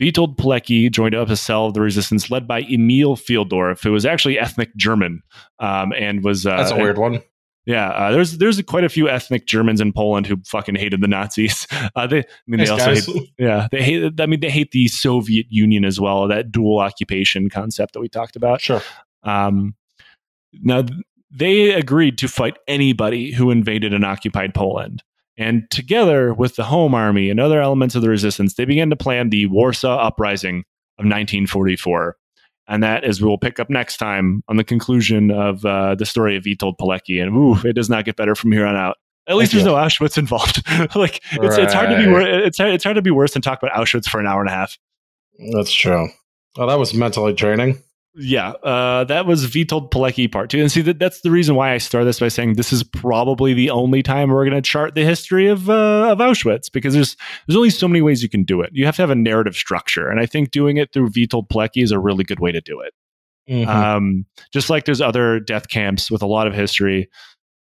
Witold 0.00 0.36
Pilecki 0.36 0.90
joined 0.90 1.14
up 1.14 1.30
a 1.30 1.36
cell 1.36 1.66
of 1.66 1.74
the 1.74 1.80
resistance 1.80 2.30
led 2.30 2.46
by 2.46 2.62
Emil 2.62 3.16
Fieldorf, 3.16 3.82
who 3.82 3.92
was 3.92 4.04
actually 4.04 4.38
ethnic 4.38 4.74
German 4.76 5.22
um, 5.58 5.92
and 5.92 6.22
was. 6.22 6.46
Uh, 6.46 6.56
That's 6.56 6.70
a 6.70 6.76
weird 6.76 6.98
one. 6.98 7.22
Yeah, 7.66 7.88
uh, 7.88 8.12
there's 8.12 8.38
there's 8.38 8.62
quite 8.62 8.84
a 8.84 8.88
few 8.88 9.08
ethnic 9.08 9.46
Germans 9.46 9.80
in 9.80 9.92
Poland 9.92 10.26
who 10.26 10.36
fucking 10.46 10.76
hated 10.76 11.00
the 11.00 11.08
Nazis. 11.08 11.66
Uh, 11.94 12.06
they, 12.06 12.18
I 12.18 12.24
mean, 12.46 12.58
nice 12.58 12.68
they 12.68 12.72
also 12.72 13.12
hate, 13.12 13.30
yeah, 13.38 13.68
they 13.72 13.82
hate. 13.82 14.20
I 14.20 14.26
mean, 14.26 14.40
they 14.40 14.50
hate 14.50 14.72
the 14.72 14.86
Soviet 14.88 15.46
Union 15.48 15.84
as 15.84 15.98
well. 15.98 16.28
That 16.28 16.52
dual 16.52 16.78
occupation 16.78 17.48
concept 17.48 17.94
that 17.94 18.00
we 18.00 18.08
talked 18.08 18.36
about. 18.36 18.60
Sure. 18.60 18.82
Um, 19.22 19.76
now 20.52 20.84
they 21.30 21.72
agreed 21.72 22.18
to 22.18 22.28
fight 22.28 22.58
anybody 22.68 23.32
who 23.32 23.50
invaded 23.50 23.94
an 23.94 24.04
occupied 24.04 24.52
Poland. 24.52 25.02
And 25.38 25.70
together 25.70 26.32
with 26.32 26.56
the 26.56 26.64
Home 26.64 26.94
Army 26.94 27.30
and 27.30 27.38
other 27.38 27.60
elements 27.60 27.94
of 27.94 28.02
the 28.02 28.08
resistance, 28.08 28.54
they 28.54 28.64
began 28.64 28.90
to 28.90 28.96
plan 28.96 29.30
the 29.30 29.46
Warsaw 29.46 29.98
Uprising 29.98 30.60
of 30.98 31.04
1944. 31.04 32.16
And 32.68 32.82
that 32.82 33.04
is 33.04 33.20
we 33.20 33.28
will 33.28 33.38
pick 33.38 33.60
up 33.60 33.70
next 33.70 33.98
time 33.98 34.42
on 34.48 34.56
the 34.56 34.64
conclusion 34.64 35.30
of 35.30 35.64
uh, 35.64 35.94
the 35.94 36.06
story 36.06 36.36
of 36.36 36.44
Witold 36.44 36.76
Pilecki. 36.80 37.22
And 37.22 37.36
ooh, 37.36 37.68
it 37.68 37.74
does 37.74 37.90
not 37.90 38.04
get 38.04 38.16
better 38.16 38.34
from 38.34 38.50
here 38.50 38.66
on 38.66 38.76
out. 38.76 38.96
At 39.28 39.36
least 39.36 39.52
there's 39.52 39.64
no 39.64 39.74
Auschwitz 39.74 40.18
involved. 40.18 40.62
like 40.96 41.20
it's, 41.32 41.38
right. 41.38 41.62
it's 41.64 41.74
hard 41.74 41.90
to 41.90 41.96
be 41.96 42.06
wor- 42.06 42.20
it's 42.20 42.58
hard, 42.58 42.72
it's 42.72 42.84
hard 42.84 42.96
to 42.96 43.02
be 43.02 43.10
worse 43.10 43.32
than 43.32 43.42
talk 43.42 43.62
about 43.62 43.76
Auschwitz 43.76 44.08
for 44.08 44.20
an 44.20 44.26
hour 44.26 44.40
and 44.40 44.48
a 44.48 44.52
half. 44.52 44.78
That's 45.52 45.72
true. 45.72 46.08
Oh, 46.56 46.66
that 46.66 46.78
was 46.78 46.94
mentally 46.94 47.34
draining 47.34 47.82
yeah, 48.18 48.50
uh, 48.62 49.04
that 49.04 49.26
was 49.26 49.46
Witold 49.46 49.90
Pilecki 49.90 50.30
part 50.30 50.48
two. 50.48 50.60
And 50.60 50.72
see, 50.72 50.80
that, 50.82 50.98
that's 50.98 51.20
the 51.20 51.30
reason 51.30 51.54
why 51.54 51.72
I 51.72 51.78
start 51.78 52.06
this 52.06 52.18
by 52.18 52.28
saying 52.28 52.54
this 52.54 52.72
is 52.72 52.82
probably 52.82 53.52
the 53.52 53.68
only 53.68 54.02
time 54.02 54.30
we're 54.30 54.44
going 54.44 54.56
to 54.56 54.62
chart 54.62 54.94
the 54.94 55.04
history 55.04 55.48
of, 55.48 55.68
uh, 55.68 56.12
of 56.12 56.18
Auschwitz 56.18 56.72
because 56.72 56.94
there's 56.94 57.16
there's 57.46 57.56
only 57.56 57.68
so 57.68 57.86
many 57.86 58.00
ways 58.00 58.22
you 58.22 58.30
can 58.30 58.42
do 58.42 58.62
it. 58.62 58.70
You 58.72 58.86
have 58.86 58.96
to 58.96 59.02
have 59.02 59.10
a 59.10 59.14
narrative 59.14 59.54
structure. 59.54 60.08
And 60.08 60.18
I 60.18 60.24
think 60.24 60.50
doing 60.50 60.78
it 60.78 60.92
through 60.92 61.10
Witold 61.10 61.48
Pilecki 61.48 61.82
is 61.82 61.90
a 61.90 61.98
really 61.98 62.24
good 62.24 62.40
way 62.40 62.52
to 62.52 62.60
do 62.62 62.80
it. 62.80 62.94
Mm-hmm. 63.50 63.70
Um, 63.70 64.26
just 64.50 64.70
like 64.70 64.86
there's 64.86 65.02
other 65.02 65.38
death 65.38 65.68
camps 65.68 66.10
with 66.10 66.22
a 66.22 66.26
lot 66.26 66.46
of 66.46 66.54
history, 66.54 67.10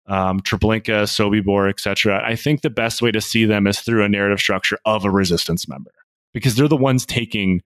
um, 0.07 0.41
Treblinka, 0.41 1.05
Sobibor, 1.05 1.71
etc. 1.71 2.23
I 2.25 2.37
think 2.37 2.61
the 2.61 2.71
best 2.71 3.01
way 3.01 3.11
to 3.11 3.21
see 3.21 3.47
them 3.47 3.67
is 3.67 3.81
through 3.81 4.05
a 4.05 4.09
narrative 4.09 4.41
structure 4.41 4.79
of 4.85 5.07
a 5.07 5.11
resistance 5.11 5.67
member 5.69 5.91
because 6.35 6.55
they're 6.55 6.69
the 6.69 6.77
ones 6.77 7.07
taking 7.07 7.63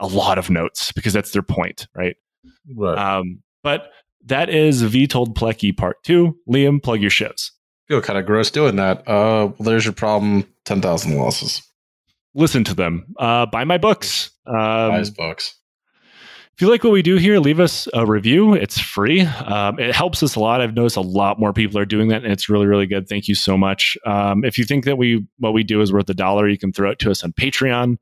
a 0.00 0.06
lot 0.06 0.38
of 0.38 0.50
notes 0.50 0.92
because 0.92 1.12
that's 1.12 1.32
their 1.32 1.42
point, 1.42 1.86
right? 1.94 2.16
Right. 2.74 2.98
Um, 2.98 3.42
but 3.62 3.90
that 4.26 4.48
is 4.48 4.82
Witold 4.82 5.34
Pilecki 5.34 5.76
part 5.76 6.02
two. 6.04 6.36
Liam, 6.48 6.82
plug 6.82 7.00
your 7.00 7.10
shows. 7.10 7.52
Feel 7.88 8.02
kind 8.02 8.18
of 8.18 8.26
gross 8.26 8.50
doing 8.50 8.76
that. 8.76 8.98
Uh, 9.08 9.48
well, 9.48 9.54
there's 9.60 9.84
your 9.84 9.94
problem. 9.94 10.44
Ten 10.64 10.80
thousand 10.82 11.16
losses. 11.16 11.62
Listen 12.34 12.62
to 12.64 12.74
them. 12.74 13.06
Uh, 13.18 13.46
buy 13.46 13.64
my 13.64 13.78
books. 13.78 14.30
Um, 14.46 14.54
buy 14.90 14.98
his 14.98 15.10
books. 15.10 15.54
If 16.58 16.62
you 16.62 16.68
like 16.68 16.82
what 16.82 16.92
we 16.92 17.02
do 17.02 17.16
here, 17.16 17.38
leave 17.38 17.60
us 17.60 17.86
a 17.94 18.04
review. 18.04 18.52
It's 18.52 18.80
free. 18.80 19.20
Um, 19.20 19.78
it 19.78 19.94
helps 19.94 20.24
us 20.24 20.34
a 20.34 20.40
lot. 20.40 20.60
I've 20.60 20.74
noticed 20.74 20.96
a 20.96 21.00
lot 21.00 21.38
more 21.38 21.52
people 21.52 21.78
are 21.78 21.84
doing 21.84 22.08
that, 22.08 22.24
and 22.24 22.32
it's 22.32 22.48
really, 22.48 22.66
really 22.66 22.86
good. 22.88 23.08
Thank 23.08 23.28
you 23.28 23.36
so 23.36 23.56
much. 23.56 23.96
Um, 24.04 24.44
if 24.44 24.58
you 24.58 24.64
think 24.64 24.84
that 24.84 24.98
we 24.98 25.24
what 25.38 25.54
we 25.54 25.62
do 25.62 25.80
is 25.80 25.92
worth 25.92 26.10
a 26.10 26.14
dollar, 26.14 26.48
you 26.48 26.58
can 26.58 26.72
throw 26.72 26.90
it 26.90 26.98
to 26.98 27.12
us 27.12 27.22
on 27.22 27.32
Patreon. 27.32 27.96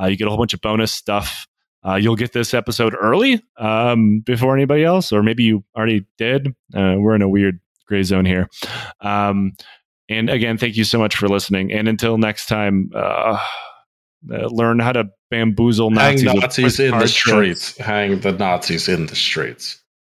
Uh, 0.00 0.06
you 0.06 0.16
get 0.16 0.26
a 0.26 0.30
whole 0.30 0.38
bunch 0.38 0.54
of 0.54 0.60
bonus 0.60 0.92
stuff. 0.92 1.46
Uh, 1.86 1.94
you'll 1.94 2.16
get 2.16 2.32
this 2.32 2.52
episode 2.52 2.94
early 3.00 3.42
um, 3.56 4.20
before 4.20 4.54
anybody 4.54 4.84
else, 4.84 5.12
or 5.12 5.22
maybe 5.22 5.44
you 5.44 5.64
already 5.74 6.06
did. 6.18 6.48
Uh, 6.74 6.96
we're 6.98 7.14
in 7.14 7.22
a 7.22 7.28
weird 7.28 7.58
gray 7.86 8.02
zone 8.02 8.26
here. 8.26 8.48
Um, 9.00 9.52
and 10.08 10.28
again, 10.28 10.58
thank 10.58 10.76
you 10.76 10.84
so 10.84 10.98
much 10.98 11.16
for 11.16 11.28
listening. 11.28 11.72
And 11.72 11.88
until 11.88 12.18
next 12.18 12.46
time, 12.46 12.90
uh, 12.94 13.38
uh 14.30 14.46
learn 14.48 14.78
how 14.78 14.92
to 14.92 15.08
bamboozle 15.30 15.90
Nazis. 15.90 16.24
Hang 16.24 16.40
Nazis 16.40 16.80
in 16.80 16.98
the 16.98 17.08
streets. 17.08 17.76
Hang 17.78 18.20
the 18.20 18.32
Nazis 18.32 18.88
in 18.88 19.06
the 19.06 19.16
streets. 19.16 19.80